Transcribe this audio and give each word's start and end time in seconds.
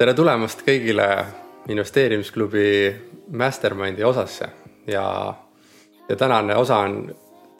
tere 0.00 0.14
tulemast 0.16 0.62
kõigile 0.64 1.06
investeerimisklubi 1.68 2.68
Mastermindi 3.36 4.04
osasse 4.08 4.46
ja, 4.88 5.02
ja 6.08 6.16
tänane 6.16 6.56
osa 6.56 6.78
on 6.86 7.02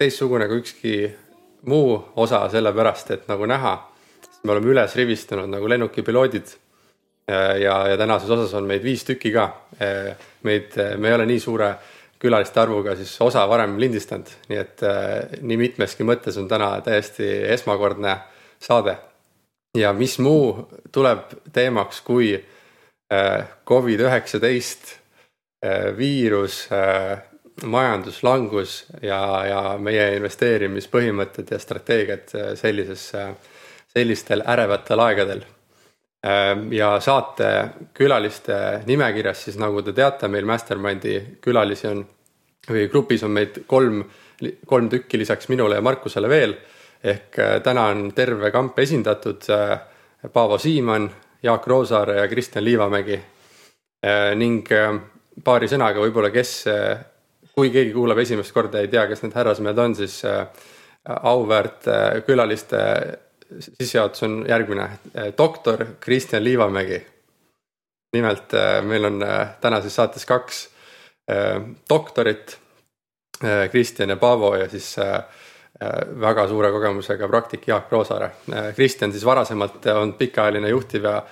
teistsugune 0.00 0.46
kui 0.48 0.62
ükski 0.62 0.94
muu 1.68 1.98
osa, 2.16 2.46
sellepärast 2.48 3.12
et 3.12 3.28
nagu 3.28 3.44
näha, 3.44 3.74
me 4.40 4.54
oleme 4.54 4.72
üles 4.72 4.96
rivistunud 4.96 5.52
nagu 5.52 5.68
lennukipiloodid. 5.68 6.54
ja, 7.60 7.74
ja 7.88 7.96
tänases 8.00 8.30
osas 8.30 8.54
on 8.56 8.64
meid 8.64 8.82
viis 8.82 9.04
tükki 9.04 9.34
ka. 9.36 9.44
meid, 10.42 10.80
me 10.96 11.08
ei 11.08 11.14
ole 11.14 11.26
nii 11.26 11.40
suure 11.40 11.74
külaliste 12.18 12.60
arvuga 12.60 12.96
siis 12.96 13.20
osa 13.20 13.44
varem 13.48 13.76
lindistanud, 13.78 14.32
nii 14.48 14.64
et 14.64 14.88
nii 15.42 15.60
mitmeski 15.60 16.08
mõttes 16.08 16.40
on 16.40 16.48
täna 16.48 16.72
täiesti 16.80 17.28
esmakordne 17.52 18.16
saade. 18.58 18.96
Ja 19.78 19.92
mis 19.92 20.18
muu 20.18 20.68
tuleb 20.92 21.34
teemaks 21.52 22.00
kui 22.06 22.32
Covid 23.66 24.00
üheksateist 24.06 24.92
viirus 25.96 26.68
majanduslangus 27.66 28.84
ja, 29.02 29.20
ja 29.46 29.62
meie 29.78 30.14
investeerimispõhimõtted 30.16 31.50
ja 31.50 31.58
strateegiad 31.58 32.30
sellises, 32.56 33.10
sellistel 33.92 34.44
ärevatel 34.46 35.02
aegadel. 35.06 35.42
ja 36.70 37.00
saate 37.00 37.50
külaliste 37.94 38.82
nimekirjas 38.86 39.44
siis 39.44 39.58
nagu 39.58 39.82
te 39.82 39.92
teate, 39.92 40.28
meil 40.28 40.44
Mastermindi 40.44 41.38
külalisi 41.40 41.88
on 41.88 42.04
või 42.68 42.88
grupis 42.92 43.22
on 43.24 43.32
meid 43.32 43.62
kolm, 43.66 44.02
kolm 44.66 44.88
tükki 44.92 45.18
lisaks 45.18 45.48
minule 45.48 45.78
ja 45.78 45.84
Markusele 45.84 46.28
veel. 46.28 46.54
Ehk 47.04 47.36
täna 47.64 47.86
on 47.92 48.12
terve 48.12 48.50
kamp 48.50 48.78
esindatud. 48.78 49.46
Paavo 50.32 50.58
Siimann, 50.58 51.10
Jaak 51.42 51.66
Roosaare 51.66 52.16
ja 52.20 52.28
Kristjan 52.28 52.64
Liivamägi. 52.64 53.20
ning 54.36 54.68
paari 55.44 55.68
sõnaga 55.68 56.00
võib-olla, 56.00 56.30
kes 56.30 56.66
kui 57.60 57.70
keegi 57.72 57.92
kuulab 57.92 58.20
esimest 58.22 58.54
korda 58.56 58.80
ja 58.80 58.86
ei 58.86 58.92
tea, 58.92 59.06
kes 59.10 59.24
need 59.24 59.34
härrasmehed 59.36 59.80
on, 59.82 59.94
siis 59.98 60.20
äh, 60.28 60.46
auväärt 61.04 61.88
äh, 61.90 62.20
külaliste 62.26 62.80
sissejuhatus 63.50 64.22
on 64.24 64.36
järgmine. 64.48 64.86
doktor 65.38 65.84
Kristjan 66.00 66.44
Liivamägi. 66.44 67.06
nimelt 68.16 68.54
äh, 68.54 68.82
meil 68.84 69.04
on 69.04 69.24
tänases 69.60 69.94
saates 69.94 70.26
kaks 70.26 70.68
doktorit, 71.90 72.58
Kristjan 73.70 74.10
ja 74.10 74.16
Paavo 74.16 74.56
ja 74.56 74.68
siis 74.68 74.96
väga 76.20 76.46
suure 76.48 76.68
kogemusega 76.74 77.28
praktik 77.28 77.66
Jaak 77.68 77.92
Roosaare. 77.92 78.30
Kristjan 78.76 79.12
siis 79.12 79.24
varasemalt 79.24 79.86
on 79.94 80.12
pikaajaline 80.18 80.68
juhtiv 80.68 81.06
ja 81.08 81.22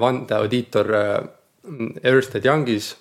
vandeaudiitor 0.00 0.88
Ernst 2.02 2.38
Youngis 2.44 2.94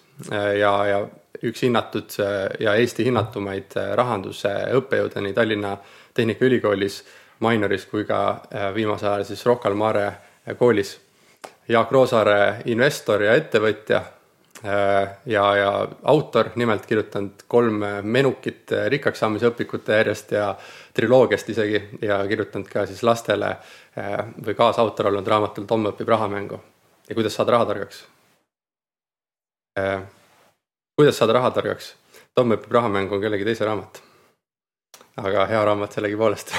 ja, 0.59 0.73
ja 0.85 0.99
üks 1.43 1.63
hinnatud 1.65 2.15
äh, 2.19 2.47
ja 2.59 2.75
Eesti 2.79 3.05
hinnatumaid 3.07 3.75
äh, 3.77 3.91
rahanduse 3.99 4.51
õppejõude 4.79 5.23
nii 5.23 5.35
Tallinna 5.35 5.75
Tehnikaülikoolis 6.13 7.01
Minoris 7.43 7.85
kui 7.91 8.05
ka 8.07 8.19
äh, 8.29 8.69
viimasel 8.75 9.11
ajal 9.11 9.27
siis 9.27 9.45
Rocca 9.45 9.69
al 9.69 9.75
Mare 9.79 10.07
koolis. 10.59 10.97
Jaak 11.67 11.91
Roosaare 11.91 12.63
investor 12.71 13.23
ja 13.23 13.35
ettevõtja 13.39 14.01
ja, 14.63 15.43
ja 15.57 15.71
autor, 16.07 16.53
nimelt 16.55 16.85
kirjutanud 16.87 17.43
kolm 17.51 17.81
menukit 18.03 18.71
rikkaks 18.93 19.19
saamise 19.19 19.49
õpikute 19.51 19.97
järjest 19.99 20.31
ja 20.37 20.53
triloogiast 20.95 21.49
isegi 21.51 21.81
ja 22.01 22.21
kirjutanud 22.27 22.71
ka 22.71 22.85
siis 22.87 23.03
lastele 23.03 23.57
või 23.95 24.55
kaasautor 24.55 25.11
olnud 25.11 25.27
raamatul 25.27 25.67
Tom 25.67 25.91
õpib 25.91 26.15
rahamängu 26.15 26.61
ja 27.09 27.15
kuidas 27.17 27.35
saada 27.35 27.57
rahatargaks 27.57 28.05
kuidas 30.95 31.17
saada 31.17 31.33
rahatargaks? 31.33 31.93
Tom 32.35 32.53
õpib 32.53 32.71
rahamängu 32.73 33.17
on 33.17 33.21
kellegi 33.21 33.45
teise 33.47 33.65
raamat. 33.65 34.01
aga 35.17 35.45
hea 35.45 35.65
raamat 35.65 35.93
sellegipoolest 35.93 36.53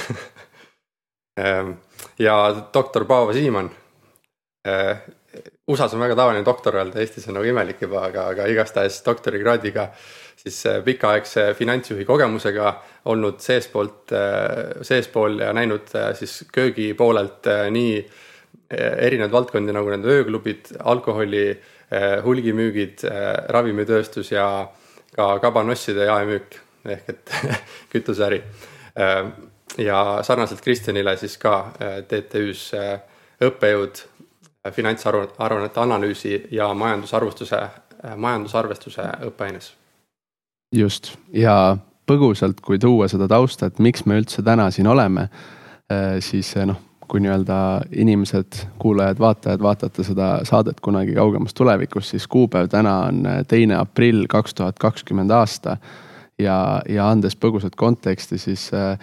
ja 2.26 2.34
doktor 2.74 3.04
Paavo 3.04 3.32
Siimann. 3.32 3.70
USA-s 5.68 5.94
on 5.94 6.00
väga 6.04 6.16
tavaline 6.18 6.44
doktor 6.44 6.76
öelda, 6.76 7.00
Eestis 7.00 7.24
on 7.28 7.38
nagu 7.38 7.48
imelik 7.48 7.80
juba, 7.80 8.02
aga, 8.10 8.28
aga 8.34 8.46
igastahes 8.52 8.98
doktorikraadiga 9.06 9.88
siis 10.44 10.58
eh, 10.68 10.82
pikaaegse 10.84 11.46
finantsjuhi 11.56 12.04
kogemusega 12.04 12.72
olnud 13.12 13.40
seespoolt, 13.40 14.12
eh, 14.12 14.82
seespool 14.84 15.40
ja 15.40 15.52
näinud 15.56 15.94
eh, 15.96 16.10
siis 16.18 16.42
köögi 16.52 16.92
poolelt 16.98 17.48
nii 17.70 17.96
erinevaid 18.74 19.32
valdkondi 19.32 19.72
nagu 19.76 19.90
need 19.92 20.06
ööklubid, 20.08 20.70
alkoholi 20.88 21.42
hulgimüügid, 22.24 23.04
ravimitööstus 23.54 24.32
ja 24.32 24.46
ka 25.14 25.26
kabanosside 25.38 26.08
jaemüük 26.08 26.56
ehk 26.90 27.10
et 27.12 27.34
kütuseäri. 27.92 28.40
Ja 29.84 30.00
sarnaselt 30.26 30.64
Kristjanile 30.64 31.14
siis 31.20 31.36
ka 31.38 31.54
TTÜ-s 32.08 32.72
õppejõud 33.44 34.02
finantsaruannete 34.72 35.80
analüüsi 35.80 36.46
ja 36.50 36.70
majandusarvustuse, 36.74 37.60
majandusarvestuse 38.16 39.02
õppeaines. 39.28 39.72
just 40.72 41.16
ja 41.32 41.76
põgusalt, 42.06 42.60
kui 42.60 42.78
tuua 42.78 43.08
seda 43.08 43.28
tausta, 43.28 43.66
et 43.66 43.78
miks 43.78 44.06
me 44.06 44.18
üldse 44.20 44.42
täna 44.42 44.70
siin 44.70 44.86
oleme, 44.86 45.28
siis 46.20 46.54
noh 46.56 46.80
kui 47.08 47.20
nii-öelda 47.20 47.56
inimesed, 47.96 48.52
kuulajad, 48.78 49.18
vaatajad, 49.18 49.62
vaatate 49.62 50.04
seda 50.04 50.28
saadet 50.42 50.80
kunagi 50.80 51.14
kaugemas 51.14 51.54
tulevikus, 51.54 52.10
siis 52.10 52.26
kuupäev 52.28 52.68
täna 52.72 52.96
on 53.08 53.26
äh, 53.26 53.42
teine 53.48 53.76
aprill 53.78 54.26
kaks 54.28 54.54
tuhat 54.54 54.78
kakskümmend 54.78 55.30
aasta. 55.30 55.76
ja, 56.38 56.82
ja 56.88 57.10
andes 57.10 57.36
põgusat 57.36 57.76
konteksti, 57.76 58.38
siis 58.38 58.70
äh, 58.74 58.98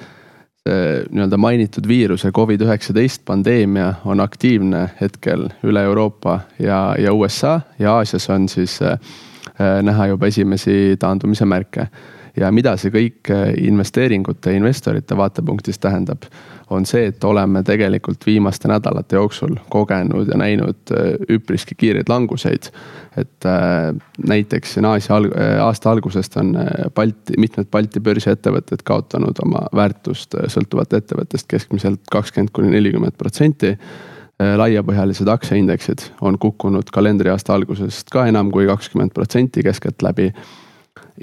see 0.70 1.04
nii-öelda 1.10 1.38
mainitud 1.42 1.88
viiruse 1.88 2.30
Covid-19 2.30 3.24
pandeemia 3.26 3.94
on 4.06 4.20
aktiivne 4.20 4.90
hetkel 5.02 5.48
üle 5.64 5.82
Euroopa 5.84 6.40
ja, 6.60 6.96
ja 7.00 7.14
USA 7.14 7.62
ja 7.80 7.96
Aasias 7.96 8.30
on 8.30 8.50
siis 8.50 8.82
äh, 8.82 9.00
näha 9.82 10.08
juba 10.08 10.28
esimesi 10.28 10.96
taandumise 11.00 11.46
märke. 11.46 11.88
ja 12.38 12.52
mida 12.52 12.78
see 12.78 12.92
kõik 12.94 13.28
investeeringute, 13.58 14.54
investorite 14.56 15.18
vaatepunktist 15.18 15.82
tähendab 15.82 16.30
on 16.72 16.86
see, 16.88 17.10
et 17.12 17.24
oleme 17.28 17.64
tegelikult 17.68 18.26
viimaste 18.26 18.70
nädalate 18.72 19.16
jooksul 19.16 19.56
kogenud 19.70 20.30
ja 20.32 20.38
näinud 20.40 20.94
äh, 20.96 21.14
üpriski 21.30 21.76
kiireid 21.78 22.10
languseid. 22.10 22.72
et 23.18 23.46
äh, 23.46 23.92
näiteks 24.28 24.74
siin 24.74 24.86
Aasia 24.86 25.18
alg-, 25.18 25.36
äh, 25.36 25.60
aasta 25.64 25.92
algusest 25.92 26.38
on 26.38 26.56
Balti, 26.96 27.36
mitmed 27.38 27.68
Balti 27.72 28.00
börsiettevõtted 28.00 28.86
kaotanud 28.88 29.44
oma 29.44 29.66
väärtust 29.76 30.38
sõltuvalt 30.48 30.94
ettevõttest 30.94 31.48
keskmiselt 31.48 32.08
kakskümmend 32.12 32.56
kuni 32.56 32.72
nelikümmend 32.72 33.18
protsenti 33.18 33.76
laiapõhjalised 34.58 35.30
aktsiaindeksid 35.30 36.08
on 36.26 36.40
kukkunud 36.42 36.90
kalendriaasta 36.94 37.54
algusest 37.54 38.10
ka 38.10 38.26
enam 38.26 38.50
kui 38.52 38.66
kakskümmend 38.66 39.14
protsenti 39.14 39.62
keskeltläbi 39.64 40.32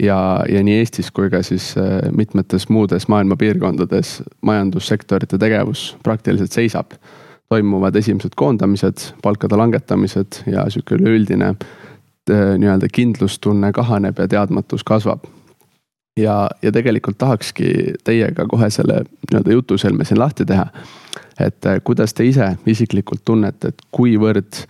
ja, 0.02 0.44
ja 0.48 0.62
nii 0.64 0.78
Eestis 0.82 1.10
kui 1.14 1.30
ka 1.30 1.42
siis 1.46 1.72
äh, 1.78 2.10
mitmetes 2.14 2.68
muudes 2.68 3.08
maailma 3.08 3.36
piirkondades 3.36 4.22
majandussektorite 4.40 5.38
tegevus 5.38 5.96
praktiliselt 6.02 6.52
seisab. 6.52 6.92
toimuvad 7.48 7.96
esimesed 7.96 8.34
koondamised, 8.36 8.98
palkade 9.22 9.56
langetamised 9.56 10.42
ja 10.46 10.66
sihuke 10.70 10.94
üleüldine 10.94 11.48
äh, 11.48 12.54
nii-öelda 12.58 12.88
kindlustunne 12.92 13.72
kahaneb 13.72 14.18
ja 14.18 14.28
teadmatus 14.28 14.84
kasvab. 14.84 15.24
ja, 16.16 16.48
ja 16.62 16.72
tegelikult 16.72 17.18
tahakski 17.18 17.94
teiega 18.04 18.46
kohe 18.46 18.70
selle 18.70 19.02
nii-öelda 19.30 19.52
jutuselme 19.52 20.04
siin 20.04 20.18
lahti 20.18 20.44
teha. 20.44 20.66
et 21.40 21.66
äh, 21.66 21.80
kuidas 21.84 22.14
te 22.14 22.24
ise 22.24 22.56
isiklikult 22.66 23.24
tunnete, 23.24 23.68
et 23.68 23.82
kuivõrd 23.90 24.66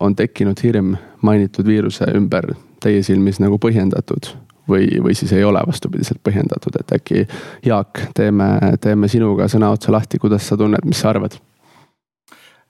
on 0.00 0.14
tekkinud 0.14 0.60
hirm 0.62 0.92
mainitud 1.22 1.66
viiruse 1.66 2.06
ümber 2.14 2.52
teie 2.82 3.02
silmis 3.02 3.40
nagu 3.42 3.58
põhjendatud 3.62 4.30
või, 4.68 4.88
või 5.02 5.14
siis 5.16 5.32
ei 5.32 5.44
ole 5.44 5.62
vastupidiselt 5.66 6.20
põhjendatud, 6.24 6.76
et 6.80 6.92
äkki 6.98 7.24
Jaak, 7.66 8.02
teeme, 8.14 8.48
teeme 8.80 9.08
sinuga 9.08 9.48
sõna 9.48 9.72
otsa 9.74 9.92
lahti, 9.92 10.20
kuidas 10.20 10.48
sa 10.48 10.56
tunned, 10.60 10.84
mis 10.88 11.00
sa 11.00 11.12
arvad? 11.14 11.38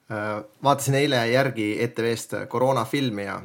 Äh, 0.09 0.41
vaatasin 0.65 0.97
eile 1.03 1.21
järgi 1.33 1.75
ETV-st 1.85 2.47
koroonafilmi 2.49 3.27
ja 3.27 3.41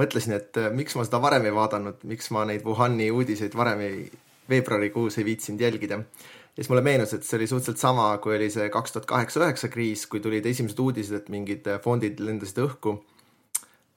mõtlesin, 0.00 0.38
et 0.38 0.56
äh, 0.56 0.70
miks 0.72 0.96
ma 0.96 1.04
seda 1.04 1.20
varem 1.22 1.48
ei 1.48 1.54
vaadanud, 1.54 2.00
miks 2.08 2.30
ma 2.34 2.46
neid 2.48 2.64
Wuhani 2.64 3.10
uudiseid 3.12 3.56
varem 3.58 3.84
ei, 3.84 4.04
veebruarikuus 4.48 5.18
ei 5.18 5.26
viitsinud 5.28 5.60
jälgida. 5.60 6.00
ja 6.00 6.62
siis 6.62 6.68
mulle 6.68 6.82
meenus, 6.82 7.12
et 7.14 7.24
see 7.24 7.36
oli 7.36 7.46
suhteliselt 7.46 7.82
sama, 7.82 8.18
kui 8.18 8.36
oli 8.36 8.50
see 8.50 8.68
kaks 8.70 8.92
tuhat 8.92 9.06
kaheksa-üheksa 9.06 9.68
kriis, 9.68 10.06
kui 10.06 10.20
tulid 10.20 10.46
esimesed 10.46 10.78
uudised, 10.78 11.16
et 11.16 11.28
mingid 11.28 11.68
fondid 11.84 12.20
lendasid 12.20 12.64
õhku 12.64 12.96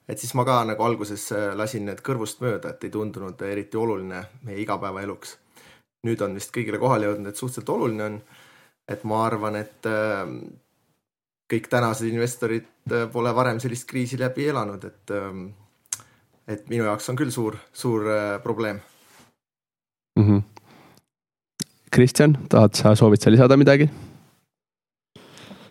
et 0.08 0.20
siis 0.20 0.34
ma 0.36 0.44
ka 0.44 0.58
nagu 0.68 0.84
alguses 0.84 1.24
äh, 1.32 1.52
lasin 1.56 1.86
need 1.88 2.02
kõrvust 2.04 2.42
mööda, 2.44 2.74
et 2.74 2.84
ei 2.84 2.92
tundunud 2.92 3.40
eriti 3.48 3.80
oluline 3.80 4.24
meie 4.44 4.60
igapäevaeluks. 4.64 5.38
nüüd 6.04 6.20
on 6.20 6.34
vist 6.36 6.52
kõigile 6.52 6.78
kohale 6.78 7.08
jõudnud, 7.08 7.30
et 7.30 7.36
suhteliselt 7.40 7.68
oluline 7.68 8.04
on. 8.04 8.22
et 8.88 9.04
ma 9.04 9.24
arvan, 9.26 9.56
et 9.56 9.86
äh, 9.88 10.24
kõik 11.52 11.68
tänased 11.72 12.08
investorid 12.08 12.66
äh, 12.92 13.06
pole 13.12 13.34
varem 13.34 13.60
sellist 13.60 13.88
kriisi 13.88 14.18
läbi 14.20 14.48
elanud, 14.48 14.84
et, 14.84 15.10
et 16.48 16.68
minu 16.68 16.84
jaoks 16.84 17.08
on 17.08 17.16
küll 17.16 17.30
suur, 17.30 17.56
suur 17.72 18.04
probleem 18.42 18.80
mm. 20.18 20.24
-hmm. 20.24 20.42
Kristjan, 21.90 22.38
tahad 22.48 22.74
sa, 22.74 22.94
soovid 22.94 23.20
sa 23.22 23.30
lisada 23.30 23.56
midagi? 23.56 23.88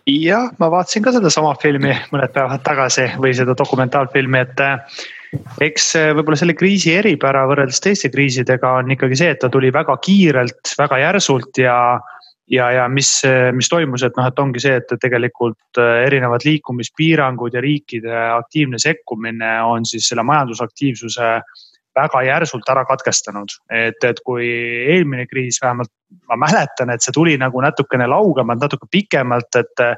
Jah, 0.06 0.50
ma 0.58 0.70
vaatasin 0.72 1.04
ka 1.04 1.12
sedasama 1.14 1.54
filmi 1.62 1.92
mõned 2.12 2.32
päevad 2.34 2.64
tagasi 2.66 3.08
või 3.20 3.34
seda 3.36 3.56
dokumentaalfilmi, 3.58 4.42
et 4.44 4.64
äh, 4.64 4.98
eks 5.64 5.92
võib-olla 6.16 6.38
selle 6.38 6.56
kriisi 6.58 6.94
eripära 6.94 7.44
võrreldes 7.50 7.80
teiste 7.82 8.10
kriisidega 8.12 8.78
on 8.80 8.92
ikkagi 8.94 9.18
see, 9.18 9.32
et 9.34 9.40
ta 9.42 9.50
tuli 9.52 9.72
väga 9.74 9.96
kiirelt, 10.04 10.74
väga 10.78 11.00
järsult 11.06 11.62
ja 11.62 11.78
ja, 12.50 12.70
ja 12.72 12.88
mis, 12.92 13.08
mis 13.56 13.68
toimus, 13.72 14.02
et 14.04 14.16
noh, 14.18 14.26
et 14.28 14.40
ongi 14.40 14.60
see, 14.60 14.76
et 14.80 14.90
tegelikult 15.00 15.80
äh, 15.80 16.04
erinevad 16.04 16.44
liikumispiirangud 16.44 17.56
ja 17.56 17.62
riikide 17.64 18.12
aktiivne 18.34 18.80
sekkumine 18.82 19.56
on 19.64 19.86
siis 19.88 20.10
selle 20.10 20.26
majandusaktiivsuse 20.28 21.30
väga 21.94 22.22
järsult 22.26 22.68
ära 22.70 22.84
katkestanud, 22.88 23.54
et, 23.70 24.02
et 24.04 24.20
kui 24.26 24.48
eelmine 24.94 25.26
kriis 25.30 25.60
vähemalt 25.62 25.92
ma 26.30 26.38
mäletan, 26.46 26.90
et 26.90 27.02
see 27.02 27.14
tuli 27.14 27.36
nagu 27.40 27.60
natukene 27.62 28.06
laugemalt, 28.10 28.62
natuke 28.62 28.90
pikemalt, 28.90 29.60
et 29.60 29.88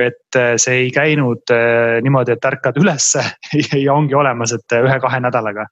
et 0.00 0.36
see 0.62 0.76
ei 0.84 0.90
käinud 0.94 1.50
äh, 1.52 1.98
niimoodi, 2.00 2.32
et 2.32 2.44
ärkad 2.46 2.78
ülesse 2.80 3.20
ja 3.84 3.92
ongi 3.92 4.14
olemas, 4.16 4.54
et 4.56 4.76
ühe-kahe 4.78 5.18
nädalaga 5.20 5.66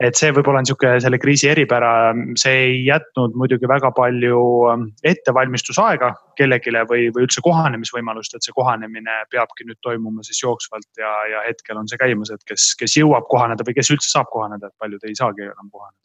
et 0.00 0.18
see 0.18 0.32
võib-olla 0.34 0.60
on 0.60 0.66
niisugune 0.66 1.00
selle 1.00 1.18
kriisi 1.20 1.48
eripära, 1.48 1.90
see 2.36 2.56
ei 2.66 2.78
jätnud 2.84 3.36
muidugi 3.38 3.68
väga 3.70 3.90
palju 3.96 4.40
ähm, 4.72 4.86
ettevalmistusaega 5.06 6.10
kellelegi 6.36 6.74
või, 6.90 7.06
või 7.14 7.24
üldse 7.24 7.40
kohanemisvõimalust, 7.44 8.36
et 8.36 8.44
see 8.44 8.56
kohanemine 8.56 9.22
peabki 9.32 9.68
nüüd 9.68 9.80
toimuma 9.84 10.24
siis 10.26 10.42
jooksvalt 10.42 11.00
ja, 11.00 11.12
ja 11.32 11.44
hetkel 11.48 11.80
on 11.80 11.88
see 11.88 12.00
käimas, 12.00 12.32
et 12.34 12.44
kes, 12.44 12.74
kes 12.78 12.98
jõuab 13.00 13.28
kohaneda 13.32 13.64
või 13.66 13.78
kes 13.78 13.92
üldse 13.96 14.12
saab 14.12 14.28
kohaneda, 14.32 14.68
et 14.68 14.76
paljud 14.84 15.08
ei 15.08 15.16
saagi 15.16 15.48
enam 15.48 15.70
kohaneda. 15.72 16.02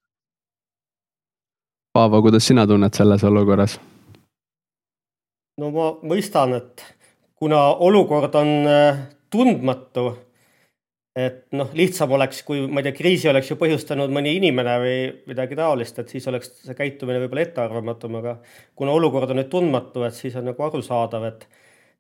Paavo, 1.92 2.22
kuidas 2.24 2.48
sina 2.48 2.64
tunned 2.68 2.96
selles 2.96 3.24
olukorras? 3.28 3.80
no 5.60 5.70
ma 5.76 5.92
mõistan, 6.08 6.56
et 6.56 6.86
kuna 7.36 7.60
olukord 7.84 8.36
on 8.40 8.54
äh, 8.72 9.02
tundmatu 9.30 10.14
et 11.16 11.42
noh, 11.58 11.72
lihtsam 11.76 12.12
oleks, 12.16 12.40
kui 12.48 12.62
ma 12.72 12.80
ei 12.80 12.88
tea, 12.88 12.96
kriisi 12.96 13.30
oleks 13.32 13.50
ju 13.52 13.58
põhjustanud 13.60 14.12
mõni 14.16 14.32
inimene 14.38 14.76
või 14.80 15.00
midagi 15.28 15.58
taolist, 15.60 16.00
et 16.00 16.12
siis 16.14 16.28
oleks 16.32 16.54
see 16.62 16.76
käitumine 16.78 17.20
võib-olla 17.24 17.44
ettearvamatum, 17.44 18.16
aga 18.22 18.38
kuna 18.80 18.96
olukord 18.96 19.34
on 19.34 19.42
nüüd 19.42 19.50
tundmatu, 19.52 20.06
et 20.08 20.16
siis 20.16 20.38
on 20.40 20.48
nagu 20.48 20.68
arusaadav, 20.68 21.28
et 21.28 21.44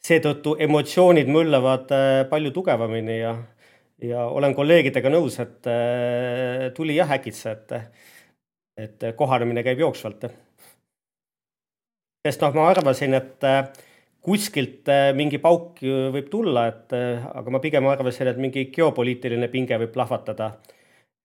seetõttu 0.01 0.55
emotsioonid 0.63 1.27
möllavad 1.31 1.91
äh, 1.95 2.21
palju 2.31 2.53
tugevamini 2.55 3.19
ja, 3.19 3.35
ja 4.01 4.23
olen 4.31 4.55
kolleegidega 4.55 5.11
nõus, 5.11 5.37
et 5.43 5.67
äh, 5.69 6.69
tuli 6.77 6.95
jah 6.95 7.11
äkitse, 7.19 7.57
et, 7.57 7.75
et 8.79 9.11
kohanemine 9.19 9.63
käib 9.67 9.83
jooksvalt. 9.83 10.29
sest 12.23 12.41
noh, 12.45 12.55
ma 12.55 12.71
arvasin, 12.71 13.19
et 13.19 13.43
äh, 13.43 13.65
kuskilt 14.21 14.89
äh, 14.91 15.09
mingi 15.17 15.39
pauk 15.41 15.81
võib 15.81 16.29
tulla, 16.31 16.67
et 16.69 16.93
äh, 16.97 17.23
aga 17.33 17.53
ma 17.53 17.61
pigem 17.63 17.87
arvasin, 17.89 18.29
et 18.29 18.41
mingi 18.41 18.67
geopoliitiline 18.73 19.49
pinge 19.51 19.79
võib 19.81 19.93
plahvatada. 19.95 20.53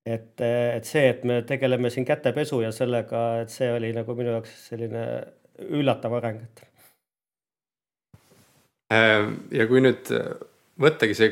et, 0.07 0.39
äh, 0.41 0.77
et 0.77 0.85
see, 0.85 1.09
et 1.09 1.23
me 1.27 1.41
tegeleme 1.43 1.89
siin 1.93 2.05
kätepesu 2.07 2.61
ja 2.63 2.71
sellega, 2.71 3.41
et 3.43 3.51
see 3.53 3.69
oli 3.73 3.91
nagu 3.93 4.15
minu 4.15 4.37
jaoks 4.37 4.55
selline 4.69 5.03
üllatav 5.67 6.13
areng, 6.13 6.41
et. 6.41 6.63
ja 9.51 9.65
kui 9.67 9.81
nüüd 9.83 10.09
võttagi 10.79 11.15
see 11.17 11.31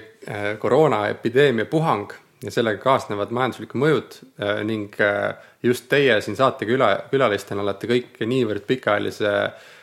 koroonaepideemia 0.59 1.69
puhang 1.71 2.11
ja 2.43 2.51
sellega 2.51 2.81
kaasnevad 2.81 3.31
majanduslikud 3.31 3.79
mõjud 3.79 4.17
ning 4.67 4.97
just 5.63 5.85
teie 5.87 6.17
siin 6.25 6.35
saate 6.35 6.67
küla, 6.67 6.89
külalistena 7.13 7.63
olete 7.63 7.87
kõik 7.87 8.19
niivõrd 8.27 8.65
pikaajalise 8.67 9.31
äh, 9.31 9.53
Äh, 9.55 9.74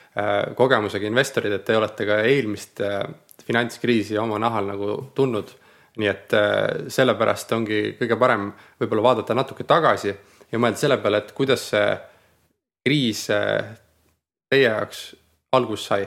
kogemusega 0.57 1.09
investorid, 1.09 1.53
et 1.57 1.65
te 1.65 1.77
olete 1.77 2.07
ka 2.09 2.19
eelmist 2.29 2.83
äh, 2.85 3.01
finantskriisi 3.47 4.19
oma 4.21 4.39
nahal 4.43 4.69
nagu 4.75 4.97
tundnud. 5.17 5.59
nii 5.93 6.09
et 6.09 6.33
äh, 6.33 6.89
sellepärast 6.89 7.51
ongi 7.53 7.81
kõige 7.99 8.17
parem 8.17 8.47
võib-olla 8.81 9.03
vaadata 9.11 9.35
natuke 9.37 9.65
tagasi 9.69 10.09
ja 10.09 10.59
mõelda 10.61 10.81
selle 10.81 10.97
peale, 11.01 11.19
et 11.21 11.33
kuidas 11.37 11.67
see 11.69 11.91
kriis 12.85 13.27
teie 13.29 14.63
jaoks 14.65 15.03
algust 15.53 15.91
sai. 15.91 16.07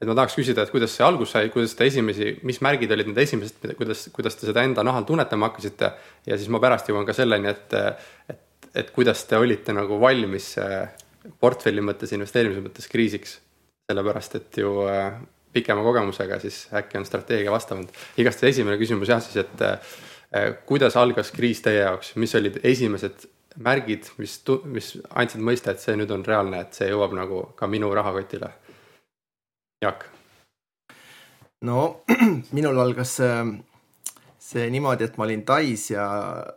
et 0.00 0.08
ma 0.08 0.16
tahaks 0.16 0.34
küsida, 0.34 0.64
et 0.64 0.72
kuidas 0.72 0.94
see 0.96 1.04
alguse 1.04 1.36
sai, 1.36 1.50
kuidas 1.52 1.74
te 1.76 1.86
esimesi, 1.86 2.32
mis 2.42 2.58
märgid 2.64 2.90
olid 2.90 3.10
need 3.10 3.18
esimesed, 3.22 3.74
kuidas, 3.78 4.06
kuidas 4.14 4.38
te 4.38 4.48
seda 4.48 4.64
enda 4.66 4.82
nahal 4.86 5.04
tunnetama 5.06 5.50
hakkasite 5.50 5.92
ja 6.26 6.38
siis 6.38 6.48
ma 6.50 6.58
pärast 6.62 6.90
jõuan 6.90 7.06
ka 7.06 7.14
selleni, 7.14 7.52
et, 7.52 7.74
et, 8.32 8.70
et 8.82 8.90
kuidas 8.96 9.22
te 9.28 9.38
olite 9.38 9.74
nagu 9.76 9.98
valmis 10.00 10.54
portfelli 11.40 11.82
mõttes, 11.84 12.12
investeerimise 12.16 12.62
mõttes 12.64 12.88
kriisiks. 12.90 13.40
sellepärast, 13.90 14.34
et 14.38 14.56
ju 14.56 14.84
äh, 14.86 15.18
pikema 15.52 15.82
kogemusega 15.82 16.38
siis 16.38 16.68
äkki 16.72 16.98
on 16.98 17.06
strateegia 17.06 17.50
vastavalt. 17.50 17.92
igastahes 18.16 18.54
esimene 18.54 18.78
küsimus 18.78 19.10
jah, 19.10 19.22
siis 19.22 19.36
et 19.44 19.62
äh, 19.66 20.54
kuidas 20.66 20.96
algas 20.96 21.32
kriis 21.34 21.62
teie 21.62 21.82
jaoks, 21.82 22.14
mis 22.16 22.34
olid 22.34 22.60
esimesed 22.62 23.26
märgid, 23.58 24.06
mis, 24.18 24.36
mis 24.64 24.92
andsid 25.10 25.42
mõista, 25.42 25.74
et 25.74 25.82
see 25.82 25.96
nüüd 25.98 26.12
on 26.14 26.24
reaalne, 26.26 26.60
et 26.62 26.76
see 26.76 26.90
jõuab 26.90 27.16
nagu 27.18 27.42
ka 27.58 27.66
minu 27.66 27.90
rahakotile? 27.94 28.52
Jaak. 29.82 30.06
no 31.66 32.04
minul 32.56 32.78
algas 32.78 33.18
see 34.50 34.70
niimoodi, 34.70 35.06
et 35.06 35.18
ma 35.18 35.26
olin 35.26 35.42
Tais 35.46 35.90
ja 35.92 36.04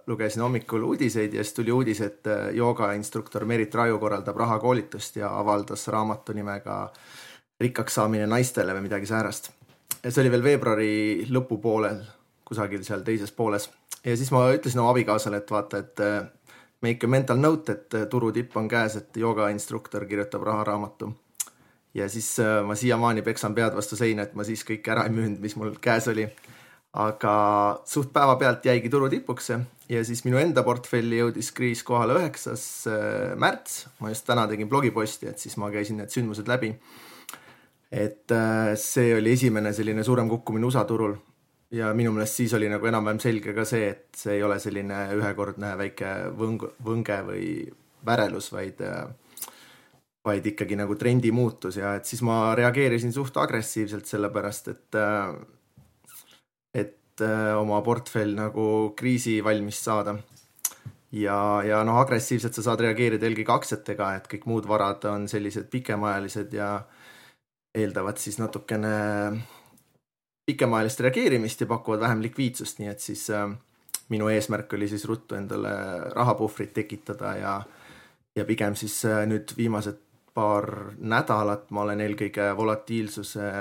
lugesin 0.07 0.41
hommikul 0.41 0.83
uudiseid 0.87 1.33
ja 1.33 1.43
siis 1.43 1.53
tuli 1.53 1.71
uudis, 1.71 2.01
et 2.01 2.27
äh, 2.27 2.47
joogainstruktor 2.57 3.45
Merit 3.45 3.75
Raju 3.75 3.99
korraldab 4.01 4.37
rahakoolitust 4.37 5.19
ja 5.21 5.29
avaldas 5.39 5.87
raamatu 5.87 6.33
nimega 6.33 6.77
Rikkaks 7.61 7.99
saamine 7.99 8.25
naistele 8.27 8.73
või 8.73 8.87
midagi 8.87 9.05
säärast. 9.05 9.51
ja 10.03 10.11
see 10.11 10.23
oli 10.23 10.31
veel 10.33 10.43
veebruari 10.43 10.93
lõpupoolel, 11.29 11.99
kusagil 12.45 12.81
seal 12.83 13.03
teises 13.05 13.31
pooles. 13.31 13.69
ja 14.03 14.17
siis 14.17 14.31
ma 14.31 14.47
ütlesin 14.51 14.81
oma 14.81 14.95
abikaasale, 14.95 15.43
et 15.43 15.51
vaata, 15.51 15.83
et 15.85 15.99
äh, 15.99 16.23
make 16.81 17.05
a 17.05 17.09
mental 17.09 17.37
note, 17.37 17.77
et 17.77 17.99
äh, 17.99 18.07
turutipp 18.09 18.57
on 18.57 18.67
käes, 18.67 18.95
et 18.95 19.17
joogainstruktor 19.17 20.05
kirjutab 20.05 20.49
raharaamatu. 20.49 21.13
ja 21.93 22.09
siis 22.09 22.39
ma 22.65 22.75
siiamaani 22.75 23.21
peksan 23.21 23.53
pead 23.53 23.75
vastu 23.75 23.95
seina, 23.95 24.25
et 24.25 24.33
ma 24.33 24.43
siis 24.43 24.65
kõike 24.65 24.97
ära 24.97 25.05
ei 25.05 25.13
müünud, 25.13 25.39
mis 25.39 25.55
mul 25.55 25.77
käes 25.81 26.09
oli 26.09 26.25
aga 26.93 27.35
suht 27.89 28.11
päevapealt 28.13 28.65
jäigi 28.69 28.89
turu 28.93 29.09
tipuks 29.09 29.49
ja 29.89 30.03
siis 30.05 30.21
minu 30.27 30.37
enda 30.37 30.61
portfelli 30.65 31.17
jõudis 31.17 31.49
kriis 31.55 31.81
kohale 31.85 32.19
üheksas 32.19 32.65
äh, 32.89 33.33
märts. 33.39 33.87
ma 33.99 34.13
just 34.13 34.27
täna 34.27 34.45
tegin 34.47 34.69
blogiposti, 34.69 35.31
et 35.31 35.41
siis 35.41 35.57
ma 35.57 35.71
käisin 35.73 35.97
need 36.01 36.13
sündmused 36.13 36.47
läbi. 36.47 36.73
et 37.91 38.31
äh, 38.31 38.73
see 38.75 39.15
oli 39.15 39.33
esimene 39.33 39.73
selline 39.73 40.03
suurem 40.03 40.29
kukkumine 40.29 40.69
USA 40.69 40.85
turul 40.85 41.17
ja 41.73 41.89
minu 41.97 42.13
meelest 42.13 42.37
siis 42.43 42.53
oli 42.53 42.69
nagu 42.69 42.85
enam-vähem 42.85 43.19
selge 43.19 43.53
ka 43.57 43.65
see, 43.65 43.89
et 43.89 44.07
see 44.17 44.37
ei 44.37 44.43
ole 44.45 44.59
selline 44.61 45.07
ühekordne 45.17 45.73
väike 45.77 46.13
võng, 46.37 46.61
võnge 46.85 47.19
või 47.25 47.47
värelus, 48.05 48.51
vaid 48.53 48.85
äh, 48.85 49.07
vaid 50.23 50.45
ikkagi 50.45 50.77
nagu 50.79 50.95
trendi 50.95 51.33
muutus 51.35 51.81
ja 51.81 51.97
et 51.97 52.05
siis 52.07 52.21
ma 52.23 52.53
reageerisin 52.55 53.11
suht 53.11 53.37
agressiivselt, 53.41 54.05
sellepärast 54.07 54.71
et 54.71 54.99
äh, 55.01 55.33
oma 57.21 57.81
portfell 57.85 58.33
nagu 58.37 58.93
kriisi 58.97 59.43
valmis 59.43 59.83
saada. 59.83 60.15
ja, 61.11 61.37
ja 61.65 61.83
noh, 61.85 61.99
agressiivselt 62.01 62.55
sa 62.57 62.63
saad 62.65 62.81
reageerida 62.81 63.27
eelkõige 63.27 63.53
aktsiatega, 63.53 64.15
et 64.17 64.29
kõik 64.31 64.47
muud 64.49 64.67
varad 64.67 65.05
on 65.05 65.27
sellised 65.29 65.69
pikemaajalised 65.69 66.53
ja 66.57 66.69
eeldavad 67.75 68.17
siis 68.17 68.39
natukene 68.41 68.95
pikemaajalist 70.45 70.99
reageerimist 70.99 71.61
ja 71.61 71.67
pakuvad 71.67 71.99
vähem 71.99 72.21
likviidsust, 72.21 72.79
nii 72.79 72.89
et 72.91 72.99
siis 72.99 73.29
äh, 73.29 73.47
minu 74.09 74.27
eesmärk 74.29 74.73
oli 74.73 74.87
siis 74.91 75.05
ruttu 75.05 75.35
endale 75.35 75.73
rahapuhvrit 76.15 76.73
tekitada 76.73 77.35
ja, 77.39 77.53
ja 78.35 78.45
pigem 78.45 78.75
siis 78.75 79.05
äh, 79.05 79.23
nüüd 79.29 79.55
viimased 79.57 80.01
paar 80.33 80.67
nädalat 80.97 81.69
ma 81.71 81.85
olen 81.85 82.01
eelkõige 82.01 82.49
volatiilsuse 82.57 83.51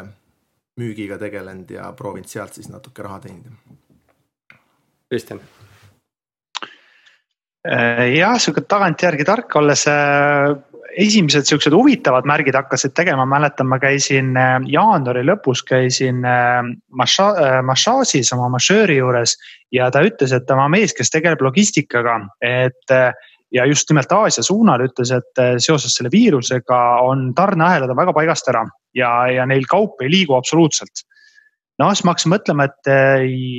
müügiga 0.81 1.19
tegelenud 1.21 1.71
ja 1.71 1.91
proovinud 1.97 2.31
sealt 2.31 2.57
siis 2.57 2.71
natuke 2.73 3.05
raha 3.05 3.21
teenida. 3.27 3.53
Kristjan. 5.13 5.41
Äh, 7.63 8.09
jah, 8.17 8.39
sihuke 8.43 8.65
tagantjärgi 8.67 9.27
tark 9.29 9.53
olles 9.61 9.85
äh, 9.87 10.49
esimesed 10.99 11.47
siuksed 11.47 11.75
huvitavad 11.77 12.27
märgid 12.27 12.57
hakkasid 12.59 12.95
tegema, 12.97 13.27
mäletan, 13.29 13.69
ma 13.71 13.79
käisin 13.83 14.33
äh, 14.35 14.57
jaanuari 14.73 15.23
lõpus 15.29 15.63
käisin 15.69 16.25
massaažis 16.91 18.33
oma 18.35 18.49
massööri 18.57 18.97
juures 18.99 19.37
ja 19.73 19.93
ta 19.95 20.03
ütles, 20.03 20.35
et 20.35 20.49
tema 20.49 20.67
mees, 20.73 20.97
kes 20.97 21.13
tegeleb 21.15 21.45
logistikaga, 21.45 22.19
et 22.43 22.97
ja 23.53 23.67
just 23.69 23.91
nimelt 23.91 24.13
Aasia 24.13 24.45
suunal 24.45 24.85
ütles, 24.87 25.13
et 25.15 25.43
eh, 25.43 25.55
seoses 25.63 25.97
selle 25.97 26.13
viirusega 26.13 26.83
on 27.07 27.31
tarneahelad 27.37 27.91
on 27.93 27.99
väga 27.99 28.15
paigast 28.17 28.49
ära 28.53 28.67
ja, 28.97 29.11
ja 29.31 29.47
neil 29.49 29.67
kaup 29.71 30.01
ei 30.03 30.13
liigu 30.13 30.37
absoluutselt. 30.37 31.05
noh, 31.81 31.91
siis 31.93 32.05
ma 32.05 32.15
hakkasin 32.15 32.33
mõtlema, 32.33 32.69
et 32.69 32.93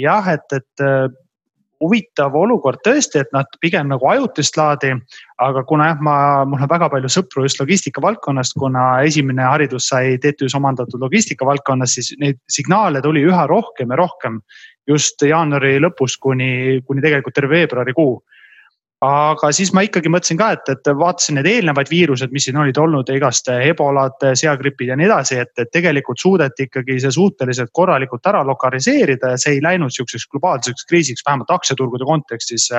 jah, 0.04 0.28
et, 0.34 0.58
et 0.60 0.88
huvitav 1.84 2.36
olukord 2.38 2.82
tõesti, 2.86 3.22
et 3.24 3.32
nad 3.36 3.50
pigem 3.62 3.90
nagu 3.92 4.08
ajutist 4.10 4.58
laadi. 4.58 4.94
aga 5.44 5.64
kuna 5.68 5.90
jah, 5.90 6.04
ma, 6.06 6.16
mul 6.48 6.62
on 6.64 6.70
väga 6.72 6.88
palju 6.94 7.10
sõpru 7.12 7.44
just 7.44 7.60
logistika 7.60 8.02
valdkonnast, 8.04 8.56
kuna 8.60 9.02
esimene 9.04 9.44
haridus 9.44 9.90
sai 9.92 10.18
TTÜ-s 10.22 10.56
omandatud 10.56 11.02
logistika 11.02 11.46
valdkonnas, 11.46 11.98
siis 11.98 12.14
neid 12.22 12.40
signaale 12.48 13.02
tuli 13.04 13.26
üha 13.28 13.48
rohkem 13.50 13.92
ja 13.92 14.00
rohkem. 14.00 14.42
just 14.88 15.22
jaanuari 15.24 15.78
lõpust 15.80 16.20
kuni, 16.20 16.82
kuni 16.84 17.02
tegelikult 17.02 17.36
terve 17.36 17.56
veebruarikuu 17.56 18.18
aga 19.04 19.50
siis 19.56 19.74
ma 19.76 19.84
ikkagi 19.84 20.12
mõtlesin 20.12 20.40
ka, 20.40 20.50
et, 20.56 20.70
et 20.72 20.92
vaatasin 21.00 21.36
need 21.40 21.50
eelnevad 21.50 21.90
viirused, 21.92 22.32
mis 22.32 22.48
siin 22.48 22.60
olid 22.62 22.78
olnud, 22.80 23.10
igast 23.12 23.50
ebolad, 23.54 24.16
seagripid 24.40 24.94
ja 24.94 24.98
nii 25.00 25.10
edasi, 25.10 25.40
et, 25.44 25.52
et 25.60 25.72
tegelikult 25.74 26.22
suudeti 26.22 26.70
ikkagi 26.70 27.00
see 27.04 27.12
suhteliselt 27.12 27.74
korralikult 27.76 28.32
ära 28.32 28.44
lokaliseerida 28.48 29.34
ja 29.34 29.42
see 29.42 29.58
ei 29.58 29.64
läinud 29.66 29.92
sihukeseks 29.94 30.30
globaalseks 30.32 30.88
kriisiks, 30.90 31.26
vähemalt 31.28 31.52
aktsiaturgude 31.52 32.08
kontekstis 32.08 32.70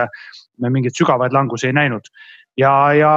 me 0.61 0.71
mingeid 0.71 0.97
sügavaid 0.97 1.35
langusi 1.35 1.69
ei 1.71 1.77
näinud. 1.77 2.09
ja, 2.57 2.73
ja 2.95 3.15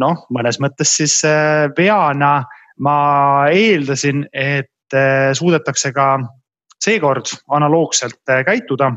noh, 0.00 0.24
mõnes 0.32 0.60
mõttes 0.62 0.94
siis 1.00 1.20
äh, 1.28 1.68
veana 1.76 2.40
ma 2.84 2.96
eeldasin, 3.52 4.24
et 4.32 4.96
äh, 4.96 5.30
suudetakse 5.36 5.92
ka 5.96 6.12
seekord 6.80 7.32
analoogselt 7.52 8.22
äh, 8.30 8.44
käituda 8.46 8.92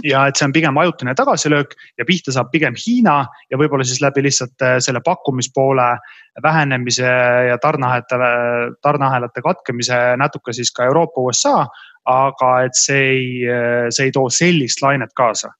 ja 0.00 0.24
et 0.28 0.38
see 0.38 0.46
on 0.46 0.54
pigem 0.54 0.78
ajutine 0.80 1.14
tagasilöök 1.14 1.74
ja 1.98 2.06
pihta 2.08 2.32
saab 2.32 2.50
pigem 2.52 2.76
Hiina 2.78 3.26
ja 3.50 3.58
võib-olla 3.60 3.84
siis 3.84 4.00
läbi 4.00 4.24
lihtsalt 4.24 4.64
äh, 4.64 4.76
selle 4.80 5.02
pakkumispoole 5.04 5.88
vähenemise 6.42 7.08
ja 7.48 7.58
tarneahelate, 7.60 8.16
tarneahelate 8.82 9.42
katkemise 9.44 9.98
natuke 10.16 10.52
siis 10.56 10.72
ka 10.72 10.88
Euroopa, 10.88 11.20
USA. 11.20 11.66
aga 12.04 12.48
et 12.66 12.74
see 12.74 13.02
ei, 13.08 13.26
äh, 13.46 13.90
see 13.90 14.08
ei 14.08 14.12
too 14.12 14.30
sellist 14.30 14.82
lainet 14.82 15.12
kaasa 15.14 15.52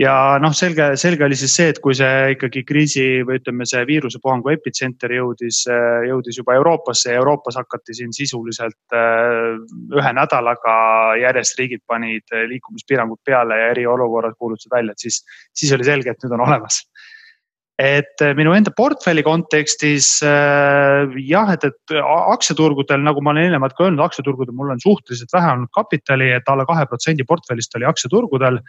ja 0.00 0.14
noh, 0.42 0.52
selge, 0.56 0.90
selge 1.00 1.24
oli 1.24 1.36
siis 1.38 1.54
see, 1.56 1.70
et 1.72 1.80
kui 1.84 1.96
see 1.96 2.34
ikkagi 2.34 2.62
kriisi 2.68 3.04
või 3.26 3.40
ütleme, 3.40 3.66
see 3.68 3.82
viirusepuhangu 3.88 4.52
epitsenter 4.52 5.14
jõudis, 5.16 5.62
jõudis 6.08 6.40
juba 6.40 6.56
Euroopasse 6.58 7.14
ja 7.14 7.22
Euroopas 7.22 7.56
hakati 7.60 7.96
siin 7.96 8.12
sisuliselt 8.16 8.96
äh, 8.96 9.56
ühe 9.96 10.14
nädalaga 10.18 10.76
järjest 11.22 11.58
riigid 11.60 11.84
panid 11.88 12.36
liikumispiirangud 12.52 13.22
peale 13.24 13.60
ja 13.62 13.72
eriolukorrad 13.72 14.36
kuulutasid 14.36 14.72
välja, 14.76 14.92
et 14.92 15.08
siis, 15.08 15.22
siis 15.56 15.72
oli 15.76 15.88
selge, 15.88 16.12
et 16.12 16.24
nüüd 16.24 16.36
on 16.36 16.44
olemas. 16.48 16.84
Et 17.76 18.22
minu 18.38 18.54
enda 18.56 18.72
portfelli 18.72 19.20
kontekstis 19.20 20.06
äh, 20.24 21.16
jah, 21.28 21.50
et, 21.52 21.64
et 21.68 21.96
aktsiaturgudel, 21.96 23.02
nagu 23.04 23.20
ma 23.20 23.34
olen 23.34 23.50
eelnevalt 23.50 23.76
ka 23.76 23.84
öelnud, 23.84 24.00
aktsiaturgudel 24.04 24.56
mul 24.56 24.72
on 24.72 24.80
suhteliselt 24.80 25.32
vähe 25.36 25.50
olnud 25.52 25.72
kapitali, 25.76 26.30
et 26.36 26.48
alla 26.48 26.64
kahe 26.68 26.86
protsendi 26.88 27.24
portfellist 27.28 27.76
oli 27.76 27.88
aktsiaturgudel 27.88 28.62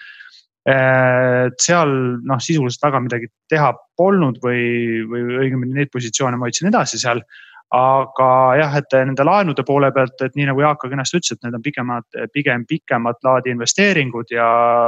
et 0.68 1.60
seal 1.64 1.92
noh, 2.28 2.40
sisuliselt 2.44 2.84
väga 2.84 3.00
midagi 3.06 3.30
teha 3.52 3.72
polnud 3.98 4.42
või, 4.44 5.04
või 5.08 5.38
õigemini 5.46 5.78
neid 5.78 5.92
positsioone 5.94 6.36
ma 6.36 6.50
hoidsin 6.50 6.72
edasi 6.72 7.00
seal. 7.00 7.24
aga 7.68 8.28
jah, 8.56 8.76
et 8.80 8.94
nende 8.96 9.26
laenude 9.28 9.64
poole 9.68 9.90
pealt, 9.92 10.22
et 10.24 10.38
nii 10.40 10.46
nagu 10.48 10.62
Jaak 10.64 10.78
ka 10.80 10.88
kenasti 10.88 11.18
ütles, 11.20 11.34
et 11.36 11.42
need 11.44 11.56
on 11.58 11.64
pikemad, 11.66 12.06
pigem 12.32 12.62
pikemat 12.64 13.18
laadi 13.28 13.52
investeeringud 13.52 14.32
ja 14.32 14.46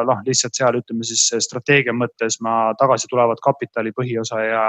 noh, 0.07 0.21
lihtsalt 0.23 0.55
seal 0.55 0.77
ütleme 0.79 1.03
siis 1.03 1.25
strateegia 1.43 1.91
mõttes 1.91 2.39
ma 2.39 2.71
tagasi 2.79 3.09
tulevat 3.11 3.43
kapitali 3.43 3.91
põhiosa 3.91 4.39
ja 4.45 4.63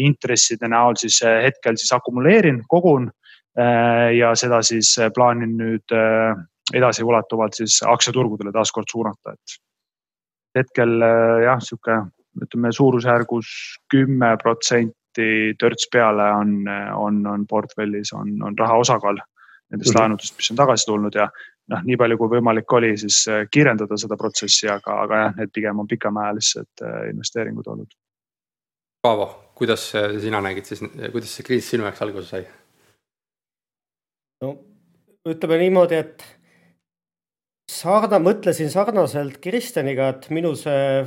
intresside 0.00 0.70
näol 0.72 0.96
siis 0.96 1.20
hetkel 1.20 1.76
siis 1.76 1.92
akumuleerin, 1.92 2.62
kogun 2.72 3.10
ja 4.16 4.32
seda 4.32 4.62
siis 4.64 4.94
plaanin 5.12 5.52
nüüd 5.60 5.96
edasiulatuvalt 6.72 7.60
siis 7.60 7.82
aktsiaturgudele 7.84 8.52
taaskord 8.56 8.88
suunata, 8.88 9.36
et 9.36 9.60
hetkel 10.58 11.02
äh, 11.02 11.42
jah, 11.46 11.60
sihuke 11.62 11.98
ütleme 12.42 12.72
suurusjärgus 12.72 13.48
kümme 13.92 14.36
protsenti 14.42 15.52
törts 15.60 15.88
peale 15.92 16.30
on, 16.32 16.54
on, 16.96 17.18
on 17.28 17.46
portfellis, 17.46 18.14
on, 18.16 18.38
on 18.42 18.56
raha 18.58 18.78
osakaal 18.80 19.18
nendest 19.18 19.90
mm 19.90 19.94
-hmm. 19.94 20.00
laenudest, 20.00 20.36
mis 20.36 20.50
on 20.50 20.56
tagasi 20.56 20.86
tulnud 20.86 21.14
ja 21.14 21.28
noh, 21.68 21.84
nii 21.84 21.96
palju 21.96 22.18
kui 22.18 22.32
võimalik 22.36 22.72
oli, 22.72 22.96
siis 22.98 23.24
äh, 23.28 23.44
kiirendada 23.50 23.96
seda 23.96 24.16
protsessi, 24.16 24.68
aga, 24.68 24.96
aga 25.04 25.20
jah, 25.24 25.36
need 25.36 25.52
pigem 25.52 25.78
on 25.78 25.88
pikemaajalised 25.88 26.84
äh, 26.84 26.98
investeeringud 27.10 27.66
olnud. 27.66 27.94
Paavo, 29.02 29.26
kuidas 29.54 29.92
sina 30.20 30.40
nägid 30.40 30.64
siis, 30.64 30.80
kuidas 31.12 31.36
see 31.36 31.46
kriis 31.46 31.70
sinu 31.70 31.84
jaoks 31.84 32.02
alguse 32.02 32.28
sai? 32.28 32.44
no 34.42 34.56
ütleme 35.28 35.58
niimoodi, 35.62 35.94
et 35.94 36.24
sarna-, 37.70 38.20
mõtlesin 38.22 38.70
sarnaselt 38.72 39.38
Kristjaniga, 39.42 40.08
et 40.14 40.30
minu 40.30 40.54
see 40.58 41.04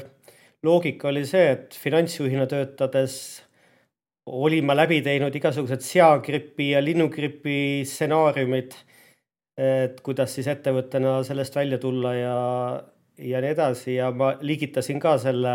loogika 0.66 1.10
oli 1.12 1.26
see, 1.28 1.52
et 1.56 1.78
finantsjuhina 1.78 2.48
töötades 2.50 3.18
olin 4.26 4.66
ma 4.66 4.74
läbi 4.76 5.02
teinud 5.06 5.36
igasugused 5.38 5.84
seagripi 5.86 6.72
ja 6.74 6.82
linnugripi 6.84 7.86
stsenaariumid. 7.86 8.74
et 9.56 10.02
kuidas 10.04 10.34
siis 10.36 10.50
ettevõttena 10.52 11.22
sellest 11.24 11.56
välja 11.56 11.78
tulla 11.80 12.10
ja, 12.14 12.40
ja 13.18 13.40
nii 13.40 13.52
edasi 13.54 13.94
ja 13.96 14.10
ma 14.12 14.34
liigitasin 14.42 15.00
ka 15.00 15.14
selle 15.22 15.54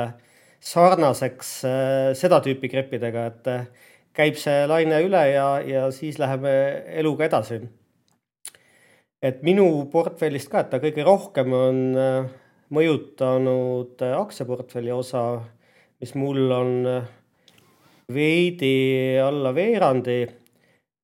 sarnaseks 0.65 1.51
äh, 1.69 2.15
seda 2.17 2.39
tüüpi 2.41 2.71
grippidega, 2.73 3.27
et 3.29 3.51
äh, 3.53 3.67
käib 4.17 4.41
see 4.41 4.65
laine 4.71 5.03
üle 5.05 5.21
ja, 5.35 5.51
ja 5.61 5.91
siis 5.93 6.17
läheme 6.19 6.55
eluga 7.03 7.29
edasi 7.29 7.61
et 9.23 9.43
minu 9.45 9.67
portfellist 9.93 10.51
ka, 10.51 10.65
et 10.65 10.71
ta 10.73 10.81
kõige 10.83 11.05
rohkem 11.05 11.55
on 11.57 11.81
äh, 12.01 12.29
mõjutanud 12.73 14.01
äh, 14.05 14.17
aktsiaportfelli 14.17 14.93
osa, 14.95 15.25
mis 16.01 16.15
mul 16.17 16.55
on 16.57 16.73
äh, 16.89 17.11
veidi 18.13 19.19
alla 19.23 19.55
veerandi. 19.57 20.23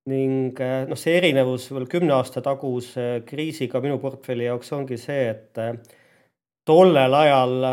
Ning 0.06 0.54
noh, 0.54 0.94
see 0.94 1.16
erinevus 1.18 1.64
veel 1.74 1.88
kümne 1.90 2.12
aasta 2.14 2.38
taguse 2.38 3.24
kriisiga 3.26 3.80
minu 3.82 3.96
portfelli 3.98 4.44
jaoks 4.46 4.70
ongi 4.76 4.94
see, 5.02 5.32
et 5.32 5.58
tollel 6.62 7.16
ajal, 7.18 7.66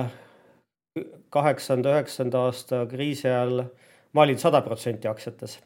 kaheksanda, 1.30 1.94
üheksanda 1.94 2.48
aasta 2.48 2.80
kriisi 2.90 3.30
ajal 3.30 3.68
ma 4.18 4.26
olin 4.26 4.42
sada 4.42 4.64
protsenti 4.66 5.12
aktsiates 5.12 5.60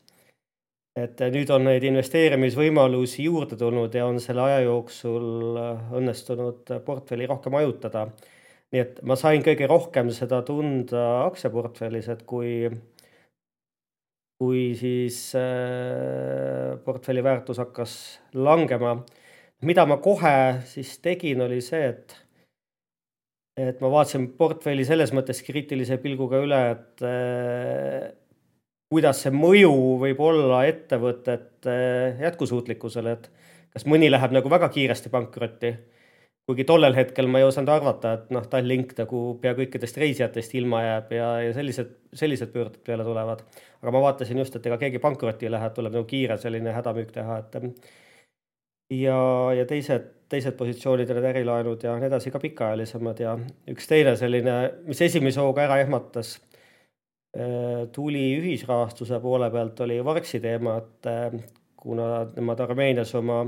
et 0.98 1.22
nüüd 1.34 1.52
on 1.54 1.68
neid 1.68 1.86
investeerimisvõimalusi 1.86 3.28
juurde 3.28 3.58
tulnud 3.60 3.94
ja 3.94 4.08
on 4.10 4.18
selle 4.24 4.48
aja 4.48 4.64
jooksul 4.66 5.60
äh, 5.62 5.94
õnnestunud 6.00 6.74
portfelli 6.86 7.28
rohkem 7.30 7.58
hajutada. 7.60 8.08
nii 8.74 8.82
et 8.82 8.98
ma 9.08 9.16
sain 9.16 9.44
kõige 9.46 9.68
rohkem 9.70 10.10
seda 10.12 10.42
tunda 10.44 11.04
aktsiaportfellis, 11.28 12.10
et 12.12 12.24
kui, 12.28 12.68
kui 14.42 14.64
siis 14.80 15.22
äh, 15.38 16.76
portfelli 16.84 17.24
väärtus 17.24 17.62
hakkas 17.62 17.94
langema. 18.34 18.98
mida 19.62 19.86
ma 19.86 19.98
kohe 19.98 20.62
siis 20.66 20.98
tegin, 21.00 21.42
oli 21.42 21.62
see, 21.62 21.88
et 21.94 22.18
et 23.58 23.80
ma 23.82 23.90
vaatasin 23.90 24.32
portfelli 24.38 24.86
selles 24.86 25.14
mõttes 25.14 25.42
kriitilise 25.46 25.98
pilguga 25.98 26.42
üle, 26.42 26.60
et 26.74 27.06
äh, 27.06 28.14
kuidas 28.94 29.22
see 29.24 29.34
mõju 29.36 29.74
võib 30.02 30.22
olla 30.24 30.64
ettevõtete 30.68 31.76
jätkusuutlikkusele, 32.22 33.14
et 33.18 33.30
kas 33.74 33.86
mõni 33.90 34.10
läheb 34.12 34.34
nagu 34.36 34.50
väga 34.50 34.70
kiiresti 34.74 35.12
pankrotti. 35.14 35.76
kuigi 36.48 36.64
tollel 36.64 36.96
hetkel 36.96 37.28
ma 37.28 37.42
ei 37.42 37.44
osanud 37.44 37.70
arvata, 37.70 38.14
et 38.14 38.30
noh, 38.32 38.46
Tallink 38.48 38.94
nagu 38.98 39.22
pea 39.42 39.52
kõikidest 39.58 39.98
reisijatest 40.00 40.54
ilma 40.56 40.80
jääb 40.84 41.12
ja, 41.12 41.32
ja 41.44 41.54
sellised, 41.54 41.90
sellised 42.16 42.54
pöörded 42.54 42.80
peale 42.86 43.04
tulevad. 43.04 43.44
aga 43.82 43.92
ma 43.92 44.02
vaatasin 44.02 44.38
just, 44.40 44.56
et 44.56 44.66
ega 44.66 44.78
keegi 44.78 45.00
pankrotti 45.04 45.46
ei 45.46 45.52
lähe, 45.52 45.70
tuleb 45.76 45.98
nagu 45.98 46.08
kiire 46.08 46.38
selline 46.38 46.72
hädamüük 46.72 47.12
teha, 47.12 47.38
et 47.44 47.60
ja, 48.96 49.20
ja 49.60 49.66
teised, 49.68 50.08
teised 50.32 50.56
positsioonid 50.56 51.12
olid 51.12 51.28
ärilaenud 51.34 51.84
ja 51.84 51.98
nii 52.00 52.08
edasi 52.08 52.32
ka 52.32 52.40
pikaajalisemad 52.40 53.20
ja 53.20 53.36
üks 53.68 53.92
teine 53.92 54.16
selline, 54.16 54.58
mis 54.88 55.02
esimese 55.04 55.44
hooga 55.44 55.68
ära 55.68 55.82
ehmatas 55.84 56.38
tuli 57.94 58.24
ühisrahastuse 58.40 59.20
poole 59.22 59.50
pealt, 59.52 59.80
oli 59.86 59.98
Varksi 60.06 60.40
teema, 60.40 60.78
et 60.82 61.10
äh, 61.10 61.34
kuna 61.78 62.26
nemad 62.36 62.60
Armeenias 62.66 63.14
oma 63.16 63.44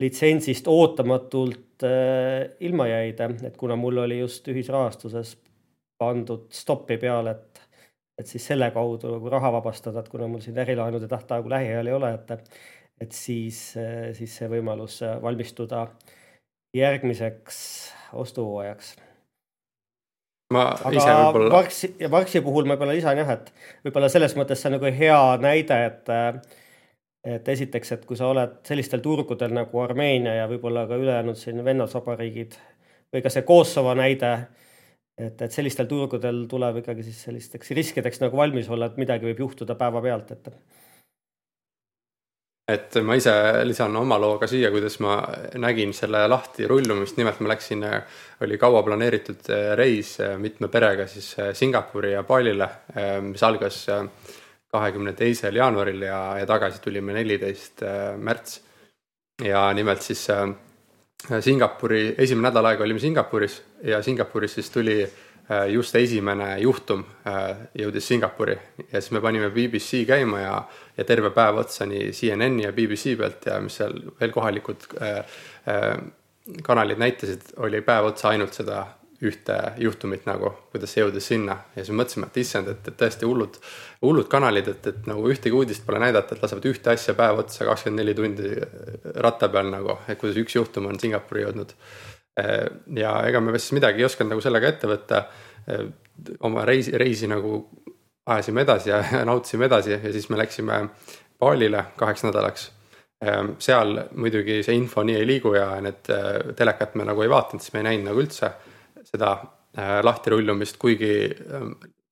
litsentsist 0.00 0.68
ootamatult 0.68 1.84
äh, 1.84 2.54
ilma 2.60 2.88
jäid, 2.88 3.20
et 3.48 3.56
kuna 3.60 3.76
mul 3.76 4.02
oli 4.06 4.18
just 4.18 4.48
ühisrahastuses 4.48 5.36
pandud 6.00 6.48
stoppi 6.52 6.98
peale, 6.98 7.36
et 7.36 7.62
et 8.14 8.30
siis 8.30 8.44
selle 8.46 8.68
kaudu 8.70 9.08
nagu 9.10 9.30
raha 9.32 9.50
vabastada, 9.56 10.00
et 10.00 10.08
kuna 10.08 10.28
mul 10.30 10.40
siin 10.40 10.58
ärilaenude 10.62 11.08
tähtaegu 11.10 11.50
lähiajal 11.50 11.90
ei 11.90 11.96
ole, 11.96 12.12
et 12.14 12.50
et 13.02 13.12
siis, 13.12 13.58
siis 14.14 14.36
see 14.38 14.46
võimalus 14.48 15.00
valmistuda 15.22 15.80
järgmiseks 16.78 17.56
ostuhooajaks 18.22 18.94
ma 20.52 20.66
ise 20.92 21.08
võib-olla. 21.08 21.52
Marksi 21.54 21.94
ja 22.00 22.10
Marksi 22.12 22.42
puhul 22.44 22.68
ma 22.68 22.74
võib-olla 22.74 22.96
lisan 22.96 23.20
jah, 23.20 23.30
et 23.36 23.50
võib-olla 23.86 24.10
selles 24.12 24.36
mõttes 24.38 24.60
see 24.60 24.70
on 24.70 24.76
nagu 24.78 24.92
hea 24.98 25.22
näide, 25.42 25.80
et 25.88 26.14
et 27.24 27.48
esiteks, 27.48 27.94
et 27.96 28.02
kui 28.04 28.18
sa 28.20 28.28
oled 28.28 28.58
sellistel 28.68 29.00
turgudel 29.00 29.54
nagu 29.56 29.80
Armeenia 29.80 30.34
ja 30.42 30.48
võib-olla 30.50 30.84
ka 30.90 30.98
ülejäänud 31.00 31.38
siin 31.40 31.62
vennasvabariigid 31.64 32.58
või 33.14 33.22
ka 33.24 33.32
see 33.32 33.46
Kosovo 33.48 33.94
näide, 33.96 34.32
et, 35.16 35.40
et 35.40 35.52
sellistel 35.54 35.88
turgudel 35.88 36.44
tuleb 36.50 36.82
ikkagi 36.82 37.06
siis 37.06 37.22
sellisteks 37.24 37.72
riskideks 37.78 38.20
nagu 38.20 38.36
valmis 38.36 38.68
olla, 38.68 38.90
et 38.90 39.00
midagi 39.00 39.30
võib 39.30 39.40
juhtuda 39.46 39.78
päevapealt, 39.80 40.34
et 40.36 40.52
et 42.68 42.96
ma 43.04 43.16
ise 43.18 43.32
lisan 43.68 43.96
oma 43.96 44.16
loo 44.20 44.38
ka 44.40 44.48
siia, 44.48 44.70
kuidas 44.72 44.96
ma 45.04 45.18
nägin 45.60 45.92
selle 45.92 46.22
lahti 46.28 46.68
rullumist, 46.68 47.18
nimelt 47.20 47.42
ma 47.44 47.52
läksin, 47.52 47.84
oli 48.44 48.58
kaua 48.60 48.82
planeeritud 48.86 49.50
reis 49.76 50.16
mitme 50.40 50.70
perega 50.72 51.06
siis 51.06 51.34
Singapuri 51.52 52.14
ja 52.14 52.22
Balile, 52.24 52.68
mis 53.26 53.42
algas 53.44 53.82
kahekümne 54.74 55.12
teisel 55.12 55.60
jaanuaril 55.60 56.06
ja, 56.08 56.20
ja 56.40 56.46
tagasi 56.48 56.80
tulime 56.82 57.12
neliteist 57.12 57.84
märts. 58.16 58.60
ja 59.44 59.72
nimelt 59.72 60.02
siis 60.02 60.26
Singapuri, 61.40 62.14
esimene 62.18 62.48
nädal 62.48 62.72
aega 62.72 62.84
olime 62.84 63.00
Singapuris 63.00 63.62
ja 63.82 64.02
Singapuris 64.02 64.54
siis 64.54 64.70
tuli 64.70 64.98
Äh, 65.04 65.23
just 65.68 65.96
esimene 65.96 66.54
juhtum 66.62 67.04
äh, 67.28 67.66
jõudis 67.76 68.06
Singapuri 68.08 68.54
ja 68.88 69.00
siis 69.00 69.10
me 69.12 69.20
panime 69.20 69.50
BBC 69.52 70.04
käima 70.08 70.40
ja, 70.40 70.56
ja 70.96 71.04
terve 71.04 71.30
päev 71.36 71.60
otsa 71.60 71.84
nii 71.88 72.12
CNN-i 72.16 72.64
ja 72.64 72.72
BBC 72.72 73.12
pealt 73.20 73.44
ja 73.50 73.58
mis 73.60 73.76
seal 73.76 73.98
veel 74.20 74.32
kohalikud 74.32 74.86
äh, 75.02 75.18
äh, 75.68 75.90
kanalid 76.64 77.00
näitasid, 77.00 77.50
oli 77.60 77.82
päev 77.84 78.08
otsa 78.12 78.30
ainult 78.32 78.56
seda 78.56 78.86
ühte 79.24 79.56
juhtumit 79.80 80.24
nagu, 80.28 80.50
kuidas 80.72 80.92
see 80.92 81.00
jõudis 81.00 81.28
sinna. 81.30 81.54
Ja 81.72 81.80
siis 81.80 81.92
me 81.94 82.02
mõtlesime, 82.02 82.26
et 82.28 82.40
issand, 82.42 82.68
et, 82.68 82.88
et 82.90 82.96
tõesti 83.00 83.24
hullud, 83.24 83.56
hullud 84.04 84.28
kanalid, 84.28 84.68
et, 84.68 84.88
et 84.90 85.06
nagu 85.08 85.24
ühtegi 85.32 85.54
uudist 85.56 85.86
pole 85.86 86.00
näidata, 86.02 86.34
et 86.34 86.42
lasevad 86.44 86.66
ühte 86.68 86.92
asja 86.92 87.14
päev 87.16 87.40
otsa 87.44 87.64
kakskümmend 87.68 88.02
neli 88.02 88.16
tundi 88.18 88.50
ratta 89.24 89.48
peal 89.54 89.70
nagu, 89.72 89.96
et 90.08 90.20
kuidas 90.20 90.36
üks 90.42 90.58
juhtum 90.58 90.90
on 90.90 91.00
Singapuri 91.00 91.46
jõudnud. 91.46 91.72
Äh, 91.72 92.13
ja 92.96 93.14
ega 93.28 93.40
me 93.40 93.58
siis 93.58 93.76
midagi 93.78 94.02
ei 94.02 94.08
osanud 94.08 94.34
nagu 94.34 94.42
sellega 94.42 94.70
ette 94.72 94.90
võtta. 94.90 95.24
Äh, 95.70 95.84
oma 96.46 96.64
reisi, 96.66 96.92
reisi 96.98 97.26
nagu 97.30 97.56
ajasime 98.26 98.62
edasi 98.62 98.90
ja 98.90 99.02
nautisime 99.28 99.68
edasi 99.70 99.94
ja 99.96 100.12
siis 100.12 100.28
me 100.30 100.38
läksime 100.38 100.80
Balile 101.40 101.84
kaheks 101.98 102.26
nädalaks. 102.26 102.68
Äh, 103.24 103.40
seal 103.62 103.98
muidugi 104.18 104.62
see 104.66 104.76
info 104.78 105.04
nii 105.06 105.18
ei 105.20 105.26
liigu 105.26 105.54
ja 105.54 105.72
need 105.84 106.10
telekat 106.58 106.94
me 106.98 107.06
nagu 107.06 107.22
ei 107.22 107.30
vaadanud, 107.30 107.62
siis 107.62 107.74
me 107.74 107.82
ei 107.82 107.90
näinud 107.90 108.10
nagu 108.10 108.24
üldse 108.24 108.54
seda 109.04 109.36
lahtirullumist, 109.74 110.76
kuigi 110.78 111.32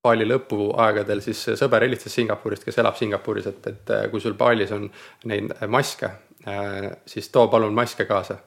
Bali 0.02 0.24
lõpuaegadel 0.26 1.20
siis 1.22 1.44
sõber 1.54 1.84
helistas 1.86 2.16
Singapurist, 2.18 2.64
kes 2.66 2.80
elab 2.82 2.96
Singapuris, 2.98 3.46
et, 3.46 3.68
et 3.70 3.92
kui 4.10 4.20
sul 4.20 4.34
Balis 4.34 4.72
on 4.74 4.88
neid 5.30 5.54
maske, 5.70 6.10
siis 7.06 7.30
too 7.30 7.46
palun 7.52 7.74
maske 7.78 8.02
kaasa 8.10 8.40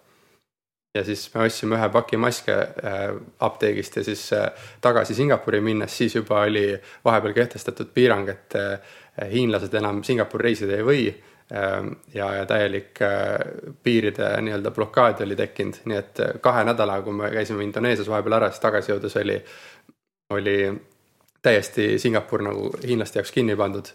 ja 0.96 1.04
siis 1.04 1.28
me 1.34 1.44
ostsime 1.44 1.76
ühe 1.76 1.90
paki 1.92 2.18
maske 2.18 2.56
äh, 2.56 3.04
apteegist 3.44 4.00
ja 4.00 4.04
siis 4.04 4.24
äh, 4.34 4.48
tagasi 4.82 5.16
Singapuri 5.16 5.62
minnes, 5.62 5.98
siis 5.98 6.16
juba 6.16 6.42
oli 6.48 6.68
vahepeal 7.06 7.36
kehtestatud 7.36 7.92
piirang, 7.94 8.30
et 8.32 8.56
äh, 8.56 8.96
hiinlased 9.32 9.74
enam 9.76 10.04
Singapuri 10.04 10.50
reisida 10.50 10.78
ei 10.78 10.88
või 10.88 11.04
ähm, 11.52 11.92
ja, 12.14 12.32
ja 12.40 12.46
täielik 12.48 13.00
piiride 13.84 14.32
nii-öelda 14.42 14.72
blokaad 14.76 15.24
oli 15.28 15.36
tekkinud, 15.40 15.84
nii 15.86 16.00
et 16.00 16.24
kahe 16.44 16.64
nädalaga, 16.68 17.06
kui 17.08 17.20
me 17.20 17.32
käisime 17.32 17.64
Indoneesias 17.68 18.10
vahepeal 18.12 18.40
ära, 18.40 18.52
siis 18.52 18.64
tagasi 18.64 18.94
jõudes 18.94 19.20
oli, 19.22 19.40
oli 20.36 20.58
täiesti 21.46 21.96
Singapur 22.00 22.44
nagu 22.44 22.72
hiinlaste 22.84 23.20
jaoks 23.20 23.36
kinni 23.36 23.56
pandud. 23.56 23.92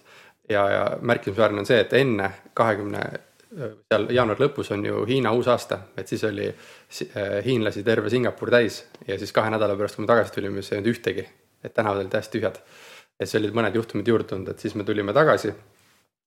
ja, 0.49 0.69
ja 0.71 0.87
märkimisväärne 1.01 1.61
on 1.63 1.67
see, 1.67 1.81
et 1.81 1.93
enne 1.95 2.31
kahekümne 2.55 3.03
seal 3.51 4.07
jaanuari 4.15 4.45
lõpus 4.45 4.71
on 4.75 4.85
ju 4.87 5.03
Hiina 5.09 5.33
uusaasta, 5.35 5.81
et 5.99 6.09
siis 6.09 6.23
oli 6.29 6.47
äh, 6.47 7.41
hiinlasi 7.45 7.83
terve 7.87 8.11
Singapur 8.13 8.51
täis 8.53 8.85
ja 9.09 9.19
siis 9.19 9.33
kahe 9.35 9.51
nädala 9.51 9.77
pärast, 9.79 9.99
kui 9.99 10.05
me 10.05 10.11
tagasi 10.11 10.37
tulime, 10.37 10.63
siis 10.63 10.73
ei 10.73 10.79
olnud 10.79 10.93
ühtegi, 10.93 11.27
et 11.65 11.75
tänavad 11.75 12.03
olid 12.03 12.13
täiesti 12.13 12.39
tühjad. 12.39 12.61
ja 13.19 13.27
siis 13.27 13.41
olid 13.41 13.57
mõned 13.57 13.75
juhtumid 13.75 14.09
juurde 14.09 14.29
tulnud, 14.31 14.53
et 14.53 14.63
siis 14.63 14.75
me 14.79 14.85
tulime 14.87 15.13
tagasi. 15.17 15.55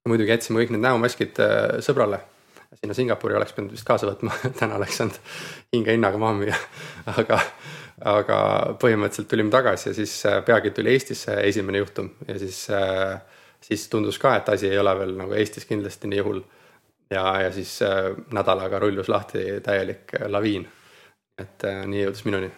muidugi 0.10 0.34
jätsime 0.36 0.60
kõik 0.60 0.74
need 0.76 0.84
näomaskid 0.84 1.40
äh, 1.40 1.78
sõbrale, 1.86 2.20
sinna 2.82 2.94
Singapuri 2.98 3.38
oleks 3.40 3.54
pidanud 3.54 3.72
vist 3.72 3.88
kaasa 3.88 4.10
võtma. 4.10 4.34
Täna 4.60 4.76
oleks 4.76 4.98
saanud 5.00 5.20
hinge 5.74 5.96
hinnaga 5.96 6.20
maha 6.20 6.36
müüa, 6.42 6.58
aga, 7.22 7.40
aga 8.16 8.40
põhimõtteliselt 8.82 9.30
tulime 9.32 9.54
tagasi 9.54 9.90
ja 9.90 9.96
siis 9.96 10.18
äh, 10.28 10.42
peagi 10.44 10.74
tuli 10.76 10.92
Eestisse 10.92 11.38
esimene 11.48 11.80
juhtum. 11.80 12.12
Ja 12.28 12.36
siis, 12.42 12.66
siis 13.64 13.88
tundus 13.88 14.20
ka, 14.20 14.36
et 14.42 14.52
asi 14.58 14.68
ei 14.68 14.82
ole 14.82 14.98
veel 15.00 15.16
nagu 15.22 15.40
Eestis 15.40 15.70
kindlasti 15.70 16.12
nii 16.12 16.28
hull 16.28 16.44
ja, 17.14 17.42
ja 17.42 17.52
siis 17.52 17.82
äh, 17.82 18.12
nädalaga 18.34 18.80
rullus 18.80 19.10
lahti 19.10 19.46
täielik 19.64 20.14
äh, 20.20 20.28
laviin. 20.28 20.68
et 21.42 21.64
äh, 21.66 21.86
nii 21.90 22.04
jõudis 22.04 22.26
minuni. 22.28 22.52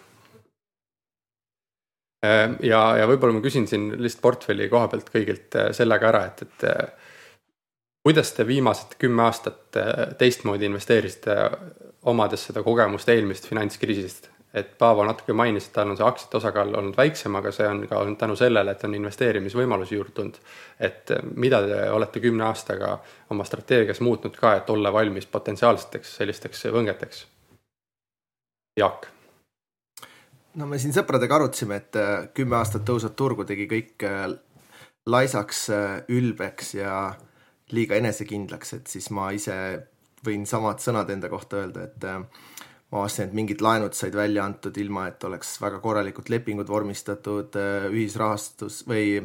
ja, 2.65 2.79
ja 2.97 3.05
võib-olla 3.05 3.35
ma 3.37 3.41
küsin 3.43 3.67
siin 3.69 3.91
lihtsalt 4.01 4.23
portfelli 4.23 4.65
koha 4.69 4.87
pealt 4.89 5.11
kõigilt 5.13 5.57
selle 5.77 5.99
ka 6.01 6.07
ära, 6.09 6.23
et, 6.25 6.41
et 6.41 6.63
kuidas 8.07 8.31
te 8.33 8.47
viimased 8.47 8.95
kümme 8.97 9.27
aastat 9.27 9.77
teistmoodi 10.17 10.65
investeerisite, 10.65 11.35
omades 12.09 12.47
seda 12.49 12.63
kogemust 12.65 13.11
eelmisest 13.13 13.51
finantskriisist? 13.51 14.31
Et 14.55 14.77
Paavo 14.77 15.03
natuke 15.03 15.33
mainis, 15.35 15.67
et 15.67 15.73
tal 15.75 15.89
on 15.91 15.97
see 15.99 16.05
aktsiate 16.07 16.37
osakaal 16.39 16.71
olnud 16.79 16.95
väiksem, 16.95 17.35
aga 17.35 17.51
see 17.51 17.67
on 17.67 17.81
ka 17.89 17.99
olnud 17.99 18.19
tänu 18.19 18.37
sellele, 18.39 18.71
et 18.71 18.83
on 18.87 18.95
investeerimisvõimalusi 18.95 19.97
juurde 19.97 20.15
tulnud. 20.15 20.37
et 20.79 21.11
mida 21.35 21.59
te 21.67 21.81
olete 21.91 22.21
kümne 22.23 22.45
aastaga 22.47 22.99
oma 23.29 23.43
strateegias 23.43 23.99
muutnud 23.99 24.37
ka, 24.39 24.55
et 24.55 24.69
olla 24.69 24.93
valmis 24.93 25.25
potentsiaalseteks 25.25 26.15
sellisteks 26.21 26.65
võngeteks? 26.77 27.25
Jaak. 28.79 29.07
no 30.55 30.67
me 30.71 30.79
siin 30.79 30.95
sõpradega 30.95 31.35
arutasime, 31.35 31.75
et 31.83 31.99
äh, 31.99 32.27
kümme 32.33 32.55
aastat 32.55 32.87
tõusvat 32.87 33.15
turgu 33.15 33.43
tegi 33.43 33.67
kõik 33.67 34.07
äh, 34.07 34.29
laisaks, 35.05 35.67
ülbeks 36.09 36.73
ja 36.79 37.13
liiga 37.75 37.95
enesekindlaks, 37.99 38.73
et 38.73 38.87
siis 38.87 39.11
ma 39.11 39.29
ise 39.35 39.55
võin 40.25 40.45
samad 40.49 40.81
sõnad 40.81 41.09
enda 41.13 41.29
kohta 41.29 41.59
öelda, 41.61 41.83
et 41.83 42.07
ma 42.91 43.01
avastasin, 43.01 43.29
et 43.29 43.35
mingid 43.37 43.61
laenud 43.65 43.95
said 43.97 44.15
välja 44.15 44.45
antud 44.45 44.77
ilma, 44.77 45.07
et 45.09 45.23
oleks 45.25 45.55
väga 45.61 45.81
korralikult 45.83 46.29
lepingud 46.29 46.69
vormistatud, 46.69 47.57
äh, 47.57 47.87
ühisrahastus 47.91 48.83
või 48.89 49.19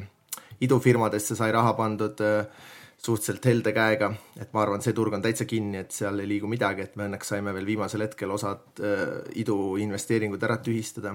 idufirmadesse 0.65 1.37
sai 1.37 1.53
raha 1.53 1.75
pandud 1.77 2.23
äh, 2.25 2.47
suhteliselt 3.01 3.47
helde 3.49 3.73
käega, 3.73 4.11
et 4.41 4.53
ma 4.53 4.65
arvan, 4.65 4.83
see 4.85 4.97
turg 4.97 5.15
on 5.17 5.25
täitsa 5.25 5.47
kinni, 5.49 5.81
et 5.81 5.93
seal 5.97 6.21
ei 6.21 6.29
liigu 6.29 6.49
midagi, 6.51 6.85
et 6.85 6.97
me 7.01 7.07
õnneks 7.09 7.33
saime 7.33 7.55
veel 7.57 7.69
viimasel 7.69 8.05
hetkel 8.05 8.33
osad 8.33 8.81
äh, 8.85 9.05
iduinvesteeringud 9.41 10.49
ära 10.49 10.59
tühistada. 10.65 11.15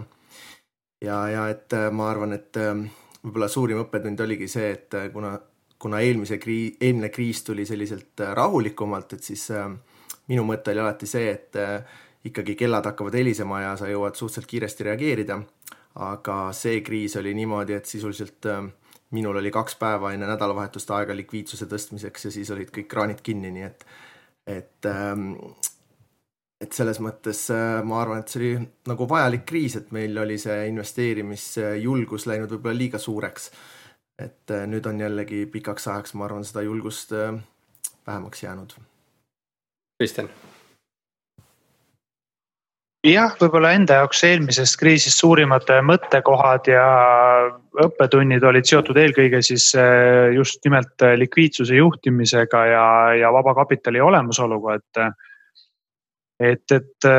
ja, 1.01 1.17
ja 1.29 1.49
et 1.49 1.73
ma 1.91 2.09
arvan, 2.09 2.33
et 2.33 2.57
võib-olla 2.57 3.49
suurim 3.49 3.83
õppetund 3.83 4.21
oligi 4.21 4.47
see, 4.49 4.71
et 4.71 4.95
kuna, 5.13 5.35
kuna 5.81 5.99
eelmise 6.01 6.39
kriis, 6.41 6.77
eelmine 6.81 7.09
kriis 7.13 7.43
tuli 7.43 7.65
selliselt 7.65 8.21
rahulikumalt, 8.37 9.13
et 9.13 9.23
siis 9.23 9.49
minu 10.31 10.45
mõte 10.47 10.73
oli 10.73 10.81
alati 10.81 11.09
see, 11.09 11.29
et 11.29 11.61
ikkagi 12.25 12.55
kellad 12.55 12.85
hakkavad 12.85 13.15
helisema 13.19 13.61
ja 13.61 13.75
sa 13.77 13.89
jõuad 13.89 14.17
suhteliselt 14.17 14.49
kiiresti 14.49 14.89
reageerida. 14.89 15.41
aga 15.95 16.51
see 16.51 16.81
kriis 16.83 17.13
oli 17.15 17.31
niimoodi, 17.33 17.73
et 17.73 17.85
sisuliselt 17.87 18.45
äh, 18.51 18.65
minul 19.15 19.37
oli 19.39 19.51
kaks 19.51 19.77
päeva 19.79 20.11
enne 20.11 20.27
nädalavahetust 20.27 20.89
aega 20.91 21.15
likviidsuse 21.15 21.69
tõstmiseks 21.71 22.25
ja 22.27 22.31
siis 22.31 22.51
olid 22.51 22.73
kõik 22.75 22.89
kraanid 22.91 23.21
kinni, 23.23 23.51
nii 23.55 23.63
et, 23.63 23.85
et 24.57 24.89
ähm, 24.91 25.29
et 26.61 26.73
selles 26.73 26.99
mõttes 26.99 27.45
äh, 27.53 27.79
ma 27.83 28.01
arvan, 28.01 28.23
et 28.23 28.33
see 28.33 28.41
oli 28.41 28.67
nagu 28.91 29.07
vajalik 29.09 29.45
kriis, 29.47 29.77
et 29.79 29.93
meil 29.95 30.17
oli 30.19 30.37
see 30.41 30.65
investeerimisjulgus 30.71 32.27
läinud 32.31 32.51
võib-olla 32.51 32.77
liiga 32.81 32.99
suureks. 32.99 33.51
et 34.19 34.51
äh, 34.51 34.65
nüüd 34.67 34.85
on 34.87 34.99
jällegi 34.99 35.45
pikaks 35.45 35.87
ajaks, 35.87 36.13
ma 36.15 36.25
arvan, 36.25 36.43
seda 36.43 36.65
julgust 36.65 37.13
vähemaks 38.07 38.43
jäänud. 38.43 38.75
Kristjan 39.99 40.29
jah, 43.13 43.35
võib-olla 43.39 43.73
enda 43.75 43.99
jaoks 43.99 44.23
eelmisest 44.27 44.77
kriisist 44.81 45.21
suurimad 45.21 45.69
mõttekohad 45.85 46.69
ja 46.71 46.85
õppetunnid 47.85 48.43
olid 48.47 48.67
seotud 48.67 48.97
eelkõige 48.97 49.41
siis 49.45 49.69
eh, 49.77 50.33
just 50.35 50.61
nimelt 50.65 51.05
likviidsuse 51.19 51.77
juhtimisega 51.77 52.65
ja, 52.71 52.87
ja 53.21 53.31
vabakapitali 53.35 54.01
olemasoluga, 54.01 54.79
et. 54.79 55.05
et, 56.39 56.77
et 56.79 57.09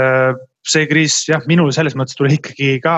see 0.67 0.87
kriis 0.91 1.21
jah, 1.29 1.45
minul 1.47 1.71
selles 1.71 1.95
mõttes 1.95 2.19
tuli 2.19 2.35
ikkagi 2.41 2.81
ka 2.83 2.95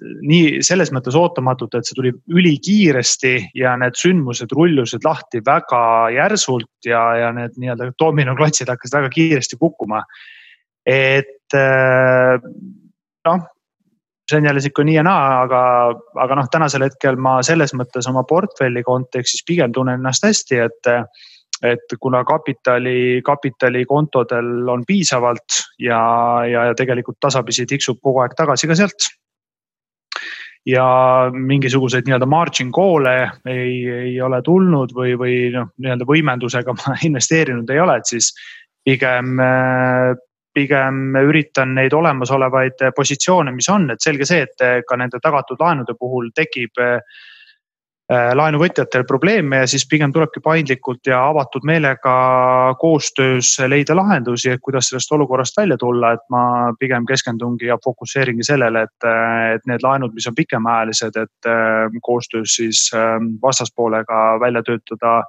nii 0.00 0.62
selles 0.64 0.88
mõttes 0.90 1.14
ootamatult, 1.18 1.76
et 1.76 1.86
see 1.86 1.96
tuli 1.98 2.10
ülikiiresti 2.32 3.34
ja 3.60 3.74
need 3.78 3.98
sündmused 4.00 4.52
rullusid 4.56 5.04
lahti 5.04 5.42
väga 5.44 5.82
järsult 6.16 6.88
ja, 6.88 7.02
ja 7.20 7.28
need 7.36 7.58
nii-öelda 7.60 7.92
dominoklotsid 8.00 8.72
hakkasid 8.72 8.96
väga 8.98 9.12
kiiresti 9.12 9.60
kukkuma 9.60 10.00
et 10.84 11.43
äh, 11.58 12.38
noh, 13.28 13.44
see 14.30 14.40
on 14.40 14.48
jälle 14.48 14.60
sihuke 14.60 14.84
nii 14.84 14.96
ja 14.98 15.04
naa, 15.06 15.42
aga, 15.44 15.60
aga 16.24 16.40
noh, 16.40 16.48
tänasel 16.52 16.86
hetkel 16.86 17.20
ma 17.20 17.38
selles 17.46 17.74
mõttes 17.76 18.08
oma 18.10 18.24
portfelli 18.28 18.82
kontekstis 18.86 19.44
pigem 19.46 19.72
tunnen 19.72 20.00
ennast 20.00 20.26
hästi, 20.26 20.60
et 20.68 20.92
et 21.64 21.94
kuna 22.00 22.24
kapitali, 22.24 23.22
kapitalikontodel 23.24 24.68
on 24.68 24.82
piisavalt 24.86 25.60
ja, 25.78 26.00
ja, 26.50 26.64
ja 26.68 26.74
tegelikult 26.76 27.16
tasapisi 27.20 27.64
tiksub 27.66 28.00
kogu 28.02 28.20
aeg 28.20 28.34
tagasi 28.36 28.68
ka 28.68 28.76
sealt. 28.76 29.06
Ja 30.66 30.84
mingisuguseid 31.32 32.08
nii-öelda 32.08 32.26
margin 32.28 32.72
call'e 32.72 33.14
ei, 33.48 33.72
ei 34.08 34.14
ole 34.24 34.40
tulnud 34.44 34.92
või, 34.96 35.14
või 35.20 35.34
noh, 35.54 35.70
nii-öelda 35.78 36.08
võimendusega 36.08 36.74
ma 36.80 36.96
investeerinud 37.08 37.70
ei 37.70 37.80
ole, 37.80 37.98
et 38.00 38.12
siis 38.12 38.32
pigem, 38.84 39.38
pigem 40.54 41.16
üritan 41.18 41.74
neid 41.74 41.92
olemasolevaid 41.92 42.88
positsioone, 42.96 43.52
mis 43.52 43.68
on, 43.68 43.90
et 43.90 44.02
selge 44.02 44.26
see, 44.28 44.46
et 44.46 44.86
ka 44.88 44.96
nende 44.96 45.20
tagatud 45.22 45.60
laenude 45.60 45.96
puhul 45.98 46.30
tekib 46.34 46.82
Äh, 48.12 48.34
laenuvõtjatel 48.36 49.06
probleeme 49.08 49.62
ja 49.62 49.68
siis 49.70 49.86
pigem 49.88 50.10
tulebki 50.12 50.42
paindlikult 50.44 51.08
ja 51.08 51.22
avatud 51.30 51.64
meelega 51.64 52.16
koostöös 52.76 53.54
leida 53.64 53.96
lahendusi, 53.96 54.50
et 54.52 54.60
kuidas 54.60 54.90
sellest 54.90 55.12
olukorrast 55.16 55.56
välja 55.56 55.78
tulla, 55.80 56.10
et 56.12 56.20
ma 56.28 56.42
pigem 56.76 57.06
keskendungi 57.08 57.70
ja 57.70 57.78
fokusseeringi 57.84 58.44
sellele, 58.44 58.82
et, 58.84 59.08
et 59.54 59.64
need 59.70 59.86
laenud, 59.86 60.12
mis 60.12 60.28
on 60.28 60.36
pikemaajalised, 60.36 61.16
et 61.16 61.48
äh, 61.48 61.96
koostöös 62.04 62.58
siis 62.60 62.90
vastaspoolega 63.42 64.20
välja 64.40 64.60
töötada 64.68 65.22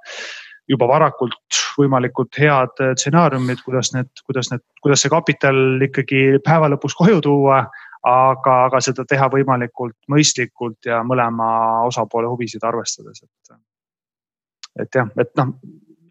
juba 0.67 0.87
varakult 0.89 1.59
võimalikult 1.77 2.37
head 2.41 2.79
stsenaariumid, 2.95 3.59
kuidas 3.65 3.91
need, 3.93 4.09
kuidas 4.25 4.49
need, 4.51 4.63
kuidas 4.81 5.03
see 5.03 5.11
kapital 5.13 5.81
ikkagi 5.85 6.21
päeva 6.45 6.71
lõpuks 6.73 6.95
koju 6.97 7.21
tuua 7.21 7.65
aga, 8.05 8.55
aga 8.67 8.81
seda 8.83 9.05
teha 9.09 9.27
võimalikult 9.33 9.97
mõistlikult 10.11 10.89
ja 10.89 11.01
mõlema 11.07 11.47
osapoole 11.87 12.29
huvisid 12.29 12.63
arvestades, 12.65 13.23
et. 13.25 13.55
et 14.83 14.99
jah, 14.99 15.09
et 15.21 15.31
noh, 15.39 15.55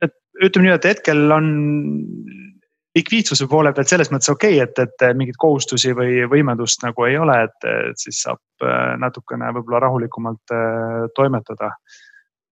et 0.03 0.17
ütleme 0.43 0.69
nii, 0.69 0.75
et 0.75 0.89
hetkel 0.91 1.37
on 1.37 1.51
likviidsuse 2.95 3.47
poole 3.51 3.73
pealt 3.75 3.91
selles 3.91 4.11
mõttes 4.15 4.31
okei 4.31 4.59
okay,, 4.61 4.67
et, 4.67 4.79
et 4.79 5.17
mingeid 5.19 5.39
kohustusi 5.41 5.95
või 5.99 6.25
võimendust 6.31 6.83
nagu 6.87 7.07
ei 7.07 7.19
ole, 7.19 7.41
et, 7.49 7.69
siis 8.01 8.23
saab 8.27 8.67
äh, 8.67 8.95
natukene 9.03 9.51
võib-olla 9.57 9.85
rahulikumalt 9.87 10.55
äh, 10.55 11.07
toimetada. 11.15 11.75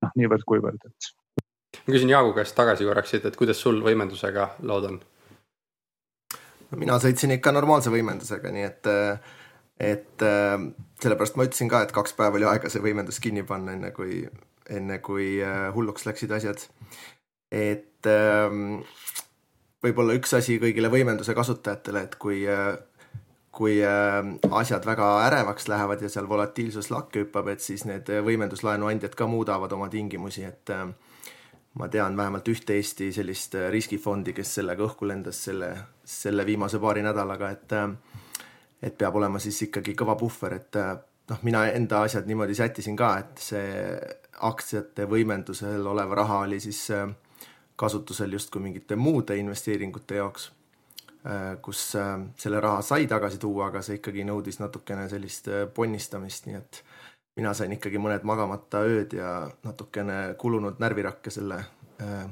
noh, 0.03 0.15
niivõrd-kuivõrd, 0.19 0.81
et. 0.87 1.12
Ma 1.81 1.95
küsin 1.95 2.13
Jaagu 2.13 2.35
käest 2.37 2.57
tagasi 2.57 2.85
korraks, 2.89 3.15
et 3.15 3.37
kuidas 3.37 3.61
sul 3.61 3.81
võimendusega 3.85 4.53
lood 4.69 4.91
on? 4.91 5.01
mina 6.77 6.99
sõitsin 7.01 7.35
ikka 7.37 7.53
normaalse 7.53 7.93
võimendusega, 7.93 8.53
nii 8.55 8.65
et, 8.65 8.89
et 9.93 10.25
äh, 10.27 10.55
sellepärast 11.03 11.37
ma 11.37 11.47
ütlesin 11.49 11.71
ka, 11.73 11.83
et 11.85 11.93
kaks 11.95 12.17
päeva 12.19 12.39
oli 12.39 12.49
aega 12.49 12.71
see 12.73 12.85
võimendus 12.85 13.21
kinni 13.23 13.45
panna, 13.49 13.77
enne 13.77 13.93
kui, 13.97 14.23
enne 14.73 14.99
kui 15.05 15.35
äh, 15.45 15.67
hulluks 15.75 16.07
läksid 16.09 16.33
asjad. 16.33 16.65
et 17.53 18.09
ähm, 18.09 18.81
võib-olla 19.85 20.17
üks 20.17 20.33
asi 20.39 20.57
kõigile 20.63 20.89
võimenduse 20.93 21.35
kasutajatele, 21.37 22.07
et 22.09 22.17
kui, 22.17 22.47
äh, 22.49 22.73
kui 23.53 23.81
asjad 23.85 24.87
väga 24.89 25.09
ärevaks 25.27 25.69
lähevad 25.69 26.01
ja 26.01 26.09
seal 26.09 26.29
volatiilsus 26.29 26.89
lakke 26.91 27.27
hüppab, 27.27 27.53
et 27.53 27.61
siis 27.61 27.85
need 27.85 28.09
võimenduslaenu 28.25 28.89
andjad 28.89 29.19
ka 29.19 29.29
muudavad 29.29 29.75
oma 29.77 29.91
tingimusi, 29.93 30.47
et 30.49 30.73
ma 31.75 31.89
tean 31.89 32.17
vähemalt 32.17 32.49
ühte 32.49 32.77
Eesti 32.77 33.13
sellist 33.13 33.55
äh, 33.57 33.71
riskifondi, 33.73 34.35
kes 34.37 34.59
sellega 34.59 34.85
õhku 34.85 35.09
lendas 35.09 35.41
selle, 35.47 35.71
selle 36.05 36.47
viimase 36.47 36.81
paari 36.83 37.05
nädalaga, 37.05 37.51
et 37.51 37.77
äh, 37.79 37.89
et 38.83 38.97
peab 38.99 39.17
olema 39.17 39.39
siis 39.39 39.61
ikkagi 39.69 39.95
kõva 39.99 40.17
puhver, 40.19 40.57
et 40.59 40.77
äh, 40.81 40.97
noh, 41.31 41.45
mina 41.47 41.65
enda 41.71 42.03
asjad 42.05 42.27
niimoodi 42.29 42.57
sättisin 42.59 42.99
ka, 42.99 43.13
et 43.23 43.45
see 43.45 43.69
aktsiate 44.43 45.07
võimendusel 45.09 45.87
olev 45.87 46.13
raha 46.19 46.41
oli 46.49 46.59
siis 46.61 46.89
kasutusel 47.79 48.33
justkui 48.35 48.63
mingite 48.65 48.97
muude 48.99 49.37
investeeringute 49.39 50.19
jaoks, 50.19 50.49
kus 51.63 51.83
selle 51.93 52.61
raha 52.65 52.81
sai 52.83 53.07
tagasi 53.07 53.39
tuua, 53.39 53.69
aga 53.69 53.83
see 53.87 54.01
ikkagi 54.01 54.25
nõudis 54.27 54.59
natukene 54.59 55.05
sellist 55.13 55.47
ponnistamist, 55.77 56.49
nii 56.49 56.59
et 56.59 56.81
mina 57.38 57.55
sain 57.57 57.73
ikkagi 57.73 58.01
mõned 58.03 58.27
magamata 58.29 58.83
ööd 58.87 59.16
ja 59.16 59.33
natukene 59.64 60.35
kulunud 60.40 60.81
närvirakke 60.83 61.33
selle 61.33 61.62
äh, 62.03 62.27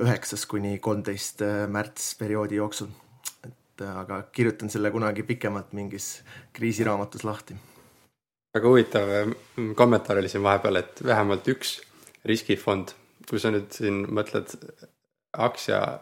üheksas 0.00 0.46
kuni 0.50 0.78
kolmteist 0.82 1.44
äh, 1.46 1.64
märts 1.70 2.14
perioodi 2.18 2.58
jooksul. 2.58 2.90
et 3.46 3.84
äh, 3.84 3.98
aga 4.02 4.22
kirjutan 4.32 4.70
selle 4.70 4.90
kunagi 4.90 5.22
pikemalt 5.22 5.72
mingis 5.72 6.22
kriisiraamatus 6.52 7.24
lahti. 7.24 7.56
väga 8.54 8.68
huvitav 8.68 9.14
kommentaar 9.76 10.18
oli 10.18 10.28
siin 10.28 10.42
vahepeal, 10.42 10.82
et 10.82 11.04
vähemalt 11.06 11.48
üks 11.48 11.80
riskifond, 12.26 12.94
kui 13.28 13.38
sa 13.38 13.52
nüüd 13.54 13.70
siin 13.72 14.04
mõtled 14.10 14.56
aktsia 15.38 16.00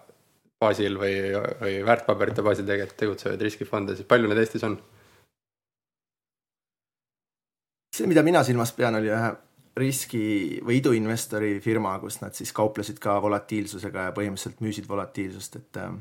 baasil 0.58 0.96
või, 0.98 1.12
või 1.60 1.74
väärtpaberite 1.86 2.42
baasil 2.42 2.66
tegelikult 2.66 2.98
tegutsevaid 2.98 3.42
riskifonde, 3.44 3.94
siis 3.96 4.08
palju 4.08 4.30
neid 4.30 4.40
Eestis 4.42 4.64
on? 4.66 4.78
See, 7.98 8.08
mida 8.10 8.22
mina 8.22 8.44
silmas 8.46 8.72
pean, 8.76 8.96
oli 8.98 9.10
ühe 9.10 9.34
riski 9.78 10.22
või 10.64 10.80
iduinvestori 10.80 11.58
firma, 11.62 11.96
kus 12.02 12.20
nad 12.22 12.34
siis 12.34 12.52
kauplesid 12.56 12.98
ka 13.02 13.18
volatiilsusega 13.22 14.08
ja 14.08 14.14
põhimõtteliselt 14.16 14.62
müüsid 14.64 14.88
volatiilsust, 14.90 15.60
et 15.60 15.78
äh, 15.82 15.94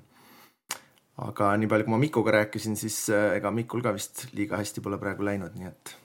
aga 1.27 1.51
nii 1.61 1.69
palju, 1.69 1.87
kui 1.87 1.93
ma 1.93 2.01
Mikuga 2.01 2.33
rääkisin, 2.39 2.77
siis 2.79 3.03
äh, 3.13 3.35
ega 3.37 3.53
Mikul 3.53 3.85
ka 3.85 3.93
vist 3.95 4.27
liiga 4.37 4.59
hästi 4.61 4.83
pole 4.85 4.99
praegu 5.01 5.25
läinud, 5.27 5.55
nii 5.57 5.69
et 5.69 5.95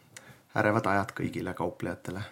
ärevad 0.60 0.88
ajad 0.92 1.14
kõigile 1.16 1.56
kauplejatele. 1.56 2.24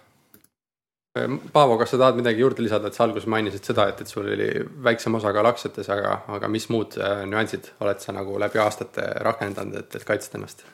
Äh, 1.19 1.39
Paavo, 1.55 1.79
kas 1.81 1.95
sa 1.95 2.03
tahad 2.03 2.21
midagi 2.21 2.45
juurde 2.45 2.65
lisada, 2.65 2.91
et 2.91 2.99
sa 2.99 3.07
alguses 3.07 3.29
mainisid 3.31 3.65
seda, 3.73 3.89
et, 3.89 4.05
et 4.05 4.13
sul 4.13 4.29
oli 4.29 4.51
väiksem 4.91 5.17
osakaal 5.21 5.49
aktsiates, 5.55 5.89
aga, 5.97 6.21
aga 6.37 6.53
mis 6.53 6.69
muud 6.73 7.01
nüansid 7.33 7.73
oled 7.81 8.05
sa 8.05 8.13
nagu 8.17 8.37
läbi 8.41 8.61
aastate 8.61 9.09
rakendanud, 9.25 9.81
et, 9.81 9.97
et 9.97 10.07
kaitsta 10.07 10.39
ennast 10.41 10.69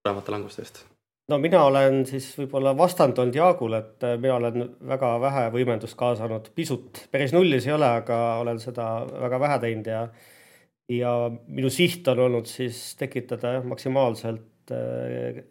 suuremate 0.00 0.38
languste 0.38 0.66
eest? 0.66 0.84
No 1.30 1.38
mina 1.38 1.62
olen 1.68 2.02
siis 2.08 2.26
võib-olla 2.38 2.72
vastandunud 2.76 3.36
Jaagule, 3.36 3.80
et 3.84 4.06
äh, 4.06 4.16
mina 4.20 4.36
olen 4.40 4.66
väga 4.90 5.12
vähe 5.22 5.46
võimendust 5.54 5.96
kaasanud, 5.98 6.50
pisut, 6.56 7.04
päris 7.12 7.34
nullis 7.36 7.68
ei 7.68 7.76
ole, 7.76 7.88
aga 8.02 8.18
olen 8.42 8.60
seda 8.62 8.90
väga 9.26 9.40
vähe 9.46 9.58
teinud 9.66 9.90
ja 9.90 10.04
ja 10.90 11.12
minu 11.46 11.70
siht 11.70 12.08
on 12.10 12.18
olnud 12.26 12.48
siis 12.50 12.96
tekitada 12.98 13.54
jah, 13.58 13.66
maksimaalselt 13.66 14.72
äh, 14.74 15.42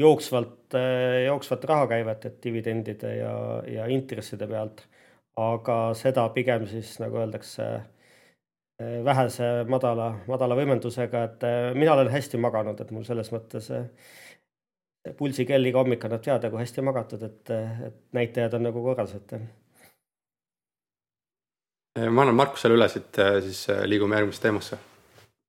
jooksvalt 0.00 0.78
äh,, 0.78 1.24
jooksvat 1.26 1.64
rahakäivet, 1.68 2.24
et 2.30 2.38
dividendide 2.44 3.16
ja, 3.18 3.34
ja 3.68 3.88
intresside 3.92 4.48
pealt. 4.48 4.86
aga 5.36 5.76
seda 5.96 6.26
pigem 6.28 6.66
siis 6.68 6.98
nagu 7.00 7.20
öeldakse 7.20 7.68
äh, 7.76 8.98
vähese 9.04 9.52
madala, 9.68 10.14
madala 10.28 10.56
võimendusega, 10.56 11.22
et 11.28 11.46
mina 11.76 11.92
olen 11.92 12.10
hästi 12.12 12.40
maganud, 12.40 12.80
et 12.80 12.90
mul 12.92 13.04
selles 13.04 13.28
mõttes 13.32 13.68
pulsikell 15.18 15.66
iga 15.66 15.82
hommik 15.82 16.04
annab 16.06 16.22
teada, 16.22 16.50
kui 16.50 16.62
hästi 16.62 16.84
magatud, 16.86 17.26
et, 17.26 17.50
et 17.88 17.98
näitajad 18.16 18.54
on 18.58 18.68
nagu 18.68 18.84
korras, 18.84 19.14
et. 19.18 19.34
ma 22.08 22.24
annan 22.24 22.38
Markusele 22.38 22.78
üle 22.78 22.88
siit, 22.88 23.20
siis 23.44 23.66
äh, 23.70 23.84
liigume 23.90 24.16
järgmisse 24.20 24.42
teemasse. 24.46 24.78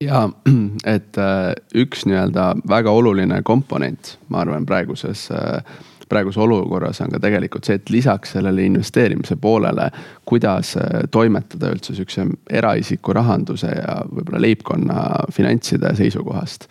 ja 0.03 0.27
et 0.95 1.17
äh, 1.21 1.53
üks 1.75 2.05
nii-öelda 2.09 2.53
väga 2.69 2.91
oluline 2.91 3.41
komponent, 3.43 4.17
ma 4.29 4.41
arvan, 4.41 4.65
praeguses 4.65 5.29
äh, 5.31 5.61
praeguses 6.09 6.41
olukorras 6.43 6.99
on 7.01 7.13
ka 7.13 7.19
tegelikult 7.21 7.65
see, 7.65 7.77
et 7.79 7.89
lisaks 7.89 8.33
sellele 8.35 8.65
investeerimise 8.67 9.37
poolele, 9.41 9.87
kuidas 10.29 10.75
toimetada 11.11 11.71
üldse 11.73 11.95
sihukese 11.95 12.25
eraisiku 12.49 13.15
rahanduse 13.15 13.71
ja 13.71 13.95
võib-olla 14.09 14.41
leibkonna 14.43 14.99
finantside 15.33 15.95
seisukohast 15.97 16.67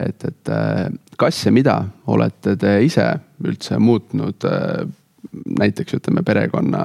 et, 0.00 0.24
et 0.24 0.48
äh, 0.48 0.86
kas 1.18 1.46
ja 1.46 1.52
mida 1.54 1.78
olete 2.10 2.56
te 2.60 2.76
ise 2.84 3.06
üldse 3.44 3.78
muutnud 3.78 4.46
äh, 4.48 4.84
näiteks 5.58 5.96
ütleme 5.98 6.22
perekonna 6.22 6.84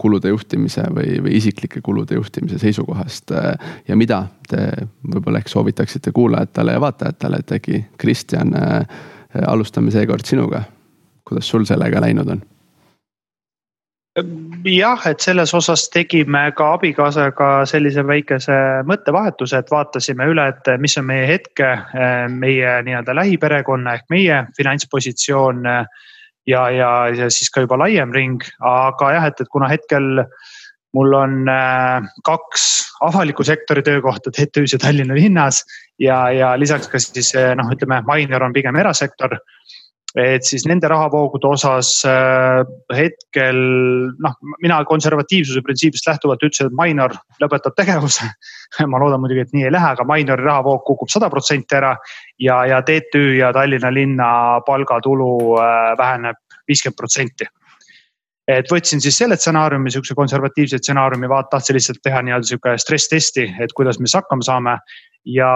kulude 0.00 0.30
juhtimise 0.32 0.86
või, 0.94 1.18
või 1.24 1.36
isiklike 1.36 1.82
kulude 1.84 2.16
juhtimise 2.16 2.58
seisukohast. 2.62 3.32
Äh, 3.36 3.76
ja 3.88 3.96
mida 3.98 4.24
te 4.48 4.68
võib-olla 5.02 5.42
ehk 5.42 5.52
soovitaksite 5.52 6.12
kuulajatele 6.16 6.76
ja 6.76 6.82
vaatajatele, 6.82 7.42
et 7.42 7.56
äkki 7.58 7.84
Kristjan, 7.98 8.54
alustame 9.46 9.90
seekord 9.90 10.24
sinuga. 10.24 10.62
kuidas 11.26 11.48
sul 11.48 11.64
sellega 11.66 12.00
läinud 12.00 12.28
on? 12.30 12.42
Jah, 14.64 15.02
et 15.08 15.20
selles 15.20 15.52
osas 15.54 15.86
tegime 15.92 16.46
ka 16.56 16.72
abikaasaga 16.76 17.50
sellise 17.68 18.04
väikese 18.06 18.56
mõttevahetuse, 18.88 19.60
et 19.60 19.72
vaatasime 19.72 20.28
üle, 20.32 20.48
et 20.52 20.70
mis 20.80 20.96
on 20.98 21.08
meie 21.10 21.26
hetke, 21.28 21.72
meie 22.32 22.76
nii-öelda 22.86 23.16
lähiperekonna 23.16 23.96
ehk 23.98 24.06
meie 24.10 24.44
finantspositsioon. 24.56 25.64
ja, 26.46 26.70
ja, 26.70 26.90
ja 27.08 27.30
siis 27.30 27.50
ka 27.50 27.64
juba 27.64 27.78
laiem 27.78 28.12
ring, 28.14 28.42
aga 28.60 29.12
jah, 29.12 29.26
et, 29.26 29.40
et 29.40 29.48
kuna 29.52 29.68
hetkel 29.68 30.24
mul 30.94 31.12
on 31.12 31.50
kaks 32.24 32.62
avaliku 33.04 33.44
sektori 33.44 33.82
töökohta 33.82 34.30
TTÜ-s 34.30 34.72
ja 34.72 34.78
Tallinna 34.78 35.14
linnas 35.14 35.64
ja, 35.98 36.30
ja 36.32 36.54
lisaks 36.58 36.88
ka 36.88 36.98
siis 37.02 37.34
noh, 37.58 37.68
ütleme, 37.74 38.00
minor 38.08 38.46
on 38.46 38.54
pigem 38.56 38.76
erasektor 38.80 39.36
et 40.16 40.46
siis 40.48 40.64
nende 40.64 40.88
rahavoogude 40.88 41.48
osas 41.50 41.90
äh, 42.08 42.62
hetkel 42.96 43.58
noh, 44.22 44.38
mina 44.64 44.78
konservatiivsuse 44.88 45.60
printsiibist 45.64 46.08
lähtuvalt 46.08 46.46
ütlesin, 46.46 46.70
et 46.70 46.78
Mainor 46.78 47.12
lõpetab 47.42 47.76
tegevuse. 47.76 48.30
Ma 48.92 49.00
loodan 49.02 49.20
muidugi, 49.20 49.44
et 49.44 49.52
nii 49.52 49.66
ei 49.68 49.74
lähe, 49.74 49.92
aga 49.92 50.06
Mainori 50.08 50.46
rahavoog 50.46 50.86
kukub 50.88 51.12
sada 51.12 51.28
protsenti 51.32 51.76
ära 51.76 51.92
ja, 52.40 52.62
ja 52.70 52.80
TTÜ 52.86 53.36
ja 53.42 53.52
Tallinna 53.56 53.92
linna 53.92 54.30
palgatulu 54.66 55.30
äh, 55.60 55.92
väheneb 56.00 56.40
viiskümmend 56.66 56.98
protsenti. 56.98 57.52
Et 58.46 58.68
võtsin 58.70 59.02
siis 59.02 59.16
selle 59.18 59.36
stsenaariumi, 59.36 59.90
sihukese 59.90 60.14
konservatiivse 60.14 60.78
stsenaariumi, 60.78 61.28
vaat 61.28 61.50
tahtsin 61.50 61.76
lihtsalt 61.76 61.98
teha 62.02 62.22
nii-öelda 62.22 62.46
sihuke 62.46 62.76
stress 62.78 63.10
testi, 63.10 63.48
et 63.60 63.74
kuidas 63.74 63.98
me 63.98 64.06
siis 64.06 64.22
hakkama 64.22 64.46
saame. 64.46 64.78
ja 65.26 65.48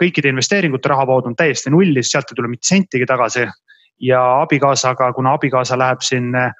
kõikide 0.00 0.30
investeeringute 0.32 0.88
rahavood 0.88 1.26
on 1.28 1.34
täiesti 1.36 1.68
nullis, 1.70 2.08
sealt 2.08 2.30
ei 2.32 2.36
tule 2.38 2.48
mitte 2.48 2.64
sentigi 2.64 3.04
tagasi 3.04 3.42
ja 4.00 4.20
abikaasaga, 4.42 5.12
kuna 5.12 5.34
abikaasa 5.36 5.78
läheb 5.78 6.02
siin 6.04 6.34
äh, 6.36 6.52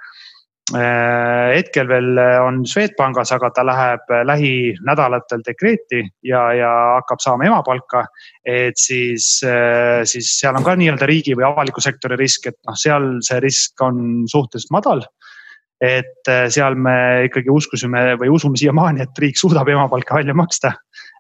hetkel 1.53 1.89
veel 1.91 2.19
on 2.45 2.63
Swedbankis, 2.69 3.33
aga 3.35 3.51
ta 3.51 3.65
läheb 3.67 4.13
lähinädalatel 4.29 5.43
dekreeti 5.47 6.05
ja, 6.29 6.45
ja 6.57 6.71
hakkab 6.99 7.21
saama 7.25 7.49
emapalka. 7.51 8.05
et 8.45 8.79
siis, 8.79 9.41
äh, 9.47 10.05
siis 10.05 10.35
seal 10.41 10.57
on 10.57 10.65
ka 10.65 10.77
nii-öelda 10.77 11.07
riigi 11.07 11.35
või 11.39 11.49
avaliku 11.51 11.81
sektori 11.81 12.17
risk, 12.21 12.47
et 12.47 12.59
noh, 12.67 12.79
seal 12.79 13.19
see 13.27 13.41
risk 13.41 13.83
on 13.83 14.25
suhteliselt 14.31 14.75
madal 14.75 15.05
et 15.83 16.31
äh, 16.31 16.47
seal 16.53 16.77
me 16.79 17.27
ikkagi 17.27 17.51
uskusime 17.51 18.13
või 18.21 18.31
usume 18.31 18.59
siiamaani, 18.59 19.03
et 19.03 19.19
riik 19.19 19.39
suudab 19.39 19.69
emapalka 19.69 20.21
välja 20.21 20.35
maksta, 20.39 20.77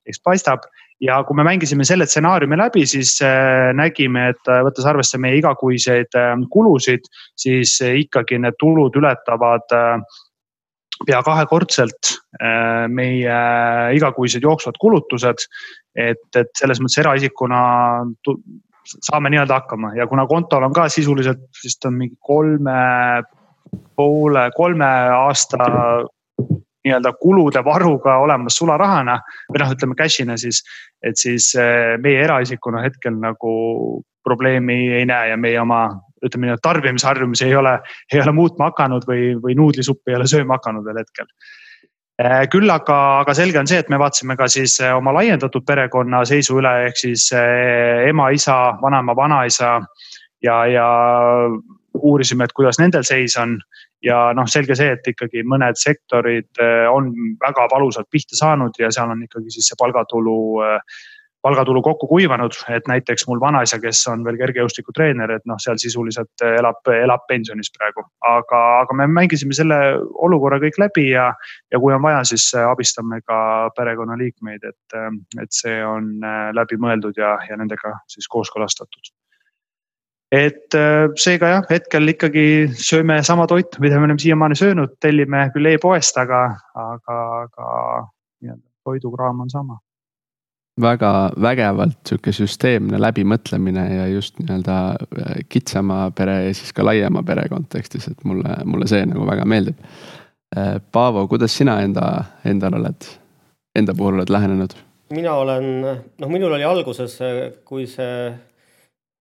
eks 0.06 0.22
paistab 0.22 0.68
ja 1.02 1.18
kui 1.26 1.36
me 1.38 1.44
mängisime 1.46 1.86
selle 1.86 2.06
stsenaariumi 2.06 2.58
läbi, 2.58 2.84
siis 2.86 3.16
äh, 3.26 3.72
nägime, 3.76 4.28
et 4.32 4.50
äh, 4.50 4.62
võttes 4.66 4.86
arvesse 4.88 5.18
meie 5.22 5.40
igakuiseid 5.40 6.18
äh, 6.18 6.34
kulusid, 6.52 7.08
siis 7.38 7.78
ikkagi 7.82 8.38
need 8.42 8.58
tulud 8.62 8.96
ületavad 9.00 9.66
pea 11.02 11.18
kahekordselt 11.26 12.12
meie 12.94 13.36
igakuised 13.96 14.44
jooksvad 14.44 14.76
kulutused. 14.78 15.48
et, 15.98 16.28
et 16.36 16.50
selles 16.56 16.78
mõttes 16.78 17.00
eraisikuna 17.02 17.62
saame 18.86 19.32
nii-öelda 19.32 19.58
hakkama 19.58 19.90
ja 19.96 20.06
kuna 20.06 20.28
kontol 20.30 20.62
on 20.62 20.72
ka 20.72 20.86
sisuliselt 20.88 21.42
vist 21.64 21.84
on 21.88 21.98
mingi 21.98 22.14
kolme 22.20 22.76
poole, 23.96 24.46
kolme 24.54 24.90
aasta 25.16 25.58
nii-öelda 26.84 27.12
kulude 27.20 27.64
varuga 27.64 28.16
olemas 28.22 28.56
sularahana 28.58 29.18
või 29.50 29.62
noh, 29.62 29.74
ütleme 29.74 29.96
cash'ina 29.98 30.36
siis. 30.40 30.62
et 31.02 31.18
siis 31.18 31.52
eh, 31.58 31.98
meie 32.02 32.22
eraisikuna 32.24 32.82
hetkel 32.82 33.18
nagu 33.18 34.02
probleemi 34.22 34.92
ei 35.00 35.06
näe 35.06 35.32
ja 35.32 35.36
meie 35.36 35.60
oma 35.60 35.84
ütleme 36.22 36.46
nii-öelda 36.46 36.62
tarbimisharjumusi 36.62 37.48
ei 37.48 37.56
ole, 37.58 37.78
ei 38.12 38.20
ole 38.22 38.32
muutma 38.32 38.70
hakanud 38.70 39.06
või, 39.08 39.32
või 39.42 39.56
nuudlisuppi 39.58 40.12
ei 40.12 40.20
ole 40.20 40.28
sööma 40.30 40.58
hakanud 40.60 40.86
veel 40.86 41.02
hetkel 41.02 41.26
eh, 42.22 42.46
küll 42.50 42.70
aga, 42.70 42.98
aga 43.22 43.34
selge 43.34 43.58
on 43.62 43.70
see, 43.70 43.82
et 43.82 43.90
me 43.90 43.98
vaatasime 44.02 44.38
ka 44.38 44.48
siis 44.50 44.78
eh, 44.80 44.94
oma 44.94 45.14
laiendatud 45.18 45.66
perekonna 45.66 46.24
seisu 46.28 46.58
üle, 46.62 46.74
ehk 46.88 46.98
siis 46.98 47.28
ema, 47.34 48.30
isa, 48.34 48.58
vanaema, 48.82 49.16
vanaisa 49.18 49.78
ja, 50.42 50.64
ja 50.66 50.88
uurisime, 51.98 52.44
et 52.44 52.52
kuidas 52.56 52.80
nendel 52.80 53.06
seis 53.06 53.36
on. 53.40 53.58
Ja 54.02 54.32
noh, 54.34 54.48
selge 54.50 54.74
see, 54.78 54.90
et 54.96 55.06
ikkagi 55.06 55.44
mõned 55.46 55.78
sektorid 55.78 56.62
eh, 56.62 56.88
on 56.90 57.12
väga 57.42 57.68
valusalt 57.70 58.10
pihta 58.10 58.38
saanud 58.38 58.78
ja 58.80 58.90
seal 58.90 59.12
on 59.14 59.22
ikkagi 59.22 59.52
siis 59.54 59.68
see 59.70 59.78
palgatulu, 59.78 60.34
eh, 60.66 60.98
palgatulu 61.42 61.82
kokku 61.86 62.08
kuivanud, 62.10 62.56
et 62.74 62.90
näiteks 62.90 63.28
mul 63.30 63.38
vanaisa, 63.42 63.78
kes 63.82 64.02
on 64.10 64.24
veel 64.26 64.40
kergejõustikutreener, 64.40 65.36
et 65.36 65.46
noh, 65.46 65.60
seal 65.62 65.78
sisuliselt 65.78 66.42
eh, 66.42 66.56
elab, 66.58 66.82
elab 66.90 67.22
pensionis 67.30 67.70
praegu. 67.78 68.02
aga, 68.26 68.64
aga 68.82 68.98
me 68.98 69.06
mängisime 69.06 69.54
selle 69.54 69.80
olukorra 70.26 70.58
kõik 70.66 70.82
läbi 70.82 71.08
ja, 71.12 71.30
ja 71.70 71.82
kui 71.82 71.94
on 71.94 72.02
vaja, 72.02 72.26
siis 72.34 72.50
abistame 72.58 73.22
ka 73.22 73.70
perekonnaliikmeid, 73.78 74.66
et, 74.66 75.00
et 75.46 75.62
see 75.62 75.78
on 75.86 76.16
läbi 76.58 76.82
mõeldud 76.82 77.22
ja, 77.22 77.36
ja 77.46 77.60
nendega 77.60 78.00
siis 78.10 78.26
kooskõlastatud 78.26 79.14
et 80.32 80.74
äh, 80.74 81.06
seega 81.20 81.50
jah, 81.56 81.64
hetkel 81.70 82.14
ikkagi 82.14 82.44
sööme 82.80 83.18
sama 83.26 83.46
toitu, 83.50 83.82
mida 83.84 83.98
me 84.00 84.08
oleme 84.08 84.22
siiamaani 84.22 84.56
söönud, 84.56 84.96
tellime 85.02 85.44
küll 85.54 85.68
e-poest, 85.74 86.18
aga, 86.18 86.42
aga, 86.72 87.16
aga 87.44 87.72
nii-öelda 88.42 88.64
toidukraam 88.88 89.42
on 89.44 89.50
sama. 89.52 89.78
väga 90.80 91.32
vägevalt 91.42 91.98
sihuke 92.08 92.32
süsteemne 92.32 92.96
läbimõtlemine 93.00 93.82
ja 93.92 94.06
just 94.08 94.38
nii-öelda 94.40 94.76
äh, 94.96 95.34
kitsama 95.48 96.06
pere 96.16 96.38
ja 96.46 96.54
siis 96.56 96.72
ka 96.72 96.84
laiema 96.84 97.22
pere 97.22 97.44
kontekstis, 97.52 98.08
et 98.08 98.24
mulle, 98.24 98.56
mulle 98.64 98.88
see 98.88 99.04
nagu 99.06 99.26
väga 99.28 99.44
meeldib. 99.44 99.82
Äh, 100.56 100.78
Paavo, 100.92 101.26
kuidas 101.28 101.52
sina 101.56 101.76
enda, 101.84 102.06
endal 102.44 102.78
oled, 102.80 103.10
enda 103.76 103.94
puhul 103.94 104.16
oled 104.20 104.32
lähenenud? 104.32 104.78
mina 105.12 105.34
olen, 105.36 105.66
noh, 105.84 106.30
minul 106.32 106.54
oli 106.56 106.64
alguses, 106.64 107.18
kui 107.68 107.84
see 107.84 108.30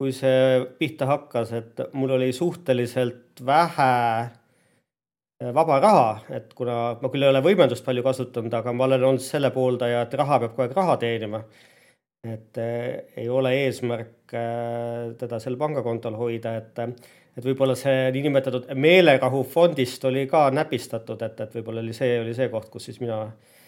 kui 0.02 0.10
see 0.18 0.62
pihta 0.80 1.06
hakkas, 1.06 1.52
et 1.54 1.82
mul 1.94 2.16
oli 2.16 2.32
suhteliselt 2.34 3.44
vähe 3.46 3.90
eh, 4.26 5.52
vaba 5.54 5.78
raha, 5.84 6.08
et 6.34 6.56
kuna 6.58 6.78
ma 6.98 7.12
küll 7.14 7.28
ei 7.28 7.30
ole 7.30 7.44
võimendust 7.46 7.86
palju 7.86 8.02
kasutanud, 8.08 8.56
aga 8.58 8.74
ma 8.74 8.88
olen 8.88 9.06
olnud 9.12 9.22
selle 9.22 9.52
pooldaja, 9.54 10.02
et 10.08 10.18
raha 10.18 10.40
peab 10.42 10.56
kogu 10.56 10.66
aeg 10.66 10.74
raha 10.80 10.98
teenima. 11.06 11.44
et 12.26 12.58
äh, 12.62 13.14
ei 13.18 13.30
ole 13.30 13.54
eesmärk 13.64 14.34
äh, 14.38 15.14
teda 15.22 15.40
seal 15.42 15.56
pangakontol 15.62 16.18
hoida, 16.18 16.56
et, 16.58 16.82
et 17.38 17.46
võib-olla 17.46 17.78
see 17.78 18.12
niinimetatud 18.14 18.74
meelerahufondist 18.74 20.06
oli 20.10 20.28
ka 20.30 20.48
näpistatud, 20.54 21.22
et, 21.22 21.46
et 21.46 21.56
võib-olla 21.60 21.82
oli 21.86 21.94
see, 21.98 22.20
oli 22.22 22.34
see 22.38 22.50
koht, 22.54 22.70
kus 22.74 22.90
siis 22.90 23.02
mina 23.02 23.24
äh, 23.24 23.61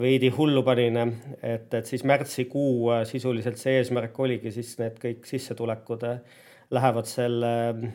veidi 0.00 0.30
hullu 0.34 0.62
panin, 0.66 0.98
et, 1.42 1.68
et 1.74 1.86
siis 1.86 2.02
märtsikuu 2.06 2.90
äh, 2.94 3.04
sisuliselt 3.06 3.60
see 3.60 3.78
eesmärk 3.78 4.18
oligi 4.20 4.50
siis 4.54 4.74
need 4.80 4.98
kõik 5.02 5.28
sissetulekud 5.28 6.06
äh, 6.08 6.40
lähevad 6.74 7.06
selle 7.06 7.52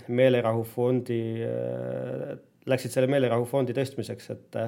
meelerahufondi, 0.07 1.21
äh, 1.43 2.33
läksid 2.69 2.95
selle 2.95 3.11
meelerahufondi 3.11 3.75
tõstmiseks, 3.75 4.31
et 4.35 4.59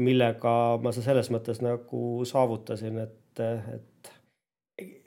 millega 0.00 0.54
ma 0.82 0.92
selles 0.94 1.28
mõttes 1.34 1.60
nagu 1.62 2.24
saavutasin, 2.26 2.98
et, 3.04 3.42
et 3.44 4.12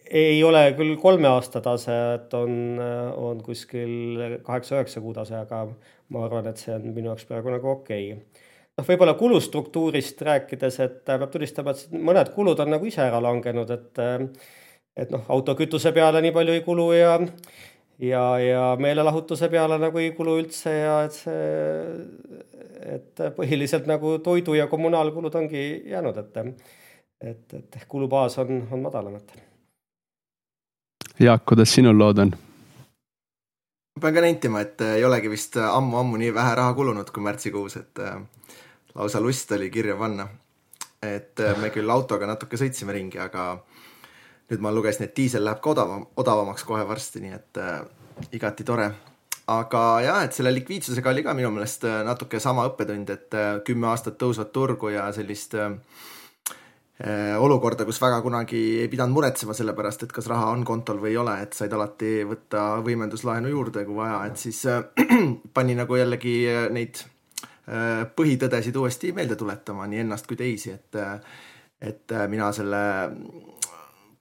ei 0.08 0.38
ole 0.46 0.62
küll 0.78 0.94
kolme 1.02 1.28
aasta 1.28 1.60
tase, 1.64 1.96
et 2.16 2.34
on, 2.38 2.78
on 3.20 3.42
kuskil 3.44 4.40
kaheksa-üheksa 4.46 5.02
kuu 5.04 5.16
tase, 5.18 5.36
aga 5.42 5.66
ma 6.14 6.24
arvan, 6.24 6.48
et 6.48 6.62
see 6.62 6.76
on 6.76 6.86
minu 6.94 7.12
jaoks 7.12 7.28
praegu 7.28 7.52
nagu 7.52 7.74
okei. 7.74 8.14
okay 8.14 8.47
noh, 8.78 8.86
võib-olla 8.86 9.16
kulustruktuurist 9.18 10.22
rääkides, 10.22 10.80
et 10.86 11.02
peab 11.08 11.28
tunnistama, 11.34 11.74
et 11.74 11.98
mõned 11.98 12.32
kulud 12.36 12.60
on 12.64 12.76
nagu 12.76 12.88
ise 12.90 13.04
ära 13.06 13.22
langenud, 13.24 13.74
et 13.74 14.04
et 14.98 15.12
noh, 15.14 15.26
autokütuse 15.30 15.92
peale 15.94 16.22
nii 16.26 16.34
palju 16.34 16.56
ei 16.58 16.64
kulu 16.66 16.88
ja 16.98 17.18
ja, 18.00 18.24
ja 18.42 18.64
meelelahutuse 18.80 19.50
peale 19.50 19.78
nagu 19.82 20.02
ei 20.02 20.12
kulu 20.18 20.38
üldse 20.42 20.74
ja 20.74 20.96
et 21.06 21.18
see, 21.18 21.36
et 22.96 23.26
põhiliselt 23.38 23.90
nagu 23.90 24.18
toidu 24.24 24.58
ja 24.58 24.68
kommunaalkulud 24.68 25.36
ongi 25.36 25.68
jäänud, 25.90 26.18
et 26.18 26.42
et, 27.22 27.54
et 27.54 27.86
kulubaas 27.90 28.38
on, 28.38 28.68
on 28.72 28.82
madalam, 28.82 29.16
et. 29.18 29.32
Jaak, 31.20 31.48
kuidas 31.50 31.74
sinul 31.74 31.98
lood 31.98 32.20
on? 32.22 32.36
ma 33.98 34.02
pean 34.02 34.14
ka 34.14 34.22
nentima, 34.22 34.62
et 34.62 34.82
ei 34.86 35.06
olegi 35.06 35.30
vist 35.30 35.58
ammu-ammu 35.58 36.20
nii 36.22 36.34
vähe 36.34 36.56
raha 36.56 36.74
kulunud 36.78 37.10
kui 37.10 37.24
märtsikuus, 37.26 37.80
et 37.82 38.02
lausa 38.98 39.22
lust 39.22 39.52
oli 39.52 39.70
kirja 39.70 39.96
panna. 39.96 40.28
et 41.02 41.40
äh, 41.40 41.58
me 41.62 41.70
küll 41.70 41.90
autoga 41.94 42.26
natuke 42.26 42.58
sõitsime 42.58 42.94
ringi, 42.96 43.20
aga 43.22 43.52
nüüd 44.50 44.64
ma 44.66 44.72
lugesin, 44.74 45.06
et 45.06 45.14
diisel 45.16 45.44
läheb 45.46 45.60
ka 45.62 45.70
odavam, 45.76 46.08
odavamaks 46.18 46.66
kohe 46.66 46.82
varsti, 46.90 47.22
nii 47.22 47.36
et 47.36 47.60
äh, 47.62 47.82
igati 48.34 48.66
tore. 48.66 48.90
aga 49.48 49.82
jah, 50.04 50.24
et 50.26 50.34
selle 50.36 50.52
likviidsusega 50.56 51.14
oli 51.14 51.24
ka 51.24 51.36
minu 51.38 51.52
meelest 51.54 51.86
äh, 51.86 52.02
natuke 52.08 52.40
sama 52.44 52.66
õppetund, 52.72 53.12
et 53.14 53.38
äh, 53.38 53.60
kümme 53.68 53.92
aastat 53.92 54.18
tõusvat 54.18 54.50
turgu 54.56 54.90
ja 54.96 55.06
sellist 55.16 55.54
äh, 55.54 55.76
olukorda, 57.38 57.86
kus 57.86 58.02
väga 58.02 58.18
kunagi 58.26 58.62
ei 58.82 58.88
pidanud 58.90 59.14
muretsema 59.14 59.54
selle 59.54 59.76
pärast, 59.78 60.08
et 60.08 60.16
kas 60.16 60.26
raha 60.32 60.50
on 60.50 60.64
kontol 60.66 60.98
või 61.04 61.12
ei 61.14 61.20
ole, 61.22 61.36
et 61.46 61.54
said 61.54 61.74
alati 61.78 62.24
võtta 62.26 62.82
võimenduslaenu 62.82 63.54
juurde, 63.54 63.86
kui 63.86 64.00
vaja, 64.02 64.24
et 64.26 64.42
siis 64.42 64.64
äh, 64.66 64.82
pani 65.60 65.78
nagu 65.78 66.02
jällegi 66.02 66.40
neid 66.74 67.06
Äh, 67.06 67.17
põhitõdesid 68.16 68.76
uuesti 68.80 69.12
meelde 69.12 69.36
tuletama, 69.36 69.88
nii 69.92 70.06
ennast 70.06 70.28
kui 70.28 70.38
teisi, 70.40 70.72
et, 70.72 70.96
äh, 70.96 71.20
et 71.82 72.12
äh, 72.16 72.28
mina 72.32 72.52
selle 72.56 72.80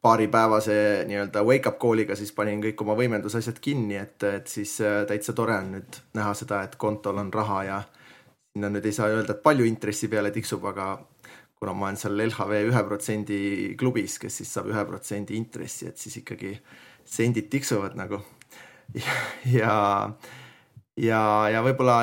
paaripäevase 0.03 1.05
nii-öelda 1.07 1.43
wake-up 1.47 1.79
call'iga 1.83 2.15
siis 2.19 2.33
panin 2.35 2.61
kõik 2.63 2.83
oma 2.83 2.95
võimendusasjad 2.99 3.59
kinni, 3.63 3.97
et, 3.99 4.23
et 4.23 4.51
siis 4.51 4.77
täitsa 5.09 5.35
tore 5.35 5.57
on 5.59 5.73
nüüd 5.77 6.01
näha 6.15 6.35
seda, 6.39 6.63
et 6.67 6.77
kontol 6.79 7.19
on 7.23 7.33
raha 7.35 7.63
ja 7.67 7.81
sinna 8.55 8.71
nüüd 8.73 8.87
ei 8.87 8.95
saa 8.95 9.11
öelda, 9.13 9.35
et 9.35 9.43
palju 9.45 9.67
intressi 9.69 10.09
peale 10.09 10.31
tiksub, 10.35 10.63
aga 10.71 10.95
kuna 11.59 11.73
ma 11.75 11.89
olen 11.89 11.99
seal 12.01 12.23
LHV 12.27 12.63
ühe 12.71 12.83
protsendi 12.89 13.41
klubis, 13.81 14.19
kes 14.23 14.41
siis 14.43 14.53
saab 14.53 14.71
ühe 14.71 14.85
protsendi 14.89 15.37
intressi, 15.37 15.89
et 15.91 15.99
siis 15.99 16.21
ikkagi 16.23 16.55
sendid 17.05 17.51
tiksuvad 17.53 17.99
nagu. 17.99 18.23
Ja, 19.51 19.75
ja, 20.97 21.21
ja 21.51 21.61
võib-olla 21.67 21.97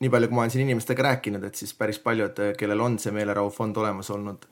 nii 0.00 0.10
palju, 0.10 0.28
kui 0.28 0.36
ma 0.36 0.44
olen 0.44 0.52
siin 0.54 0.64
inimestega 0.64 1.04
rääkinud, 1.10 1.44
et 1.44 1.54
siis 1.60 1.74
päris 1.76 1.98
paljud, 2.00 2.38
kellel 2.58 2.80
on 2.80 2.98
see 2.98 3.12
meelerahufond 3.12 3.76
olemas 3.82 4.10
olnud, 4.10 4.46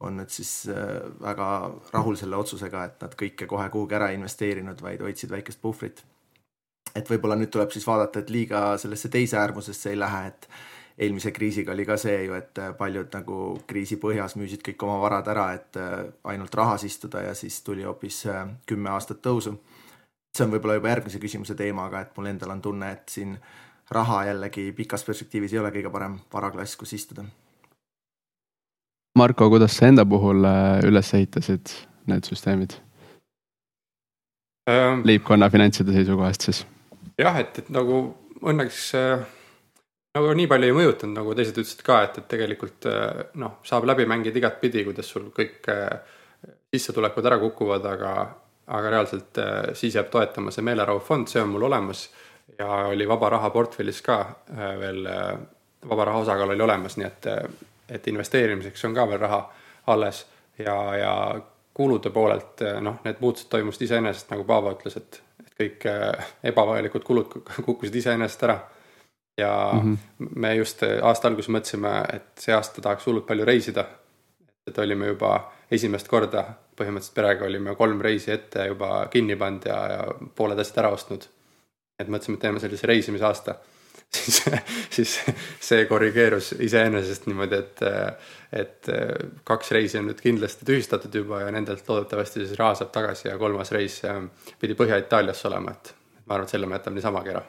on 0.00 0.16
nüüd 0.20 0.32
siis 0.32 0.52
äh, 0.72 0.96
väga 1.20 1.48
rahul 1.92 2.16
selle 2.16 2.38
otsusega, 2.40 2.84
et 2.88 3.04
nad 3.04 3.14
kõike 3.22 3.48
kohe 3.48 3.68
kuhugi 3.72 3.96
ära 3.96 4.10
ei 4.10 4.18
investeerinud, 4.18 4.80
vaid 4.82 5.04
hoidsid 5.04 5.32
väikest 5.32 5.60
puhvrit. 5.62 6.04
et 6.94 7.06
võib-olla 7.10 7.36
nüüd 7.38 7.52
tuleb 7.54 7.70
siis 7.70 7.86
vaadata, 7.86 8.18
et 8.18 8.30
liiga 8.34 8.76
sellesse 8.80 9.08
teise 9.08 9.36
äärmusesse 9.38 9.92
ei 9.92 9.98
lähe, 9.98 10.26
et 10.26 10.48
eelmise 10.98 11.30
kriisiga 11.32 11.72
oli 11.72 11.84
ka 11.86 11.96
see 12.00 12.24
ju, 12.24 12.34
et 12.34 12.58
paljud 12.78 13.12
nagu 13.14 13.36
kriisi 13.68 13.96
põhjas 14.00 14.34
müüsid 14.36 14.64
kõik 14.66 14.82
oma 14.84 14.98
varad 15.04 15.28
ära, 15.32 15.46
et 15.56 15.76
äh, 15.80 16.00
ainult 16.32 16.54
rahas 16.54 16.84
istuda 16.84 17.22
ja 17.28 17.34
siis 17.34 17.62
tuli 17.64 17.86
hoopis 17.88 18.24
äh, 18.26 18.48
kümme 18.66 18.90
aastat 18.90 19.22
tõusu. 19.24 19.56
see 20.36 20.44
on 20.44 20.52
võib-olla 20.52 20.76
juba 20.78 20.92
järgmise 20.92 21.18
küsimuse 21.18 21.54
teema, 21.54 21.88
aga 21.88 22.04
et 22.04 22.16
mul 22.16 22.30
endal 22.30 22.52
on 22.54 22.60
tunne, 22.62 22.92
et 22.92 23.08
siin 23.08 23.36
raha 23.90 24.24
jällegi 24.30 24.70
pikas 24.76 25.04
perspektiivis 25.06 25.54
ei 25.54 25.62
ole 25.62 25.72
kõige 25.74 25.92
parem 25.92 26.18
varaklass, 26.32 26.76
kus 26.76 26.92
istuda 26.98 27.24
Marko, 29.18 29.48
kuidas 29.50 29.74
sa 29.76 29.90
enda 29.90 30.06
puhul 30.06 30.44
äh, 30.46 30.78
üles 30.86 31.14
ehitasid 31.14 31.74
need 32.10 32.28
süsteemid 32.30 32.78
ähm,? 34.70 35.02
leibkonna 35.04 35.50
finantside 35.50 35.92
seisukohast 35.96 36.48
siis. 36.48 36.64
jah, 37.18 37.36
et, 37.42 37.58
et 37.58 37.70
nagu 37.74 38.02
õnneks 38.40 38.86
äh, 38.96 39.26
nagu 40.16 40.32
nii 40.34 40.48
palju 40.50 40.70
ei 40.70 40.74
mõjutanud, 40.74 41.14
nagu 41.20 41.34
teised 41.38 41.58
ütlesid 41.60 41.84
ka, 41.86 42.00
et, 42.06 42.18
et 42.18 42.28
tegelikult 42.30 42.88
äh, 42.90 43.26
noh, 43.42 43.58
saab 43.66 43.86
läbi 43.90 44.06
mängida 44.10 44.40
igatpidi, 44.40 44.84
kuidas 44.86 45.10
sul 45.12 45.28
kõik 45.34 45.68
äh, 45.70 46.16
sissetulekud 46.74 47.26
ära 47.30 47.38
kukuvad, 47.42 47.86
aga, 47.92 48.14
aga 48.78 48.94
reaalselt 48.96 49.40
äh, 49.42 49.70
siis 49.78 49.94
jääb 49.98 50.10
toetama 50.10 50.54
see 50.54 50.66
meelerahufond, 50.66 51.30
see 51.30 51.42
on 51.42 51.52
mul 51.54 51.68
olemas 51.70 52.08
ja 52.60 52.68
oli 52.92 53.08
vaba 53.08 53.30
raha 53.36 53.50
portfellis 53.50 54.02
ka 54.04 54.20
äh, 54.20 54.74
veel 54.80 55.06
äh,, 55.06 55.38
vaba 55.88 56.04
raha 56.04 56.24
osakaal 56.26 56.54
oli 56.54 56.62
olemas, 56.62 56.96
nii 57.00 57.06
et 57.08 57.28
äh, 57.30 57.44
et 57.90 58.08
investeerimiseks 58.08 58.84
on 58.86 58.94
ka 58.94 59.06
veel 59.10 59.18
raha 59.18 59.40
alles 59.90 60.26
ja, 60.58 60.76
ja 60.96 61.14
kulude 61.74 62.12
poolelt 62.14 62.62
noh, 62.80 63.00
need 63.04 63.18
muutused 63.20 63.48
toimusid 63.50 63.88
iseenesest, 63.88 64.28
nagu 64.30 64.44
Paavo 64.46 64.70
ütles, 64.76 64.94
et, 65.00 65.22
et 65.42 65.56
kõik 65.58 65.86
ebavajalikud 66.52 67.06
kulud 67.06 67.32
kukkusid 67.66 67.96
iseenesest 67.98 68.44
ära. 68.46 68.60
ja 69.38 69.70
mm 69.72 69.80
-hmm. 69.80 70.28
me 70.36 70.54
just 70.54 70.82
aasta 71.02 71.28
alguses 71.28 71.48
mõtlesime, 71.48 72.14
et 72.14 72.30
see 72.38 72.54
aasta 72.54 72.82
tahaks 72.82 73.06
hullult 73.06 73.26
palju 73.26 73.44
reisida. 73.44 73.84
et 74.66 74.78
olime 74.78 75.06
juba 75.06 75.52
esimest 75.70 76.08
korda 76.08 76.44
põhimõtteliselt 76.80 77.14
perega 77.14 77.44
olime 77.44 77.74
kolm 77.74 78.00
reisi 78.00 78.32
ette 78.32 78.66
juba 78.66 79.06
kinni 79.12 79.36
pannud 79.36 79.66
ja, 79.66 79.78
ja 79.92 80.30
pooled 80.36 80.58
asjad 80.58 80.84
ära 80.84 80.92
ostnud. 80.96 81.26
Et 82.00 82.08
mõtlesime, 82.08 82.38
et 82.38 82.46
teeme 82.46 82.62
sellise 82.62 82.88
reisimisaasta 82.90 83.56
siis, 84.16 84.40
siis 84.90 85.12
see 85.62 85.84
korrigeerus 85.86 86.52
iseenesest 86.66 87.28
niimoodi, 87.30 87.60
et, 87.60 87.82
et 88.62 88.90
kaks 89.46 89.70
reisi 89.76 90.00
on 90.00 90.08
nüüd 90.10 90.18
kindlasti 90.22 90.66
tühistatud 90.66 91.14
juba 91.14 91.44
ja 91.44 91.52
nendelt 91.54 91.86
loodetavasti 91.88 92.42
siis 92.42 92.58
raha 92.58 92.74
saab 92.80 92.90
tagasi 92.96 93.28
ja 93.28 93.38
kolmas 93.38 93.70
reis 93.76 94.00
äh, 94.08 94.18
pidi 94.58 94.74
Põhja-Itaaliasse 94.78 95.46
olema, 95.50 95.76
et 95.76 95.94
ma 96.24 96.34
arvan, 96.34 96.48
et 96.48 96.56
selle 96.56 96.66
me 96.66 96.78
jätame 96.80 96.98
niisamagi 96.98 97.36
ära 97.36 97.44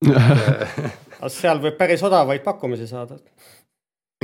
seal 1.40 1.60
võib 1.64 1.76
päris 1.80 2.02
odavaid 2.04 2.44
pakkumisi 2.44 2.86
saada. 2.88 3.18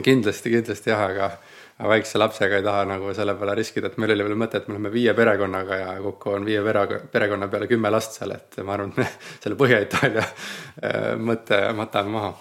kindlasti, 0.02 0.52
kindlasti 0.52 0.92
jah, 0.92 1.06
aga 1.08 1.30
aga 1.78 1.90
väikse 1.90 2.18
lapsega 2.18 2.56
ei 2.56 2.64
taha 2.64 2.84
nagu 2.88 3.12
selle 3.14 3.34
peale 3.36 3.54
riskida, 3.58 3.90
et 3.90 3.98
meil 4.00 4.14
oli 4.14 4.24
veel 4.24 4.38
mõte, 4.40 4.60
et 4.60 4.68
me 4.68 4.76
oleme 4.76 4.92
viie 4.94 5.12
perekonnaga 5.16 5.80
ja 5.82 5.88
kokku 6.04 6.32
on 6.38 6.46
viie 6.48 6.62
pere, 6.64 6.86
perekonna 7.12 7.48
peale 7.52 7.68
kümme 7.68 7.92
last 7.92 8.16
seal, 8.16 8.32
et 8.32 8.56
ma 8.64 8.76
arvan, 8.76 8.94
et 8.94 9.02
me 9.02 9.08
selle 9.44 9.58
Põhja-Itaalia 9.60 10.24
äh, 10.24 11.08
mõtte 11.20 11.60
matame 11.76 12.14
maha. 12.16 12.34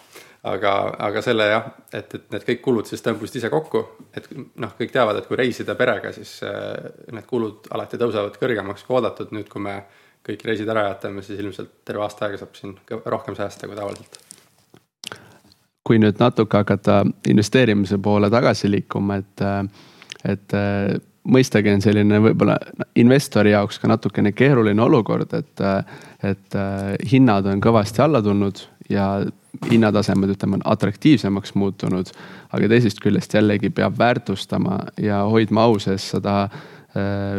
aga, 0.46 0.72
aga 1.08 1.22
selle 1.26 1.48
jah, 1.50 1.68
et, 1.90 2.12
et 2.14 2.26
need 2.32 2.44
kõik 2.46 2.60
kulud 2.68 2.86
siis 2.86 3.02
tõmbusid 3.02 3.40
ise 3.40 3.50
kokku, 3.50 3.82
et 4.14 4.28
noh, 4.62 4.76
kõik 4.78 4.94
teavad, 4.94 5.18
et 5.18 5.28
kui 5.28 5.40
reisida 5.40 5.76
perega, 5.76 6.14
siis 6.14 6.38
äh, 6.46 6.92
need 7.12 7.26
kulud 7.28 7.68
alati 7.76 8.00
tõusevad 8.00 8.38
kõrgemaks 8.40 8.86
kui 8.86 9.00
oodatud, 9.00 9.34
nüüd 9.36 9.50
kui 9.50 9.66
me 9.66 9.80
kõik 10.26 10.46
reisid 10.46 10.70
ära 10.70 10.88
jätame, 10.92 11.26
siis 11.26 11.42
ilmselt 11.42 11.82
terve 11.86 12.06
aasta 12.06 12.30
aega 12.30 12.40
saab 12.42 12.56
siin 12.58 12.78
rohkem 13.10 13.36
säästa 13.38 13.68
kui 13.68 13.78
tavaliselt 13.78 14.22
kui 15.86 16.00
nüüd 16.02 16.18
natuke 16.20 16.58
hakata 16.58 17.04
investeerimise 17.30 18.00
poole 18.02 18.30
tagasi 18.34 18.72
liikuma, 18.72 19.20
et, 19.22 19.44
et 20.26 20.56
mõistagi 21.30 21.74
on 21.74 21.82
selline 21.82 22.22
võib-olla 22.24 22.58
investori 23.02 23.54
jaoks 23.54 23.80
ka 23.82 23.90
natukene 23.90 24.34
keeruline 24.38 24.82
olukord, 24.82 25.34
et, 25.38 25.66
et 26.26 26.58
hinnad 27.12 27.50
on 27.50 27.62
kõvasti 27.62 28.02
alla 28.06 28.22
tulnud 28.26 28.64
ja 28.90 29.10
hinnatasemed, 29.72 30.34
ütleme, 30.36 30.60
on 30.60 30.66
atraktiivsemaks 30.74 31.56
muutunud. 31.56 32.10
aga 32.52 32.68
teisest 32.70 33.00
küljest 33.04 33.34
jällegi 33.34 33.70
peab 33.70 33.98
väärtustama 33.98 34.80
ja 35.02 35.24
hoidma 35.30 35.64
au 35.64 35.80
sees 35.80 36.10
seda 36.12 36.50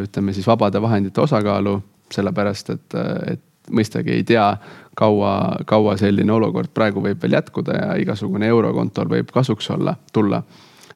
ütleme 0.03 0.33
siis 0.37 0.47
vabade 0.47 0.83
vahendite 0.83 1.21
osakaalu, 1.21 1.79
sellepärast 2.13 2.71
et, 2.71 2.95
et 3.33 3.46
mõistagi 3.71 4.15
ei 4.15 4.25
tea, 4.25 4.47
kaua, 4.97 5.57
kaua 5.67 5.97
selline 6.01 6.33
olukord 6.33 6.73
praegu 6.75 7.03
võib 7.05 7.21
veel 7.23 7.37
jätkuda 7.37 7.77
ja 7.77 7.91
igasugune 8.01 8.49
eurokontol 8.49 9.11
võib 9.11 9.33
kasuks 9.35 9.71
olla, 9.71 9.97
tulla. 10.13 10.43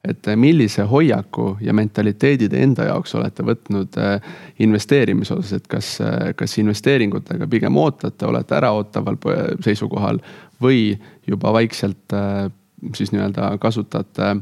et 0.04 0.26
millise 0.36 0.82
hoiaku 0.88 1.58
ja 1.60 1.72
mentaliteedi 1.76 2.48
te 2.48 2.62
enda 2.62 2.86
jaoks 2.88 3.14
olete 3.14 3.44
võtnud 3.44 3.98
eh, 4.00 4.30
investeerimise 4.64 5.34
osas, 5.34 5.52
et 5.52 5.66
kas, 5.68 5.90
eh, 6.00 6.32
kas 6.36 6.58
investeeringutega 6.58 7.46
pigem 7.46 7.76
ootate, 7.76 8.26
olete 8.26 8.56
äraootaval 8.56 9.18
seisukohal 9.60 10.22
või 10.62 10.96
juba 11.26 11.52
vaikselt 11.52 12.16
eh, 12.16 12.48
siis 12.96 13.12
nii-öelda 13.12 13.58
kasutate 13.60 14.36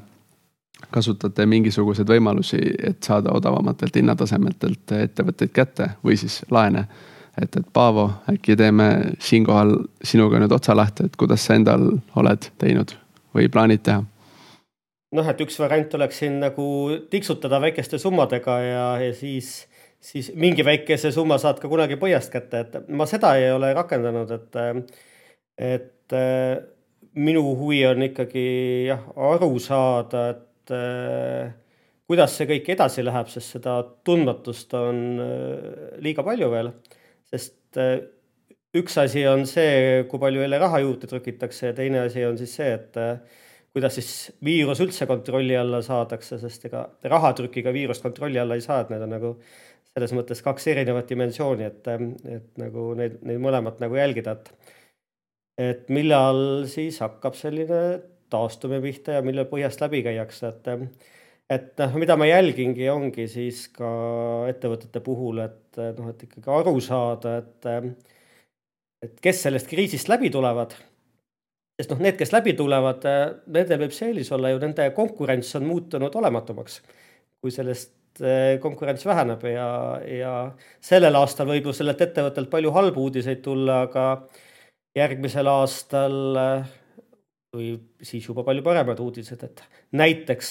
kasutate 0.91 1.47
mingisuguseid 1.47 2.09
võimalusi, 2.09 2.59
et 2.83 3.03
saada 3.03 3.33
odavamatelt 3.35 3.97
hinnatasemetelt 3.99 4.93
ettevõtteid 5.03 5.53
kätte 5.53 5.91
või 6.05 6.17
siis 6.17 6.43
laene 6.51 6.87
et, 7.43 7.57
et 7.57 7.67
Paavo, 7.73 8.09
äkki 8.31 8.57
teeme 8.59 8.89
siinkohal 9.23 9.75
sinuga 10.05 10.41
nüüd 10.43 10.53
otsa 10.55 10.77
lahti, 10.77 11.09
et 11.09 11.19
kuidas 11.19 11.45
sa 11.47 11.57
endal 11.59 11.91
oled 12.19 12.49
teinud 12.61 12.95
või 13.37 13.51
plaanid 13.53 13.85
teha? 13.87 14.05
noh, 15.17 15.29
et 15.31 15.39
üks 15.41 15.57
variant 15.61 15.95
oleks 15.97 16.19
siin 16.21 16.35
nagu 16.43 16.65
tiksutada 17.11 17.61
väikeste 17.63 18.01
summadega 18.01 18.57
ja, 18.61 18.89
ja 19.01 19.15
siis, 19.17 19.63
siis 20.05 20.33
mingi 20.37 20.65
väikese 20.67 21.13
summa 21.15 21.39
saad 21.41 21.63
ka 21.63 21.71
kunagi 21.71 21.97
põhjast 22.01 22.33
kätte, 22.35 22.65
et 22.65 22.91
ma 22.93 23.07
seda 23.09 23.33
ei 23.41 23.49
ole 23.55 23.73
rakendanud, 23.77 24.35
et, 24.37 24.59
et 25.71 26.19
minu 27.17 27.47
huvi 27.57 27.81
on 27.89 28.05
ikkagi 28.11 28.45
jah, 28.91 29.09
aru 29.31 29.55
saada, 29.65 30.27
et 30.35 30.77
kuidas 32.09 32.37
see 32.37 32.51
kõik 32.53 32.69
edasi 32.77 33.05
läheb, 33.05 33.33
sest 33.33 33.57
seda 33.57 33.81
tundmatust 34.05 34.77
on 34.77 35.03
liiga 36.05 36.25
palju 36.27 36.53
veel 36.53 36.73
sest 37.33 37.79
äh, 37.81 37.99
üks 38.79 38.99
asi 39.01 39.25
on 39.29 39.47
see, 39.49 40.05
kui 40.11 40.21
palju 40.23 40.43
jälle 40.45 40.61
raha 40.61 40.81
juurde 40.85 41.09
trükitakse 41.11 41.71
ja 41.71 41.77
teine 41.77 42.05
asi 42.07 42.25
on 42.29 42.39
siis 42.41 42.55
see, 42.61 42.71
et 42.75 42.99
äh, 43.01 43.21
kuidas 43.73 43.99
siis 43.99 44.13
viirus 44.45 44.81
üldse 44.85 45.07
kontrolli 45.09 45.57
alla 45.57 45.81
saadakse, 45.85 46.41
sest 46.43 46.69
ega 46.69 46.85
rahatrükiga 47.13 47.73
viirust 47.75 48.05
kontrolli 48.05 48.41
alla 48.41 48.59
ei 48.59 48.65
saa, 48.65 48.83
et 48.83 48.93
need 48.93 49.05
on 49.07 49.15
nagu 49.17 49.35
selles 49.89 50.13
mõttes 50.15 50.43
kaks 50.45 50.69
erinevat 50.71 51.09
dimensiooni, 51.11 51.69
et, 51.69 51.89
äh, 51.93 52.09
et 52.39 52.51
nagu 52.61 52.93
neid, 52.99 53.21
neid 53.29 53.43
mõlemat 53.45 53.81
nagu 53.85 54.01
jälgida, 54.01 54.39
et 54.39 54.75
et 55.59 55.89
millal 55.91 56.69
siis 56.71 57.01
hakkab 57.03 57.35
selline 57.35 57.79
taastumine 58.31 58.79
pihta 58.85 59.17
ja 59.17 59.23
millal 59.27 59.49
põhjast 59.51 59.81
läbi 59.83 60.05
käiakse, 60.07 60.53
et 60.53 60.69
et 61.53 61.81
noh, 61.81 61.97
mida 62.01 62.17
ma 62.21 62.29
jälgingi, 62.29 62.89
ongi 62.93 63.25
siis 63.31 63.67
ka 63.75 63.89
ettevõtete 64.51 65.01
puhul, 65.05 65.41
et 65.47 65.81
noh, 65.97 66.11
et 66.13 66.25
ikkagi 66.27 66.53
aru 66.53 66.77
saada, 66.85 67.39
et, 67.41 67.69
et 69.07 69.19
kes 69.25 69.45
sellest 69.47 69.71
kriisist 69.71 70.13
läbi 70.13 70.31
tulevad. 70.35 70.77
sest 71.79 71.93
noh, 71.95 72.01
need, 72.03 72.17
kes 72.19 72.35
läbi 72.35 72.57
tulevad, 72.59 73.05
nendel 73.47 73.85
võib 73.85 73.95
see 73.95 74.11
eelis 74.11 74.33
olla 74.35 74.51
ju, 74.53 74.61
nende 74.65 74.91
konkurents 74.97 75.55
on 75.57 75.69
muutunud 75.69 76.15
olematumaks. 76.21 76.83
kui 77.39 77.53
sellest 77.55 78.21
eh, 78.21 78.59
konkurents 78.61 79.07
väheneb 79.07 79.45
ja, 79.47 79.69
ja 80.03 80.33
sellel 80.83 81.15
aastal 81.15 81.47
võib 81.47 81.71
ju 81.71 81.73
sellelt 81.73 82.01
ettevõttelt 82.03 82.51
palju 82.51 82.73
halbu 82.75 83.05
uudiseid 83.07 83.41
tulla, 83.45 83.83
aga 83.87 84.27
järgmisel 84.99 85.47
aastal 85.47 86.17
või 87.55 87.77
siis 88.03 88.27
juba 88.27 88.43
palju 88.45 88.65
paremad 88.67 88.99
uudised, 89.01 89.45
et 89.47 89.63
näiteks 89.95 90.51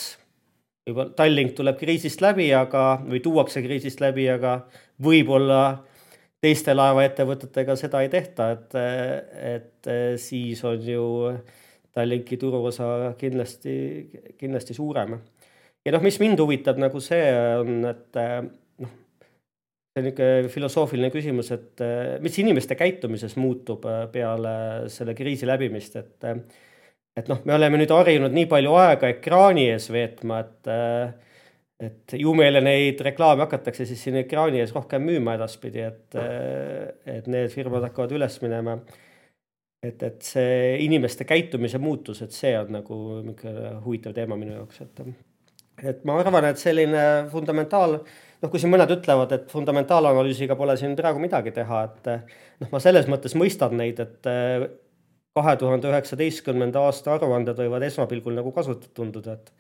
juba 0.87 1.07
Tallink 1.15 1.53
tuleb 1.57 1.77
kriisist 1.79 2.21
läbi, 2.23 2.47
aga, 2.55 3.01
või 3.07 3.21
tuuakse 3.23 3.61
kriisist 3.65 4.01
läbi, 4.03 4.27
aga 4.31 4.61
võib-olla 5.03 5.61
teiste 6.43 6.75
laevaettevõtetega 6.75 7.75
seda 7.79 8.03
ei 8.05 8.11
tehta, 8.13 8.51
et, 8.55 8.77
et 9.55 9.89
siis 10.21 10.61
on 10.67 10.83
ju 10.85 11.07
Tallinki 11.97 12.37
turuosa 12.37 13.15
kindlasti, 13.17 13.73
kindlasti 14.37 14.75
suurem. 14.77 15.17
ja 15.85 15.95
noh, 15.95 16.03
mis 16.05 16.19
mind 16.21 16.39
huvitab 16.39 16.77
nagu 16.77 17.01
see 17.01 17.25
on, 17.57 17.81
et 17.89 18.19
noh, 18.21 18.93
see 19.97 20.03
on 20.03 20.05
niisugune 20.05 20.53
filosoofiline 20.53 21.09
küsimus, 21.09 21.51
et 21.55 21.83
mis 22.21 22.37
inimeste 22.43 22.77
käitumises 22.77 23.33
muutub 23.41 23.87
peale 24.13 24.53
selle 24.93 25.17
kriisi 25.17 25.49
läbimist, 25.49 25.97
et 25.97 26.31
et 27.17 27.29
noh, 27.31 27.39
me 27.45 27.55
oleme 27.57 27.79
nüüd 27.81 27.93
harjunud 27.93 28.35
nii 28.35 28.49
palju 28.51 28.75
aega 28.77 29.09
ekraani 29.15 29.67
ees 29.71 29.89
veetma, 29.93 30.43
et 30.45 30.71
et 31.77 32.15
ju 32.17 32.31
meile 32.33 32.61
neid 32.65 33.01
reklaame 33.05 33.45
hakatakse 33.45 33.85
siis 33.85 34.01
siin 34.01 34.17
ekraani 34.23 34.63
ees 34.63 34.71
rohkem 34.73 35.03
müüma 35.05 35.35
edaspidi, 35.37 35.83
et, 35.85 36.15
et 37.05 37.27
need 37.29 37.51
firmad 37.53 37.85
hakkavad 37.85 38.15
üles 38.17 38.39
minema. 38.41 38.79
et, 39.85 40.01
et 40.01 40.21
see 40.25 40.77
inimeste 40.83 41.25
käitumise 41.29 41.77
muutus, 41.77 42.23
et 42.25 42.33
see 42.33 42.55
on 42.57 42.71
nagu 42.79 42.97
niisugune 43.21 43.75
huvitav 43.83 44.15
teema 44.17 44.35
minu 44.35 44.55
jaoks, 44.55 44.81
et, 44.81 45.03
et 45.91 46.01
ma 46.09 46.17
arvan, 46.17 46.49
et 46.49 46.57
selline 46.57 47.03
fundamentaal, 47.29 47.99
noh, 48.41 48.49
kui 48.49 48.59
siin 48.59 48.73
mõned 48.73 48.95
ütlevad, 48.97 49.37
et 49.37 49.53
fundamentaalanalüüsiga 49.53 50.57
pole 50.57 50.73
siin 50.81 50.97
praegu 50.97 51.21
midagi 51.21 51.53
teha, 51.53 51.83
et 51.91 52.09
noh, 52.63 52.73
ma 52.73 52.81
selles 52.81 53.05
mõttes 53.05 53.37
mõistan 53.37 53.77
neid, 53.77 54.01
et 54.01 54.33
kahe 55.37 55.55
tuhande 55.61 55.89
üheksateistkümnenda 55.91 56.83
aasta 56.87 57.15
aruanded 57.15 57.59
võivad 57.61 57.85
esmapilgul 57.87 58.37
nagu 58.39 58.53
kasutud 58.55 58.93
tunduda, 58.97 59.37
et 59.37 59.53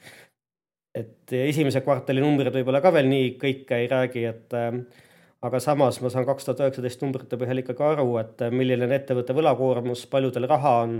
et 0.97 1.33
esimese 1.37 1.83
kvartali 1.85 2.23
numbrid 2.23 2.55
võib-olla 2.55 2.81
ka 2.81 2.89
veel 2.95 3.09
nii 3.11 3.35
kõike 3.41 3.77
ei 3.83 3.89
räägi, 3.91 4.23
et 4.25 4.55
äh, 4.57 4.79
aga 5.45 5.59
samas 5.61 5.99
ma 6.01 6.09
saan 6.09 6.25
kaks 6.25 6.47
tuhat 6.47 6.63
üheksateist 6.63 7.03
numbrite 7.03 7.37
põhjal 7.37 7.61
ikkagi 7.61 7.85
aru, 7.85 8.07
et 8.21 8.41
äh, 8.45 8.53
milline 8.53 8.87
on 8.87 8.95
ettevõtte 8.95 9.35
võlakoormus, 9.37 10.07
palju 10.09 10.31
tal 10.33 10.47
raha 10.49 10.73
on, 10.87 10.97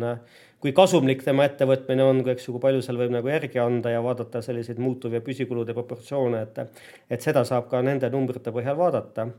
kui 0.62 0.74
kasumlik 0.78 1.26
tema 1.26 1.48
ettevõtmine 1.50 2.06
on, 2.06 2.22
kui 2.24 2.36
eks 2.36 2.48
ju, 2.48 2.56
kui 2.56 2.66
palju 2.68 2.84
seal 2.86 3.02
võib 3.02 3.16
nagu 3.16 3.34
järgi 3.34 3.62
anda 3.64 3.96
ja 3.96 4.04
vaadata 4.06 4.44
selliseid 4.46 4.82
muutuv- 4.84 5.18
ja 5.18 5.24
püsikulude 5.26 5.74
proportsioone, 5.78 6.46
et 6.46 6.62
et 7.10 7.26
seda 7.26 7.46
saab 7.50 7.70
ka 7.72 7.82
nende 7.82 8.10
numbrite 8.14 8.54
põhjal 8.54 8.78
vaadata. 8.78 9.30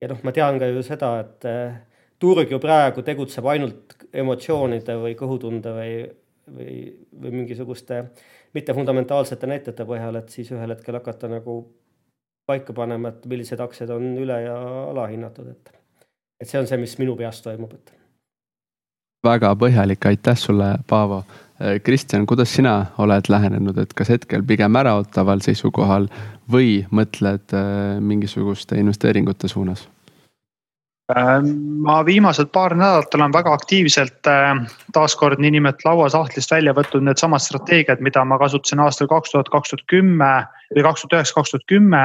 ja 0.00 0.08
noh, 0.12 0.20
ma 0.22 0.32
tean 0.36 0.58
ka 0.60 0.68
ju 0.68 0.82
seda, 0.84 1.12
et 1.24 1.48
äh, 1.48 1.80
turg 2.18 2.50
ju 2.50 2.58
praegu 2.62 3.02
tegutseb 3.04 3.46
ainult 3.52 3.96
emotsioonide 4.12 4.96
või 5.00 5.16
kõhutunde 5.18 5.72
või, 5.76 5.96
või, 6.56 6.76
või 7.22 7.34
mingisuguste 7.40 8.04
mitte 8.56 8.74
fundamentaalsete 8.74 9.48
näitajate 9.50 9.84
põhjal, 9.88 10.20
et 10.20 10.32
siis 10.32 10.50
ühel 10.54 10.72
hetkel 10.72 10.96
hakata 10.96 11.28
nagu 11.28 11.58
paika 12.46 12.72
panema, 12.72 13.10
et 13.10 13.26
millised 13.26 13.60
aktsiad 13.60 13.90
on 13.92 14.14
üle 14.22 14.36
ja 14.44 14.56
alahinnatud, 14.90 15.50
et, 15.50 15.72
et 16.40 16.48
see 16.48 16.60
on 16.60 16.68
see, 16.68 16.78
mis 16.80 16.94
minu 17.02 17.16
peas 17.18 17.42
toimub, 17.44 17.74
et. 17.74 17.92
väga 19.26 19.50
põhjalik, 19.58 20.06
aitäh 20.12 20.38
sulle, 20.38 20.76
Paavo. 20.88 21.24
Kristjan, 21.82 22.26
kuidas 22.28 22.50
sina 22.52 22.74
oled 23.00 23.30
lähenenud, 23.32 23.78
et 23.80 23.92
kas 23.96 24.10
hetkel 24.12 24.42
pigem 24.44 24.76
äraootaval 24.76 25.40
seisukohal 25.40 26.04
või 26.52 26.82
mõtled 26.92 27.54
äh, 27.56 27.96
mingisuguste 28.04 28.76
investeeringute 28.76 29.48
suunas? 29.48 29.86
Ähm, 31.14 31.50
ma 31.86 32.00
viimased 32.02 32.48
paar 32.50 32.72
nädalat 32.74 33.14
olen 33.14 33.30
väga 33.30 33.52
aktiivselt 33.54 34.26
äh, 34.26 34.56
taaskord 34.92 35.38
niinimetatud 35.38 35.86
lauasahtlist 35.86 36.50
välja 36.50 36.72
võtnud 36.74 37.06
needsamad 37.06 37.44
strateegiad, 37.44 38.02
mida 38.02 38.24
ma 38.26 38.40
kasutasin 38.42 38.82
aastal 38.82 39.06
kaks 39.12 39.30
tuhat, 39.30 39.52
kaks 39.52 39.70
tuhat 39.70 39.84
kümme 39.92 40.32
või 40.74 40.82
kaks 40.82 41.04
tuhat 41.04 41.14
üheksa, 41.20 41.36
kaks 41.38 41.54
tuhat 41.54 41.68
kümme. 41.70 42.02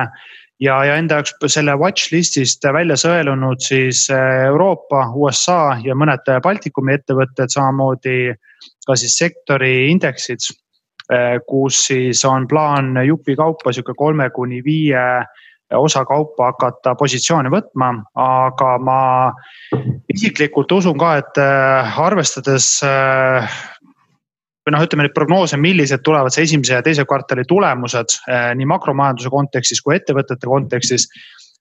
ja, 0.62 0.76
ja 0.86 1.00
enda 1.02 1.18
jaoks 1.18 1.34
selle 1.50 1.74
watch 1.82 2.14
list'ist 2.14 2.62
välja 2.78 2.94
sõelunud 2.94 3.66
siis 3.66 4.06
äh, 4.14 4.46
Euroopa, 4.52 5.08
USA 5.18 5.80
ja 5.82 5.98
mõned 5.98 6.30
Baltikumi 6.44 6.94
ettevõtted, 7.00 7.50
samamoodi 7.50 8.36
ka 8.86 8.96
siis 8.96 9.18
sektori 9.18 9.90
indeksid. 9.90 10.46
Äh, 11.10 11.40
kus 11.50 11.88
siis 11.88 12.22
on 12.26 12.46
plaan 12.48 12.94
jupikaupa 13.08 13.74
sihuke 13.74 13.98
kolme 13.98 14.30
kuni 14.30 14.62
viie 14.62 15.26
osakaupa 15.78 16.52
hakata 16.52 16.96
positsioone 17.00 17.52
võtma, 17.54 17.92
aga 18.20 18.72
ma 18.82 19.02
isiklikult 20.12 20.72
usun 20.76 20.98
ka, 21.00 21.16
et 21.22 21.42
äh, 21.42 22.00
arvestades 22.04 22.68
äh, 22.88 23.60
või 24.66 24.76
noh, 24.76 24.86
ütleme 24.86 25.08
neid 25.08 25.16
prognoose, 25.16 25.60
millised 25.62 26.04
tulevad 26.06 26.34
see 26.34 26.48
esimese 26.48 26.78
ja 26.78 26.86
teise 26.86 27.06
kvartali 27.08 27.46
tulemused 27.50 28.18
äh, 28.28 28.52
nii 28.58 28.70
makromajanduse 28.74 29.32
kontekstis 29.34 29.82
kui 29.82 29.98
ettevõtete 29.98 30.50
kontekstis 30.50 31.08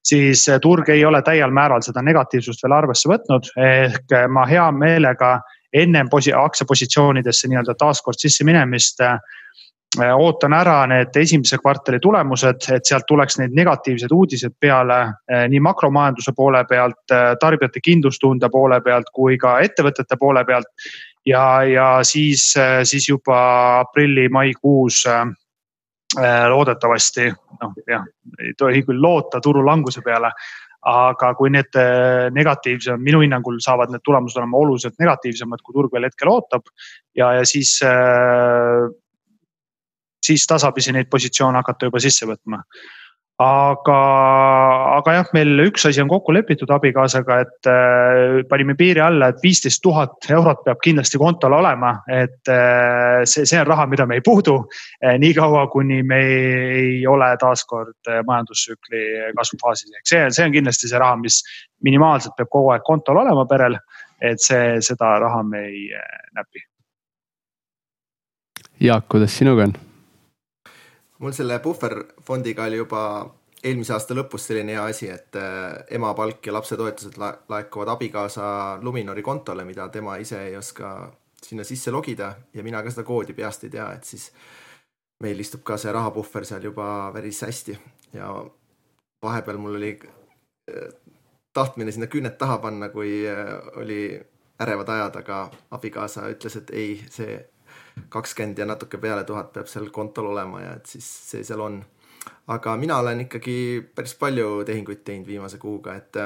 siis 0.06 0.46
turg 0.64 0.88
ei 0.88 1.04
ole 1.04 1.20
täiel 1.22 1.52
määral 1.52 1.82
seda 1.84 2.02
negatiivsust 2.02 2.62
veel 2.64 2.72
arvesse 2.72 3.08
võtnud, 3.11 3.50
ehk 3.61 4.14
ma 4.32 4.46
hea 4.48 4.70
meelega 4.72 5.34
ennem 5.76 6.08
posi-, 6.11 6.32
aktsiapositsioonidesse 6.34 7.50
nii-öelda 7.50 7.76
taaskord 7.78 8.18
sisse 8.18 8.46
minemist 8.48 9.02
ootan 9.99 10.55
ära 10.55 10.84
need 10.86 11.16
esimese 11.18 11.59
kvartali 11.59 11.99
tulemused, 12.01 12.62
et 12.70 12.86
sealt 12.86 13.09
tuleks 13.09 13.41
neid 13.41 13.55
negatiivseid 13.59 14.12
uudiseid 14.14 14.55
peale 14.61 15.01
äh, 15.03 15.49
nii 15.51 15.61
makromajanduse 15.66 16.32
poole 16.36 16.62
pealt, 16.64 17.03
äh, 17.11 17.34
tarbijate 17.41 17.82
kindlustunde 17.82 18.49
poole 18.51 18.80
pealt 18.80 19.11
kui 19.12 19.38
ka 19.38 19.59
ettevõtete 19.61 20.16
poole 20.18 20.45
pealt. 20.45 20.70
ja, 21.26 21.62
ja 21.66 21.99
siis, 22.03 22.55
siis 22.82 23.09
juba 23.09 23.80
aprilli-maikuus 23.80 25.05
loodetavasti, 26.49 27.26
noh 27.61 27.74
jah, 27.86 28.07
ei 28.41 28.55
tohi 28.59 28.80
küll 28.82 29.03
loota 29.03 29.41
turu 29.41 29.61
languse 29.66 30.01
peale 30.03 30.30
aga 30.80 31.34
kui 31.36 31.51
need 31.53 31.76
negatiivsed, 32.32 32.97
minu 33.05 33.20
hinnangul 33.20 33.59
saavad 33.61 33.93
need 33.93 34.01
tulemused 34.03 34.38
olema 34.41 34.57
oluliselt 34.57 34.97
negatiivsemad, 34.99 35.61
kui 35.61 35.76
turg 35.76 35.93
veel 35.93 36.09
hetkel 36.09 36.32
ootab. 36.32 36.62
ja, 37.14 37.34
ja 37.36 37.45
siis 37.45 37.76
siis 40.31 40.47
tasapisi 40.49 40.95
neid 40.97 41.11
positsioone 41.11 41.61
hakata 41.61 41.91
juba 41.91 42.03
sisse 42.03 42.28
võtma. 42.28 42.62
aga, 43.41 43.99
aga 44.99 45.12
jah, 45.14 45.28
meil 45.33 45.62
üks 45.64 45.87
asi 45.89 46.03
on 46.03 46.11
kokku 46.11 46.35
lepitud 46.37 46.68
abikaasaga, 46.74 47.39
et 47.41 47.68
äh, 47.72 48.43
panime 48.51 48.74
piiri 48.76 49.01
alla, 49.01 49.31
et 49.33 49.41
viisteist 49.41 49.81
tuhat 49.81 50.28
eurot 50.28 50.61
peab 50.66 50.83
kindlasti 50.85 51.16
kontol 51.22 51.57
olema, 51.57 51.95
et 52.05 52.53
äh, 52.53 53.22
see, 53.24 53.47
see 53.49 53.62
on 53.62 53.70
raha, 53.70 53.89
mida 53.89 54.05
me 54.05 54.20
ei 54.20 54.26
puudu 54.26 54.59
äh,. 54.61 55.16
niikaua, 55.22 55.64
kuni 55.72 56.03
me 56.05 56.20
ei 56.20 57.07
ole 57.09 57.31
taaskord 57.41 58.12
majandustsükli 58.28 59.33
kasvufaasis, 59.41 59.97
ehk 59.97 60.12
see, 60.12 60.26
see 60.37 60.49
on 60.51 60.59
kindlasti 60.59 60.93
see 60.93 61.01
raha, 61.01 61.16
mis 61.24 61.41
minimaalselt 61.81 62.37
peab 62.37 62.53
kogu 62.53 62.74
aeg 62.74 62.85
kontol 62.85 63.24
olema 63.24 63.49
perel. 63.49 63.81
et 64.20 64.37
see, 64.37 64.83
seda 64.85 65.14
raha 65.16 65.41
me 65.49 65.64
ei 65.64 65.87
näpi. 66.37 66.61
Jaak, 68.81 69.09
kuidas 69.12 69.33
sinuga 69.37 69.64
on? 69.68 69.74
Mul 71.20 71.32
selle 71.36 71.58
puhverfondiga 71.58 72.64
oli 72.64 72.80
juba 72.80 73.02
eelmise 73.64 73.92
aasta 73.92 74.16
lõpus 74.16 74.46
selline 74.48 74.72
hea 74.76 74.84
asi, 74.88 75.10
et 75.12 75.36
äh, 75.36 75.82
ema 75.96 76.14
palk 76.16 76.46
ja 76.46 76.54
lapsetoetused 76.56 77.18
la 77.20 77.30
laekuvad 77.48 77.92
abikaasa 77.94 78.44
Luminori 78.82 79.22
kontole, 79.22 79.64
mida 79.68 79.88
tema 79.92 80.16
ise 80.16 80.40
ei 80.48 80.56
oska 80.56 80.94
sinna 81.44 81.64
sisse 81.64 81.92
logida 81.92 82.34
ja 82.54 82.64
mina 82.64 82.82
ka 82.82 82.92
seda 82.92 83.04
koodi 83.04 83.36
peast 83.36 83.64
ei 83.64 83.74
tea, 83.76 83.90
et 83.96 84.04
siis 84.04 84.30
meil 85.20 85.40
istub 85.40 85.62
ka 85.64 85.76
see 85.80 85.92
rahapuhver 85.92 86.46
seal 86.48 86.64
juba 86.64 87.10
päris 87.12 87.42
hästi 87.44 87.76
ja 88.16 88.32
vahepeal 89.22 89.60
mul 89.60 89.76
oli 89.76 89.92
äh, 90.00 90.92
tahtmine 91.52 91.92
sinna 91.92 92.08
küüned 92.08 92.36
taha 92.40 92.58
panna, 92.64 92.88
kui 92.88 93.26
äh, 93.28 93.56
oli 93.76 94.02
ärevad 94.60 94.88
ajad, 94.88 95.16
aga 95.20 95.40
abikaasa 95.76 96.28
ütles, 96.32 96.56
et 96.60 96.70
ei, 96.76 96.96
see 97.12 97.36
kakskümmend 98.09 98.59
ja 98.59 98.66
natuke 98.66 98.98
peale 98.98 99.24
tuhat 99.24 99.53
peab 99.53 99.68
seal 99.70 99.90
kontol 99.94 100.30
olema 100.32 100.62
ja 100.62 100.76
et 100.78 100.86
siis 100.86 101.07
see 101.30 101.44
seal 101.46 101.61
on. 101.61 101.82
aga 102.46 102.76
mina 102.76 102.98
olen 102.98 103.26
ikkagi 103.26 103.57
päris 103.94 104.14
palju 104.14 104.64
tehinguid 104.68 105.05
teinud 105.05 105.26
viimase 105.26 105.59
kuuga, 105.59 105.94
et, 105.96 106.16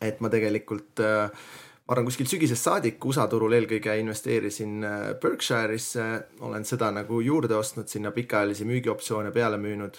et 0.00 0.20
ma 0.20 0.30
tegelikult 0.32 1.00
ma 1.02 1.94
arvan, 1.94 2.06
kuskilt 2.08 2.30
sügisest 2.30 2.64
saadik 2.64 3.04
USA 3.04 3.26
turul 3.28 3.52
eelkõige 3.52 3.94
investeerisin 4.00 4.84
Berkshire'isse, 5.22 6.06
olen 6.40 6.64
seda 6.64 6.90
nagu 6.90 7.20
juurde 7.20 7.54
ostnud, 7.58 7.88
sinna 7.88 8.10
pikaajalisi 8.10 8.66
müügioptsioone 8.66 9.30
peale 9.32 9.58
müünud, 9.62 9.98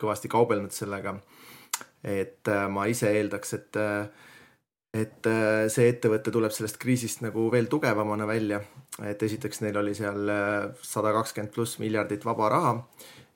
kõvasti 0.00 0.30
kaubelnud 0.32 0.72
sellega. 0.72 1.18
et 2.04 2.48
ma 2.70 2.86
ise 2.86 3.10
eeldaks, 3.16 3.54
et 3.54 3.76
et 4.94 5.26
äh, 5.26 5.66
see 5.72 5.90
ettevõte 5.90 6.32
tuleb 6.34 6.54
sellest 6.54 6.78
kriisist 6.82 7.24
nagu 7.24 7.48
veel 7.52 7.66
tugevamana 7.70 8.26
välja. 8.30 8.60
Et 9.02 9.22
esiteks 9.22 9.60
neil 9.64 9.76
oli 9.80 9.94
seal 9.96 10.30
äh, 10.30 10.68
sada 10.82 11.12
kakskümmend 11.16 11.52
pluss 11.54 11.80
miljardit 11.82 12.24
vaba 12.24 12.48
raha 12.52 12.74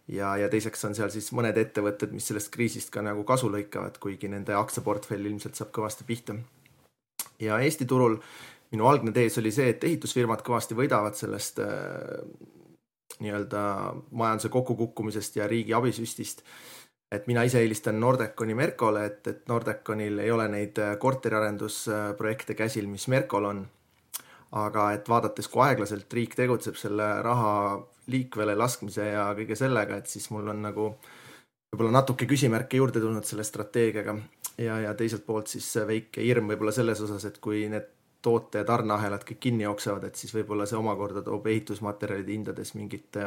ja, 0.08 0.36
ja 0.36 0.48
teiseks 0.52 0.84
on 0.88 0.94
seal 0.94 1.10
siis 1.14 1.32
mõned 1.36 1.58
ettevõtted, 1.58 2.12
mis 2.14 2.28
sellest 2.30 2.52
kriisist 2.54 2.92
ka 2.94 3.02
nagu 3.04 3.24
kasu 3.28 3.50
lõikavad, 3.52 3.98
kuigi 4.02 4.30
nende 4.30 4.54
aktsiaportfell 4.58 5.26
ilmselt 5.26 5.58
saab 5.58 5.72
kõvasti 5.74 6.06
pihta. 6.06 6.38
ja 7.42 7.58
Eesti 7.58 7.86
turul 7.86 8.18
minu 8.72 8.86
algne 8.86 9.12
tees 9.12 9.38
oli 9.38 9.52
see, 9.52 9.72
et 9.74 9.84
ehitusfirmad 9.84 10.44
kõvasti 10.46 10.78
võidavad 10.78 11.18
sellest 11.18 11.60
äh, 11.64 12.22
nii-öelda 13.18 13.62
majanduse 14.10 14.48
kokkukukkumisest 14.54 15.40
ja 15.40 15.46
riigi 15.50 15.74
abisüstist 15.74 16.44
et 17.12 17.26
mina 17.26 17.42
ise 17.48 17.62
eelistan 17.62 18.00
Nordeconi 18.00 18.54
Mercole, 18.54 19.04
et, 19.08 19.26
et 19.26 19.48
Nordeconil 19.48 20.20
ei 20.24 20.30
ole 20.30 20.48
neid 20.52 20.78
äh, 20.82 20.94
korteriarendusprojekte 21.00 22.56
käsil, 22.58 22.88
mis 22.90 23.08
Mercol 23.08 23.48
on. 23.48 23.66
Aga 24.56 24.92
et 24.96 25.08
vaadates, 25.08 25.48
kui 25.48 25.62
aeglaselt 25.66 26.12
riik 26.14 26.34
tegutseb 26.38 26.76
selle 26.80 27.08
raha 27.24 27.52
liikvele 28.08 28.54
laskmise 28.56 29.10
ja 29.10 29.28
kõige 29.36 29.56
sellega, 29.58 29.98
et 29.98 30.08
siis 30.08 30.30
mul 30.32 30.48
on 30.48 30.62
nagu 30.64 30.88
võib-olla 31.68 31.98
natuke 31.98 32.26
küsimärke 32.28 32.80
juurde 32.80 33.00
tulnud 33.00 33.28
selle 33.28 33.44
strateegiaga. 33.44 34.16
ja, 34.58 34.80
ja 34.80 34.94
teiselt 34.94 35.26
poolt 35.26 35.46
siis 35.46 35.68
väike 35.86 36.24
hirm 36.24 36.48
võib-olla 36.48 36.72
selles 36.72 37.00
osas, 37.00 37.24
et 37.24 37.38
kui 37.38 37.68
need 37.68 37.94
toote 38.22 38.64
tarneahelad 38.64 39.22
kõik 39.24 39.38
kinni 39.40 39.64
jooksevad, 39.64 40.08
et 40.08 40.16
siis 40.16 40.32
võib-olla 40.34 40.66
see 40.66 40.78
omakorda 40.78 41.22
toob 41.22 41.46
ehitusmaterjalide 41.46 42.32
hindades 42.32 42.74
mingit, 42.74 43.18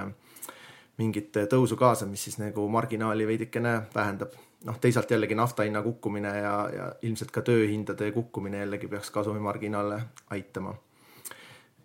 mingit 0.97 1.37
tõusu 1.53 1.77
kaasa, 1.79 2.09
mis 2.09 2.23
siis 2.27 2.41
nagu 2.41 2.67
marginaali 2.67 3.27
veidikene 3.27 3.81
vähendab. 3.95 4.33
noh, 4.65 4.77
teisalt 4.77 5.11
jällegi 5.11 5.35
nafta 5.35 5.63
hinna 5.63 5.81
kukkumine 5.81 6.37
ja, 6.37 6.55
ja 6.75 6.93
ilmselt 7.01 7.31
ka 7.31 7.41
tööhindade 7.41 8.11
kukkumine 8.11 8.59
jällegi 8.65 8.87
peaks 8.87 9.09
kasumimarginaale 9.11 10.01
aitama 10.29 10.75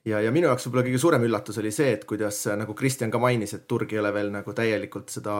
ja, 0.07 0.21
ja 0.23 0.33
minu 0.35 0.51
jaoks 0.51 0.67
võib-olla 0.67 0.87
kõige 0.87 1.01
suurem 1.03 1.27
üllatus 1.27 1.59
oli 1.63 1.73
see, 1.75 1.93
et 1.97 2.05
kuidas 2.09 2.45
nagu 2.59 2.75
Kristjan 2.79 3.13
ka 3.13 3.21
mainis, 3.23 3.55
et 3.57 3.67
turg 3.69 3.93
ei 3.93 4.01
ole 4.03 4.13
veel 4.15 4.31
nagu 4.35 4.55
täielikult 4.57 5.13
seda 5.15 5.37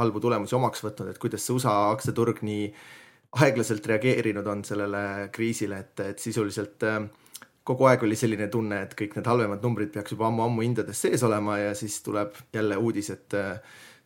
halbu 0.00 0.22
tulemusi 0.24 0.56
omaks 0.58 0.84
võtnud, 0.84 1.12
et 1.12 1.22
kuidas 1.22 1.46
see 1.46 1.56
USA 1.56 1.76
aktsiaturg 1.92 2.42
nii 2.46 2.66
aeglaselt 3.44 3.86
reageerinud 3.86 4.46
on 4.48 4.64
sellele 4.64 5.28
kriisile, 5.32 5.82
et, 5.84 6.00
et 6.14 6.22
sisuliselt 6.22 6.84
äh, 6.88 7.02
kogu 7.68 7.88
aeg 7.90 8.02
oli 8.06 8.16
selline 8.16 8.48
tunne, 8.52 8.80
et 8.86 8.94
kõik 8.96 9.18
need 9.18 9.28
halvemad 9.28 9.64
numbrid 9.64 9.92
peaks 9.92 10.14
juba 10.14 10.28
ammu-ammu 10.30 10.64
hindades 10.64 11.02
sees 11.04 11.22
olema 11.26 11.58
ja 11.60 11.74
siis 11.76 12.00
tuleb 12.06 12.36
jälle 12.54 12.78
uudis, 12.80 13.10
et 13.12 13.36
äh, 13.36 13.60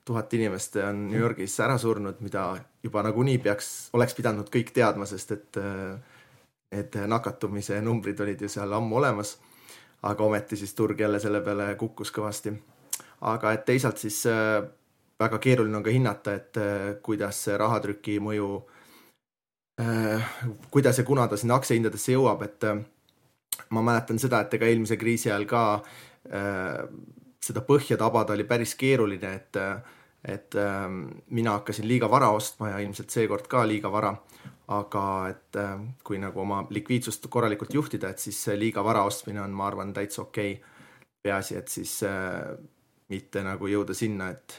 tuhat 0.05 0.35
inimest 0.35 0.77
on 0.83 1.07
New 1.13 1.21
Yorgis 1.21 1.55
ära 1.63 1.77
surnud, 1.79 2.19
mida 2.25 2.49
juba 2.83 3.05
nagunii 3.07 3.39
peaks, 3.43 3.71
oleks 3.95 4.17
pidanud 4.19 4.51
kõik 4.51 4.75
teadma, 4.75 5.07
sest 5.07 5.37
et 5.37 5.61
äh, 5.63 7.07
nakatumise 7.07 7.79
numbrid 7.85 8.21
olid 8.25 8.43
ju 8.43 8.51
seal 8.51 8.73
ammu 8.75 8.99
olemas. 8.99 9.37
Aga 10.03 10.25
ometi 10.25 10.57
siis 10.57 10.75
turg 10.75 11.01
jälle 11.01 11.21
selle 11.21 11.41
peale 11.41 11.75
kukkus 11.79 12.11
kõvasti. 12.13 12.53
aga 13.21 13.53
et 13.53 13.65
teisalt 13.65 13.99
siis 13.99 14.25
väga 15.21 15.39
keeruline 15.39 15.77
on 15.77 15.83
ka 15.83 15.91
hinnata, 15.91 16.35
et 16.35 16.59
kuidas 17.03 17.45
see 17.45 17.57
rahatrüki 17.57 18.19
mõju 18.21 18.63
Äh, 19.81 20.23
kuidas 20.71 20.99
ja 20.99 21.05
kuna 21.05 21.25
ta 21.29 21.37
sinna 21.41 21.57
aktsiahindadesse 21.57 22.13
jõuab, 22.13 22.43
et 22.45 22.65
äh, 22.69 22.83
ma 23.73 23.83
mäletan 23.83 24.19
seda, 24.21 24.43
et 24.45 24.53
ega 24.59 24.69
eelmise 24.69 24.99
kriisi 25.01 25.31
ajal 25.31 25.47
ka 25.49 25.63
äh, 26.29 26.83
seda 27.43 27.63
põhja 27.65 27.97
tabada 27.97 28.37
oli 28.37 28.45
päris 28.45 28.75
keeruline, 28.77 29.33
et, 29.41 29.61
et 30.25 30.55
mina 31.35 31.57
hakkasin 31.59 31.89
liiga 31.89 32.11
vara 32.11 32.29
ostma 32.31 32.69
ja 32.71 32.79
ilmselt 32.79 33.11
seekord 33.11 33.49
ka 33.51 33.65
liiga 33.67 33.91
vara. 33.93 34.15
aga 34.73 35.05
et 35.29 35.57
kui 36.07 36.19
nagu 36.23 36.41
oma 36.41 36.61
likviidsust 36.71 37.27
korralikult 37.29 37.75
juhtida, 37.75 38.09
et 38.09 38.19
siis 38.19 38.39
liiga 38.57 38.85
vara 38.85 39.03
ostmine 39.05 39.43
on, 39.43 39.51
ma 39.51 39.67
arvan, 39.67 39.93
täitsa 39.93 40.23
okei 40.23 40.53
okay.. 40.53 40.71
peaasi, 41.23 41.57
et 41.57 41.69
siis 41.69 41.99
mitte 43.09 43.43
nagu 43.43 43.69
jõuda 43.69 43.95
sinna, 43.95 44.31
et 44.31 44.57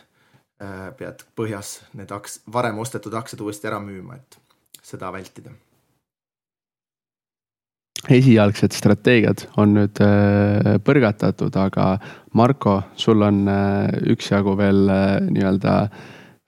pead 0.99 1.23
põhjas 1.35 1.79
need 1.97 2.11
aks-, 2.11 2.41
varem 2.53 2.77
ostetud 2.83 3.13
aktsiad 3.13 3.41
uuesti 3.41 3.71
ära 3.71 3.79
müüma, 3.79 4.19
et 4.19 4.37
seda 4.83 5.09
vältida? 5.15 5.55
Esialgsed 8.11 8.75
strateegiad 8.75 9.45
on 9.61 9.77
nüüd 9.77 10.01
äh, 10.03 10.75
põrgatatud, 10.83 11.55
aga 11.59 11.97
Marko, 12.35 12.81
sul 12.99 13.23
on 13.23 13.43
äh, 13.47 13.89
üksjagu 14.13 14.57
veel 14.59 14.85
äh, 14.91 15.17
nii-öelda 15.29 15.75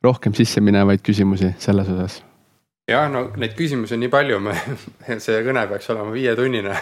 rohkem 0.05 0.35
sisse 0.37 0.61
minevaid 0.61 1.03
küsimusi 1.05 1.53
selles 1.61 1.89
osas? 1.91 2.21
Jah, 2.85 3.07
no 3.09 3.31
neid 3.41 3.55
küsimusi 3.57 3.95
on 3.95 4.03
nii 4.03 4.11
palju, 4.13 4.37
me, 4.45 4.53
see 5.23 5.39
kõne 5.47 5.63
peaks 5.71 5.89
olema 5.89 6.11
viietunnine, 6.13 6.75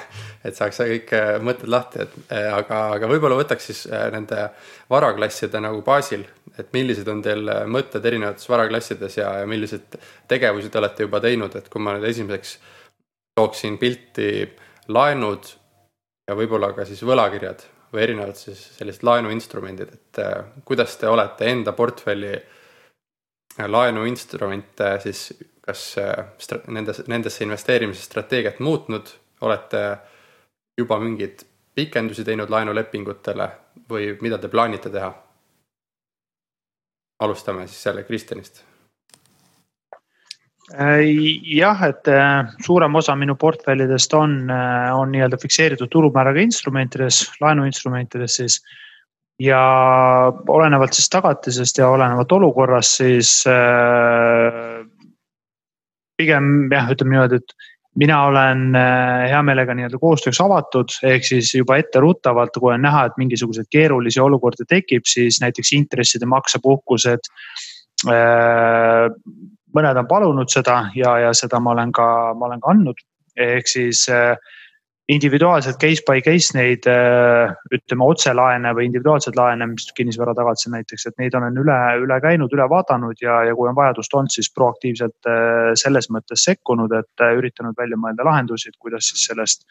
et 0.44 0.58
saaks 0.58 0.82
kõik 0.84 1.14
mõtted 1.46 1.72
lahti, 1.72 2.04
et 2.04 2.34
aga, 2.50 2.82
aga 2.98 3.12
võib-olla 3.12 3.38
võtaks 3.40 3.70
siis 3.70 3.86
nende 4.12 4.50
varaklasside 4.92 5.62
nagu 5.64 5.80
baasil 5.86 6.26
et 6.60 6.70
millised 6.76 7.08
on 7.10 7.22
teil 7.26 7.48
mõtted 7.72 8.04
erinevates 8.06 8.50
varaklassides 8.50 9.16
ja, 9.18 9.32
ja 9.42 9.48
milliseid 9.50 9.96
tegevusi 10.30 10.70
te 10.70 10.82
olete 10.82 11.08
juba 11.08 11.22
teinud, 11.24 11.56
et 11.56 11.70
kui 11.72 11.82
ma 11.82 11.96
nüüd 11.96 12.06
esimeseks 12.12 12.58
tooksin 13.38 13.80
pilti 13.82 14.28
laenud 14.88 15.48
ja 16.28 16.36
võib-olla 16.36 16.74
ka 16.76 16.86
siis 16.88 17.04
võlakirjad 17.06 17.64
või 17.94 18.04
erinevad 18.08 18.38
siis 18.40 18.62
sellised 18.78 19.06
laenuinstrumendid, 19.06 19.94
et 19.94 20.20
äh, 20.24 20.44
kuidas 20.66 20.98
te 20.98 21.08
olete 21.08 21.50
enda 21.52 21.76
portfelli 21.78 22.34
äh, 22.36 23.68
laenuinstrumente 23.68 24.96
siis 25.04 25.28
kas 25.64 25.96
nendes, 26.68 27.04
nendesse 27.08 27.44
investeerimise 27.46 28.04
strateegiat 28.04 28.60
muutnud, 28.60 29.08
olete 29.48 29.84
juba 30.78 30.98
mingeid 31.00 31.46
pikendusi 31.76 32.26
teinud 32.28 32.52
laenulepingutele 32.52 33.48
või 33.90 34.12
mida 34.22 34.38
te 34.38 34.52
plaanite 34.52 34.92
teha? 34.94 35.14
alustame 37.24 37.68
siis 37.68 37.86
jälle 37.86 38.04
Kristjanist. 38.04 38.64
Äh, 40.74 41.06
jah, 41.54 41.78
et 41.86 42.08
äh, 42.10 42.48
suurem 42.66 42.96
osa 42.98 43.14
minu 43.16 43.36
portfellidest 43.38 44.14
on, 44.18 44.50
äh, 44.50 44.90
on 44.98 45.12
nii-öelda 45.14 45.38
fikseeritud 45.38 45.92
turumääraga 45.94 46.42
instrumentides, 46.42 47.28
laenuinstrumentides 47.42 48.40
siis. 48.42 48.64
ja 49.40 49.60
olenevalt 50.48 50.94
siis 50.94 51.10
tagatisest 51.10 51.78
ja 51.78 51.88
olenevalt 51.90 52.32
olukorrast, 52.32 53.00
siis 53.02 53.32
pigem 56.18 56.52
jah, 56.72 56.92
ütleme 56.94 57.16
niimoodi, 57.16 57.40
et 57.42 57.56
mina 57.98 58.20
olen 58.30 58.78
hea 58.78 59.42
meelega 59.44 59.74
nii-öelda 59.74 59.98
koostööks 60.00 60.40
avatud, 60.42 60.94
ehk 61.10 61.26
siis 61.26 61.50
juba 61.58 61.80
etteruttavalt, 61.82 62.62
kui 62.62 62.76
on 62.76 62.86
näha, 62.86 63.08
et 63.10 63.18
mingisuguseid 63.18 63.68
keerulisi 63.74 64.22
olukordi 64.22 64.70
tekib, 64.70 65.10
siis 65.10 65.42
näiteks 65.42 65.74
intresside 65.82 66.30
maksepuhkused. 66.30 67.34
Mõned 69.74 70.00
on 70.00 70.10
palunud 70.10 70.52
seda 70.52 70.88
ja, 70.98 71.18
ja 71.28 71.32
seda 71.38 71.60
ma 71.60 71.74
olen 71.76 71.94
ka, 71.96 72.08
ma 72.38 72.50
olen 72.50 72.62
ka 72.64 72.74
andnud, 72.74 73.00
ehk 73.40 73.70
siis 73.70 74.06
individuaalselt 75.12 75.80
case 75.82 76.04
by 76.08 76.22
case 76.24 76.56
neid 76.56 76.86
ütleme 76.88 78.06
otselaene 78.06 78.72
või 78.78 78.86
individuaalseid 78.88 79.36
laene, 79.36 79.68
mis 79.74 79.90
kinnisvara 79.98 80.36
tagatisel 80.38 80.72
näiteks, 80.78 81.08
et 81.10 81.18
neid 81.20 81.36
olen 81.36 81.58
üle, 81.60 81.80
üle 82.06 82.20
käinud, 82.24 82.54
üle 82.56 82.70
vaadanud 82.72 83.20
ja, 83.22 83.42
ja 83.50 83.56
kui 83.58 83.68
on 83.70 83.76
vajadust 83.76 84.16
olnud, 84.16 84.32
siis 84.32 84.52
proaktiivselt 84.56 85.32
selles 85.82 86.08
mõttes 86.14 86.46
sekkunud, 86.48 86.96
et 86.96 87.26
üritanud 87.36 87.76
välja 87.78 88.00
mõelda 88.00 88.30
lahendusi, 88.30 88.72
et 88.72 88.80
kuidas 88.80 89.12
siis 89.12 89.28
sellest 89.28 89.68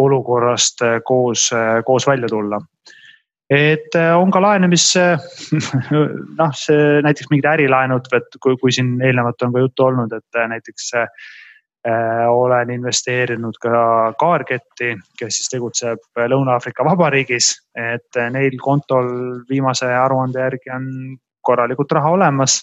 olukorrast 0.00 0.80
koos, 1.04 1.50
koos 1.84 2.08
välja 2.08 2.32
tulla 2.32 2.62
et 3.52 3.96
on 4.16 4.30
ka 4.32 4.40
laene, 4.40 4.70
mis 4.72 4.86
noh, 6.40 6.56
see 6.56 6.98
näiteks 7.04 7.30
mingid 7.30 7.48
ärilaenud, 7.52 8.10
et 8.16 8.40
kui, 8.40 8.56
kui 8.60 8.72
siin 8.72 8.94
eelnevalt 9.02 9.44
on 9.44 9.54
ka 9.54 9.64
juttu 9.66 9.88
olnud, 9.90 10.16
et 10.16 10.42
näiteks 10.54 10.92
Äh, 11.88 12.28
olen 12.30 12.70
investeerinud 12.70 13.56
ka 13.58 14.14
Cargetti, 14.20 14.92
kes 15.18 15.38
siis 15.38 15.50
tegutseb 15.50 16.20
Lõuna-Aafrika 16.30 16.84
Vabariigis, 16.86 17.48
et 17.74 18.18
neil 18.30 18.54
kontol 18.62 19.08
viimase 19.48 19.88
aruande 19.90 20.44
järgi 20.44 20.70
on 20.70 20.86
korralikult 21.42 21.90
raha 21.98 22.12
olemas 22.14 22.60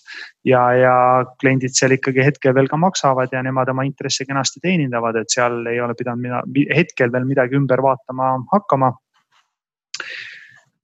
ja, 0.48 0.62
ja 0.72 0.96
kliendid 1.42 1.76
seal 1.76 1.98
ikkagi 1.98 2.24
hetkel 2.24 2.56
veel 2.56 2.72
ka 2.72 2.80
maksavad 2.80 3.36
ja 3.36 3.44
nemad 3.44 3.74
oma 3.76 3.84
intresse 3.84 4.24
kenasti 4.24 4.64
teenindavad, 4.64 5.20
et 5.20 5.36
seal 5.36 5.68
ei 5.68 5.84
ole 5.84 6.00
pidanud 6.00 6.24
mina 6.24 6.40
hetkel 6.72 7.12
veel 7.12 7.28
midagi 7.28 7.60
ümber 7.60 7.84
vaatama 7.84 8.38
hakkama 8.56 8.94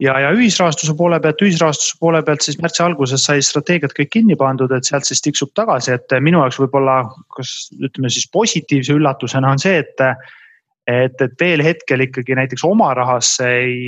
ja, 0.03 0.15
ja 0.19 0.31
ühisrahastuse 0.35 0.95
poole 0.97 1.19
pealt, 1.23 1.41
ühisrahastuse 1.45 1.97
poole 1.99 2.21
pealt 2.25 2.45
siis 2.45 2.57
märtsi 2.61 2.83
alguses 2.85 3.25
sai 3.27 3.43
strateegiad 3.45 3.95
kõik 3.95 4.11
kinni 4.17 4.37
pandud, 4.39 4.71
et 4.75 4.87
sealt 4.87 5.07
siis 5.07 5.23
tiksub 5.23 5.53
tagasi, 5.57 5.95
et 5.95 6.17
minu 6.23 6.41
jaoks 6.43 6.59
võib-olla, 6.63 7.01
kas 7.35 7.53
ütleme 7.79 8.11
siis 8.13 8.27
positiivse 8.33 8.95
üllatusena 8.97 9.53
on 9.55 9.61
see, 9.61 9.79
et 9.83 10.09
et, 10.85 11.17
et 11.21 11.31
veel 11.41 11.63
hetkel 11.65 12.03
ikkagi 12.05 12.35
näiteks 12.37 12.61
oma 12.67 12.91
rahasse 12.93 13.47
ei, 13.49 13.87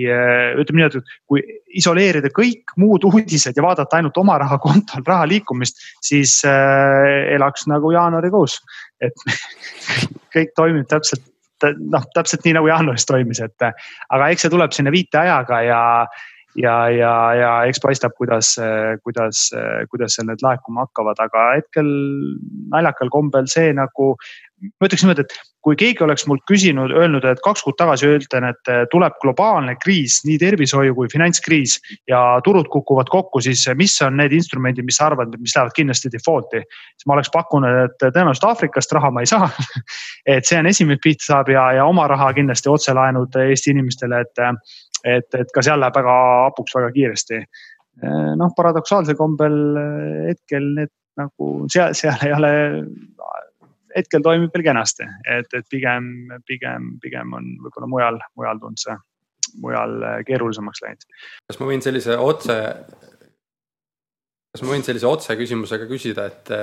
ütleme 0.58 0.82
niimoodi, 0.82 1.02
et 1.04 1.12
kui 1.30 1.44
isoleerida 1.78 2.32
kõik 2.34 2.74
muud 2.82 3.06
uudised 3.06 3.54
ja 3.54 3.66
vaadata 3.66 4.00
ainult 4.00 4.18
oma 4.18 4.40
raha 4.42 4.58
kontol 4.64 5.06
raha 5.06 5.28
liikumist, 5.30 5.78
siis 6.02 6.40
äh, 6.50 7.36
elaks 7.36 7.68
nagu 7.70 7.94
jaanuarikuus. 7.94 8.58
et 8.98 9.14
kõik 10.34 10.56
toimib 10.58 10.90
täpselt 10.90 11.22
noh, 11.66 12.08
täpselt 12.14 12.46
nii 12.46 12.58
nagu 12.58 12.70
jaanuaris 12.70 13.08
toimis, 13.10 13.42
et 13.44 13.68
aga 13.68 14.32
eks 14.32 14.46
see 14.46 14.54
tuleb 14.54 14.76
sinna 14.76 14.94
viiteajaga 14.94 15.62
ja, 15.66 15.82
ja, 16.58 16.76
ja, 16.94 17.14
ja 17.38 17.52
eks 17.70 17.82
paistab, 17.84 18.16
kuidas, 18.18 18.54
kuidas, 19.04 19.48
kuidas 19.92 20.18
seal 20.18 20.30
need 20.30 20.44
laekuma 20.46 20.88
hakkavad, 20.88 21.22
aga 21.28 21.48
hetkel 21.58 21.90
naljakal 22.74 23.12
kombel 23.14 23.50
see 23.52 23.74
nagu 23.78 24.14
ma 24.58 24.88
ütleks 24.88 25.04
niimoodi, 25.04 25.24
et 25.24 25.34
kui 25.66 25.76
keegi 25.78 26.04
oleks 26.06 26.26
mult 26.30 26.42
küsinud, 26.50 26.92
öelnud, 26.96 27.26
et 27.30 27.42
kaks 27.46 27.62
kuud 27.66 27.78
tagasi 27.78 28.10
ütlen, 28.18 28.48
et 28.50 28.72
tuleb 28.92 29.18
globaalne 29.22 29.76
kriis, 29.82 30.20
nii 30.26 30.38
tervishoiu 30.42 30.96
kui 30.98 31.10
finantskriis 31.12 31.78
ja 32.10 32.22
turud 32.46 32.70
kukuvad 32.74 33.12
kokku, 33.14 33.42
siis 33.44 33.66
mis 33.78 33.94
on 34.06 34.18
need 34.18 34.34
instrumendid, 34.38 34.86
mis 34.88 34.98
sa 34.98 35.10
arvad, 35.12 35.36
mis 35.42 35.56
lähevad 35.56 35.76
kindlasti 35.78 36.12
default'i. 36.14 36.64
siis 36.96 37.10
ma 37.10 37.18
oleks 37.18 37.32
pakkunud, 37.34 37.82
et 37.86 37.98
tõenäoliselt 38.08 38.50
Aafrikast 38.50 38.98
raha 38.98 39.12
ma 39.14 39.26
ei 39.26 39.30
saa 39.30 39.50
et 40.38 40.46
see 40.48 40.60
on 40.60 40.70
esimene, 40.72 41.00
pihta 41.04 41.32
saab 41.32 41.54
ja, 41.54 41.70
ja 41.78 41.86
oma 41.86 42.08
raha 42.10 42.32
kindlasti 42.38 42.72
otselaenud 42.74 43.38
Eesti 43.48 43.76
inimestele, 43.76 44.24
et, 44.26 44.46
et, 45.06 45.42
et 45.42 45.54
ka 45.54 45.66
seal 45.66 45.82
läheb 45.84 45.98
väga 46.02 46.20
hapuks 46.48 46.78
väga 46.78 46.94
kiiresti. 46.96 47.44
noh, 48.38 48.52
paradoksaalsel 48.58 49.18
kombel 49.18 49.56
hetkel 50.30 50.74
need 50.78 50.94
nagu 51.18 51.66
seal, 51.74 51.96
seal 51.98 52.26
ei 52.26 52.34
ole 52.36 52.52
hetkel 53.98 54.24
toimib 54.26 54.54
veel 54.54 54.68
kenasti, 54.70 55.08
et, 55.34 55.52
et 55.58 55.68
pigem, 55.74 56.12
pigem, 56.48 56.94
pigem 57.04 57.34
on 57.38 57.52
võib-olla 57.66 57.92
mujal, 57.92 58.22
mujal 58.40 58.62
tulnud 58.62 58.82
see, 58.82 58.96
mujal 59.64 60.00
keerulisemaks 60.28 60.84
läinud. 60.86 61.08
kas 61.50 61.62
ma 61.62 61.70
võin 61.72 61.84
sellise 61.86 62.18
otse, 62.22 62.58
kas 64.54 64.64
ma 64.64 64.74
võin 64.76 64.86
sellise 64.86 65.10
otseküsimusega 65.10 65.90
küsida, 65.90 66.30
et 66.32 66.56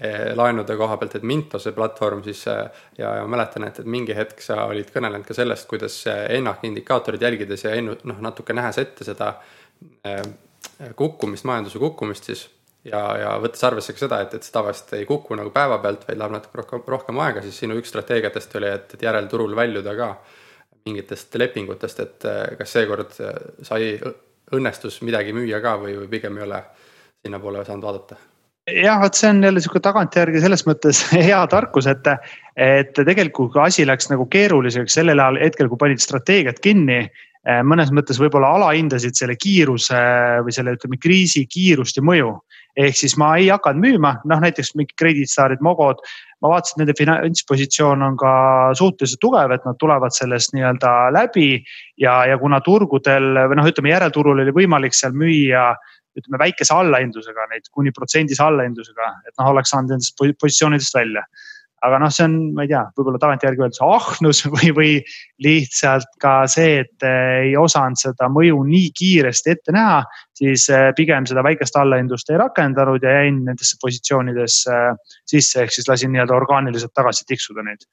Eh, 0.00 0.32
laenude 0.34 0.74
koha 0.76 0.96
pealt, 0.98 1.14
et 1.18 1.26
Mintose 1.26 1.70
platvorm 1.74 2.22
siis 2.24 2.40
eh, 2.50 2.80
ja, 2.98 3.12
ja 3.20 3.26
mäletan, 3.30 3.66
et, 3.68 3.78
et 3.78 3.86
mingi 3.86 4.14
hetk 4.16 4.40
sa 4.42 4.64
olid 4.66 4.88
kõnelenud 4.90 5.26
ka 5.28 5.36
sellest, 5.36 5.68
kuidas 5.70 6.00
ENAK 6.08 6.64
indikaatorid 6.66 7.22
jälgides 7.22 7.62
ja 7.66 7.74
ennu-, 7.78 8.00
noh, 8.10 8.18
natuke 8.24 8.56
nähes 8.56 8.80
ette 8.82 9.06
seda 9.06 9.36
kukkumist, 10.96 11.46
majanduse 11.46 11.78
kukkumist 11.78 12.26
siis 12.30 12.46
ja, 12.84 13.02
ja 13.20 13.34
võttes 13.42 13.64
arvesse 13.66 13.94
ka 13.94 14.04
seda, 14.04 14.20
et, 14.24 14.34
et 14.36 14.46
see 14.46 14.54
tavaliselt 14.54 14.92
ei 14.98 15.06
kuku 15.08 15.38
nagu 15.38 15.52
päevapealt, 15.54 16.06
vaid 16.08 16.20
läheb 16.20 16.36
natuke 16.36 16.60
rohkem, 16.62 16.84
rohkem 16.96 17.22
aega, 17.24 17.44
siis 17.44 17.62
sinu 17.64 17.78
üks 17.80 17.92
strateegiatest 17.94 18.58
oli, 18.60 18.70
et, 18.78 18.94
et 18.96 19.06
järelturul 19.08 19.56
väljuda 19.56 19.96
ka 19.98 20.10
mingitest 20.84 21.34
lepingutest, 21.40 22.04
et 22.04 22.28
kas 22.58 22.76
seekord 22.76 23.16
sai, 23.64 23.94
õnnestus 24.52 25.00
midagi 25.06 25.32
müüa 25.32 25.62
ka 25.64 25.78
või, 25.80 25.96
või 26.02 26.12
pigem 26.12 26.38
ei 26.38 26.44
ole 26.44 26.60
sinnapoole 27.24 27.64
saanud 27.64 27.88
vaadata 27.88 28.20
jah, 28.72 29.00
vot 29.00 29.16
see 29.16 29.28
on 29.28 29.42
jälle 29.44 29.60
sihuke 29.60 29.80
tagantjärgi 29.84 30.40
selles 30.40 30.64
mõttes 30.68 31.02
hea 31.28 31.40
tarkus, 31.52 31.88
et, 31.90 32.08
et 32.56 32.92
tegelikult 32.96 33.52
kui 33.52 33.62
asi 33.64 33.86
läks 33.86 34.10
nagu 34.12 34.26
keeruliseks 34.30 34.98
sellel 35.00 35.20
ajal 35.20 35.40
hetkel, 35.42 35.70
kui 35.72 35.80
panid 35.80 36.02
strateegiat 36.02 36.60
kinni. 36.64 37.04
Eh, 37.44 37.60
mõnes 37.60 37.90
mõttes 37.92 38.16
võib-olla 38.16 38.54
alahindasid 38.56 39.18
selle 39.18 39.34
kiiruse 39.36 39.98
või 40.46 40.54
selle, 40.56 40.78
ütleme 40.78 40.96
kriisi 40.96 41.44
kiirust 41.44 42.00
ja 42.00 42.04
mõju. 42.06 42.30
Ehk 42.76 42.96
siis 42.98 43.16
ma 43.20 43.34
ei 43.38 43.48
hakanud 43.52 43.82
müüma, 43.84 44.14
noh 44.28 44.40
näiteks 44.42 44.74
mingid 44.78 44.96
krediitstaarid, 44.98 45.62
Mogod. 45.62 46.02
ma 46.42 46.50
vaatasin, 46.52 46.82
nende 46.82 46.94
finantspositsioon 46.98 48.02
on 48.04 48.16
ka 48.20 48.32
suhteliselt 48.76 49.20
tugev, 49.22 49.54
et 49.54 49.64
nad 49.64 49.78
tulevad 49.80 50.12
sellest 50.12 50.52
nii-öelda 50.56 50.92
läbi 51.14 51.48
ja, 52.00 52.18
ja 52.28 52.38
kuna 52.38 52.60
turgudel 52.60 53.30
või 53.48 53.60
noh, 53.60 53.68
ütleme 53.70 53.94
järelturul 53.94 54.42
oli 54.42 54.52
võimalik 54.52 54.96
seal 54.96 55.14
müüa 55.16 55.70
ütleme 56.18 56.38
väikese 56.38 56.74
allahindlusega 56.74 57.48
neid 57.50 57.66
kuni 57.74 57.90
protsendise 57.94 58.42
allahindlusega, 58.44 59.08
et 59.26 59.34
noh, 59.40 59.50
oleks 59.50 59.72
saanud 59.74 59.96
nendest 59.96 60.14
positsioonidest 60.18 60.94
välja. 60.94 61.24
Aga 61.84 61.98
noh, 62.00 62.12
see 62.14 62.24
on, 62.26 62.36
ma 62.56 62.64
ei 62.64 62.70
tea, 62.70 62.82
võib-olla 62.96 63.20
tagantjärgi 63.22 63.64
öeldes 63.64 63.82
ahnus 63.84 64.42
või, 64.54 64.70
või 64.76 64.92
lihtsalt 65.44 66.08
ka 66.22 66.36
see, 66.50 66.80
et 66.84 67.06
ei 67.08 67.54
osanud 67.60 68.00
seda 68.00 68.30
mõju 68.32 68.62
nii 68.68 68.88
kiiresti 68.96 69.54
ette 69.54 69.74
näha, 69.76 70.00
siis 70.36 70.66
eh, 70.72 70.90
pigem 70.96 71.28
seda 71.30 71.44
väikest 71.46 71.76
allahindlust 71.80 72.32
ei 72.32 72.40
rakendanud 72.40 73.04
ja 73.04 73.20
jäin 73.20 73.44
nendesse 73.48 73.78
positsioonidesse 73.82 74.80
sisse, 75.30 75.62
ehk 75.62 75.76
siis 75.76 75.88
lasin 75.90 76.14
nii-öelda 76.14 76.36
orgaaniliselt 76.36 76.94
tagasi 76.96 77.28
tiksuda 77.28 77.66
neid 77.66 77.86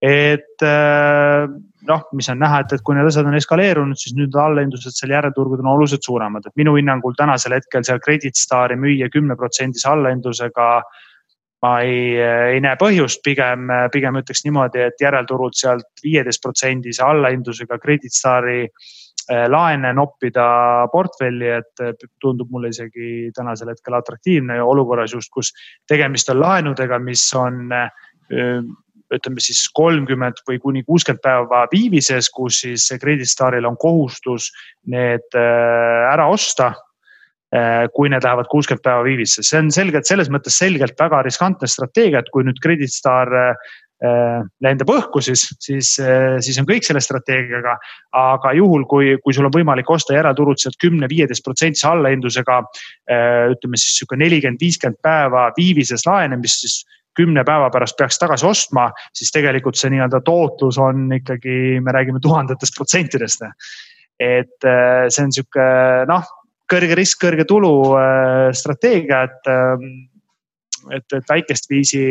et 0.00 0.62
äh, 0.64 1.44
noh, 1.88 2.04
mis 2.16 2.28
on 2.32 2.40
näha, 2.40 2.62
et, 2.64 2.72
et 2.72 2.82
kui 2.84 2.96
need 2.96 3.08
asjad 3.08 3.28
on 3.28 3.36
eskaleerunud, 3.36 4.00
siis 4.00 4.16
nüüd 4.16 4.32
allahindlused 4.32 4.96
seal 4.96 5.12
järelturgudel 5.12 5.66
on 5.66 5.74
oluliselt 5.74 6.06
suuremad, 6.06 6.48
et 6.48 6.56
minu 6.60 6.72
hinnangul 6.78 7.16
tänasel 7.18 7.58
hetkel 7.58 7.84
seal 7.86 8.00
Credit 8.04 8.36
Stari 8.36 8.78
müüa 8.80 9.10
kümneprotsendise 9.12 9.90
allahindlusega. 9.92 10.72
Ma 11.62 11.74
ei, 11.84 12.16
ei 12.54 12.60
näe 12.64 12.76
põhjust, 12.80 13.20
pigem, 13.24 13.68
pigem 13.92 14.16
ütleks 14.20 14.44
niimoodi, 14.46 14.86
et 14.88 15.02
järelturult 15.02 15.58
sealt 15.58 16.04
viieteist 16.04 16.42
protsendise 16.42 17.04
allahindlusega 17.04 17.78
Credit 17.82 18.16
Stari 18.16 18.62
äh, 18.64 19.46
laene 19.50 19.92
noppida 19.96 20.88
portfelli, 20.92 21.50
et 21.60 22.06
tundub 22.20 22.52
mulle 22.52 22.72
isegi 22.72 23.30
tänasel 23.36 23.74
hetkel 23.74 23.98
atraktiivne 23.98 24.60
olukorras 24.62 25.14
just, 25.16 25.32
kus 25.34 25.52
tegemist 25.88 26.32
on 26.32 26.40
laenudega, 26.40 27.00
mis 27.04 27.26
on 27.36 27.66
äh, 27.76 27.90
ütleme 29.10 29.42
siis 29.42 29.64
kolmkümmend 29.74 30.44
või 30.48 30.60
kuni 30.62 30.84
kuuskümmend 30.86 31.22
päeva 31.24 31.64
viivises, 31.72 32.30
kus 32.32 32.62
siis 32.64 32.86
Credit 33.02 33.28
Staril 33.28 33.66
on 33.68 33.76
kohustus 33.80 34.50
need 34.88 35.36
äh, 35.36 36.06
ära 36.12 36.30
osta 36.30 36.72
kui 37.96 38.06
need 38.06 38.22
lähevad 38.22 38.46
kuuskümmend 38.46 38.84
päeva 38.84 39.02
viivisse, 39.02 39.42
see 39.42 39.58
on 39.58 39.72
selgelt 39.74 40.06
selles 40.06 40.28
mõttes 40.30 40.54
selgelt 40.60 40.94
väga 40.94 41.24
riskantne 41.26 41.66
strateegia, 41.66 42.20
et 42.22 42.28
kui 42.30 42.44
nüüd 42.46 42.60
Credit 42.62 42.92
Star 42.94 43.26
äh, 43.34 43.72
lendab 44.62 44.92
õhku, 44.94 45.20
siis, 45.20 45.42
siis, 45.60 45.90
siis 45.98 46.60
on 46.62 46.68
kõik 46.68 46.86
selle 46.86 47.02
strateegiaga. 47.04 47.74
aga 48.16 48.52
juhul, 48.56 48.86
kui, 48.88 49.16
kui 49.24 49.34
sul 49.36 49.50
on 49.50 49.52
võimalik 49.52 49.90
osta 49.90 50.14
järelturult 50.14 50.62
sealt 50.62 50.78
kümne, 50.80 51.08
viieteist 51.10 51.44
protsendise 51.44 51.88
allahindlusega 51.90 52.62
ütleme 53.52 53.76
siis 53.76 53.98
sihuke 53.98 54.16
nelikümmend, 54.16 54.62
viiskümmend 54.62 55.02
päeva 55.02 55.50
viivises 55.58 56.06
laene, 56.06 56.38
mis 56.40 56.60
siis 56.62 56.78
kümne 57.18 57.44
päeva 57.44 57.68
pärast 57.72 57.98
peaks 57.98 58.18
tagasi 58.20 58.46
ostma, 58.46 58.88
siis 59.16 59.32
tegelikult 59.34 59.78
see 59.78 59.92
nii-öelda 59.92 60.22
tootlus 60.24 60.78
on 60.80 61.08
ikkagi, 61.18 61.80
me 61.84 61.94
räägime 61.94 62.22
tuhandetest 62.22 62.76
protsentidest. 62.78 63.44
et 64.20 64.68
äh, 64.68 65.08
see 65.08 65.24
on 65.24 65.32
sihuke 65.32 65.66
noh, 66.08 66.24
kõrge 66.70 66.96
risk, 66.98 67.20
kõrge 67.24 67.46
tulu 67.48 67.72
äh, 67.98 68.50
strateegia, 68.56 69.24
et, 69.28 69.50
ähm, 69.50 69.86
et, 70.94 71.06
et 71.16 71.30
väikest 71.30 71.70
viisi 71.70 72.02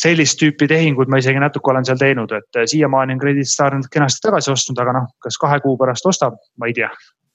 sellist 0.00 0.38
tüüpi 0.40 0.68
tehingud 0.70 1.10
ma 1.12 1.20
isegi 1.20 1.40
natuke 1.42 1.72
olen 1.72 1.86
seal 1.86 2.00
teinud, 2.00 2.32
et 2.36 2.60
äh, 2.60 2.68
siiamaani 2.70 3.16
on 3.16 3.22
Credit 3.22 3.48
Star 3.48 3.76
nüüd 3.76 3.90
kenasti 3.92 4.24
tagasi 4.26 4.52
ostnud, 4.52 4.80
aga 4.82 4.96
noh, 4.96 5.10
kas 5.22 5.38
kahe 5.40 5.60
kuu 5.64 5.76
pärast 5.80 6.08
ostab, 6.10 6.40
ma 6.58 6.70
ei 6.70 6.76
tea. 6.76 6.90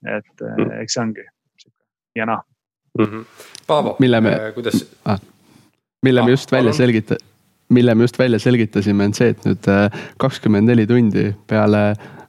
et 0.06 0.42
mm. 0.44 0.74
eks 0.84 0.94
see 0.94 1.02
ongi 1.02 1.24
ja 2.16 2.26
noh 2.30 2.44
mm 3.00 3.06
-hmm.. 3.06 3.24
Paavo, 3.68 3.96
kuidas 4.54 4.86
ah.? 5.06 5.20
mille 6.04 6.24
me 6.24 6.32
just 6.32 6.52
välja 6.52 6.72
selgita-, 6.72 7.18
mille 7.70 7.96
me 7.96 8.04
just 8.04 8.20
välja 8.20 8.40
selgitasime, 8.40 9.06
on 9.06 9.14
see, 9.14 9.30
et 9.30 9.46
nüüd 9.46 9.70
äh, 9.72 9.90
kakskümmend 10.18 10.70
neli 10.70 10.86
tundi 10.88 11.34
peale 11.48 11.90
äh, 11.90 12.25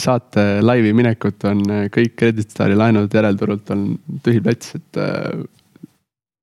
saate 0.00 0.44
laivi 0.62 0.92
minekut 0.96 1.44
on 1.50 1.60
äh, 1.70 1.84
kõik 1.92 2.16
Credit 2.16 2.50
Stari 2.50 2.76
laenud 2.78 3.12
järelturult 3.12 3.70
on 3.74 3.86
tühi 4.24 4.40
plats, 4.44 4.74
et 4.78 5.00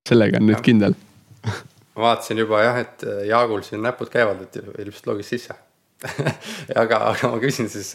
sellega 0.07 0.41
on 0.41 0.47
nüüd 0.51 0.61
kindel. 0.65 0.95
Ma 1.95 2.05
vaatasin 2.05 2.39
juba 2.39 2.61
jah, 2.63 2.77
et 2.79 3.03
Jaagul 3.27 3.65
siin 3.67 3.81
näpud 3.83 4.09
käivad, 4.13 4.45
et 4.45 4.61
ilmselt 4.61 5.09
logis 5.11 5.33
sisse. 5.33 5.57
Aga, 6.81 6.97
aga 7.11 7.27
ma 7.29 7.37
küsin 7.37 7.67
siis 7.69 7.91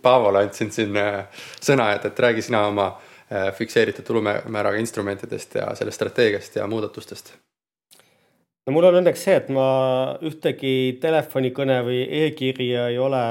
Paavole 0.00 0.46
andsin 0.46 0.70
siin 0.72 0.94
sõna, 0.96 1.90
et, 1.92 2.06
et 2.08 2.22
räägi 2.24 2.46
sina 2.46 2.62
oma 2.70 2.86
fikseeritud 3.58 4.06
tulumääraga 4.06 4.78
instrumentidest 4.80 5.58
ja 5.58 5.66
sellest 5.76 5.98
strateegiast 5.98 6.56
ja 6.56 6.64
muudatustest. 6.70 7.34
No 8.68 8.72
mul 8.76 8.84
on 8.84 8.98
õnneks 9.02 9.22
see, 9.24 9.36
et 9.40 9.46
ma 9.52 9.66
ühtegi 10.28 10.98
telefonikõne 11.00 11.78
või 11.86 12.02
e-kirja 12.22 12.90
ei 12.92 12.98
ole 13.00 13.22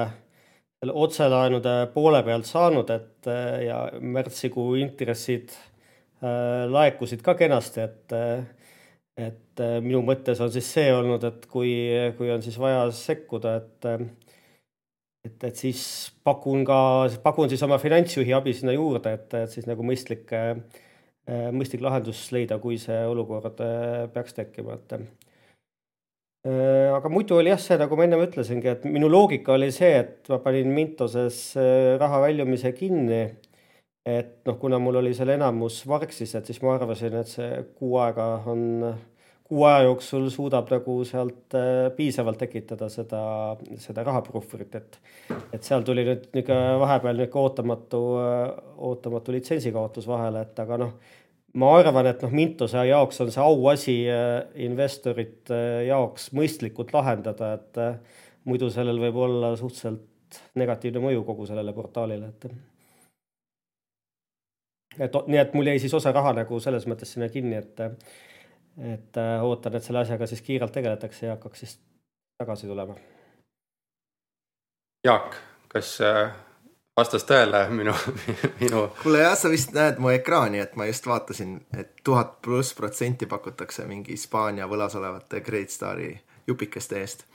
selle 0.87 0.95
otselaenude 0.95 1.73
poole 1.93 2.21
pealt 2.23 2.47
saanud, 2.47 2.89
et 2.93 3.29
ja 3.65 3.79
märtsikuu 3.99 4.75
intressid 4.79 5.51
äh, 6.23 6.65
laekusid 6.71 7.21
ka 7.25 7.35
kenasti, 7.35 7.81
et 7.81 8.15
et 9.17 9.61
minu 9.81 10.03
mõttes 10.05 10.37
on 10.43 10.51
siis 10.53 10.67
see 10.69 10.91
olnud, 10.93 11.23
et 11.25 11.45
kui, 11.49 11.71
kui 12.17 12.29
on 12.29 12.43
siis 12.45 12.57
vaja 12.61 12.85
sekkuda, 12.93 13.55
et 13.57 13.87
et, 15.25 15.43
et 15.43 15.55
siis 15.55 15.81
pakun 16.23 16.63
ka, 16.65 17.09
pakun 17.23 17.49
siis 17.49 17.63
oma 17.65 17.79
finantsjuhi 17.81 18.35
abi 18.37 18.53
sinna 18.53 18.75
juurde, 18.77 19.15
et, 19.17 19.33
et 19.33 19.51
siis 19.51 19.65
nagu 19.67 19.83
mõistlik, 19.83 20.29
mõistlik 21.51 21.81
lahendus 21.83 22.27
leida, 22.31 22.59
kui 22.61 22.77
see 22.79 22.99
olukord 23.09 23.57
peaks 24.13 24.37
tekkima, 24.37 24.77
et 24.77 24.93
Äh, 24.93 25.26
aga 26.97 27.09
muidu 27.11 27.37
oli 27.39 27.51
jah 27.51 27.59
see, 27.61 27.77
nagu 27.81 27.97
ma 27.97 28.05
ennem 28.05 28.21
ütlesingi, 28.23 28.69
et 28.71 28.85
minu 28.87 29.09
loogika 29.11 29.55
oli 29.55 29.71
see, 29.73 29.89
et 30.03 30.29
ma 30.31 30.39
panin 30.43 30.69
Mintoses 30.73 31.41
äh, 31.59 31.97
raha 31.99 32.21
väljumise 32.27 32.73
kinni. 32.77 33.25
et 34.07 34.45
noh, 34.47 34.55
kuna 34.55 34.77
mul 34.79 35.01
oli 35.01 35.11
seal 35.13 35.33
enamus 35.33 35.81
Vargsis, 35.89 36.31
et 36.37 36.47
siis 36.47 36.61
ma 36.63 36.77
arvasin, 36.77 37.17
et 37.19 37.27
see 37.27 37.49
kuu 37.75 37.97
aega 37.99 38.27
on, 38.47 38.61
kuu 39.43 39.65
aja 39.67 39.81
jooksul 39.83 40.29
suudab 40.31 40.71
nagu 40.71 40.95
sealt 41.09 41.57
äh, 41.59 41.89
piisavalt 41.97 42.39
tekitada 42.39 42.87
seda, 42.93 43.21
seda 43.83 44.05
rahapuhvrit, 44.07 44.79
et. 44.79 44.99
et 45.51 45.63
seal 45.63 45.83
tuli 45.83 46.05
nüüd 46.07 46.29
niisugune 46.37 46.79
vahepeal 46.85 47.19
niisugune 47.19 47.43
ootamatu, 47.49 48.03
ootamatu 48.91 49.35
litsentsikaotus 49.35 50.07
vahele, 50.07 50.47
et 50.47 50.63
aga 50.63 50.79
noh 50.85 50.95
ma 51.55 51.71
arvan, 51.79 52.09
et 52.09 52.21
noh, 52.25 52.33
Mintose 52.33 52.83
jaoks 52.89 53.21
on 53.23 53.31
see 53.33 53.43
auasi 53.43 53.97
äh, 54.11 54.47
investorite 54.67 55.55
äh, 55.55 55.81
jaoks 55.87 56.31
mõistlikult 56.37 56.93
lahendada, 56.95 57.53
et 57.57 57.81
äh, 57.81 58.21
muidu 58.49 58.69
sellel 58.73 58.99
võib 59.01 59.19
olla 59.27 59.53
suhteliselt 59.59 60.41
negatiivne 60.59 61.01
mõju 61.03 61.23
kogu 61.27 61.47
sellele 61.47 61.73
portaalile, 61.73 62.31
et. 62.33 62.49
et 64.99 65.19
nii, 65.27 65.41
et 65.41 65.53
mul 65.55 65.71
jäi 65.71 65.79
siis 65.79 65.95
osa 65.95 66.11
raha 66.15 66.35
nagu 66.41 66.59
selles 66.63 66.87
mõttes 66.89 67.13
sinna 67.15 67.29
kinni, 67.31 67.61
et, 67.61 67.79
et 68.93 69.21
ootan, 69.43 69.77
et 69.77 69.85
selle 69.85 70.03
asjaga 70.03 70.27
siis 70.27 70.43
kiirelt 70.43 70.75
tegeletakse 70.75 71.29
ja 71.29 71.37
hakkaks 71.37 71.63
siis 71.63 71.77
tagasi 72.37 72.67
tulema. 72.67 72.97
Jaak, 75.07 75.39
kas 75.71 75.95
vastas 76.97 77.25
tõele 77.29 77.61
minu, 77.73 77.93
minu. 78.61 78.83
kuule 79.03 79.21
jah, 79.21 79.35
sa 79.37 79.51
vist 79.53 79.73
näed 79.75 79.99
mu 80.01 80.11
ekraani, 80.13 80.61
et 80.63 80.75
ma 80.79 80.87
just 80.89 81.05
vaatasin, 81.07 81.57
et 81.77 81.91
tuhat 82.05 82.37
pluss 82.45 82.73
protsenti 82.77 83.29
pakutakse 83.29 83.85
mingi 83.89 84.15
Hispaania 84.15 84.67
võlas 84.69 84.97
olevate 84.97 85.43
Great 85.45 85.73
Stari 85.73 86.09
jupikeste 86.47 87.01
eest. 87.01 87.27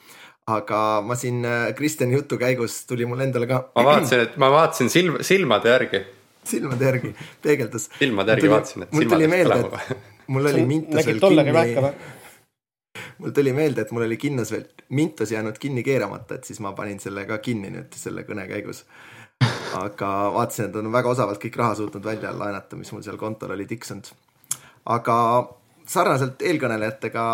aga 0.51 0.79
ma 1.07 1.15
siin 1.15 1.45
äh, 1.47 1.69
Kristjani 1.79 2.17
jutu 2.17 2.39
käigus 2.39 2.81
tuli 2.87 3.07
mul 3.07 3.23
endale 3.23 3.47
ka. 3.47 3.61
ma 3.77 3.85
vaatasin, 3.93 4.25
et 4.27 4.41
ma 4.43 4.51
vaatasin 4.51 4.91
silm, 4.91 5.21
silmade 5.23 5.71
järgi. 5.71 6.03
silmade 6.45 6.91
järgi, 6.91 7.13
peegeldas. 7.43 7.87
silmade 7.99 8.35
järgi 8.35 8.51
vaatasin, 8.51 8.89
et 8.89 8.99
silmad 8.99 9.23
läks 9.23 9.37
põlema. 9.53 10.03
mul 10.27 10.51
oli 10.51 10.67
mintus 10.67 11.07
veel 11.07 11.23
kinni 11.23 11.95
mul 13.23 13.31
tuli 13.31 13.53
meelde, 13.55 13.87
et 13.87 13.91
mul 13.95 14.09
oli 14.09 14.17
kinnos 14.19 14.51
veel 14.51 14.67
mintos 14.91 15.31
jäänud 15.31 15.59
kinni 15.63 15.87
keeramata, 15.87 16.35
et 16.35 16.51
siis 16.51 16.59
ma 16.61 16.75
panin 16.75 16.99
selle 17.01 17.23
ka 17.29 17.39
kinni 17.39 17.71
nüüd 17.71 17.95
selle 17.95 18.27
kõne 18.27 18.49
käigus 18.51 18.83
aga 19.79 20.11
vaatasin, 20.35 20.69
et 20.69 20.77
on 20.77 20.93
väga 20.93 21.13
osavalt 21.15 21.41
kõik 21.43 21.57
raha 21.61 21.75
suutnud 21.79 22.05
välja 22.05 22.33
laenata, 22.37 22.77
mis 22.77 22.93
mul 22.93 23.03
seal 23.03 23.19
kontol 23.21 23.55
oli 23.57 23.67
tiksunud. 23.67 24.13
aga 24.85 25.17
sarnaselt 25.87 26.43
eelkõnelejatega 26.43 27.25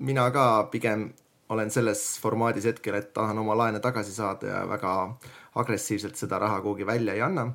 mina 0.00 0.30
ka 0.30 0.46
pigem 0.72 1.10
olen 1.50 1.70
selles 1.70 2.02
formaadis 2.22 2.64
hetkel, 2.70 2.94
et 2.94 3.12
tahan 3.14 3.38
oma 3.38 3.56
laene 3.58 3.80
tagasi 3.82 4.12
saada 4.14 4.46
ja 4.46 4.60
väga 4.68 4.94
agressiivselt 5.60 6.16
seda 6.16 6.38
raha 6.38 6.60
kuhugi 6.60 6.86
välja 6.86 7.14
ei 7.14 7.22
anna. 7.22 7.50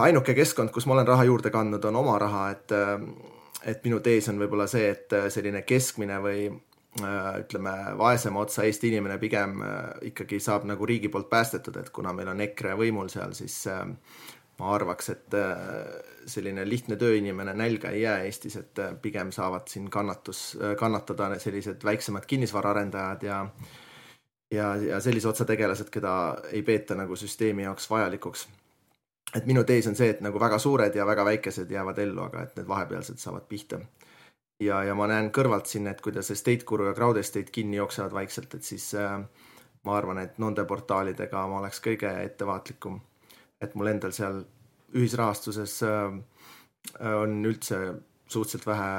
ainuke 0.00 0.34
keskkond, 0.34 0.70
kus 0.74 0.86
ma 0.86 0.96
olen 0.96 1.06
raha 1.06 1.24
juurde 1.24 1.50
kandnud, 1.54 1.84
on 1.84 1.96
oma 1.96 2.18
raha, 2.18 2.48
et, 2.50 2.72
et 3.62 3.84
minu 3.84 4.00
tees 4.00 4.28
on 4.28 4.40
võib-olla 4.42 4.66
see, 4.66 4.88
et 4.90 5.14
selline 5.30 5.62
keskmine 5.62 6.18
või 6.22 6.48
ütleme, 7.40 7.74
vaesema 7.98 8.40
otsa 8.40 8.64
Eesti 8.66 8.88
inimene 8.92 9.18
pigem 9.18 9.62
äh, 9.62 9.78
ikkagi 10.10 10.40
saab 10.40 10.66
nagu 10.68 10.86
riigi 10.86 11.08
poolt 11.08 11.30
päästetud, 11.30 11.76
et 11.76 11.90
kuna 11.94 12.12
meil 12.12 12.32
on 12.32 12.40
EKRE 12.40 12.76
võimul 12.78 13.10
seal, 13.12 13.34
siis 13.38 13.60
äh, 13.70 13.84
ma 14.58 14.72
arvaks, 14.74 15.10
et 15.12 15.34
selline 16.26 16.64
lihtne 16.66 16.96
tööinimene 16.98 17.52
nälga 17.54 17.92
ei 17.94 18.00
jää 18.02 18.24
Eestis, 18.26 18.56
et 18.58 18.80
pigem 19.02 19.30
saavad 19.30 19.68
siin 19.70 19.86
kannatus, 19.90 20.56
kannatada 20.80 21.28
sellised 21.38 21.84
väiksemad 21.86 22.26
kinnisvaraarendajad 22.26 23.22
ja 23.22 23.44
ja, 24.50 24.76
ja 24.76 25.00
sellise 25.00 25.28
otsa 25.28 25.44
tegelased, 25.44 25.90
keda 25.92 26.12
ei 26.52 26.62
peeta 26.62 26.96
nagu 26.98 27.16
süsteemi 27.16 27.62
jaoks 27.62 27.90
vajalikuks. 27.90 28.48
et 29.36 29.46
minu 29.46 29.64
tees 29.64 29.86
on 29.86 29.96
see, 29.96 30.08
et 30.10 30.20
nagu 30.24 30.40
väga 30.40 30.58
suured 30.58 30.94
ja 30.94 31.06
väga 31.06 31.24
väikesed 31.24 31.70
jäävad 31.70 31.98
ellu, 31.98 32.22
aga 32.22 32.42
et 32.42 32.56
need 32.56 32.68
vahepealsed 32.68 33.18
saavad 33.20 33.44
pihta 33.48 33.80
ja, 34.60 34.82
ja 34.84 34.94
ma 34.98 35.06
näen 35.10 35.30
kõrvalt 35.34 35.70
siin, 35.70 35.86
et 35.90 36.00
kuidas 36.04 36.30
Estate 36.34 36.66
Guru 36.66 36.88
ja 36.88 36.94
Crowd 36.94 37.20
Estate 37.20 37.52
kinni 37.54 37.78
jooksevad 37.78 38.12
vaikselt, 38.12 38.54
et 38.54 38.66
siis 38.66 38.90
äh, 38.98 39.20
ma 39.84 39.96
arvan, 39.96 40.18
et 40.22 40.38
nende 40.42 40.64
portaalidega 40.68 41.46
ma 41.50 41.62
oleks 41.62 41.80
kõige 41.84 42.10
ettevaatlikum. 42.24 43.00
et 43.60 43.74
mul 43.74 43.90
endal 43.90 44.12
seal 44.14 44.44
ühisrahastuses 44.94 45.82
äh, 45.86 46.18
on 47.04 47.40
üldse 47.44 47.78
suhteliselt 48.28 48.66
vähe, 48.66 48.90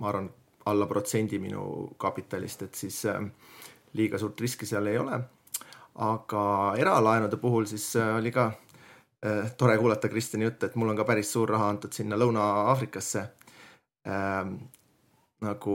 ma 0.00 0.08
arvan, 0.08 0.30
alla 0.68 0.86
protsendi 0.86 1.38
minu 1.40 1.94
kapitalist, 1.98 2.62
et 2.62 2.74
siis 2.74 3.04
äh, 3.06 3.22
liiga 3.96 4.18
suurt 4.18 4.40
riski 4.40 4.66
seal 4.66 4.86
ei 4.86 4.98
ole. 4.98 5.20
aga 5.98 6.74
eralaenude 6.78 7.36
puhul 7.42 7.64
siis 7.66 7.96
äh, 7.96 8.16
oli 8.16 8.30
ka 8.30 8.52
äh, 9.26 9.50
tore 9.58 9.78
kuulata 9.78 10.08
Kristjani 10.08 10.44
juttu, 10.44 10.66
et 10.66 10.74
mul 10.76 10.88
on 10.88 10.96
ka 10.96 11.04
päris 11.04 11.32
suur 11.32 11.48
raha 11.50 11.68
antud 11.68 11.92
sinna 11.92 12.16
Lõuna-Aafrikasse 12.16 13.24
ähm, 14.06 14.54
nagu 15.44 15.74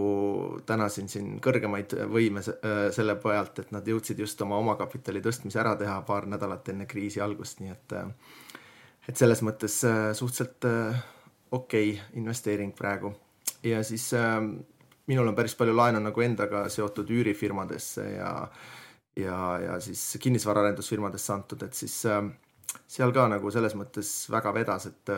tänasin 0.67 1.07
siin 1.09 1.37
kõrgemaid 1.43 1.95
võime 2.11 2.41
äh, 2.43 2.89
selle 2.91 3.15
pealt, 3.21 3.61
et 3.63 3.71
nad 3.71 3.87
jõudsid 3.87 4.19
just 4.19 4.41
oma 4.43 4.57
omakapitali 4.59 5.21
tõstmise 5.23 5.61
ära 5.61 5.77
teha 5.79 6.01
paar 6.07 6.27
nädalat 6.27 6.67
enne 6.73 6.87
kriisi 6.89 7.21
algust, 7.23 7.61
nii 7.63 7.71
et 7.71 7.95
äh, 7.95 8.09
et 9.07 9.19
selles 9.19 9.43
mõttes 9.43 9.79
äh, 9.87 10.09
suhteliselt 10.15 10.67
okei 11.51 11.93
okay 11.93 12.19
investeering 12.19 12.75
praegu. 12.75 13.13
ja 13.63 13.83
siis 13.83 14.11
minul 15.07 15.27
on 15.27 15.35
päris 15.35 15.55
palju 15.55 15.75
laenu 15.75 15.99
nagu 16.03 16.21
endaga 16.21 16.67
seotud 16.69 17.09
üürifirmadesse 17.09 18.09
ja 18.17 18.33
ja, 19.15 19.37
ja 19.63 19.79
siis 19.79 20.17
kinnisvaraarendusfirmadesse 20.19 21.33
antud, 21.33 21.63
et 21.63 21.73
siis 21.73 22.01
seal 22.01 23.11
ka 23.13 23.27
nagu 23.29 23.51
selles 23.51 23.75
mõttes 23.77 24.09
väga 24.31 24.53
vedas, 24.53 24.87
et 24.89 25.11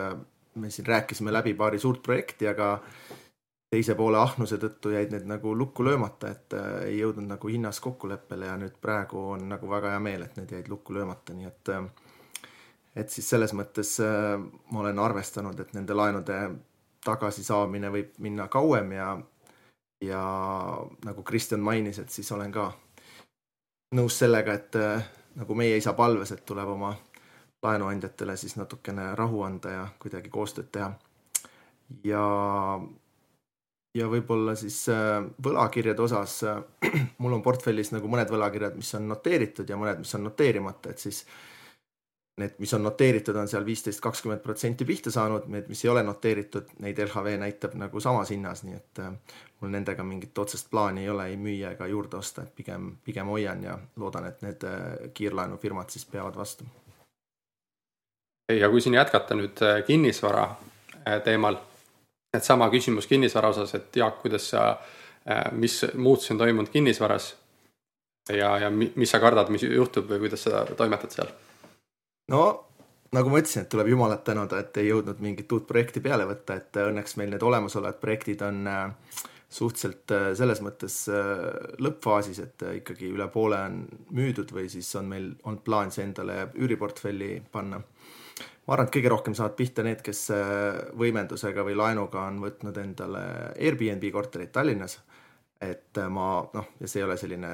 me 0.54 0.70
siin 0.70 0.86
rääkisime 0.86 1.32
läbi 1.32 1.54
paari 1.54 1.78
suurt 1.78 2.02
projekti, 2.02 2.46
aga 2.48 2.76
teise 3.76 3.94
poole 3.94 4.16
ahnuse 4.16 4.56
tõttu 4.60 4.94
jäid 4.94 5.10
need 5.12 5.26
nagu 5.28 5.52
lukku 5.58 5.84
löömata, 5.84 6.30
et 6.32 6.54
äh, 6.56 6.68
ei 6.88 6.98
jõudnud 7.02 7.28
nagu 7.28 7.48
hinnas 7.52 7.80
kokkuleppele 7.84 8.48
ja 8.48 8.56
nüüd 8.56 8.78
praegu 8.80 9.20
on 9.34 9.48
nagu 9.50 9.68
väga 9.68 9.92
hea 9.92 10.00
meel, 10.00 10.24
et 10.24 10.38
need 10.40 10.54
jäid 10.56 10.70
lukku 10.72 10.96
löömata, 10.96 11.36
nii 11.36 11.50
et 11.50 11.72
äh, 11.74 11.84
et 12.96 13.12
siis 13.12 13.28
selles 13.28 13.52
mõttes 13.52 13.98
äh, 14.00 14.32
ma 14.72 14.80
olen 14.80 15.02
arvestanud, 15.04 15.60
et 15.60 15.76
nende 15.76 15.96
laenude 15.96 16.38
tagasisaamine 17.04 17.92
võib 17.92 18.16
minna 18.24 18.48
kauem 18.48 18.96
ja 18.96 19.10
ja 20.04 20.22
nagu 21.04 21.22
Kristjan 21.22 21.60
mainis, 21.60 21.98
et 21.98 22.10
siis 22.12 22.32
olen 22.32 22.52
ka 22.52 22.70
nõus 23.96 24.18
sellega, 24.18 24.52
et 24.52 24.76
nagu 25.36 25.54
meie 25.56 25.76
isa 25.76 25.92
palves, 25.96 26.32
et 26.32 26.44
tuleb 26.48 26.68
oma 26.68 26.90
laenuandjatele 27.64 28.36
siis 28.36 28.56
natukene 28.56 29.14
rahu 29.16 29.40
anda 29.42 29.72
ja 29.72 29.86
kuidagi 29.98 30.32
koostööd 30.32 30.68
teha. 30.72 30.92
ja 32.04 32.24
ja 33.96 34.08
võib-olla 34.10 34.54
siis 34.58 34.84
äh, 34.92 35.24
võlakirjade 35.42 36.02
osas 36.02 36.38
äh, 36.44 36.62
mul 37.22 37.36
on 37.38 37.42
portfellis 37.44 37.92
nagu 37.94 38.08
mõned 38.10 38.30
võlakirjad, 38.32 38.76
mis 38.78 38.92
on 38.98 39.08
noteeritud 39.10 39.68
ja 39.70 39.78
mõned, 39.80 40.02
mis 40.04 40.14
on 40.18 40.26
noteerimata, 40.28 40.92
et 40.92 41.02
siis 41.02 41.22
need, 42.40 42.56
mis 42.60 42.72
on 42.76 42.84
noteeritud, 42.84 43.36
on 43.40 43.48
seal 43.48 43.64
viisteist, 43.64 44.02
kakskümmend 44.04 44.42
protsenti 44.44 44.84
pihta 44.88 45.12
saanud, 45.14 45.46
need, 45.52 45.68
mis 45.72 45.84
ei 45.84 45.92
ole 45.92 46.02
noteeritud, 46.04 46.74
neid 46.84 46.98
LHV 47.06 47.36
näitab 47.40 47.76
nagu 47.80 48.02
samas 48.04 48.32
hinnas, 48.34 48.64
nii 48.66 48.76
et 48.76 49.02
äh, 49.04 49.38
mul 49.60 49.72
nendega 49.72 50.04
mingit 50.04 50.38
otsest 50.44 50.68
plaani 50.72 51.06
ei 51.06 51.12
ole 51.12 51.30
ei 51.32 51.38
müüa 51.40 51.72
ega 51.76 51.88
juurde 51.90 52.20
osta, 52.20 52.44
et 52.44 52.56
pigem, 52.56 52.90
pigem 53.04 53.30
hoian 53.32 53.64
ja 53.64 53.78
loodan, 53.96 54.28
et 54.28 54.44
need 54.44 54.66
kiirlaenufirmad 55.16 55.94
siis 55.94 56.04
peavad 56.10 56.36
vastu. 56.36 56.68
ja 58.52 58.68
kui 58.70 58.80
siin 58.80 58.94
jätkata 58.94 59.34
nüüd 59.34 59.62
kinnisvara 59.86 60.44
teemal 61.24 61.56
et 62.34 62.44
sama 62.44 62.68
küsimus 62.72 63.08
kinnisvara 63.10 63.50
osas, 63.54 63.74
et 63.78 63.96
Jaak, 63.96 64.20
kuidas 64.22 64.50
sa, 64.52 64.68
äh, 65.28 65.50
mis 65.52 65.80
muutusi 65.94 66.32
on 66.34 66.40
toimunud 66.42 66.70
kinnisvaras 66.72 67.34
ja, 68.32 68.56
ja 68.58 68.70
mis 68.70 69.10
sa 69.10 69.20
kardad, 69.22 69.50
mis 69.54 69.66
juhtub 69.66 70.08
või 70.10 70.26
kuidas 70.26 70.46
sa 70.48 70.64
toimetad 70.76 71.14
seal? 71.14 71.30
no 72.32 72.42
nagu 73.14 73.30
ma 73.30 73.40
ütlesin, 73.40 73.64
et 73.64 73.70
tuleb 73.72 73.88
Jumalat 73.92 74.24
tänada, 74.26 74.60
et 74.60 74.76
ei 74.82 74.90
jõudnud 74.90 75.22
mingit 75.22 75.52
uut 75.52 75.66
projekti 75.66 76.02
peale 76.04 76.26
võtta, 76.28 76.58
et 76.58 76.82
õnneks 76.82 77.16
meil 77.20 77.32
need 77.32 77.46
olemasolevad 77.46 78.00
projektid 78.02 78.42
on 78.44 78.66
äh, 78.66 78.84
suhteliselt 79.48 80.12
äh, 80.12 80.28
selles 80.36 80.60
mõttes 80.64 80.98
lõppfaasis, 81.82 82.42
et 82.42 82.66
ikkagi 82.82 83.12
üle 83.14 83.30
poole 83.32 83.62
on 83.70 83.84
müüdud 84.18 84.52
või 84.52 84.68
siis 84.72 84.90
on 84.98 85.08
meil 85.12 85.30
olnud 85.44 85.62
plaan 85.64 85.94
see 85.94 86.04
endale 86.04 86.48
üüriportfelli 86.58 87.38
panna 87.52 87.80
ma 88.66 88.74
arvan, 88.74 88.88
et 88.88 88.94
kõige 88.96 89.12
rohkem 89.12 89.36
saavad 89.38 89.54
pihta 89.58 89.84
need, 89.86 90.02
kes 90.04 90.26
äh, 90.34 90.80
võimendusega 90.98 91.64
või 91.66 91.76
laenuga 91.78 92.26
on 92.26 92.40
võtnud 92.42 92.80
endale 92.82 93.22
Airbnb 93.54 94.08
korterid 94.12 94.52
Tallinnas. 94.54 94.98
et 95.60 95.98
äh, 95.98 96.08
ma 96.08 96.42
noh, 96.52 96.72
ja 96.80 96.90
see 96.90 97.00
ei 97.00 97.06
ole 97.06 97.16
selline 97.16 97.52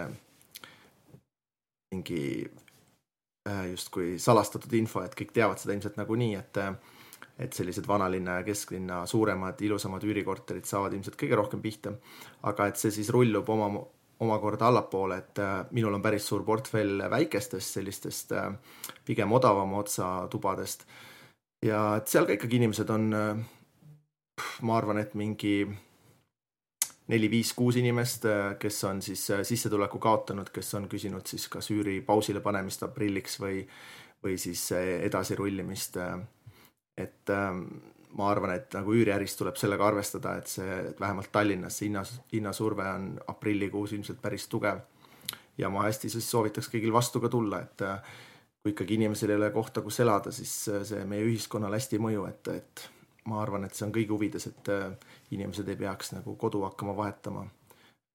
mingi 1.93 2.23
äh, 3.49 3.69
justkui 3.71 4.19
salastatud 4.19 4.73
info, 4.75 5.05
et 5.05 5.15
kõik 5.19 5.33
teavad 5.37 5.61
seda 5.61 5.77
ilmselt 5.77 6.01
nagunii, 6.01 6.35
et 6.41 6.65
et 7.43 7.57
sellised 7.57 7.87
vanalinna 7.89 8.35
ja 8.39 8.43
kesklinna 8.47 9.01
suuremad, 9.09 9.61
ilusamad 9.65 10.05
üürikorterid 10.05 10.67
saavad 10.69 10.93
ilmselt 10.93 11.17
kõige 11.19 11.37
rohkem 11.39 11.63
pihta. 11.65 11.95
aga 12.43 12.67
et 12.69 12.77
see 12.77 12.93
siis 12.93 13.09
rullub 13.11 13.49
oma 13.49 13.71
omakorda 14.23 14.69
allapoole, 14.69 15.19
et 15.19 15.39
äh, 15.43 15.55
minul 15.75 15.95
on 15.97 16.03
päris 16.03 16.27
suur 16.29 16.45
portfell 16.47 17.03
väikestest 17.11 17.79
sellistest 17.79 18.35
äh, 18.39 18.51
pigem 19.05 19.33
odavama 19.33 19.81
otsa 19.83 20.11
tubadest. 20.31 20.87
ja 21.63 21.97
et 21.97 22.11
seal 22.11 22.27
ka 22.27 22.37
ikkagi 22.37 22.59
inimesed 22.61 22.91
on, 22.91 23.09
äh, 23.15 24.45
ma 24.63 24.77
arvan, 24.77 24.99
et 25.03 25.15
mingi 25.19 25.57
neli, 27.13 27.29
viis, 27.31 27.53
kuus 27.55 27.77
inimest, 27.77 28.25
kes 28.59 28.85
on 28.89 29.03
siis 29.03 29.25
sissetuleku 29.43 29.99
kaotanud, 29.99 30.49
kes 30.55 30.75
on 30.79 30.87
küsinud 30.89 31.27
siis 31.29 31.49
kas 31.51 31.69
üüri 31.75 31.99
pausile 32.07 32.41
panemist 32.41 32.87
aprilliks 32.87 33.41
või, 33.43 33.65
või 34.23 34.39
siis 34.39 34.63
edasilrullimist. 34.73 35.99
et 36.97 37.31
ähm, 37.31 37.67
ma 38.19 38.31
arvan, 38.31 38.55
et 38.57 38.75
nagu 38.77 38.95
üüriäris 38.95 39.37
tuleb 39.39 39.57
sellega 39.61 39.87
arvestada, 39.87 40.37
et 40.39 40.51
see, 40.51 40.79
et 40.91 41.01
vähemalt 41.01 41.33
Tallinnas 41.33 41.79
see 41.79 41.89
hinnas, 41.89 42.15
hinnasurve 42.33 42.89
on 42.89 43.07
aprillikuus 43.33 43.93
ilmselt 43.97 44.21
päris 44.23 44.49
tugev. 44.49 44.81
ja 45.59 45.69
ma 45.69 45.83
hästi 45.85 46.09
siis 46.09 46.31
soovitaks 46.31 46.71
kõigil 46.73 46.93
vastu 46.93 47.21
ka 47.21 47.29
tulla, 47.29 47.61
et 47.61 47.83
äh, 47.85 47.99
kui 48.63 48.73
ikkagi 48.73 48.95
inimesel 48.95 49.31
ei 49.31 49.37
ole 49.37 49.51
kohta, 49.51 49.83
kus 49.83 50.01
elada, 50.01 50.33
siis 50.33 50.53
äh, 50.69 50.85
see 50.89 51.05
meie 51.05 51.25
ühiskonnale 51.29 51.77
hästi 51.77 51.99
ei 51.99 52.05
mõju, 52.07 52.25
et, 52.29 52.49
et 52.49 52.87
ma 53.29 53.43
arvan, 53.43 53.65
et 53.65 53.75
see 53.75 53.87
on 53.87 53.93
kõigi 53.93 54.15
huvides, 54.15 54.47
et 54.49 54.71
äh, 54.73 54.87
inimesed 55.31 55.69
ei 55.69 55.77
peaks 55.77 56.15
nagu 56.17 56.37
kodu 56.37 56.65
hakkama 56.65 56.97
vahetama 56.97 57.45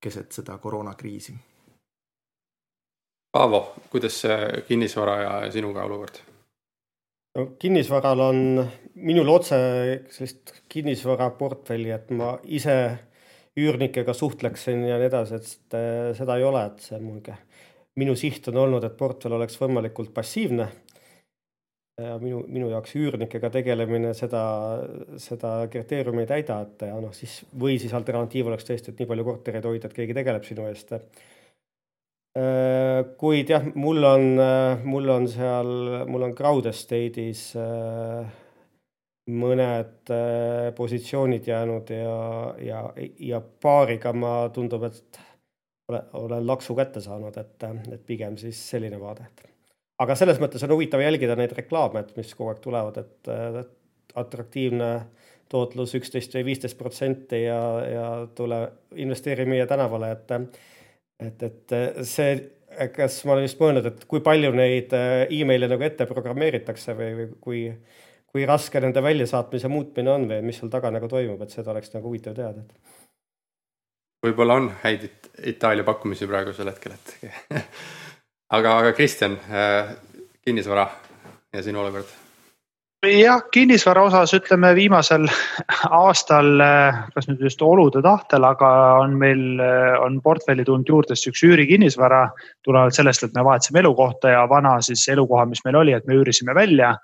keset 0.01 0.31
seda 0.31 0.57
koroonakriisi. 0.57 1.35
Paavo, 3.37 3.61
kuidas 3.91 4.21
see 4.23 4.63
kinnisvara 4.67 5.17
ja 5.21 5.51
sinuga 5.51 5.85
olukord? 5.85 6.21
No 7.35 7.47
kinnisvaral 7.59 8.23
on 8.23 8.39
minul 8.95 9.29
otse 9.29 9.57
sellist 10.13 10.55
kinnisvaraportfelli, 10.69 11.91
et 11.93 12.09
ma 12.15 12.35
ise 12.43 12.77
üürnikega 13.57 14.13
suhtleksin 14.13 14.85
ja 14.85 14.97
nii 15.01 15.09
edasi, 15.09 15.41
et 15.41 15.77
seda 16.17 16.37
ei 16.37 16.45
ole, 16.45 16.63
et 16.69 16.83
see 16.85 16.99
muidugi 17.01 17.35
minu 17.97 18.13
siht 18.17 18.47
on 18.51 18.59
olnud, 18.63 18.85
et 18.85 18.97
portfell 18.97 19.35
oleks 19.37 19.57
võimalikult 19.57 20.13
passiivne 20.13 20.67
minu, 22.21 22.43
minu 22.45 22.69
jaoks 22.69 22.93
üürnikega 22.99 23.49
tegelemine 23.53 24.13
seda, 24.17 24.41
seda 25.21 25.53
kriteeriumi 25.73 26.23
ei 26.23 26.29
täida, 26.29 26.59
et 26.67 26.85
ja 26.91 26.99
noh, 27.01 27.13
siis 27.17 27.39
või 27.57 27.79
siis 27.81 27.95
alternatiiv 27.97 28.51
oleks 28.51 28.67
tõesti, 28.67 28.93
et 28.93 29.01
nii 29.01 29.09
palju 29.09 29.25
kortereid 29.25 29.65
hoida, 29.65 29.89
et 29.89 29.97
keegi 29.97 30.17
tegeleb 30.17 30.45
sinu 30.45 30.67
eest. 30.69 30.93
Äh, 32.37 32.99
kuid 33.17 33.49
jah, 33.49 33.63
mul 33.75 34.03
on, 34.05 34.25
mul 34.85 35.09
on 35.09 35.25
seal, 35.31 35.71
mul 36.11 36.27
on 36.27 36.35
Crowd 36.37 36.67
Estate'is 36.69 37.47
äh, 37.57 38.27
mõned 39.33 40.11
äh, 40.13 40.67
positsioonid 40.77 41.49
jäänud 41.49 41.89
ja, 41.95 42.19
ja, 42.61 42.83
ja 43.31 43.41
paariga 43.41 44.13
ma 44.13 44.35
tundub, 44.53 44.85
et 44.91 45.21
olen, 45.89 46.05
olen 46.21 46.47
laksu 46.47 46.77
kätte 46.77 47.01
saanud, 47.01 47.41
et, 47.41 47.69
et 47.95 48.05
pigem 48.05 48.37
siis 48.37 48.59
selline 48.69 48.99
vaade 49.01 49.25
aga 50.03 50.15
selles 50.17 50.37
mõttes 50.41 50.63
on 50.65 50.75
huvitav 50.75 51.01
jälgida 51.01 51.35
neid 51.37 51.55
reklaame, 51.57 52.03
et 52.03 52.15
mis 52.19 52.33
kogu 52.37 52.51
aeg 52.51 52.61
tulevad, 52.61 52.99
et 53.01 53.31
atraktiivne 54.17 54.91
tootlus 55.49 55.95
üksteist 55.97 56.35
või 56.37 56.49
viisteist 56.51 56.77
protsenti 56.77 57.43
ja, 57.45 57.61
ja 57.87 58.07
tule 58.35 58.59
investeeri 58.99 59.47
meie 59.49 59.65
tänavale, 59.69 60.11
et, 60.17 60.33
et, 61.23 61.43
et 61.43 61.75
see, 62.07 62.35
kas 62.95 63.19
ma 63.25 63.35
olen 63.35 63.47
just 63.47 63.61
mõelnud, 63.61 63.87
et 63.89 64.03
kui 64.09 64.21
palju 64.25 64.51
neid 64.55 64.93
email'e 64.93 65.69
nagu 65.71 65.87
ette 65.87 66.07
programmeeritakse 66.09 66.95
või, 66.97 67.09
või 67.17 67.29
kui, 67.41 67.63
kui 68.29 68.45
raske 68.49 68.81
nende 68.83 69.03
väljasaatmise 69.03 69.71
muutmine 69.71 70.13
on 70.13 70.27
või 70.29 70.43
mis 70.45 70.61
seal 70.61 70.71
taga 70.73 70.91
nagu 70.93 71.09
toimub, 71.11 71.41
et 71.41 71.55
seda 71.55 71.73
oleks 71.73 71.93
nagu 71.95 72.11
huvitav 72.11 72.37
teada, 72.37 72.61
et. 72.61 72.93
võib-olla 74.27 74.59
on 74.61 74.71
häid 74.83 75.09
Itaalia 75.53 75.85
pakkumisi 75.87 76.29
praegusel 76.29 76.71
hetkel, 76.73 76.97
et 76.97 77.57
aga, 78.57 78.77
aga 78.77 78.93
Kristjan, 78.97 79.39
äh, 79.49 79.95
kinnisvara 80.45 80.87
ja 81.53 81.65
sinu 81.65 81.81
olukord? 81.83 82.26
Jah, 83.05 83.43
kinnisvara 83.53 84.07
osas 84.07 84.33
ütleme 84.33 84.71
viimasel 84.75 85.27
aastal, 86.03 86.49
äh, 86.63 87.03
kas 87.13 87.27
nüüd 87.29 87.43
just 87.45 87.61
olude 87.61 88.01
tahtel, 88.01 88.45
aga 88.47 88.69
on 89.03 89.13
meil, 89.21 89.59
äh, 89.61 89.97
on 90.01 90.17
portfelli 90.23 90.65
tulnud 90.65 90.89
juurde 90.89 91.15
siis 91.15 91.33
üks 91.33 91.43
üürikinnisvara. 91.45 92.27
tulenevalt 92.65 92.97
sellest, 92.97 93.23
et 93.23 93.35
me 93.35 93.45
vahetasime 93.45 93.79
elukohta 93.83 94.33
ja 94.33 94.47
vana 94.49 94.79
siis 94.81 95.07
elukoha, 95.13 95.45
mis 95.45 95.61
meil 95.65 95.77
oli, 95.83 95.93
et 95.93 96.07
me 96.07 96.17
üürisime 96.17 96.55
välja. 96.55 96.95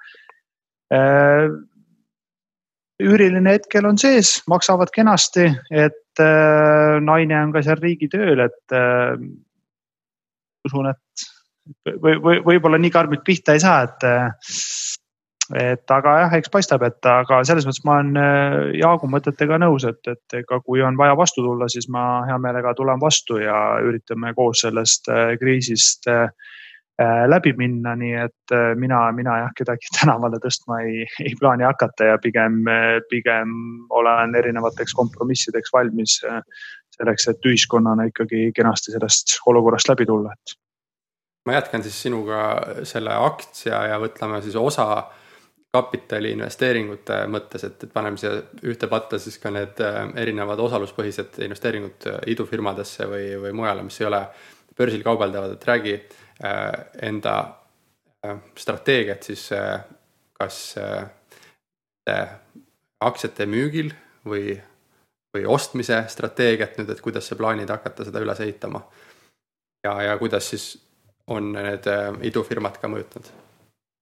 üüriline 3.01 3.49
hetkel 3.49 3.85
on 3.85 3.97
sees, 3.97 4.43
maksavad 4.47 4.91
kenasti, 4.93 5.47
et 5.71 6.21
naine 7.01 7.39
on 7.39 7.53
ka 7.55 7.63
seal 7.65 7.79
riigitööl, 7.81 8.43
et 8.43 8.75
usun, 10.67 10.91
et 10.91 11.25
või, 12.03 12.19
või 12.21 12.43
võib-olla 12.45 12.77
nii 12.77 12.93
karmilt 12.93 13.23
pihta 13.25 13.55
ei 13.57 13.63
saa, 13.63 13.87
et. 13.87 14.05
Et 15.51 15.91
aga 15.91 16.13
jah, 16.21 16.33
eks 16.37 16.51
paistab, 16.53 16.85
et 16.87 17.09
aga 17.09 17.41
selles 17.47 17.65
mõttes 17.67 17.83
ma 17.87 17.97
olen 17.97 18.19
äh, 18.19 18.57
Jaagu 18.79 19.09
mõtetega 19.11 19.59
nõus, 19.59 19.83
et, 19.89 19.99
et 20.07 20.37
ega 20.39 20.59
kui 20.63 20.81
on 20.85 20.97
vaja 20.99 21.17
vastu 21.19 21.43
tulla, 21.43 21.67
siis 21.71 21.89
ma 21.91 22.23
hea 22.29 22.37
meelega 22.41 22.71
tulen 22.77 23.01
vastu 23.01 23.41
ja 23.41 23.57
üritame 23.83 24.33
koos 24.37 24.63
sellest 24.63 25.09
äh, 25.11 25.33
kriisist 25.41 26.07
äh, 26.11 26.29
läbi 27.27 27.55
minna, 27.57 27.95
nii 27.97 28.13
et 28.21 28.53
mina, 28.79 28.99
mina 29.17 29.39
jah, 29.41 29.53
kedagi 29.57 29.89
tänavale 29.97 30.39
tõstma 30.39 30.83
ei, 30.85 31.07
ei 31.25 31.33
plaani 31.39 31.65
hakata 31.67 32.13
ja 32.13 32.19
pigem, 32.21 32.61
pigem 33.09 33.55
olen 33.89 34.37
erinevateks 34.39 34.93
kompromissideks 34.95 35.73
valmis 35.73 36.19
selleks, 36.93 37.25
et 37.31 37.49
ühiskonnana 37.49 38.05
ikkagi 38.11 38.51
kenasti 38.55 38.93
sellest 38.93 39.39
olukorrast 39.49 39.89
läbi 39.89 40.05
tulla, 40.05 40.37
et 40.37 40.55
ma 41.49 41.57
jätkan 41.57 41.83
siis 41.83 41.97
sinuga 42.05 42.45
selle 42.87 43.17
aktsia 43.25 43.81
ja 43.89 43.99
võtleme 43.99 44.39
siis 44.45 44.55
osa 44.55 44.85
kapitali 45.73 46.31
investeeringute 46.35 47.23
mõttes, 47.33 47.63
et, 47.65 47.83
et 47.83 47.93
paneme 47.93 48.19
siia 48.21 48.35
ühte 48.69 48.87
patta 48.89 49.17
siis 49.21 49.39
ka 49.41 49.49
need 49.53 49.79
äh, 49.81 50.03
erinevad 50.21 50.61
osaluspõhised 50.61 51.39
investeeringud 51.47 52.05
äh, 52.11 52.19
idufirmadesse 52.35 53.07
või, 53.09 53.31
või 53.41 53.55
mujale, 53.57 53.85
mis 53.87 53.97
ei 54.01 54.07
ole 54.09 54.21
börsil 54.77 55.01
kaubeldavad, 55.05 55.55
et 55.55 55.67
räägi 55.69 55.95
äh, 55.97 56.69
enda 57.09 57.37
strateegiat 58.55 59.25
siis 59.27 59.49
kas 60.39 60.57
aktsiate 63.03 63.49
müügil 63.51 63.91
või, 64.23 64.55
või 65.35 65.43
ostmise 65.51 66.05
strateegiat 66.07 66.79
nüüd, 66.79 66.95
et 66.95 67.03
kuidas 67.03 67.27
sa 67.27 67.35
plaanid 67.35 67.75
hakata 67.75 68.07
seda 68.07 68.23
üles 68.23 68.39
ehitama. 68.47 68.79
ja, 69.83 70.01
ja 70.07 70.17
kuidas 70.17 70.47
siis 70.55 70.69
on 71.27 71.51
need 71.57 71.91
idufirmad 72.31 72.79
ka 72.79 72.87
mõjutanud 72.87 73.42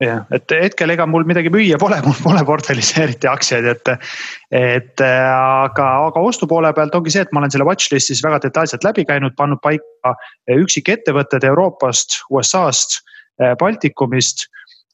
jah, 0.01 0.23
et 0.33 0.53
hetkel 0.55 0.93
ega 0.93 1.05
mul 1.09 1.25
midagi 1.27 1.51
müüa 1.53 1.77
pole, 1.81 1.99
mul 2.07 2.17
pole 2.23 2.43
portfellis 2.47 2.91
eriti 3.01 3.29
aktsiaid, 3.29 3.67
et. 3.71 3.91
et 4.51 5.03
äh, 5.05 5.27
aga, 5.31 5.87
aga 6.09 6.23
ostu 6.27 6.49
poole 6.49 6.71
pealt 6.77 6.95
ongi 6.97 7.13
see, 7.13 7.25
et 7.25 7.33
ma 7.33 7.43
olen 7.43 7.53
selle 7.53 7.67
watchlist'is 7.67 8.23
väga 8.25 8.41
detailselt 8.47 8.85
läbi 8.87 9.05
käinud, 9.07 9.35
pannud 9.37 9.61
paika 9.63 10.15
üksikettevõtted 10.51 11.45
Euroopast, 11.47 12.21
USA-st, 12.33 13.01
äh, 13.41 13.53
Baltikumist 13.59 14.47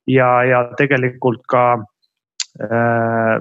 ja, 0.07 0.29
ja 0.47 0.65
tegelikult 0.79 1.45
ka 1.49 1.63
äh,. 2.61 3.39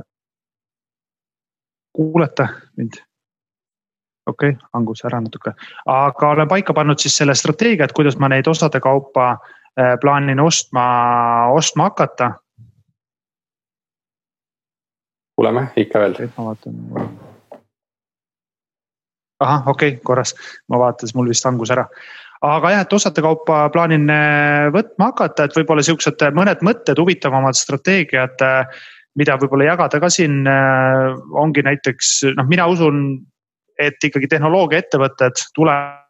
kuulete 1.96 2.48
mind? 2.76 3.02
okei 4.26 4.50
okay,, 4.50 4.68
hangus 4.74 5.04
ära 5.06 5.20
natuke, 5.22 5.52
aga 5.86 6.30
olen 6.34 6.48
paika 6.50 6.74
pannud 6.74 6.98
siis 6.98 7.14
selle 7.16 7.34
strateegia, 7.38 7.86
et 7.86 7.94
kuidas 7.94 8.18
ma 8.18 8.28
neid 8.28 8.48
osade 8.50 8.80
kaupa 8.82 9.28
äh, 9.36 9.52
plaanin 10.00 10.40
ostma, 10.40 10.84
ostma 11.52 11.90
hakata. 11.90 12.30
kuuleme 15.36 15.66
ikka 15.76 16.00
veel. 16.00 16.14
ma 16.36 16.44
vaatan. 16.44 16.74
ahah, 19.40 19.68
okei 19.68 19.88
okay,, 19.88 20.00
korras, 20.04 20.34
ma 20.68 20.78
vaatasin, 20.80 21.16
mul 21.18 21.28
vist 21.28 21.44
hangus 21.44 21.70
ära 21.74 21.84
aga 22.46 22.70
jah, 22.72 22.84
et 22.84 22.92
osade 22.92 23.22
kaupa 23.24 23.66
plaanin 23.72 24.10
äh, 24.12 24.66
võtma 24.72 25.10
hakata, 25.12 25.46
et 25.46 25.56
võib-olla 25.56 25.84
siuksed 25.84 26.24
mõned 26.36 26.64
mõtted, 26.64 26.98
huvitavamad 27.00 27.56
strateegiad, 27.56 28.40
äh, 28.44 28.84
mida 29.16 29.38
võib-olla 29.40 29.70
jagada 29.70 30.00
ka 30.00 30.10
siin 30.12 30.44
ongi 30.44 31.62
näiteks 31.64 32.34
noh, 32.36 32.44
mina 32.48 32.66
usun 32.68 32.98
et 33.80 34.04
ikkagi 34.04 34.28
tehnoloogiaettevõtted 34.32 35.40
tulevad 35.56 36.05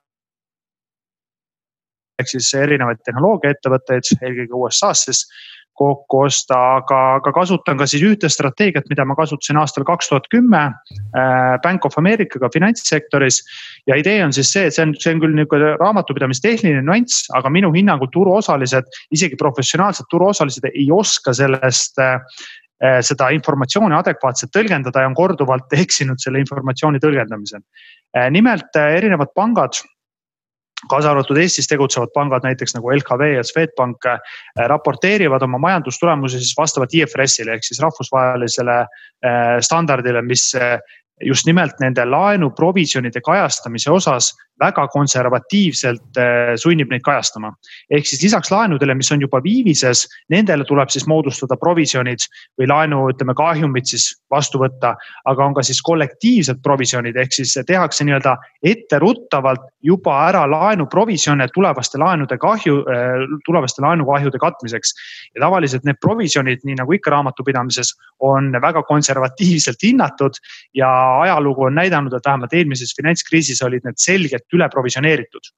ehk 2.21 2.31
siis 2.31 2.49
erinevaid 2.57 3.03
tehnoloogiaettevõtteid, 3.07 4.17
eelkõige 4.21 4.57
USA-s 4.57 5.07
siis 5.09 5.27
kokku 5.77 6.23
osta, 6.25 6.57
aga, 6.79 6.99
aga 7.19 7.33
kasutan 7.37 7.77
ka 7.77 7.85
siis 7.85 8.01
ühte 8.07 8.31
strateegiat, 8.33 8.87
mida 8.89 9.05
ma 9.05 9.13
kasutasin 9.19 9.59
aastal 9.61 9.85
kaks 9.85 10.09
tuhat 10.09 10.29
kümme 10.33 10.63
äh, 10.73 11.57
Bank 11.61 11.85
of 11.85 11.99
Americaga 12.01 12.49
finantssektoris. 12.55 13.43
ja 13.87 13.99
idee 14.01 14.23
on 14.25 14.33
siis 14.33 14.53
see, 14.53 14.65
et 14.67 14.75
see 14.75 14.87
on, 14.87 14.95
see 14.97 15.13
on 15.13 15.21
küll 15.21 15.37
niisugune 15.37 15.75
raamatupidamistehniline 15.83 16.81
nüanss, 16.87 17.29
aga 17.37 17.53
minu 17.53 17.75
hinnangul 17.77 18.09
turuosalised, 18.15 18.89
isegi 19.13 19.37
professionaalsed 19.37 20.09
turuosalised 20.09 20.65
ei 20.73 20.89
oska 20.97 21.37
sellest 21.37 22.01
äh, 22.01 22.17
Eh, 22.77 22.99
seda 23.01 23.31
informatsiooni 23.33 23.97
adekvaatselt 23.97 24.51
tõlgendada 24.53 25.01
ja 25.01 25.09
on 25.09 25.15
korduvalt 25.17 25.73
eksinud 25.85 26.21
selle 26.21 26.43
informatsiooni 26.45 27.01
tõlgendamisel. 27.01 27.65
Nimelt 28.33 28.77
erinevad 28.81 29.33
pangad 29.37 29.77
kaasa 30.91 31.11
arvatud 31.11 31.39
Eestis 31.41 31.69
tegutsevad 31.71 32.13
pangad, 32.15 32.45
näiteks 32.45 32.77
nagu 32.77 32.91
LHV 32.93 33.31
ja 33.37 33.45
Swedbank 33.45 34.05
raporteerivad 34.69 35.43
oma 35.43 35.59
majandustulemusi 35.59 36.41
siis 36.43 36.55
vastavalt 36.59 36.95
IFRS-ile 36.95 37.57
ehk 37.57 37.65
siis 37.65 37.81
rahvusvahelisele 37.83 38.77
standardile, 39.65 40.23
mis 40.23 40.51
just 41.25 41.49
nimelt 41.49 41.81
nende 41.81 42.05
laenuprovisjonide 42.05 43.21
kajastamise 43.25 43.91
osas 43.91 44.35
väga 44.61 44.87
konservatiivselt 44.89 46.19
äh, 46.21 46.55
sunnib 46.61 46.91
neid 46.91 47.05
kajastama. 47.05 47.53
ehk 47.91 48.07
siis 48.07 48.23
lisaks 48.23 48.51
laenudele, 48.51 48.95
mis 48.95 49.13
on 49.13 49.21
juba 49.21 49.41
viivises, 49.45 50.07
nendele 50.33 50.65
tuleb 50.65 50.91
siis 50.93 51.07
moodustada 51.07 51.57
provisjonid 51.61 52.25
või 52.61 52.69
laenu, 52.71 53.03
ütleme 53.13 53.35
kahjumid 53.37 53.89
siis 53.89 54.09
vastu 54.31 54.59
võtta. 54.63 54.95
aga 55.25 55.45
on 55.45 55.55
ka 55.55 55.63
siis 55.63 55.83
kollektiivsed 55.83 56.63
provisjonid 56.63 57.17
ehk 57.17 57.33
siis 57.33 57.57
tehakse 57.67 58.05
nii-öelda 58.05 58.37
etteruttavalt 58.63 59.69
juba 59.83 60.17
ära 60.29 60.47
laenuprovisjone 60.51 61.49
tulevaste 61.55 61.99
laenude 61.99 62.39
kahju, 62.39 62.81
äh, 62.89 63.27
tulevaste 63.45 63.83
laenukahjude 63.83 64.39
katmiseks. 64.39 64.95
ja 65.35 65.41
tavaliselt 65.41 65.85
need 65.85 66.01
provisjonid, 66.01 66.65
nii 66.65 66.81
nagu 66.81 66.93
ikka 66.93 67.11
raamatupidamises, 67.11 67.93
on 68.21 68.53
väga 68.63 68.83
konservatiivselt 68.83 69.83
hinnatud 69.83 70.41
ja 70.75 70.89
ajalugu 71.21 71.69
on 71.69 71.75
näidanud, 71.75 72.15
et 72.17 72.25
vähemalt 72.27 72.53
eelmises 72.53 72.95
finantskriisis 72.97 73.63
olid 73.63 73.85
need 73.85 73.99
selgelt 74.47 74.55
üle 74.55 74.69
provisioneeritud. 74.71 75.51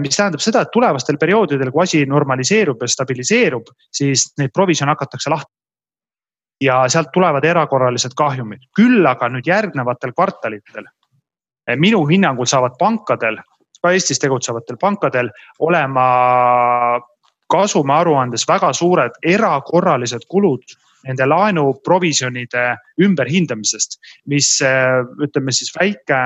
Mis 0.00 0.16
tähendab 0.16 0.40
seda, 0.40 0.62
et 0.62 0.70
tulevastel 0.72 1.16
perioodidel, 1.16 1.70
kui 1.70 1.82
asi 1.82 2.06
normaliseerub 2.06 2.80
ja 2.82 2.88
stabiliseerub, 2.88 3.66
siis 3.92 4.32
neid 4.38 4.50
provisjone 4.52 4.90
hakatakse 4.90 5.30
lahti 5.30 5.54
ja 6.60 6.88
sealt 6.88 7.12
tulevad 7.12 7.44
erakorralised 7.44 8.12
kahjumid, 8.16 8.60
küll 8.76 9.06
aga 9.06 9.28
nüüd 9.28 9.46
järgnevatel 9.46 10.12
kvartalitel 10.12 10.84
minu 11.76 12.02
hinnangul 12.08 12.46
saavad 12.46 12.74
pankadel, 12.78 13.38
ka 13.80 13.92
Eestis 13.92 14.18
tegutsevatel 14.18 14.76
pankadel 14.76 15.30
olema 15.60 16.98
kasumiaruandes 17.50 18.44
väga 18.48 18.72
suured 18.72 19.12
erakorralised 19.22 20.26
kulud 20.28 20.66
nende 21.06 21.26
laenuprovisjonide 21.26 22.76
ümberhindamisest, 23.00 24.00
mis 24.26 24.58
ütleme 24.60 25.52
siis 25.52 25.72
väike 25.78 26.18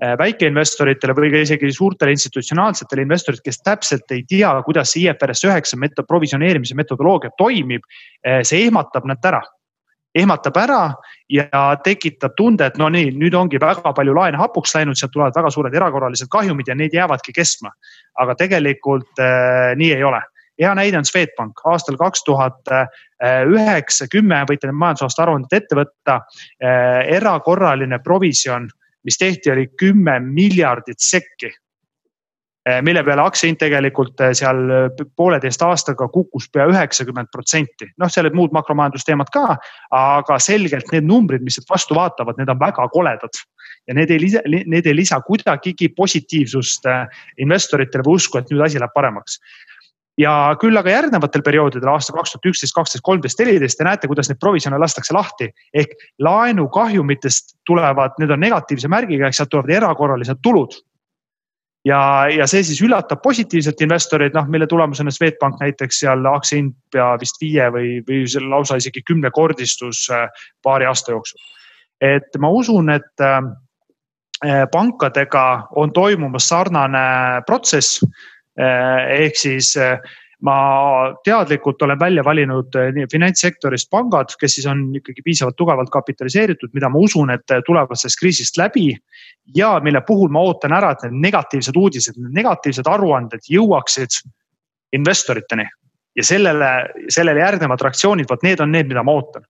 väikeinvestoritele 0.00 1.14
või 1.16 1.30
ka 1.32 1.44
isegi 1.44 1.72
suurtele 1.76 2.14
institutsionaalsetele 2.16 3.04
investoritele, 3.04 3.44
kes 3.50 3.62
täpselt 3.62 4.14
ei 4.16 4.22
tea, 4.28 4.52
kuidas 4.64 4.94
see 4.94 5.04
IFRS 5.04 5.44
üheksa 5.44 5.76
meto-, 5.80 6.06
provisioneerimise 6.08 6.76
metodoloogia 6.78 7.34
toimib, 7.38 7.84
see 8.24 8.64
ehmatab 8.66 9.08
nad 9.10 9.28
ära 9.28 9.42
ehmatab 10.14 10.56
ära 10.58 10.80
ja 11.30 11.60
tekitab 11.84 12.34
tunde, 12.36 12.66
et 12.66 12.78
no 12.80 12.88
nii, 12.90 13.12
nüüd 13.18 13.34
ongi 13.38 13.60
väga 13.62 13.92
palju 13.94 14.14
laene 14.16 14.40
hapuks 14.40 14.74
läinud, 14.74 14.98
sealt 14.98 15.14
tulevad 15.14 15.36
väga 15.36 15.52
suured 15.54 15.74
erakorralised 15.76 16.30
kahjumid 16.32 16.70
ja 16.70 16.74
need 16.74 16.94
jäävadki 16.94 17.34
kestma. 17.36 17.70
aga 18.18 18.34
tegelikult 18.34 19.20
äh, 19.22 19.76
nii 19.76 19.92
ei 19.94 20.04
ole. 20.04 20.20
hea 20.60 20.74
näide 20.74 20.98
on 20.98 21.06
Swedbank 21.08 21.60
aastal 21.64 21.96
kaks 21.96 22.24
tuhat 22.24 22.68
üheksa, 23.48 24.08
kümme 24.12 24.42
võite 24.48 24.68
need 24.68 24.76
majandusaasta 24.76 25.22
aruanded 25.22 25.54
ette 25.56 25.76
võtta 25.78 26.18
äh,. 26.60 27.06
erakorraline 27.16 27.98
provisjon, 28.04 28.68
mis 29.04 29.18
tehti, 29.18 29.50
oli 29.50 29.66
kümme 29.80 30.18
miljardit 30.20 31.00
sekki 31.00 31.50
Eh, 32.68 32.82
mille 32.84 33.00
peale 33.00 33.22
aktsiahind 33.24 33.56
tegelikult 33.56 34.20
eh, 34.20 34.34
seal 34.36 34.58
eh, 34.74 35.04
pooleteist 35.16 35.62
aastaga 35.64 36.10
kukkus 36.12 36.50
pea 36.52 36.66
üheksakümmend 36.68 37.30
protsenti. 37.32 37.88
noh, 37.96 38.10
seal 38.12 38.26
olid 38.26 38.36
muud 38.36 38.52
makromajandusteemad 38.52 39.30
ka, 39.32 39.54
aga 39.96 40.36
selgelt 40.44 40.92
need 40.92 41.08
numbrid, 41.08 41.40
mis 41.46 41.56
sealt 41.56 41.72
vastu 41.72 41.96
vaatavad, 41.96 42.36
need 42.36 42.52
on 42.52 42.60
väga 42.60 42.84
koledad. 42.92 43.40
ja 43.88 43.96
need 43.96 44.12
ei 44.12 44.20
lisa, 44.20 44.44
need 44.44 44.86
ei 44.86 44.92
lisa 44.94 45.22
kuidagigi 45.24 45.88
positiivsust 45.96 46.84
investoritele 47.40 48.04
või 48.04 48.20
usku, 48.20 48.38
et 48.38 48.52
nüüd 48.52 48.60
asi 48.66 48.78
läheb 48.78 48.92
paremaks 48.92 49.40
ja 50.18 50.56
küll 50.60 50.76
aga 50.76 50.90
järgnevatel 50.90 51.42
perioodidel 51.46 51.92
aasta 51.92 52.12
kaks 52.12 52.34
tuhat 52.34 52.50
üksteist, 52.50 52.74
kaksteist, 52.74 53.04
kolmteist, 53.06 53.38
neliteist 53.40 53.78
te 53.78 53.86
näete, 53.86 54.10
kuidas 54.10 54.28
neid 54.28 54.40
provisjone 54.42 54.78
lastakse 54.78 55.14
lahti. 55.14 55.50
ehk 55.74 55.94
laenukahjumitest 56.18 57.56
tulevad, 57.66 58.18
need 58.18 58.30
on 58.30 58.40
negatiivse 58.40 58.88
märgiga, 58.88 59.26
ehk 59.26 59.38
sealt 59.38 59.50
tulevad 59.50 59.76
erakorralised 59.78 60.42
tulud 60.42 60.76
ja, 61.84 62.00
ja 62.28 62.46
see 62.50 62.62
siis 62.66 62.80
üllatab 62.84 63.22
positiivselt 63.22 63.80
investoreid, 63.84 64.34
noh, 64.36 64.48
mille 64.52 64.66
tulemusena 64.70 65.12
Swedbank 65.14 65.60
näiteks 65.62 66.02
seal 66.04 66.26
aktsiahind 66.32 66.74
pea 66.92 67.14
vist 67.20 67.40
viie 67.40 67.70
või, 67.72 67.94
või 68.08 68.24
lausa 68.50 68.76
isegi 68.80 69.02
kümnekordistus 69.06 70.06
äh, 70.12 70.28
paari 70.62 70.88
aasta 70.90 71.16
jooksul. 71.16 71.40
et 72.00 72.36
ma 72.38 72.48
usun, 72.48 72.90
et 72.90 73.24
äh, 73.24 73.40
pankadega 74.72 75.68
on 75.76 75.92
toimumas 75.92 76.48
sarnane 76.48 77.42
protsess. 77.46 78.04
Äh, 78.60 79.24
ehk 79.24 79.38
siis 79.40 79.76
ma 80.44 80.56
teadlikult 81.24 81.82
olen 81.82 81.98
välja 82.00 82.24
valinud 82.24 82.76
nii 82.96 83.06
finantssektorist 83.12 83.90
pangad, 83.92 84.32
kes 84.40 84.56
siis 84.56 84.66
on 84.70 84.86
ikkagi 84.96 85.22
piisavalt 85.24 85.56
tugevalt 85.56 85.90
kapitaliseeritud, 85.92 86.72
mida 86.76 86.88
ma 86.88 87.02
usun, 87.04 87.32
et 87.34 87.56
tulevad 87.66 88.00
sellest 88.00 88.20
kriisist 88.20 88.56
läbi 88.60 88.88
ja 89.56 89.74
mille 89.84 90.00
puhul 90.06 90.32
ma 90.32 90.42
ootan 90.48 90.72
ära, 90.76 90.94
et 90.94 91.04
need 91.06 91.20
negatiivsed 91.28 91.76
uudised, 91.76 92.16
need 92.16 92.36
negatiivsed 92.40 92.88
aruanded 92.88 93.48
jõuaksid 93.52 94.22
investoriteni. 94.96 95.68
ja 96.16 96.24
sellele, 96.26 96.68
sellele 97.08 97.40
järgnevad 97.40 97.80
reaktsioonid, 97.80 98.26
vot 98.28 98.42
need 98.42 98.60
on 98.60 98.72
need, 98.72 98.88
mida 98.88 99.02
ma 99.06 99.12
ootan. 99.12 99.44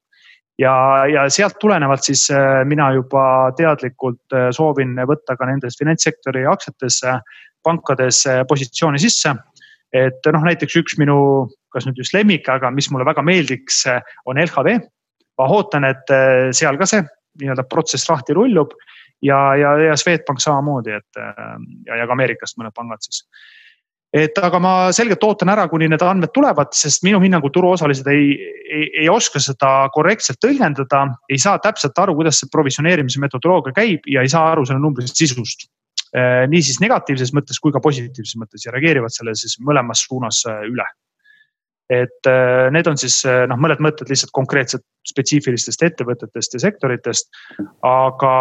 ja, 0.59 0.73
ja 1.09 1.29
sealt 1.31 1.57
tulenevalt 1.61 2.05
siis 2.05 2.27
mina 2.65 2.91
juba 2.93 3.53
teadlikult 3.57 4.37
soovin 4.53 4.99
võtta 5.07 5.37
ka 5.37 5.47
nendes 5.47 5.79
finantssektori 5.79 6.45
aktsiatesse, 6.47 7.21
pankades 7.67 8.25
positsiooni 8.49 9.01
sisse. 9.03 9.35
et 9.93 10.27
noh, 10.31 10.45
näiteks 10.47 10.77
üks 10.79 10.95
minu, 11.01 11.49
kas 11.75 11.87
nüüd 11.87 11.99
just 11.99 12.15
lemmik, 12.15 12.47
aga 12.49 12.71
mis 12.71 12.87
mulle 12.95 13.07
väga 13.09 13.25
meeldiks, 13.27 13.83
on 14.27 14.39
LHV. 14.39 14.79
ma 15.39 15.49
ootan, 15.49 15.85
et 15.89 16.13
äh, 16.15 16.51
seal 16.53 16.79
ka 16.79 16.87
see 16.87 17.03
nii-öelda 17.41 17.65
protsess 17.71 18.09
lahti 18.11 18.35
rullub 18.37 18.75
ja, 19.23 19.39
ja, 19.57 19.77
ja 19.79 19.97
Swedbank 19.97 20.43
samamoodi, 20.43 20.93
et 20.99 21.21
ja, 21.87 21.97
ja 21.97 22.07
ka 22.07 22.17
Ameerikast 22.17 22.59
mõned 22.61 22.75
pangad 22.77 23.03
siis. 23.05 23.23
et 24.13 24.39
aga 24.43 24.59
ma 24.59 24.73
selgelt 24.93 25.23
ootan 25.25 25.53
ära, 25.53 25.69
kuni 25.71 25.89
need 25.89 26.03
andmed 26.03 26.33
tulevad, 26.35 26.73
sest 26.75 27.05
minu 27.07 27.21
hinnangul 27.23 27.53
turuosalised 27.55 28.09
ei, 28.11 28.33
ei, 28.67 28.87
ei 29.05 29.09
oska 29.09 29.41
seda 29.43 29.89
korrektselt 29.95 30.41
tõlgendada, 30.43 31.07
ei 31.31 31.39
saa 31.39 31.59
täpselt 31.63 31.99
aru, 31.99 32.17
kuidas 32.19 32.43
see 32.43 32.51
provisioneerimise 32.53 33.23
metodoloogia 33.23 33.77
käib 33.77 34.09
ja 34.11 34.25
ei 34.25 34.33
saa 34.33 34.51
aru 34.53 34.67
selle 34.67 34.83
numbri 34.83 35.07
sisust 35.11 35.69
nii 36.15 36.63
siis 36.67 36.81
negatiivses 36.83 37.31
mõttes 37.37 37.61
kui 37.63 37.75
ka 37.75 37.83
positiivses 37.83 38.39
mõttes 38.41 38.65
ja 38.67 38.75
reageerivad 38.75 39.15
selle 39.15 39.37
siis 39.39 39.59
mõlemas 39.63 40.03
suunas 40.09 40.43
üle 40.67 40.87
et 41.91 42.27
äh, 42.31 42.71
need 42.71 42.87
on 42.87 42.99
siis 42.99 43.19
äh, 43.27 43.43
noh, 43.51 43.59
mõned 43.59 43.83
mõtted 43.83 44.11
lihtsalt 44.11 44.31
konkreetselt 44.37 44.85
spetsiifilistest 45.11 45.81
ettevõtetest 45.83 46.55
ja 46.55 46.61
sektoritest. 46.63 47.31
aga, 47.83 48.33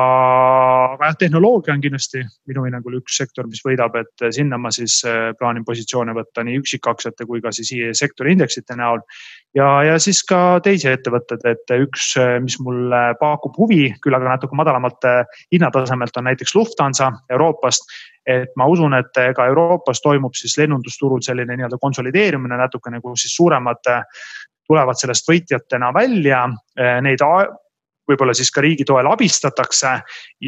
aga 0.93 1.09
jah, 1.09 1.15
tehnoloogia 1.17 1.73
on 1.73 1.81
kindlasti 1.81 2.21
minu 2.51 2.65
hinnangul 2.67 2.99
üks 2.99 3.17
sektor, 3.17 3.47
mis 3.49 3.63
võidab, 3.65 3.95
et 3.97 4.25
sinna 4.35 4.59
ma 4.61 4.69
siis 4.75 4.99
äh, 5.07 5.31
plaanin 5.39 5.65
positsioone 5.65 6.13
võtta 6.17 6.45
nii 6.45 6.59
üksikaktsiate 6.61 7.25
kui 7.25 7.41
ka 7.41 7.53
siis 7.55 7.73
sektori 7.97 8.35
indeksite 8.37 8.77
näol. 8.77 9.01
ja, 9.57 9.71
ja 9.87 9.97
siis 10.03 10.21
ka 10.29 10.59
teisi 10.63 10.91
ettevõtteid, 10.91 11.47
et 11.49 11.75
üks, 11.79 12.11
mis 12.43 12.59
mulle 12.61 13.01
pakub 13.19 13.57
huvi, 13.57 13.87
küll 14.03 14.19
aga 14.19 14.35
natuke 14.35 14.59
madalamalt 14.59 15.09
hinnatasemelt 15.49 16.21
on 16.21 16.29
näiteks 16.29 16.53
Lufthansa 16.55 17.11
Euroopast 17.31 17.89
et 18.27 18.51
ma 18.59 18.67
usun, 18.69 18.93
et 18.97 19.21
ka 19.35 19.47
Euroopas 19.49 20.01
toimub 20.03 20.35
siis 20.37 20.57
lennundusturul 20.59 21.23
selline 21.25 21.55
nii-öelda 21.55 21.79
konsolideerimine 21.81 22.59
natukene, 22.59 23.01
kus 23.01 23.25
siis 23.25 23.35
suuremad 23.39 23.89
äh, 23.89 24.03
tulevad 24.67 24.99
sellest 24.99 25.29
võitjatena 25.29 25.93
välja. 25.95 26.45
Äh, 26.79 26.99
neid 27.05 27.23
võib-olla 28.09 28.33
siis 28.33 28.49
ka 28.49 28.63
riigi 28.65 28.85
toel 28.89 29.05
abistatakse 29.05 29.91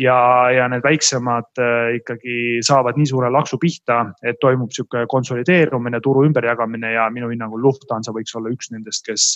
ja, 0.01 0.19
ja 0.49 0.67
need 0.71 0.83
väiksemad 0.85 1.61
äh, 1.61 1.95
ikkagi 1.99 2.59
saavad 2.65 2.97
nii 2.97 3.09
suure 3.13 3.29
laksu 3.33 3.59
pihta, 3.61 4.03
et 4.25 4.41
toimub 4.41 4.73
sihuke 4.73 5.05
konsolideerumine, 5.09 6.01
turu 6.01 6.25
ümberjagamine 6.29 6.95
ja 6.95 7.09
minu 7.13 7.29
hinnangul 7.33 7.61
Lufthansa 7.61 8.13
võiks 8.15 8.37
olla 8.37 8.53
üks 8.53 8.73
nendest, 8.73 9.05
kes, 9.05 9.35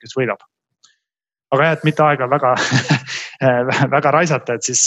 kes 0.00 0.16
võidab 0.16 0.40
aga 1.54 1.68
jah, 1.68 1.76
et 1.76 1.84
mitte 1.86 2.02
aega 2.02 2.28
väga 2.30 2.54
väga 3.96 4.12
raisata, 4.14 4.56
et 4.56 4.66
siis 4.66 4.86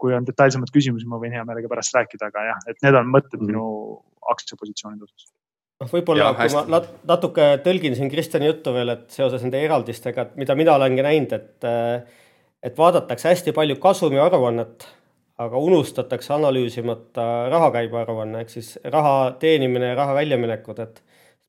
kui 0.00 0.14
on 0.16 0.26
detailsemad 0.26 0.72
küsimusi, 0.72 1.08
ma 1.10 1.20
võin 1.22 1.36
hea 1.36 1.44
meelega 1.44 1.70
pärast 1.70 1.96
rääkida, 1.96 2.32
aga 2.32 2.48
jah, 2.50 2.66
et 2.70 2.82
need 2.86 3.00
on 3.00 3.10
mõtted 3.12 3.40
mm 3.40 3.46
-hmm. 3.46 3.52
minu 3.52 4.34
aktsiapositsioonide 4.34 5.04
osas 5.04 5.32
noh, 5.84 5.90
võib-olla 5.90 6.32
kui 6.38 6.52
ma 6.54 6.64
nat 6.76 6.90
natuke 7.08 7.46
tõlgin 7.64 7.96
siin 7.98 8.10
Kristjani 8.12 8.48
juttu 8.50 8.74
veel, 8.76 8.92
et 8.94 9.06
seoses 9.14 9.42
nende 9.44 9.62
eraldistega, 9.64 10.28
et 10.28 10.36
mida 10.40 10.56
mina 10.58 10.76
olengi 10.78 11.04
näinud, 11.06 11.34
et, 11.36 11.68
et 12.64 12.78
vaadatakse 12.78 13.30
hästi 13.32 13.54
palju 13.56 13.78
kasumiaruannet, 13.82 14.86
aga 15.44 15.58
unustatakse 15.58 16.30
analüüsimata 16.36 17.26
rahakäibearuanne 17.50 18.44
ehk 18.44 18.52
siis 18.54 18.76
raha 18.86 19.34
teenimine 19.42 19.90
ja 19.92 19.98
raha 19.98 20.14
väljaminekud, 20.20 20.82
et 20.84 21.02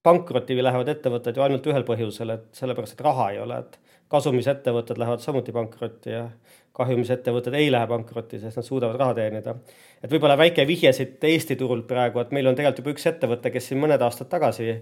pankrotti 0.05 0.57
lähevad 0.57 0.89
ettevõtted 0.95 1.37
ju 1.37 1.45
ainult 1.45 1.67
ühel 1.69 1.85
põhjusel, 1.85 2.33
et 2.33 2.47
sellepärast, 2.57 2.97
et 2.97 3.05
raha 3.05 3.31
ei 3.33 3.41
ole, 3.41 3.61
et 3.61 3.79
kasumis 4.11 4.47
ettevõtted 4.47 4.99
lähevad 5.01 5.23
samuti 5.23 5.53
pankrotti 5.55 6.13
ja 6.13 6.27
kahjumis 6.75 7.09
ettevõtted 7.15 7.55
ei 7.57 7.71
lähe 7.71 7.87
pankrotti, 7.87 8.39
sest 8.39 8.59
nad 8.59 8.67
suudavad 8.67 8.99
raha 8.99 9.15
teenida. 9.17 9.55
et 10.03 10.11
võib-olla 10.11 10.37
väike 10.37 10.67
vihje 10.67 10.91
siit 10.93 11.23
Eesti 11.23 11.55
turult 11.55 11.87
praegu, 11.87 12.19
et 12.19 12.31
meil 12.35 12.47
on 12.47 12.55
tegelikult 12.55 12.83
juba 12.83 12.95
üks 12.95 13.07
ettevõte, 13.11 13.51
kes 13.51 13.71
siin 13.71 13.81
mõned 13.81 14.01
aastad 14.01 14.29
tagasi 14.29 14.73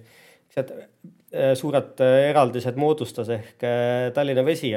sealt 0.53 0.71
äh, 0.73 1.53
suured 1.57 2.01
äh, 2.03 2.29
eraldised 2.29 2.77
moodustas 2.79 3.29
ehk 3.33 3.65
äh, 3.67 4.11
Tallinna 4.13 4.45
Vesi. 4.45 4.73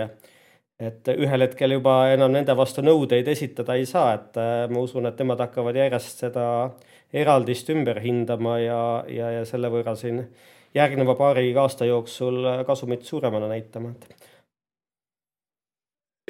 et 0.77 1.09
ühel 1.09 1.41
hetkel 1.41 1.73
juba 1.73 2.11
enam 2.13 2.35
nende 2.35 2.53
vastu 2.53 2.83
nõudeid 2.85 3.29
esitada 3.33 3.79
ei 3.81 3.87
saa, 3.89 4.11
et 4.13 4.35
ma 4.69 4.83
usun, 4.85 5.07
et 5.09 5.23
nemad 5.23 5.41
hakkavad 5.41 5.79
järjest 5.79 6.21
seda 6.27 6.43
eraldist 7.17 7.71
ümber 7.73 7.97
hindama 8.05 8.59
ja, 8.61 8.81
ja, 9.09 9.31
ja 9.39 9.47
selle 9.49 9.71
võrra 9.73 9.95
siin 9.97 10.21
järgneva 10.77 11.15
paari 11.17 11.55
aasta 11.57 11.89
jooksul 11.89 12.45
kasumit 12.69 13.09
suuremana 13.09 13.49
näitama, 13.49 13.95
et 13.97 14.29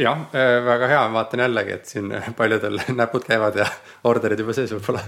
jah, 0.00 0.26
äh, 0.34 0.64
väga 0.64 0.88
hea, 0.90 1.00
ma 1.08 1.20
vaatan 1.20 1.42
jällegi, 1.46 1.72
et 1.78 1.90
siin 1.90 2.12
paljudel 2.36 2.80
näpud 3.00 3.24
käivad 3.26 3.56
ja 3.60 3.66
orderid 4.08 4.40
juba 4.42 4.54
sees 4.56 4.74
võib-olla. 4.76 5.02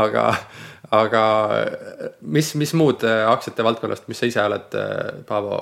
aga, 0.00 0.26
aga 0.92 1.24
mis, 2.20 2.52
mis 2.60 2.74
muud 2.76 3.06
äh, 3.08 3.24
aktsiate 3.30 3.64
valdkonnast, 3.66 4.08
mis 4.10 4.20
sa 4.20 4.28
ise 4.28 4.44
oled, 4.44 4.76
äh, 4.78 5.24
Paavo, 5.28 5.58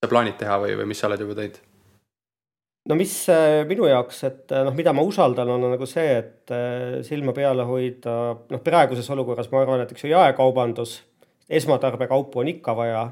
sa 0.00 0.10
plaanid 0.10 0.38
teha 0.40 0.58
või, 0.62 0.76
või 0.80 0.90
mis 0.92 1.00
sa 1.02 1.10
oled 1.10 1.24
juba 1.24 1.38
teinud? 1.40 1.62
no 2.84 2.98
mis 3.00 3.12
minu 3.64 3.86
jaoks, 3.88 4.18
et 4.28 4.52
noh, 4.66 4.74
mida 4.76 4.92
ma 4.92 5.00
usaldan, 5.08 5.48
on 5.48 5.62
nagu 5.72 5.86
see, 5.88 6.18
et 6.18 6.52
silma 7.06 7.32
peale 7.32 7.64
hoida, 7.64 8.16
noh, 8.50 8.60
praeguses 8.60 9.08
olukorras 9.14 9.48
ma 9.48 9.62
arvan, 9.62 9.80
et 9.80 9.94
eks 9.94 10.04
ju 10.04 10.10
jaekaubandus, 10.10 10.98
esmatarbekaupu 11.48 12.42
on 12.42 12.50
ikka 12.52 12.74
vaja. 12.76 13.06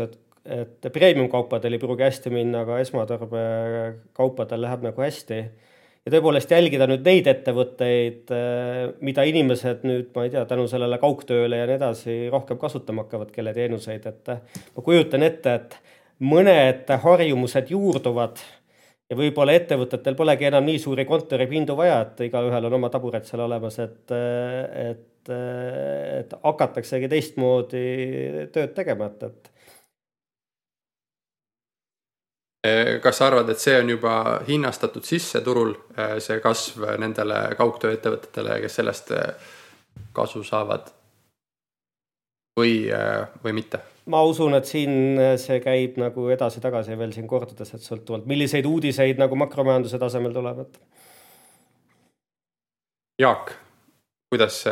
et, 0.00 0.16
et 0.44 0.88
premium 0.92 1.28
kaupadel 1.30 1.76
ei 1.76 1.82
pruugi 1.82 2.06
hästi 2.06 2.32
minna, 2.34 2.64
aga 2.66 2.80
esmatarbekaupadel 2.82 4.64
läheb 4.64 4.88
nagu 4.88 5.04
hästi. 5.04 5.42
Ja 6.02 6.10
tõepoolest 6.16 6.50
jälgida 6.50 6.88
nüüd 6.90 7.04
neid 7.06 7.28
ettevõtteid, 7.30 8.32
mida 9.06 9.22
inimesed 9.28 9.84
nüüd, 9.86 10.08
ma 10.16 10.24
ei 10.26 10.32
tea, 10.32 10.42
tänu 10.50 10.64
sellele 10.70 10.98
kaugtööle 10.98 11.60
ja 11.60 11.68
nii 11.68 11.76
edasi 11.78 12.16
rohkem 12.32 12.58
kasutama 12.58 13.04
hakkavad, 13.04 13.30
kelle 13.34 13.52
teenuseid, 13.54 14.08
et 14.10 14.32
ma 14.74 14.82
kujutan 14.82 15.22
ette, 15.22 15.54
et 15.60 15.78
mõned 16.26 16.90
harjumused 17.04 17.70
juurduvad 17.70 18.42
ja 19.12 19.18
võib-olla 19.18 19.54
ettevõtetel 19.60 20.18
polegi 20.18 20.48
enam 20.48 20.66
nii 20.66 20.82
suuri 20.82 21.06
kontoripindu 21.06 21.76
vaja, 21.78 22.00
et 22.02 22.26
igaühel 22.26 22.66
on 22.66 22.78
oma 22.80 22.90
taburet 22.90 23.28
seal 23.28 23.44
olemas, 23.46 23.78
et, 23.84 24.14
et, 24.88 25.32
et 26.18 26.36
hakataksegi 26.42 27.10
teistmoodi 27.12 27.86
tööd 28.54 28.74
tegema, 28.74 29.12
et, 29.12 29.28
et 29.30 29.51
kas 33.02 33.18
sa 33.18 33.26
arvad, 33.26 33.48
et 33.50 33.58
see 33.58 33.74
on 33.74 33.88
juba 33.90 34.14
hinnastatud 34.46 35.04
sisse 35.06 35.40
turul, 35.42 35.74
see 36.22 36.38
kasv 36.44 36.84
nendele 37.02 37.40
kaugtööettevõtetele, 37.58 38.60
kes 38.62 38.76
sellest 38.78 39.14
kasu 40.14 40.44
saavad? 40.46 40.92
või, 42.58 42.90
või 43.44 43.56
mitte? 43.56 43.80
ma 44.12 44.22
usun, 44.26 44.54
et 44.58 44.66
siin 44.66 45.18
see 45.38 45.60
käib 45.62 45.98
nagu 46.02 46.26
edasi-tagasi 46.34 46.96
veel 46.98 47.12
siin 47.14 47.28
kordades, 47.30 47.70
et 47.74 47.84
sõltuvalt, 47.86 48.26
milliseid 48.26 48.66
uudiseid 48.66 49.20
nagu 49.22 49.38
makromajanduse 49.38 49.98
tasemel 50.02 50.34
tulevad. 50.34 50.74
Jaak, 53.22 53.52
kuidas 54.32 54.64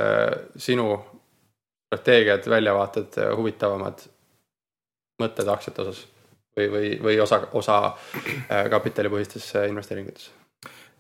sinu 0.59 0.88
strateegiad, 1.91 2.49
väljavaated, 2.51 3.20
huvitavamad 3.38 4.03
mõtted 5.22 5.53
aktsiate 5.53 5.84
osas 5.84 6.05
või, 6.61 6.70
või, 6.74 6.92
või 7.08 7.18
osa, 7.24 7.42
osa 7.52 7.80
äh, 7.90 8.68
kapitalipõhistes 8.70 9.52
investeeringutes? 9.66 10.30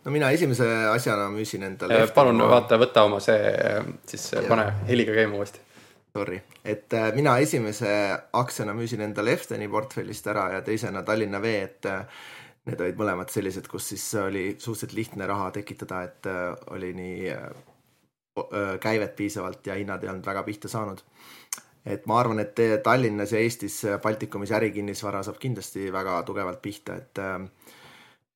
no 0.04 0.12
mina 0.14 0.30
esimese 0.32 0.68
asjana 0.90 1.28
müüsin 1.32 1.66
endale. 1.68 2.06
palun 2.14 2.40
ma... 2.40 2.52
vaata, 2.56 2.80
võta 2.80 3.04
oma 3.08 3.20
see, 3.20 3.56
siis 4.08 4.30
ja. 4.36 4.46
pane 4.48 4.70
heliga 4.88 5.16
käima 5.16 5.36
uuesti 5.40 5.68
sorry, 6.12 6.40
et 6.64 6.92
äh, 6.94 7.12
mina 7.14 7.36
esimese 7.38 7.90
aktsiana 8.32 8.74
müüsin 8.74 9.04
endale 9.04 9.34
Efteni 9.36 9.68
portfellist 9.70 10.26
ära 10.30 10.48
ja 10.56 10.62
teisena 10.66 11.02
Tallinna 11.06 11.40
Vee, 11.42 11.62
et 11.62 11.86
äh, 11.86 12.22
need 12.68 12.82
olid 12.82 12.98
mõlemad 12.98 13.30
sellised, 13.32 13.68
kus 13.70 13.92
siis 13.92 14.06
oli 14.20 14.44
suhteliselt 14.58 14.96
lihtne 14.98 15.28
raha 15.30 15.50
tekitada, 15.54 16.02
et 16.08 16.30
äh, 16.30 16.48
oli 16.74 16.94
nii 16.96 17.34
käivet 18.80 19.16
piisavalt 19.18 19.66
ja 19.66 19.74
hinnad 19.76 20.04
ei 20.04 20.08
olnud 20.08 20.24
väga 20.24 20.42
pihta 20.46 20.68
saanud. 20.70 21.00
Et 21.86 22.06
ma 22.06 22.20
arvan, 22.20 22.40
et 22.42 22.56
Tallinnas 22.84 23.32
ja 23.32 23.40
Eestis 23.40 23.82
Baltikumis 24.02 24.52
ärikinnisvara 24.52 25.22
saab 25.22 25.38
kindlasti 25.40 25.92
väga 25.92 26.22
tugevalt 26.28 26.62
pihta, 26.62 26.96
et 26.96 27.22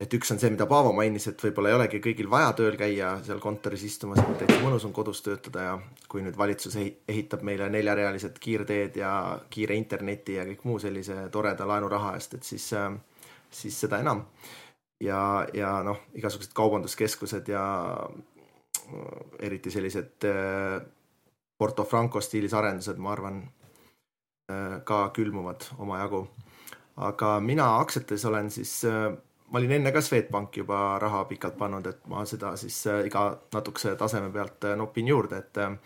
et 0.00 0.14
üks 0.18 0.32
on 0.34 0.40
see, 0.40 0.50
mida 0.52 0.66
Paavo 0.68 0.90
mainis, 0.96 1.28
et 1.30 1.42
võib-olla 1.44 1.70
ei 1.70 1.76
olegi 1.78 2.00
kõigil 2.02 2.28
vaja 2.30 2.50
tööl 2.58 2.74
käia 2.78 3.14
seal 3.24 3.38
kontoris 3.42 3.84
istumas, 3.86 4.20
et 4.20 4.42
täitsa 4.42 4.58
mõnus 4.62 4.84
on 4.88 4.92
kodus 4.96 5.22
töötada 5.24 5.68
ja 5.68 5.76
kui 6.10 6.24
nüüd 6.24 6.36
valitsus 6.38 6.76
ehitab 6.80 7.44
meile 7.46 7.68
neljarealised 7.72 8.40
kiirteed 8.42 8.98
ja 9.00 9.12
kiire 9.54 9.78
interneti 9.78 10.38
ja 10.40 10.46
kõik 10.48 10.66
muu 10.68 10.80
sellise 10.82 11.28
toreda 11.34 11.68
laenuraha 11.70 12.16
eest, 12.18 12.34
et 12.38 12.48
siis, 12.48 12.66
äh, 12.74 12.90
siis 13.50 13.78
seda 13.86 14.02
enam. 14.02 14.26
ja, 15.00 15.46
ja 15.54 15.78
noh, 15.84 15.98
igasugused 16.14 16.52
kaubanduskeskused 16.56 17.48
ja 17.50 17.64
eriti 19.42 19.70
sellised 19.70 20.26
Porto 21.64 21.86
Franco 21.88 22.20
stiilis 22.20 22.52
arendused, 22.54 23.00
ma 23.00 23.14
arvan, 23.16 23.38
ka 24.84 24.98
külmuvad 25.16 25.64
omajagu. 25.80 26.26
aga 26.96 27.40
mina 27.40 27.68
aktsiates 27.80 28.24
olen 28.28 28.50
siis 28.52 28.82
ma 29.54 29.58
olin 29.58 29.76
enne 29.76 29.92
ka 29.92 30.00
Swedbanki 30.02 30.64
juba 30.64 30.98
raha 30.98 31.24
pikalt 31.30 31.54
pannud, 31.58 31.86
et 31.86 32.06
ma 32.10 32.24
seda 32.26 32.54
siis 32.58 32.80
äh, 32.90 33.04
iga 33.06 33.26
natukese 33.54 33.94
taseme 34.00 34.32
pealt 34.34 34.66
äh, 34.66 34.76
nopin 34.76 35.08
juurde, 35.08 35.38
et 35.44 35.60
äh, 35.62 35.76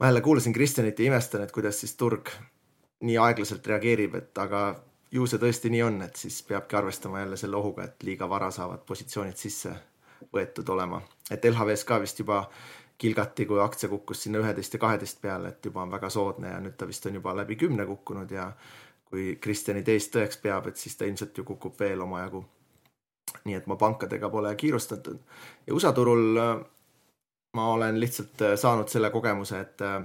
ma 0.00 0.08
jälle 0.08 0.20
kuulasin 0.20 0.52
Kristjanit 0.56 0.98
ja 0.98 1.10
imestan, 1.10 1.42
et 1.42 1.52
kuidas 1.52 1.80
siis 1.80 1.96
turg 2.00 2.32
nii 3.04 3.18
aeglaselt 3.18 3.66
reageerib, 3.66 4.14
et 4.14 4.38
aga 4.38 4.62
ju 5.12 5.26
see 5.28 5.42
tõesti 5.42 5.72
nii 5.74 5.82
on, 5.84 6.00
et 6.06 6.16
siis 6.16 6.38
peabki 6.48 6.78
arvestama 6.78 7.20
jälle 7.20 7.36
selle 7.36 7.58
ohuga, 7.58 7.84
et 7.84 8.06
liiga 8.08 8.28
vara 8.30 8.50
saavad 8.54 8.86
positsioonid 8.88 9.36
sisse 9.36 9.74
võetud 10.32 10.68
olema. 10.72 11.02
et 11.30 11.44
LHV-s 11.44 11.84
ka 11.84 12.00
vist 12.00 12.18
juba 12.24 12.46
kilgati, 12.98 13.46
kui 13.46 13.60
aktsia 13.60 13.88
kukkus 13.90 14.22
sinna 14.22 14.38
üheteist 14.42 14.74
ja 14.74 14.80
kaheteist 14.82 15.20
peale, 15.22 15.48
et 15.48 15.64
juba 15.64 15.82
on 15.82 15.90
väga 15.90 16.10
soodne 16.10 16.52
ja 16.54 16.60
nüüd 16.62 16.76
ta 16.78 16.86
vist 16.86 17.06
on 17.06 17.18
juba 17.18 17.34
läbi 17.36 17.56
kümne 17.58 17.86
kukkunud 17.86 18.30
ja 18.30 18.50
kui 19.12 19.36
Kristjani 19.40 19.82
teest 19.84 20.14
tõeks 20.14 20.40
peab, 20.42 20.70
et 20.70 20.80
siis 20.80 20.96
ta 20.96 21.04
ilmselt 21.08 21.36
ju 21.36 21.44
kukub 21.44 21.78
veel 21.80 22.00
omajagu. 22.00 22.44
nii 23.44 23.54
et 23.56 23.66
ma 23.70 23.76
pankadega 23.80 24.28
pole 24.28 24.50
kiirustatud 24.60 25.18
ja 25.66 25.74
USA 25.74 25.92
turul 25.96 26.36
äh, 26.36 26.56
ma 27.56 27.68
olen 27.72 28.00
lihtsalt 28.00 28.42
äh, 28.42 28.56
saanud 28.60 28.88
selle 28.92 29.10
kogemuse, 29.10 29.60
et 29.60 29.80
äh, 29.80 30.02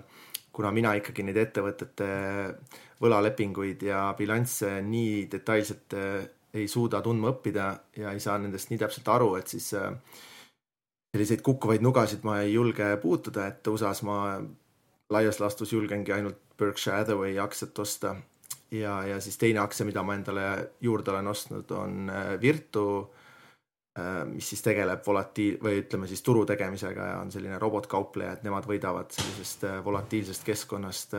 kuna 0.51 0.71
mina 0.71 0.93
ikkagi 0.95 1.25
neid 1.25 1.37
ettevõtete 1.37 2.07
võlalepinguid 3.01 3.83
ja 3.83 4.13
bilansse 4.17 4.81
nii 4.81 5.27
detailselt 5.31 5.93
ei 6.53 6.67
suuda 6.67 7.01
tundma 7.05 7.29
õppida 7.35 7.67
ja 7.97 8.13
ei 8.15 8.19
saa 8.19 8.37
nendest 8.41 8.71
nii 8.71 8.79
täpselt 8.81 9.11
aru, 9.13 9.35
et 9.37 9.47
siis 9.47 9.73
selliseid 11.15 11.41
kukkuvaid 11.41 11.81
nugasid 11.81 12.25
ma 12.27 12.39
ei 12.43 12.53
julge 12.53 12.89
puutuda, 13.01 13.47
et 13.47 13.67
USA-s 13.67 14.03
ma 14.07 14.17
laias 15.09 15.39
laastus 15.39 15.71
julgengi 15.73 16.13
ainult 16.13 16.39
Berkshire 16.57 16.97
Hathaway 16.97 17.37
aktsiat 17.39 17.79
osta 17.79 18.15
ja, 18.71 19.05
ja 19.05 19.21
siis 19.21 19.37
teine 19.37 19.59
aktsia, 19.59 19.85
mida 19.85 20.03
ma 20.03 20.17
endale 20.17 20.47
juurde 20.81 21.11
olen 21.11 21.27
ostnud, 21.31 21.71
on 21.71 22.09
äh, 22.09 22.33
Virtu, 22.41 22.87
äh, 23.99 24.23
mis 24.29 24.49
siis 24.49 24.63
tegeleb 24.65 25.05
volatiil- 25.05 25.59
või 25.63 25.81
ütleme 25.83 26.07
siis 26.07 26.23
turu 26.25 26.45
tegemisega 26.45 27.11
ja 27.11 27.19
on 27.21 27.31
selline 27.31 27.59
robotkaupleja, 27.59 28.37
et 28.37 28.47
nemad 28.47 28.67
võidavad 28.67 29.13
sellisest 29.15 29.67
äh, 29.69 29.83
volatiilsest 29.85 30.43
keskkonnast. 30.47 31.15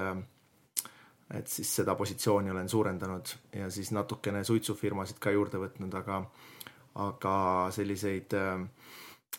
et 1.34 1.46
siis 1.46 1.68
seda 1.76 1.94
positsiooni 1.94 2.50
olen 2.50 2.68
suurendanud 2.68 3.28
ja 3.52 3.66
siis 3.70 3.90
natukene 3.92 4.44
suitsufirmasid 4.44 5.18
ka 5.20 5.30
juurde 5.30 5.58
võtnud, 5.60 5.94
aga, 5.94 6.22
aga 7.04 7.34
selliseid 7.70 8.32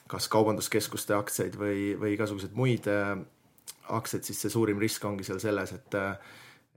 kas 0.09 0.27
kaubanduskeskuste 0.31 1.13
aktsiaid 1.13 1.57
või, 1.59 1.93
või 1.99 2.15
igasuguseid 2.15 2.55
muid 2.57 2.87
aktsiaid, 3.89 4.23
siis 4.25 4.41
see 4.41 4.53
suurim 4.53 4.79
risk 4.81 5.05
ongi 5.05 5.25
seal 5.27 5.41
selles, 5.41 5.73
et 5.77 5.97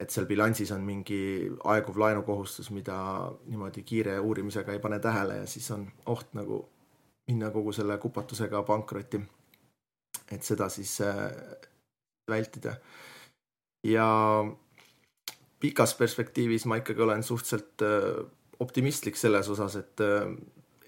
et 0.03 0.11
seal 0.11 0.27
bilansis 0.27 0.73
on 0.75 0.83
mingi 0.83 1.49
aeguv 1.71 1.99
laenukohustus, 2.01 2.71
mida 2.75 2.97
niimoodi 3.47 3.85
kiire 3.87 4.17
uurimisega 4.21 4.75
ei 4.75 4.81
pane 4.83 4.99
tähele 4.99 5.37
ja 5.43 5.47
siis 5.47 5.71
on 5.71 5.85
oht 6.11 6.33
nagu 6.35 6.63
minna 7.31 7.51
kogu 7.55 7.73
selle 7.73 7.99
kupatusega 8.03 8.63
pankrotti. 8.67 9.21
et 10.33 10.43
seda 10.43 10.69
siis 10.69 11.01
äh, 11.01 11.31
vältida. 12.31 12.77
ja 13.85 14.07
pikas 15.61 15.95
perspektiivis 15.95 16.67
ma 16.67 16.77
ikkagi 16.81 17.03
olen 17.03 17.23
suhteliselt 17.23 17.83
äh, 17.83 18.27
optimistlik 18.61 19.17
selles 19.17 19.49
osas, 19.49 19.77
et 19.77 20.01
äh, 20.01 20.35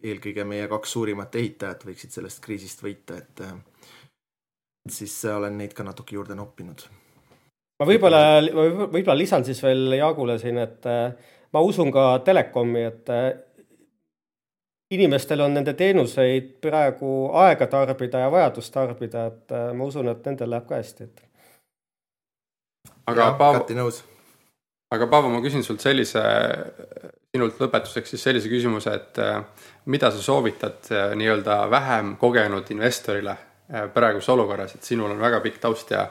eelkõige 0.05 0.45
meie 0.45 0.69
kaks 0.69 0.93
suurimat 0.97 1.35
ehitajat 1.41 1.87
võiksid 1.89 2.13
sellest 2.13 2.43
kriisist 2.45 2.85
võita, 2.85 3.17
et 3.17 3.41
siis 4.93 5.17
olen 5.33 5.57
neid 5.59 5.73
ka 5.73 5.87
natuke 5.87 6.19
juurde 6.19 6.37
noppinud 6.37 6.85
ma 7.81 7.89
võib-olla, 7.89 8.21
võib-olla 8.93 9.17
lisan 9.19 9.45
siis 9.47 9.61
veel 9.65 9.97
Jaagule 9.99 10.39
siin, 10.41 10.61
et 10.63 10.87
äh, 10.91 11.35
ma 11.55 11.63
usun 11.65 11.91
ka 11.95 12.07
telekomi, 12.27 12.85
et 12.91 13.13
äh, 13.13 13.29
inimestel 14.95 15.43
on 15.45 15.57
nende 15.59 15.75
teenuseid 15.79 16.55
praegu 16.63 17.15
aega 17.45 17.69
tarbida 17.71 18.25
ja 18.25 18.33
vajadust 18.33 18.75
tarbida, 18.75 19.29
et 19.33 19.57
äh, 19.57 19.71
ma 19.77 19.91
usun, 19.91 20.11
et 20.13 20.31
nendel 20.31 20.55
läheb 20.55 20.69
ka 20.71 20.81
hästi, 20.81 21.09
et. 21.11 21.25
aga 23.11 23.33
Paavo, 23.41 23.91
aga 24.95 25.11
Paavo, 25.11 25.35
ma 25.35 25.43
küsin 25.45 25.67
sult 25.67 25.83
sellise, 25.85 26.23
sinult 27.35 27.59
lõpetuseks 27.59 28.15
siis 28.15 28.23
sellise 28.29 28.51
küsimuse, 28.53 28.95
et 28.95 29.19
mida 29.91 30.11
sa 30.15 30.23
soovitad 30.23 30.87
nii-öelda 31.19 31.65
vähem 31.71 32.15
kogenud 32.21 32.71
investorile 32.71 33.35
praeguses 33.95 34.31
olukorras, 34.31 34.77
et 34.77 34.87
sinul 34.87 35.11
on 35.11 35.19
väga 35.19 35.41
pikk 35.43 35.59
taust 35.63 35.91
ja 35.95 36.07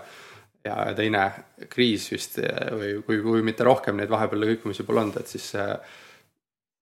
ja 0.63 0.93
teine 0.95 1.23
kriis 1.71 2.05
vist 2.11 2.37
või 2.39 2.95
kui, 3.03 3.19
kui 3.23 3.41
mitte 3.43 3.65
rohkem 3.67 3.97
neid 3.99 4.11
vahepeal 4.11 4.45
kõikumisi 4.53 4.85
pole 4.87 5.01
olnud, 5.03 5.17
et 5.19 5.31
siis 5.31 5.49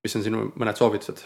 mis 0.05 0.17
on 0.17 0.25
sinu 0.25 0.49
mõned 0.55 0.77
soovitused? 0.77 1.23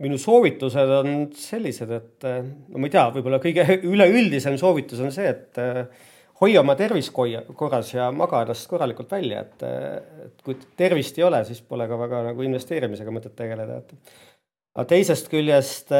minu 0.00 0.16
soovitused 0.16 0.90
on 0.96 1.26
sellised, 1.36 1.90
et 1.92 2.24
no 2.24 2.80
ma 2.80 2.88
ei 2.88 2.92
tea, 2.94 3.02
võib-olla 3.12 3.36
kõige 3.42 3.66
üleüldisem 3.84 4.56
soovitus 4.56 5.02
on 5.04 5.12
see, 5.12 5.28
et 5.28 5.60
hoia 6.42 6.60
oma 6.62 6.74
tervist 6.78 7.12
korras 7.14 7.92
ja 7.94 8.08
maga 8.14 8.42
ennast 8.42 8.68
korralikult 8.70 9.12
välja, 9.14 9.44
et, 9.46 9.64
et 10.26 10.44
kui 10.44 10.58
tervist 10.78 11.18
ei 11.20 11.26
ole, 11.26 11.42
siis 11.46 11.62
pole 11.66 11.86
ka 11.90 11.98
väga 12.00 12.22
nagu 12.30 12.46
investeerimisega 12.46 13.14
mõtet 13.14 13.36
tegeleda, 13.38 13.78
et. 13.82 14.14
aga 14.74 14.86
teisest 14.94 15.30
küljest 15.30 15.94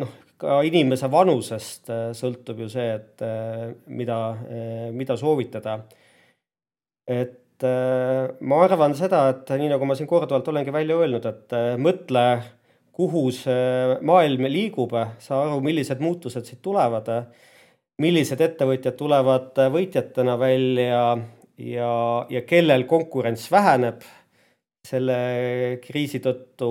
noh, 0.00 0.16
ka 0.40 0.58
inimese 0.66 1.10
vanusest 1.12 1.92
sõltub 2.16 2.64
ju 2.64 2.70
see, 2.72 2.88
et 2.96 3.24
mida, 3.86 4.18
mida 4.96 5.18
soovitada. 5.20 5.82
et 7.04 7.40
ma 7.64 8.64
arvan 8.64 8.96
seda, 8.98 9.28
et 9.30 9.56
nii 9.60 9.70
nagu 9.72 9.86
ma 9.86 9.96
siin 9.96 10.08
korduvalt 10.10 10.48
olengi 10.50 10.72
välja 10.74 10.96
öelnud, 10.98 11.26
et 11.28 11.56
mõtle, 11.80 12.26
kuhu 12.94 13.28
see 13.34 13.96
maailm 14.06 14.46
liigub, 14.50 14.94
saa 15.22 15.44
aru, 15.48 15.60
millised 15.64 16.00
muutused 16.02 16.46
siit 16.46 16.62
tulevad 16.62 17.10
millised 18.02 18.40
ettevõtjad 18.42 18.96
tulevad 18.98 19.58
võitjatena 19.72 20.36
välja 20.40 21.00
ja, 21.58 21.90
ja 22.30 22.42
kellel 22.46 22.86
konkurents 22.90 23.46
väheneb 23.52 24.02
selle 24.84 25.16
kriisi 25.84 26.20
tõttu, 26.20 26.70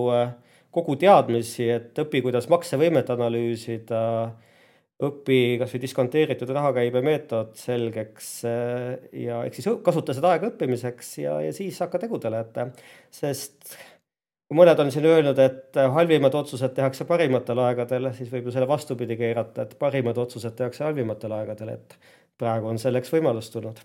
kogu 0.74 0.98
teadmisi, 1.02 1.70
et 1.70 2.02
õpi, 2.04 2.22
kuidas 2.26 2.50
maksevõimet 2.52 3.10
analüüsida, 3.14 4.02
õpi 5.04 5.40
kasvõi 5.62 5.82
diskonteeritud 5.82 6.52
rahakäibe 6.54 7.02
meetod 7.06 7.56
selgeks 7.58 8.30
ja 8.46 9.40
ehk 9.48 9.58
siis 9.58 9.68
kasuta 9.86 10.16
seda 10.16 10.36
aega 10.36 10.52
õppimiseks 10.52 11.16
ja, 11.24 11.40
ja 11.48 11.56
siis 11.56 11.80
hakka 11.82 12.04
tegudele, 12.06 12.44
et 12.46 12.86
sest 13.14 13.74
kui 14.54 14.60
mõned 14.62 14.78
on 14.78 14.92
siin 14.94 15.06
öelnud, 15.10 15.40
et 15.42 15.78
halvimad 15.96 16.36
otsused 16.38 16.76
tehakse 16.78 17.08
parimatel 17.10 17.58
aegadel, 17.64 18.12
siis 18.14 18.30
võib 18.30 18.46
ju 18.46 18.52
selle 18.54 18.68
vastupidi 18.70 19.18
keerata, 19.18 19.66
et 19.66 19.74
parimad 19.80 20.20
otsused 20.22 20.54
tehakse 20.54 20.84
halvimatel 20.86 21.34
aegadel, 21.40 21.72
et 21.74 21.96
praegu 22.38 22.70
on 22.70 22.78
selleks 22.78 23.10
võimalus 23.16 23.50
tulnud. 23.54 23.82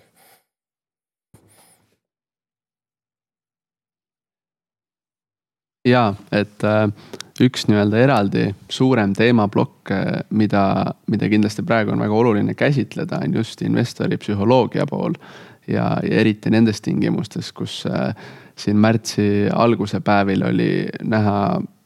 ja 5.89 6.03
et 6.37 6.65
äh, 6.69 6.91
üks 7.41 7.65
nii-öelda 7.71 8.01
eraldi 8.03 8.43
suurem 8.69 9.15
teemaplokk, 9.17 9.89
äh, 9.95 10.19
mida, 10.37 10.65
mida 11.09 11.31
kindlasti 11.33 11.65
praegu 11.65 11.95
on 11.95 12.03
väga 12.05 12.19
oluline 12.19 12.53
käsitleda, 12.55 13.23
on 13.25 13.39
just 13.41 13.63
investori 13.65 14.19
psühholoogia 14.21 14.85
pool 14.91 15.17
ja, 15.65 15.95
ja 16.03 16.21
eriti 16.21 16.53
nendes 16.53 16.85
tingimustes, 16.85 17.55
kus 17.57 17.87
äh, 17.89 18.13
siin 18.59 18.77
märtsi 18.77 19.49
alguse 19.55 20.01
päevil 20.05 20.43
oli 20.49 20.71
näha 21.03 21.39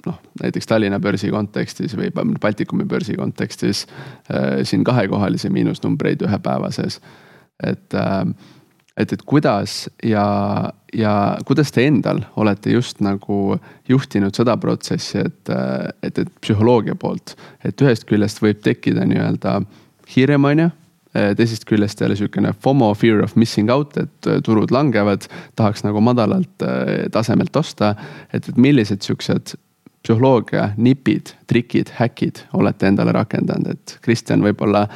noh, 0.06 0.18
näiteks 0.42 0.66
Tallinna 0.66 1.00
börsi 1.00 1.30
kontekstis 1.30 1.96
või 1.98 2.10
Baltikumi 2.40 2.84
börsi 2.88 3.14
kontekstis 3.18 3.86
äh, 4.32 4.62
siin 4.66 4.84
kahekohalisi 4.84 5.50
miinusnumbreid 5.50 6.24
ühe 6.26 6.40
päeva 6.42 6.72
sees. 6.74 7.00
et 7.62 7.94
äh,, 7.94 8.26
et, 8.96 9.12
et 9.12 9.22
kuidas 9.26 9.90
ja, 10.04 10.24
ja 10.94 11.38
kuidas 11.44 11.72
te 11.72 11.86
endal 11.86 12.22
olete 12.36 12.74
just 12.74 13.00
nagu 13.00 13.56
juhtinud 13.88 14.34
seda 14.36 14.56
protsessi, 14.60 15.22
et, 15.24 15.48
äh, 15.48 15.88
et, 16.02 16.18
et 16.18 16.32
psühholoogia 16.40 16.94
poolt, 16.94 17.36
et 17.64 17.80
ühest 17.82 18.04
küljest 18.08 18.42
võib 18.42 18.60
tekkida 18.64 19.06
nii-öelda 19.08 19.60
hirm, 20.16 20.50
on 20.50 20.66
ju 20.66 20.70
teisest 21.12 21.66
küljest 21.68 22.00
jälle 22.00 22.16
sihukene 22.16 22.54
FOMO, 22.64 22.92
fear 22.94 23.22
of 23.24 23.36
missing 23.36 23.70
out, 23.70 23.96
et 23.96 24.28
äh, 24.28 24.40
turud 24.44 24.72
langevad, 24.72 25.26
tahaks 25.56 25.84
nagu 25.84 26.00
madalalt 26.00 26.64
äh, 26.64 27.08
tasemelt 27.12 27.56
osta. 27.56 27.94
et, 28.32 28.48
et 28.48 28.56
millised 28.56 29.02
siuksed 29.04 29.54
psühholoogia 30.02 30.72
nipid, 30.76 31.34
trikid, 31.46 31.92
häkid 31.98 32.42
olete 32.58 32.88
endale 32.88 33.12
rakendanud, 33.14 33.76
et 33.76 33.98
Kristjan, 34.02 34.42
võib-olla 34.42 34.86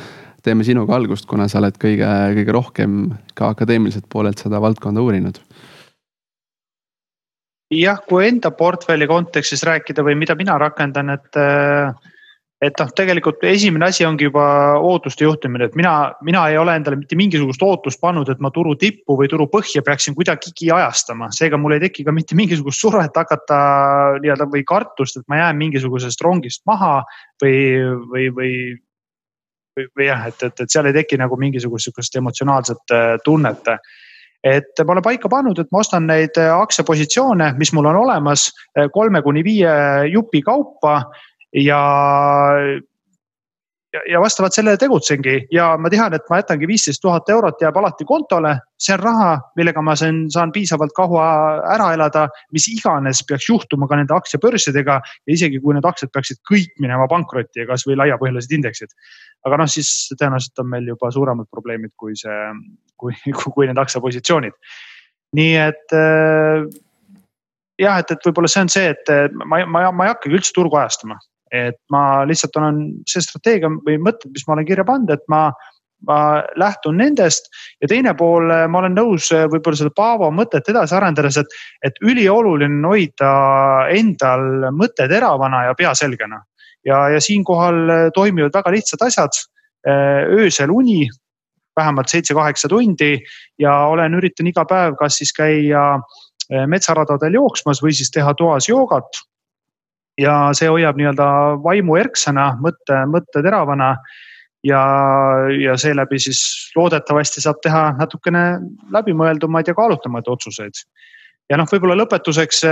teeme 0.43 0.65
sinuga 0.65 0.97
algust, 0.97 1.27
kuna 1.27 1.49
sa 1.51 1.61
oled 1.61 1.77
kõige, 1.83 2.09
kõige 2.41 2.55
rohkem 2.55 2.99
ka 3.35 3.53
akadeemiliselt 3.55 4.09
poolelt 4.11 4.43
seda 4.43 4.61
valdkonda 4.63 5.03
uurinud 5.03 5.43
jah, 7.75 7.99
kui 8.09 8.29
enda 8.29 8.53
portfelli 8.55 9.09
kontekstis 9.11 9.65
rääkida 9.67 10.05
või 10.07 10.15
mida 10.19 10.37
mina 10.39 10.55
rakendan, 10.59 11.11
et 11.17 11.39
äh, 11.41 11.95
et 12.65 12.79
noh, 12.81 12.89
tegelikult 12.97 13.43
esimene 13.45 13.91
asi 13.91 14.07
ongi 14.09 14.31
juba 14.31 14.45
ootuste 14.81 15.27
juhtimine, 15.27 15.69
et 15.69 15.75
mina, 15.77 16.15
mina 16.25 16.47
ei 16.49 16.57
ole 16.57 16.77
endale 16.79 16.97
mitte 16.97 17.19
mingisugust 17.19 17.63
ootust 17.63 18.01
pannud, 18.01 18.31
et 18.33 18.41
ma 18.41 18.51
turu 18.55 18.73
tippu 18.81 19.19
või 19.19 19.29
turu 19.29 19.45
põhja 19.53 19.83
peaksin 19.85 20.17
kuidagigi 20.17 20.71
ajastama. 20.73 21.29
seega 21.37 21.61
mul 21.61 21.77
ei 21.77 21.85
teki 21.85 22.07
ka 22.07 22.15
mitte 22.17 22.39
mingisugust 22.39 22.81
survet 22.81 23.21
hakata 23.21 23.61
nii-öelda 24.23 24.49
või 24.53 24.65
kartust, 24.65 25.21
et 25.21 25.29
ma 25.29 25.43
jään 25.43 25.61
mingisugusest 25.61 26.25
rongist 26.25 26.65
maha 26.67 27.03
või, 27.43 27.61
või, 28.09 28.27
või 28.33 28.53
või, 29.77 29.87
või 29.93 30.09
jah, 30.09 30.27
et, 30.31 30.43
et, 30.43 30.61
et 30.61 30.73
seal 30.73 30.89
ei 30.89 30.97
teki 30.97 31.19
nagu 31.21 31.37
mingisugust 31.41 31.89
sihukest 31.89 32.17
emotsionaalset 32.17 32.97
äh, 32.97 33.07
tunnet. 33.25 33.69
et 34.47 34.85
ma 34.87 34.93
olen 34.93 35.03
paika 35.03 35.29
pannud, 35.29 35.59
et 35.59 35.73
ma 35.73 35.83
ostan 35.85 36.07
neid 36.09 36.39
äh, 36.41 36.53
aktsiapositsioone, 36.55 37.53
mis 37.59 37.73
mul 37.77 37.91
on 37.91 38.01
olemas 38.07 38.49
äh, 38.79 38.89
kolme 38.93 39.23
kuni 39.23 39.45
viie 39.45 39.73
jupi 40.13 40.43
kaupa 40.43 41.03
ja, 41.53 41.81
ja, 44.11 44.21
vastavalt 44.21 44.55
sellele 44.55 44.77
tegutsengi 44.81 45.37
ja 45.53 45.69
ma 45.81 45.91
tean, 45.93 46.15
et 46.17 46.25
ma 46.31 46.41
jätangi 46.41 46.69
viisteist 46.69 47.01
tuhat 47.03 47.29
eurot 47.33 47.63
jääb 47.63 47.77
alati 47.81 48.05
kontole. 48.05 48.57
see 48.79 48.95
on 48.95 49.01
raha, 49.01 49.29
millega 49.57 49.83
ma 49.83 49.95
saan, 49.97 50.27
saan 50.31 50.53
piisavalt 50.53 50.93
kaua 50.97 51.27
ära 51.75 51.93
elada, 51.95 52.27
mis 52.53 52.69
iganes 52.69 53.23
peaks 53.29 53.49
juhtuma 53.49 53.89
ka 53.89 53.97
nende 53.97 54.15
aktsiabörsidega 54.15 54.99
ja 55.01 55.33
isegi 55.33 55.61
kui 55.61 55.75
need 55.75 55.87
aktsiad 55.89 56.13
peaksid 56.13 56.43
kõik 56.51 56.75
minema 56.81 57.09
pankrotti 57.09 57.63
ja 57.63 57.69
kasvõi 57.71 57.97
laiapõhjalised 58.03 58.53
indeksid. 58.53 58.93
aga 59.47 59.63
noh, 59.63 59.71
siis 59.71 60.11
tõenäoliselt 60.19 60.65
on 60.65 60.71
meil 60.75 60.89
juba 60.93 61.11
suuremad 61.11 61.49
probleemid 61.51 61.95
kui 61.97 62.17
see, 62.17 62.51
kui, 62.97 63.15
kui 63.55 63.67
need 63.67 63.79
aktsiapositsioonid. 63.79 64.53
nii 65.37 65.55
et 65.57 65.97
äh, 65.97 66.67
jah, 67.81 67.99
et, 68.01 68.11
et 68.11 68.29
võib-olla 68.29 68.51
see 68.51 68.67
on 68.67 68.73
see, 68.73 68.93
et 68.93 69.33
ma, 69.37 69.63
ma, 69.65 69.89
ma 69.93 70.07
ei 70.07 70.13
hakkagi 70.15 70.39
üldse 70.39 70.55
turgu 70.57 70.79
ajastama, 70.81 71.19
et 71.55 71.79
ma 71.93 72.25
lihtsalt 72.27 72.57
olen 72.59 72.83
see 73.09 73.23
strateegia 73.23 73.71
või 73.87 73.99
mõtted, 74.03 74.33
mis 74.35 74.47
ma 74.47 74.57
olen 74.57 74.67
kirja 74.69 74.85
pannud, 74.87 75.13
et 75.15 75.23
ma, 75.31 75.43
ma 76.09 76.19
lähtun 76.59 76.99
nendest 77.01 77.51
ja 77.83 77.91
teine 77.91 78.15
pool, 78.19 78.51
ma 78.51 78.81
olen 78.83 78.97
nõus 78.99 79.31
võib-olla 79.31 79.79
seda 79.79 79.95
Paavo 79.97 80.31
mõtet 80.35 80.69
edasi 80.73 80.97
arendades, 80.99 81.39
et, 81.41 81.59
et 81.87 82.01
ülioluline 82.03 82.81
on 82.81 82.91
hoida 82.91 83.33
endal 83.95 84.73
mõte 84.75 85.09
teravana 85.11 85.67
ja 85.69 85.77
pea 85.79 85.95
selgena. 85.95 86.43
ja, 86.85 87.09
ja 87.11 87.21
siinkohal 87.21 88.11
toimivad 88.15 88.55
väga 88.55 88.71
lihtsad 88.71 89.07
asjad. 89.07 89.45
öösel 89.87 90.71
uni, 90.71 91.07
vähemalt 91.77 92.09
seitse-kaheksa 92.09 92.69
tundi 92.69 93.21
ja 93.59 93.87
olen, 93.87 94.15
üritan 94.15 94.47
iga 94.47 94.65
päev, 94.65 94.97
kas 94.99 95.19
siis 95.21 95.33
käia 95.33 96.01
metsaradadel 96.67 97.35
jooksmas 97.39 97.83
või 97.83 97.95
siis 97.95 98.11
teha 98.11 98.35
toas 98.35 98.69
joogat 98.69 99.07
ja 100.21 100.37
see 100.57 100.69
hoiab 100.71 100.97
nii-öelda 100.99 101.27
vaimu 101.65 101.99
erksana, 102.01 102.53
mõtte, 102.63 103.03
mõtte 103.11 103.43
teravana. 103.45 103.97
ja, 104.67 104.81
ja 105.63 105.77
seeläbi 105.79 106.19
siis 106.19 106.41
loodetavasti 106.77 107.41
saab 107.45 107.61
teha 107.63 107.93
natukene 107.99 108.59
läbimõeldumaid 108.91 109.69
ja 109.69 109.75
kaalutumaid 109.75 110.27
otsuseid. 110.27 110.73
ja 111.51 111.57
noh, 111.57 111.69
võib-olla 111.73 111.97
lõpetuseks 112.03 112.65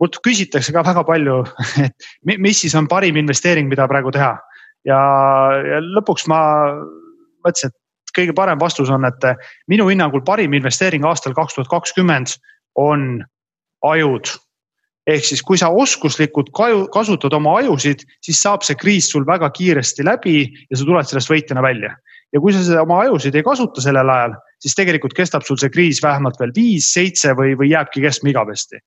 mult 0.00 0.18
küsitakse 0.24 0.72
ka 0.72 0.82
väga 0.82 1.04
palju, 1.06 1.42
et 1.84 2.38
mis 2.38 2.64
siis 2.64 2.74
on 2.74 2.88
parim 2.88 3.16
investeering, 3.16 3.68
mida 3.68 3.86
praegu 3.88 4.10
teha. 4.10 4.34
ja, 4.88 4.98
ja 5.68 5.80
lõpuks 5.80 6.26
ma 6.28 6.40
mõtlesin, 7.44 7.70
et 7.70 8.16
kõige 8.16 8.34
parem 8.36 8.60
vastus 8.60 8.90
on, 8.90 9.04
et 9.04 9.28
minu 9.68 9.88
hinnangul 9.88 10.24
parim 10.24 10.54
investeering 10.54 11.04
aastal 11.08 11.34
kaks 11.36 11.54
tuhat 11.54 11.70
kakskümmend 11.70 12.34
on 12.78 13.22
ajud 13.82 14.32
ehk 15.06 15.26
siis, 15.26 15.42
kui 15.42 15.58
sa 15.58 15.70
oskuslikult 15.74 16.52
kasutad 16.94 17.34
oma 17.34 17.56
ajusid, 17.60 18.04
siis 18.22 18.40
saab 18.42 18.66
see 18.66 18.78
kriis 18.78 19.10
sul 19.10 19.26
väga 19.26 19.50
kiiresti 19.54 20.06
läbi 20.06 20.36
ja 20.46 20.78
sa 20.78 20.86
tuled 20.86 21.08
sellest 21.10 21.32
võitjana 21.32 21.64
välja. 21.64 21.94
ja 22.32 22.40
kui 22.40 22.52
sa 22.54 22.62
seda 22.64 22.82
oma 22.86 23.02
ajusid 23.02 23.34
ei 23.36 23.44
kasuta 23.44 23.82
sellel 23.84 24.08
ajal, 24.08 24.36
siis 24.62 24.76
tegelikult 24.78 25.12
kestab 25.12 25.44
sul 25.44 25.58
see 25.60 25.68
kriis 25.68 26.00
vähemalt 26.02 26.38
veel 26.40 26.54
viis, 26.56 26.86
seitse 26.94 27.34
või, 27.36 27.52
või 27.58 27.68
jääbki 27.74 28.00
kestma 28.00 28.30
igavesti. 28.32 28.78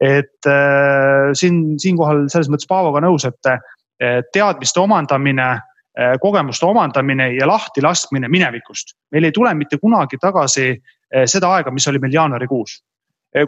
et 0.00 0.50
äh, 0.50 1.32
siin, 1.32 1.78
siinkohal 1.80 2.26
selles 2.28 2.50
mõttes 2.52 2.68
Paavoga 2.68 3.00
nõus, 3.00 3.24
et 3.24 3.48
äh, 3.48 4.20
teadmiste 4.32 4.80
omandamine 4.80 5.48
äh, 5.54 6.16
kogemuste 6.20 6.66
omandamine 6.66 7.32
ja 7.34 7.48
lahtilaskmine 7.48 8.28
minevikust. 8.28 8.98
meil 9.12 9.24
ei 9.24 9.32
tule 9.32 9.54
mitte 9.54 9.78
kunagi 9.78 10.20
tagasi 10.20 10.74
äh, 10.74 11.24
seda 11.24 11.54
aega, 11.56 11.70
mis 11.70 11.88
oli 11.88 12.02
meil 12.02 12.12
jaanuarikuus 12.12 12.82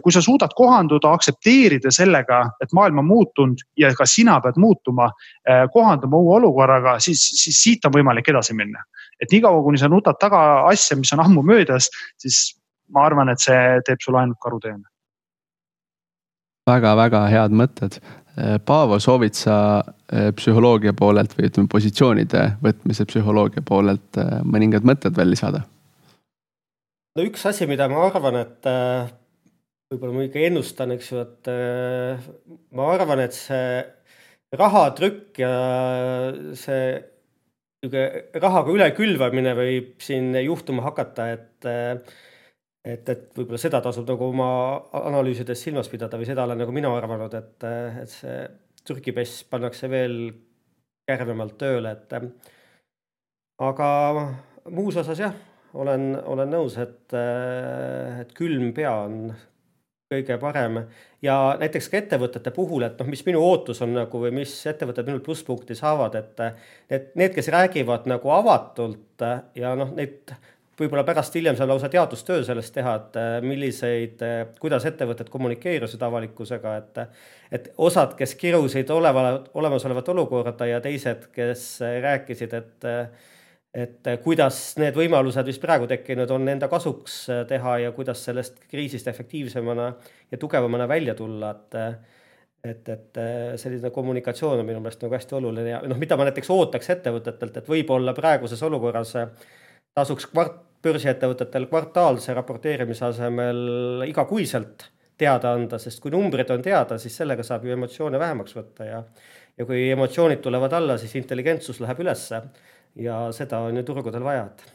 kui 0.03 0.11
sa 0.11 0.21
suudad 0.21 0.51
kohanduda, 0.55 1.11
aktsepteerida 1.15 1.91
sellega, 1.95 2.41
et 2.63 2.73
maailm 2.75 2.99
on 3.03 3.07
muutunud 3.07 3.63
ja 3.79 3.93
ka 3.95 4.05
sina 4.09 4.37
pead 4.43 4.59
muutuma, 4.59 5.07
eh, 5.47 5.63
kohanduma 5.73 6.19
uue 6.19 6.35
olukorraga, 6.41 6.97
siis, 7.03 7.23
siis 7.43 7.61
siit 7.63 7.87
on 7.87 7.95
võimalik 7.95 8.27
edasi 8.33 8.55
minna. 8.57 8.83
et 9.17 9.31
niikaua, 9.33 9.63
kuni 9.65 9.79
sa 9.81 9.87
nutad 9.89 10.19
taga 10.21 10.39
asja, 10.69 10.93
mis 10.97 11.09
on 11.13 11.23
ammu 11.23 11.41
möödas, 11.41 11.87
siis 12.21 12.53
ma 12.93 13.07
arvan, 13.07 13.31
et 13.33 13.41
see 13.41 13.79
teeb 13.87 14.03
sulle 14.03 14.19
ainult 14.21 14.37
karuteene 14.43 14.85
väga-väga 16.67 17.21
head 17.31 17.53
mõtted. 17.55 17.95
Paavo, 18.67 18.99
soovid 19.01 19.33
sa 19.33 19.81
psühholoogia 20.37 20.91
poolelt 20.93 21.31
või 21.37 21.47
ütleme, 21.47 21.69
positsioonide 21.71 22.43
võtmise 22.61 23.07
psühholoogia 23.09 23.63
poolelt 23.65 24.19
mõningad 24.43 24.85
mõtted 24.85 25.17
veel 25.17 25.31
lisada? 25.33 25.63
no 27.17 27.23
üks 27.25 27.47
asi, 27.49 27.65
mida 27.65 27.87
ma 27.89 28.03
arvan, 28.11 28.35
et 28.43 28.67
võib-olla 29.91 30.15
ma 30.15 30.25
ikka 30.27 30.41
ennustan, 30.47 30.93
eks 30.95 31.11
ju, 31.11 31.21
et 31.23 31.49
ma 32.75 32.87
arvan, 32.93 33.21
et 33.23 33.35
see 33.35 33.83
rahatrükk 34.57 35.39
ja 35.43 35.51
see 36.55 36.81
niisugune 37.83 38.41
rahaga 38.41 38.73
ülekülvamine 38.73 39.53
võib 39.57 40.01
siin 40.03 40.31
juhtuma 40.41 40.85
hakata, 40.87 41.29
et 41.35 41.67
et, 42.87 43.09
et 43.09 43.25
võib-olla 43.35 43.59
seda 43.59 43.81
tasub 43.83 44.07
nagu 44.07 44.29
oma 44.31 44.49
analüüsides 44.95 45.59
silmas 45.59 45.89
pidada 45.91 46.17
või 46.19 46.27
seda 46.29 46.45
olen 46.47 46.61
nagu 46.63 46.73
mina 46.75 46.91
arvanud, 46.95 47.33
et, 47.35 47.67
et 48.03 48.11
see 48.11 48.37
trükipess 48.87 49.43
pannakse 49.51 49.89
veel 49.91 50.17
kärmemalt 51.07 51.57
tööle, 51.59 51.91
et 51.91 52.15
aga 53.63 53.89
muus 54.71 54.97
osas 54.99 55.19
jah, 55.19 55.35
olen, 55.75 56.13
olen 56.23 56.51
nõus, 56.55 56.77
et, 56.79 57.13
et 57.13 58.33
külm 58.37 58.71
pea 58.75 58.93
on 59.05 59.29
kõige 60.11 60.37
parem. 60.39 60.81
Ja 61.21 61.37
näiteks 61.59 61.89
ka 61.91 61.99
ettevõtete 61.99 62.51
puhul, 62.55 62.85
et 62.87 62.99
noh, 62.99 63.09
mis 63.11 63.23
minu 63.27 63.41
ootus 63.43 63.81
on 63.83 63.95
nagu 63.97 64.21
või 64.21 64.33
mis 64.39 64.53
ettevõtted 64.69 65.07
minult 65.09 65.25
plusspunkti 65.25 65.75
saavad, 65.75 66.15
et 66.15 66.43
et 66.89 67.15
need, 67.19 67.33
kes 67.35 67.49
räägivad 67.53 68.07
nagu 68.07 68.31
avatult 68.31 69.25
ja 69.55 69.73
noh, 69.75 69.91
neid 69.97 70.31
võib-olla 70.77 71.03
pärast 71.03 71.33
hiljem 71.33 71.57
saab 71.57 71.71
lausa 71.71 71.89
teadustöö 71.89 72.43
sellest 72.45 72.73
teha, 72.75 72.93
et 72.99 73.17
milliseid, 73.43 74.21
kuidas 74.61 74.85
ettevõtted 74.85 75.31
kommunikeerisid 75.33 76.03
avalikkusega, 76.05 76.75
et 76.77 77.01
et 77.51 77.71
osad, 77.77 78.13
kes 78.19 78.35
kirusid 78.35 78.89
oleva, 78.93 79.41
olemasolevat 79.57 80.09
olukorda 80.13 80.67
ja 80.67 80.81
teised, 80.83 81.31
kes 81.33 81.79
rääkisid, 82.03 82.53
et 82.53 82.87
et 83.73 84.07
kuidas 84.23 84.59
need 84.81 84.95
võimalused, 84.97 85.45
mis 85.45 85.59
praegu 85.61 85.87
tekkinud 85.89 86.31
on, 86.33 86.47
enda 86.49 86.69
kasuks 86.71 87.17
teha 87.49 87.77
ja 87.83 87.91
kuidas 87.95 88.23
sellest 88.29 88.63
kriisist 88.71 89.07
efektiivsemana 89.11 89.89
ja 90.31 90.39
tugevamana 90.41 90.87
välja 90.87 91.15
tulla, 91.15 91.51
et 91.51 91.81
et, 92.67 92.89
et 92.89 93.19
selline 93.61 93.91
kommunikatsioon 93.93 94.59
on 94.59 94.65
minu 94.65 94.79
meelest 94.81 95.03
nagu 95.05 95.13
hästi 95.13 95.35
oluline 95.37 95.69
ja 95.69 95.81
noh, 95.87 95.99
mida 96.01 96.17
ma 96.17 96.25
näiteks 96.27 96.49
ootaks 96.51 96.89
ettevõtetelt, 96.95 97.59
et 97.61 97.69
võib-olla 97.69 98.15
praeguses 98.17 98.63
olukorras 98.65 99.13
tasuks 99.95 100.25
kvart-, 100.33 100.63
börsiettevõtetel 100.83 101.67
kvartaalse 101.69 102.33
raporteerimise 102.37 103.05
asemel 103.07 104.03
igakuiselt 104.07 104.89
teada 105.17 105.53
anda, 105.57 105.79
sest 105.81 106.01
kui 106.01 106.13
numbrid 106.13 106.49
on 106.53 106.61
teada, 106.65 106.99
siis 107.01 107.15
sellega 107.17 107.45
saab 107.45 107.65
ju 107.65 107.73
emotsioone 107.73 108.19
vähemaks 108.21 108.57
võtta 108.57 108.89
ja 108.89 109.03
ja 109.57 109.65
kui 109.65 109.87
emotsioonid 109.89 110.41
tulevad 110.43 110.73
alla, 110.77 110.99
siis 111.01 111.15
intelligentsus 111.17 111.79
läheb 111.81 112.03
ülesse 112.03 112.43
ja 112.97 113.27
seda 113.35 113.61
on 113.67 113.77
ju 113.77 113.83
turgudel 113.87 114.25
vaja, 114.25 114.45
et. 114.45 114.65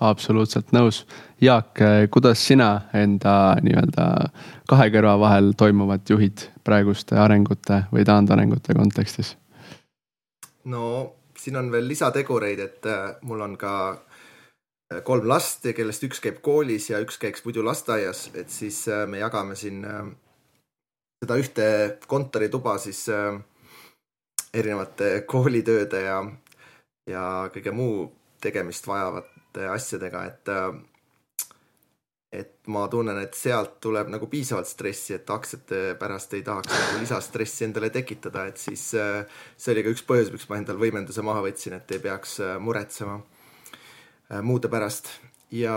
absoluutselt 0.00 0.72
nõus. 0.74 1.04
Jaak, 1.40 1.78
kuidas 2.10 2.42
sina 2.46 2.88
enda 2.94 3.56
nii-öelda 3.62 4.08
kahe 4.68 4.90
kõrva 4.90 5.18
vahel 5.20 5.52
toimuvat 5.56 6.10
juhid 6.10 6.48
praeguste 6.64 7.18
arengute 7.20 7.84
või 7.92 8.04
taandarengute 8.04 8.74
kontekstis? 8.74 9.36
no 10.64 10.84
siin 11.44 11.56
on 11.60 11.70
veel 11.72 11.88
lisategureid, 11.88 12.60
et 12.60 12.86
äh, 12.88 13.16
mul 13.28 13.42
on 13.44 13.56
ka 13.60 13.74
äh, 13.92 15.02
kolm 15.04 15.28
last, 15.28 15.66
kellest 15.76 16.04
üks 16.08 16.22
käib 16.24 16.40
koolis 16.44 16.88
ja 16.90 17.00
üks 17.04 17.18
käiks 17.20 17.44
muidu 17.44 17.64
lasteaias, 17.66 18.28
et 18.34 18.52
siis 18.52 18.84
äh, 18.88 19.04
me 19.10 19.20
jagame 19.20 19.56
siin 19.58 19.84
seda 21.22 21.36
ühte 21.40 21.66
kontorituba 22.08 22.78
siis 22.78 23.06
erinevate 24.54 25.20
koolitööde 25.28 26.00
ja, 26.04 26.18
ja 27.10 27.24
kõige 27.54 27.72
muu 27.74 28.08
tegemist 28.44 28.86
vajavate 28.86 29.68
asjadega, 29.70 30.24
et 30.30 30.52
et 32.34 32.56
ma 32.74 32.88
tunnen, 32.90 33.18
et 33.22 33.36
sealt 33.38 33.76
tuleb 33.84 34.08
nagu 34.10 34.26
piisavalt 34.26 34.66
stressi, 34.66 35.14
et 35.14 35.28
aktsiate 35.30 35.94
pärast 36.00 36.32
ei 36.34 36.42
tahaks 36.42 36.72
nagu 36.72 37.02
lisastressi 37.04 37.68
endale 37.68 37.92
tekitada, 37.94 38.48
et 38.50 38.58
siis 38.58 38.82
see 38.90 39.74
oli 39.74 39.84
ka 39.86 39.92
üks 39.94 40.02
põhjus, 40.08 40.32
miks 40.34 40.48
ma 40.50 40.58
endal 40.58 40.80
võimenduse 40.80 41.22
maha 41.22 41.44
võtsin, 41.46 41.76
et 41.78 41.94
ei 41.94 42.02
peaks 42.02 42.40
muretsema 42.58 43.20
muude 44.42 44.70
pärast. 44.72 45.12
ja, 45.54 45.76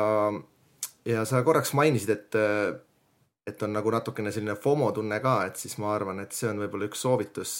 ja 1.05 1.25
sa 1.29 1.43
korraks 1.45 1.75
mainisid, 1.77 2.09
et 2.15 2.41
et 3.47 3.61
on 3.63 3.71
nagu 3.71 3.91
natukene 3.93 4.31
selline 4.33 4.57
FOMO 4.59 4.89
tunne 4.91 5.21
ka, 5.23 5.37
et 5.47 5.55
siis 5.55 5.77
ma 5.79 5.93
arvan, 5.95 6.19
et 6.19 6.33
see 6.35 6.49
on 6.49 6.57
võib-olla 6.59 6.89
üks 6.89 7.05
soovitus 7.05 7.53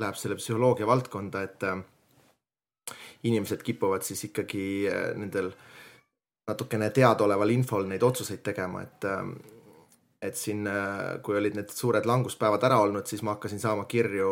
läheb 0.00 0.18
selle 0.18 0.38
psühholoogia 0.38 0.86
valdkonda, 0.86 1.42
et 1.42 1.62
äh, 1.68 1.78
inimesed 3.22 3.62
kipuvad 3.62 4.02
siis 4.06 4.24
ikkagi 4.28 4.64
äh, 4.90 5.06
nendel 5.18 5.52
natukene 6.48 6.90
teadaoleval 6.90 7.54
infol 7.54 7.86
neid 7.88 8.02
otsuseid 8.02 8.42
tegema, 8.44 8.84
et 8.84 9.08
äh, 9.10 9.26
et 10.24 10.38
siin, 10.40 10.64
kui 11.20 11.36
olid 11.36 11.52
need 11.52 11.68
suured 11.68 12.06
languspäevad 12.08 12.62
ära 12.64 12.78
olnud, 12.80 13.04
siis 13.04 13.20
ma 13.20 13.34
hakkasin 13.34 13.60
saama 13.60 13.82
kirju 13.84 14.30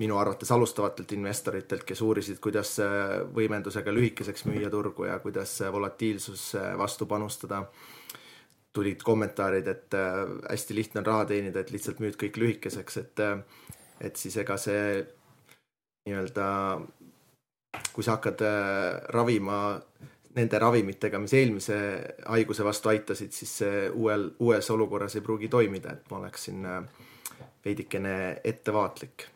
minu 0.00 0.16
arvates 0.16 0.48
alustavatelt 0.54 1.12
investoritelt, 1.12 1.84
kes 1.84 2.00
uurisid, 2.00 2.38
kuidas 2.40 2.78
võimendusega 3.36 3.92
lühikeseks 3.92 4.46
müüa 4.48 4.70
turgu 4.72 5.04
ja 5.04 5.18
kuidas 5.20 5.52
volatiilsus 5.74 6.46
vastu 6.80 7.04
panustada. 7.10 7.66
tulid 8.72 9.02
kommentaarid, 9.04 9.66
et 9.68 9.94
hästi 10.50 10.74
lihtne 10.74 11.02
on 11.02 11.06
raha 11.06 11.24
teenida, 11.28 11.60
et 11.60 11.70
lihtsalt 11.70 12.00
müüd 12.00 12.16
kõik 12.16 12.40
lühikeseks, 12.40 12.96
et 12.96 13.20
et 14.00 14.16
siis 14.16 14.36
ega 14.42 14.56
see 14.56 15.02
nii-öelda, 16.06 16.46
kui 17.92 18.04
sa 18.04 18.16
hakkad 18.16 18.42
äh, 18.46 19.02
ravima 19.14 19.58
nende 20.36 20.58
ravimitega, 20.58 21.20
mis 21.20 21.34
eelmise 21.36 21.78
haiguse 22.32 22.64
vastu 22.64 22.88
aitasid, 22.92 23.32
siis 23.36 23.56
see 23.62 23.88
uuel, 23.90 24.30
uues 24.40 24.70
olukorras 24.72 25.16
ei 25.16 25.24
pruugi 25.24 25.50
toimida, 25.52 25.92
et 25.92 26.10
ma 26.10 26.22
oleksin 26.22 26.66
äh, 26.66 27.08
veidikene 27.64 28.14
ettevaatlik. 28.44 29.28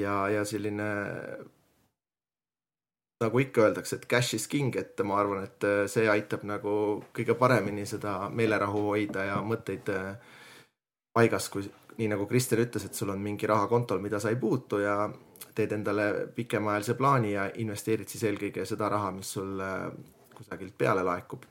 ja, 0.00 0.28
ja 0.28 0.44
selline 0.44 0.84
nagu 3.20 3.38
ikka 3.38 3.66
öeldakse, 3.66 3.96
et 3.96 4.06
cash 4.08 4.34
is 4.34 4.46
king, 4.48 4.76
et 4.76 5.00
ma 5.04 5.18
arvan, 5.20 5.44
et 5.44 5.64
äh, 5.68 5.84
see 5.92 6.08
aitab 6.08 6.46
nagu 6.48 6.72
kõige 7.16 7.36
paremini 7.36 7.84
seda 7.86 8.30
meelerahu 8.32 8.86
hoida 8.86 9.26
ja 9.28 9.42
mõtteid 9.44 9.92
paigas, 11.12 11.50
kui, 11.52 11.66
nii 11.98 12.08
nagu 12.12 12.26
Krister 12.26 12.60
ütles, 12.62 12.86
et 12.86 12.94
sul 12.94 13.10
on 13.12 13.20
mingi 13.22 13.48
raha 13.48 13.66
kontol, 13.70 14.00
mida 14.00 14.20
sa 14.20 14.30
ei 14.30 14.38
puutu 14.40 14.78
ja 14.82 15.10
teed 15.54 15.72
endale 15.72 16.28
pikemaajalise 16.34 16.94
plaani 16.94 17.32
ja 17.32 17.48
investeerid 17.62 18.08
siis 18.08 18.24
eelkõige 18.28 18.64
seda 18.68 18.88
raha, 18.92 19.10
mis 19.14 19.32
sul 19.36 19.60
äh, 19.64 19.88
kusagilt 20.36 20.76
peale 20.78 21.04
laekub. 21.04 21.44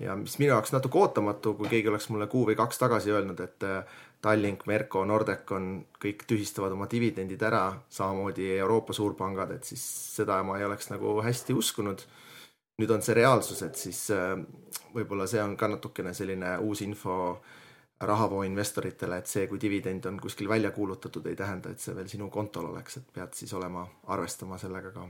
ja 0.00 0.16
mis 0.18 0.38
minu 0.38 0.50
jaoks 0.50 0.72
natuke 0.74 0.98
ootamatu, 0.98 1.54
kui 1.54 1.68
keegi 1.70 1.88
oleks 1.88 2.08
mulle 2.10 2.26
kuu 2.26 2.46
või 2.48 2.56
kaks 2.58 2.80
tagasi 2.80 3.12
öelnud, 3.14 3.40
et 3.40 3.66
äh, 3.66 4.00
Tallink, 4.24 4.64
Merko, 4.66 5.04
Nordecon 5.04 5.84
kõik 6.00 6.24
tühistavad 6.26 6.72
oma 6.72 6.88
dividendid 6.90 7.42
ära, 7.44 7.66
samamoodi 7.92 8.48
Euroopa 8.56 8.96
suurpangad, 8.96 9.52
et 9.58 9.68
siis 9.68 9.82
seda 10.16 10.38
ma 10.42 10.56
ei 10.58 10.64
oleks 10.64 10.88
nagu 10.90 11.18
hästi 11.22 11.56
uskunud. 11.60 12.06
nüüd 12.74 12.90
on 12.90 13.02
see 13.06 13.14
reaalsus, 13.14 13.60
et 13.62 13.76
siis 13.78 13.98
äh, 14.10 14.32
võib-olla 14.94 15.28
see 15.30 15.42
on 15.42 15.56
ka 15.56 15.68
natukene 15.70 16.14
selline 16.14 16.56
uus 16.58 16.80
info 16.82 17.38
rahavoo 18.06 18.42
investoritele, 18.46 19.18
et 19.18 19.30
see, 19.30 19.46
kui 19.50 19.60
dividend 19.60 20.04
on 20.10 20.18
kuskil 20.20 20.48
välja 20.48 20.70
kuulutatud, 20.70 21.26
ei 21.26 21.36
tähenda, 21.36 21.70
et 21.70 21.80
see 21.80 21.94
veel 21.96 22.08
sinu 22.10 22.28
kontol 22.30 22.70
oleks, 22.72 22.98
et 23.00 23.06
pead 23.14 23.32
siis 23.36 23.52
olema, 23.54 23.86
arvestama 24.06 24.58
sellega 24.58 24.92
ka. 24.94 25.08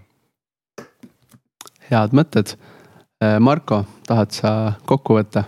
head 1.91 2.15
mõtted. 2.16 2.57
Äh, 3.23 3.39
Marko, 3.41 3.85
tahad 4.07 4.31
sa 4.35 4.55
kokku 4.87 5.19
võtta? 5.21 5.45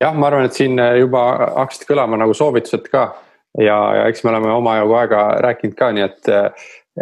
jah, 0.00 0.14
ma 0.16 0.30
arvan, 0.30 0.46
et 0.48 0.56
siin 0.56 0.80
juba 0.98 1.26
hakkasid 1.56 1.84
kõlama 1.88 2.16
nagu 2.20 2.34
soovitused 2.34 2.88
ka 2.92 3.10
ja, 3.58 3.76
ja 3.96 4.06
eks 4.08 4.24
me 4.24 4.30
oleme 4.30 4.52
omajagu 4.52 4.96
aega 5.00 5.22
rääkinud 5.46 5.76
ka, 5.78 5.90
nii 5.96 6.06
et, 6.06 6.30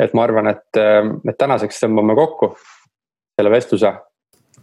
et 0.05 0.15
ma 0.17 0.25
arvan, 0.25 0.51
et, 0.53 0.81
et 1.29 1.39
tänaseks 1.39 1.83
tõmbame 1.85 2.17
kokku 2.19 2.53
selle 3.39 3.53
vestluse. 3.55 3.93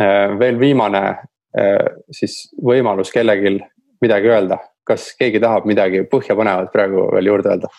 Äh, 0.02 0.34
veel 0.40 0.60
viimane 0.60 1.04
äh, 1.08 1.86
siis 2.12 2.50
võimalus 2.60 3.14
kellelgi 3.16 3.58
midagi 4.04 4.32
öelda 4.32 4.60
kas 4.88 5.12
keegi 5.20 5.42
tahab 5.44 5.68
midagi 5.70 6.04
põhjapõnevat 6.12 6.72
praegu 6.74 7.08
veel 7.16 7.32
juurde 7.32 7.54
öelda? 7.54 7.72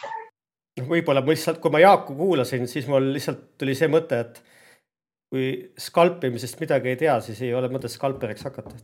võib-olla 0.77 1.23
ma 1.25 1.33
lihtsalt, 1.33 1.61
kui 1.63 1.73
ma 1.73 1.81
Jaaku 1.81 2.15
kuulasin, 2.19 2.67
siis 2.69 2.89
mul 2.91 3.07
lihtsalt 3.15 3.55
tuli 3.57 3.75
see 3.79 3.89
mõte, 3.89 4.19
et 4.27 4.43
kui 5.33 5.47
skalpimisest 5.81 6.61
midagi 6.61 6.93
ei 6.93 6.99
tea, 7.01 7.15
siis 7.25 7.41
ei 7.47 7.55
ole 7.57 7.71
mõtet 7.73 7.93
skalperiks 7.95 8.45
hakata, 8.45 8.75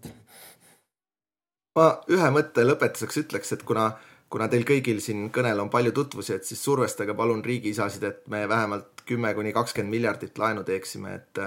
ma 1.79 1.91
ühe 2.13 2.31
mõtte 2.35 2.65
lõpetuseks 2.65 3.21
ütleks, 3.25 3.53
et 3.57 3.67
kuna, 3.69 3.91
kuna 4.33 4.49
teil 4.53 4.65
kõigil 4.69 5.05
siin 5.05 5.29
kõnel 5.35 5.61
on 5.63 5.71
palju 5.73 5.93
tutvusi, 5.97 6.37
et 6.37 6.49
siis 6.49 6.65
survestage 6.65 7.15
palun 7.19 7.45
riigiisasid, 7.45 8.09
et 8.09 8.25
me 8.33 8.45
vähemalt 8.49 9.05
kümme 9.09 9.35
kuni 9.37 9.53
kakskümmend 9.53 9.93
miljardit 9.93 10.41
laenu 10.41 10.65
teeksime, 10.69 11.15
et 11.21 11.45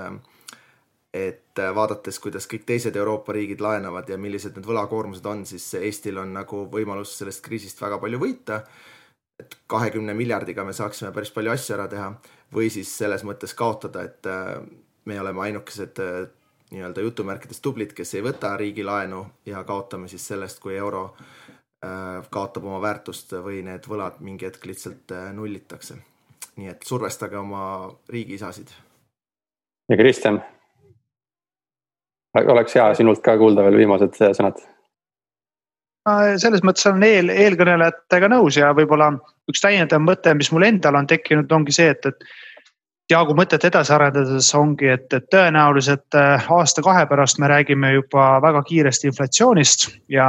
et 1.16 1.62
vaadates, 1.76 2.18
kuidas 2.20 2.48
kõik 2.52 2.66
teised 2.68 2.96
Euroopa 3.00 3.34
riigid 3.36 3.62
laenavad 3.64 4.10
ja 4.12 4.18
millised 4.20 4.58
need 4.58 4.68
võlakoormused 4.68 5.26
on, 5.32 5.46
siis 5.48 5.68
Eestil 5.80 6.20
on 6.20 6.34
nagu 6.36 6.66
võimalus 6.72 7.14
sellest 7.20 7.44
kriisist 7.46 7.82
väga 7.82 8.00
palju 8.02 8.20
võita. 8.20 8.64
et 9.40 9.56
kahekümne 9.68 10.14
miljardiga 10.16 10.64
me 10.64 10.74
saaksime 10.74 11.12
päris 11.12 11.32
palju 11.36 11.52
asju 11.52 11.74
ära 11.76 11.88
teha 11.92 12.06
või 12.56 12.70
siis 12.72 12.92
selles 12.98 13.24
mõttes 13.28 13.54
kaotada, 13.54 14.04
et 14.04 14.28
me 15.06 15.20
oleme 15.20 15.42
ainukesed 15.42 16.00
nii-öelda 16.72 17.02
jutumärkides 17.04 17.60
tublid, 17.62 17.92
kes 17.94 18.14
ei 18.16 18.24
võta 18.24 18.54
riigilaenu 18.58 19.26
ja 19.46 19.64
kaotame 19.64 20.08
siis 20.08 20.28
sellest, 20.28 20.60
kui 20.64 20.78
euro 20.78 21.10
kaotab 22.32 22.64
oma 22.64 22.80
väärtust 22.82 23.36
või 23.44 23.62
need 23.68 23.88
võlad 23.92 24.24
mingi 24.24 24.48
hetk 24.48 24.66
lihtsalt 24.66 25.12
nullitakse. 25.34 25.96
nii 26.56 26.68
et 26.72 26.84
survestage 26.88 27.38
oma 27.38 27.92
riigiisasid. 28.10 28.70
ja 29.90 29.98
Kristjan 29.98 30.44
oleks 32.44 32.76
hea 32.76 32.88
sinult 32.98 33.22
ka 33.24 33.38
kuulda 33.40 33.64
veel 33.66 33.78
viimased 33.84 34.18
sõnad. 34.38 34.58
selles 36.38 36.62
mõttes 36.62 36.86
olen 36.90 37.04
eel, 37.04 37.30
eelkõnelejatega 37.34 38.30
nõus 38.30 38.58
ja 38.58 38.74
võib-olla 38.78 39.12
üks 39.50 39.62
täiendav 39.62 40.04
mõte, 40.04 40.34
mis 40.34 40.52
mul 40.52 40.68
endal 40.68 40.96
on 40.96 41.08
tekkinud, 41.08 41.52
ongi 41.52 41.72
see, 41.76 41.94
et, 41.96 42.06
et 42.06 42.28
Jaagu 43.06 43.36
mõtet 43.38 43.62
edasi 43.68 43.92
arendades 43.94 44.48
ongi, 44.58 44.88
et, 44.90 45.06
et 45.14 45.26
tõenäoliselt 45.30 46.16
äh, 46.18 46.48
aasta-kahe 46.50 47.04
pärast 47.06 47.38
me 47.38 47.46
räägime 47.52 47.92
juba 47.94 48.40
väga 48.42 48.64
kiiresti 48.66 49.12
inflatsioonist 49.12 49.86
ja 50.10 50.26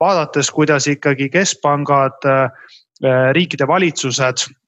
vaadates, 0.00 0.52
kuidas 0.54 0.86
ikkagi 0.86 1.26
keskpangad, 1.34 2.28
äh, 2.30 2.70
riikide 3.34 3.66
valitsused 3.66 4.46
Äh, 4.46 4.59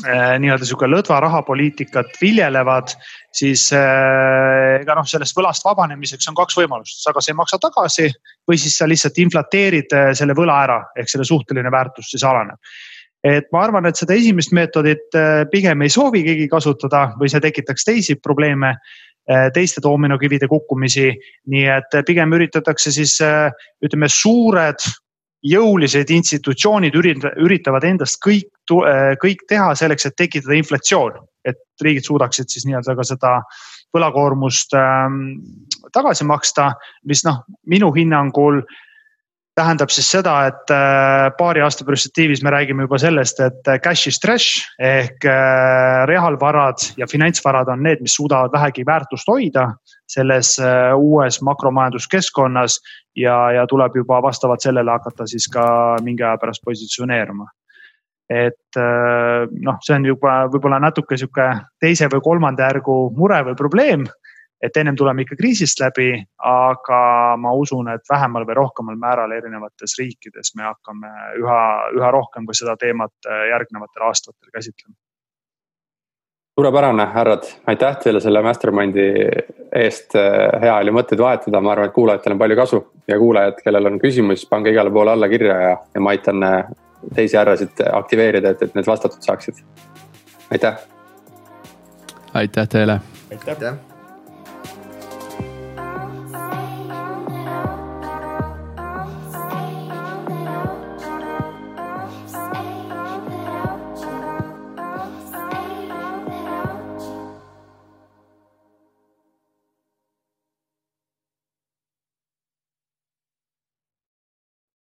nii-öelda 0.00 0.64
sihuke 0.64 0.88
lõdva 0.88 1.18
rahapoliitikat 1.24 2.14
viljelevad, 2.20 2.94
siis 3.36 3.66
äh, 3.76 4.80
ega 4.80 4.96
noh, 4.96 5.06
sellest 5.08 5.36
võlast 5.36 5.66
vabanemiseks 5.66 6.30
on 6.30 6.38
kaks 6.38 6.56
võimalust, 6.60 7.02
sa 7.02 7.12
kas 7.16 7.28
ei 7.28 7.36
maksa 7.36 7.58
tagasi 7.60 8.08
või 8.48 8.58
siis 8.60 8.78
sa 8.80 8.88
lihtsalt 8.88 9.20
inflateerid 9.20 9.92
äh, 9.96 10.08
selle 10.16 10.36
võla 10.36 10.56
ära, 10.64 10.78
ehk 10.96 11.12
selle 11.12 11.26
suhteline 11.28 11.72
väärtus 11.72 12.12
siis 12.14 12.24
alaneb. 12.24 12.56
et 13.24 13.50
ma 13.52 13.66
arvan, 13.66 13.84
et 13.86 14.00
seda 14.00 14.16
esimest 14.16 14.54
meetodit 14.56 15.12
pigem 15.52 15.82
ei 15.82 15.92
soovi 15.92 16.22
keegi 16.24 16.48
kasutada 16.48 17.10
või 17.20 17.28
see 17.28 17.42
tekitaks 17.44 17.84
teisi 17.84 18.16
probleeme 18.16 18.78
teiste 19.54 19.82
doominokivide 19.84 20.48
kukkumisi, 20.48 21.10
nii 21.52 21.66
et 21.68 21.98
pigem 22.08 22.32
üritatakse 22.32 22.90
siis 22.90 23.18
ütleme, 23.20 24.08
suured 24.08 24.80
jõulised 25.46 26.10
institutsioonid 26.12 26.96
üritavad 26.96 27.84
endast 27.88 28.20
kõik, 28.24 28.52
äh, 28.70 29.14
kõik 29.20 29.46
teha 29.48 29.72
selleks, 29.74 30.06
et 30.06 30.16
tekitada 30.16 30.58
inflatsioon. 30.58 31.26
et 31.40 31.56
riigid 31.80 32.04
suudaksid 32.04 32.50
siis 32.52 32.66
nii-öelda 32.68 32.92
ka 32.98 33.04
seda 33.08 33.28
võlakoormust 33.96 34.74
ähm, 34.76 35.38
tagasi 35.88 36.26
maksta, 36.28 36.74
mis 37.08 37.22
noh, 37.24 37.38
minu 37.64 37.88
hinnangul 37.96 38.60
tähendab 39.56 39.88
siis 39.88 40.10
seda, 40.12 40.34
et 40.50 40.68
äh, 40.68 41.30
paari 41.38 41.64
aasta 41.64 41.86
perspektiivis 41.88 42.42
me 42.44 42.52
räägime 42.52 42.84
juba 42.84 42.98
sellest, 43.00 43.40
et 43.40 43.72
äh, 43.72 43.80
cash 43.80 44.12
is 44.12 44.20
trash 44.20 44.68
ehk 44.76 45.24
reaalvarad 46.12 46.84
ja 47.00 47.08
finantsvarad 47.08 47.72
on 47.72 47.88
need, 47.88 48.04
mis 48.04 48.20
suudavad 48.20 48.52
vähegi 48.52 48.84
väärtust 48.84 49.32
hoida 49.32 49.70
selles 50.10 50.56
uues 50.98 51.38
makromajanduskeskkonnas 51.46 52.80
ja, 53.16 53.52
ja 53.52 53.66
tuleb 53.66 53.96
juba 53.96 54.22
vastavalt 54.22 54.60
sellele 54.60 54.90
hakata 54.90 55.26
siis 55.26 55.48
ka 55.52 55.64
mingi 56.02 56.22
aja 56.22 56.38
pärast 56.38 56.64
positsioneeruma. 56.64 57.46
et 58.30 58.78
äh, 58.78 59.48
noh, 59.66 59.78
see 59.82 59.96
on 59.96 60.04
juba 60.06 60.44
võib-olla 60.52 60.78
natuke 60.78 61.16
sihuke 61.18 61.48
teise 61.82 62.06
või 62.12 62.22
kolmanda 62.22 62.68
järgu 62.68 62.96
mure 63.16 63.40
või 63.48 63.56
probleem. 63.58 64.06
et 64.62 64.76
ennem 64.76 64.96
tuleme 64.96 65.22
ikka 65.22 65.36
kriisist 65.40 65.80
läbi, 65.80 66.12
aga 66.44 67.36
ma 67.40 67.52
usun, 67.56 67.88
et 67.88 68.02
vähemal 68.10 68.44
või 68.46 68.58
rohkemal 68.58 68.96
määral 68.96 69.32
erinevates 69.32 69.96
riikides 69.98 70.54
me 70.56 70.68
hakkame 70.68 71.12
üha, 71.40 71.62
üha 71.96 72.10
rohkem 72.10 72.46
ka 72.46 72.54
seda 72.54 72.76
teemat 72.76 73.12
äh, 73.26 73.46
järgnevatel 73.54 74.10
aastatel 74.10 74.52
käsitlema 74.52 74.94
suurepärane, 76.60 77.06
härrad, 77.14 77.42
aitäh 77.66 77.96
teile 78.02 78.20
selle 78.20 78.42
mastermind'i 78.44 79.06
eest. 79.80 80.12
hea 80.60 80.74
oli 80.76 80.92
mõtteid 80.92 81.22
vahetada, 81.22 81.60
ma 81.64 81.72
arvan, 81.72 81.88
et 81.88 81.94
kuulajatel 81.94 82.34
on 82.34 82.42
palju 82.42 82.58
kasu 82.58 82.80
ja 83.08 83.16
kuulajad, 83.18 83.62
kellel 83.64 83.88
on 83.88 83.96
küsimusi, 84.02 84.48
pange 84.50 84.74
igale 84.74 84.92
poole 84.92 85.14
alla 85.14 85.28
kirja 85.32 85.56
ja, 85.62 85.74
ja 85.94 86.04
ma 86.04 86.12
aitan 86.12 86.44
äh, 86.44 86.58
teisi 87.16 87.38
härrasid 87.40 87.80
aktiveerida, 87.92 88.52
et, 88.52 88.66
et 88.68 88.76
need 88.76 88.90
vastatud 88.92 89.24
saaksid. 89.24 89.62
aitäh. 90.52 90.82
aitäh 92.34 92.68
teile. 92.68 93.00
aitäh. 93.30 93.89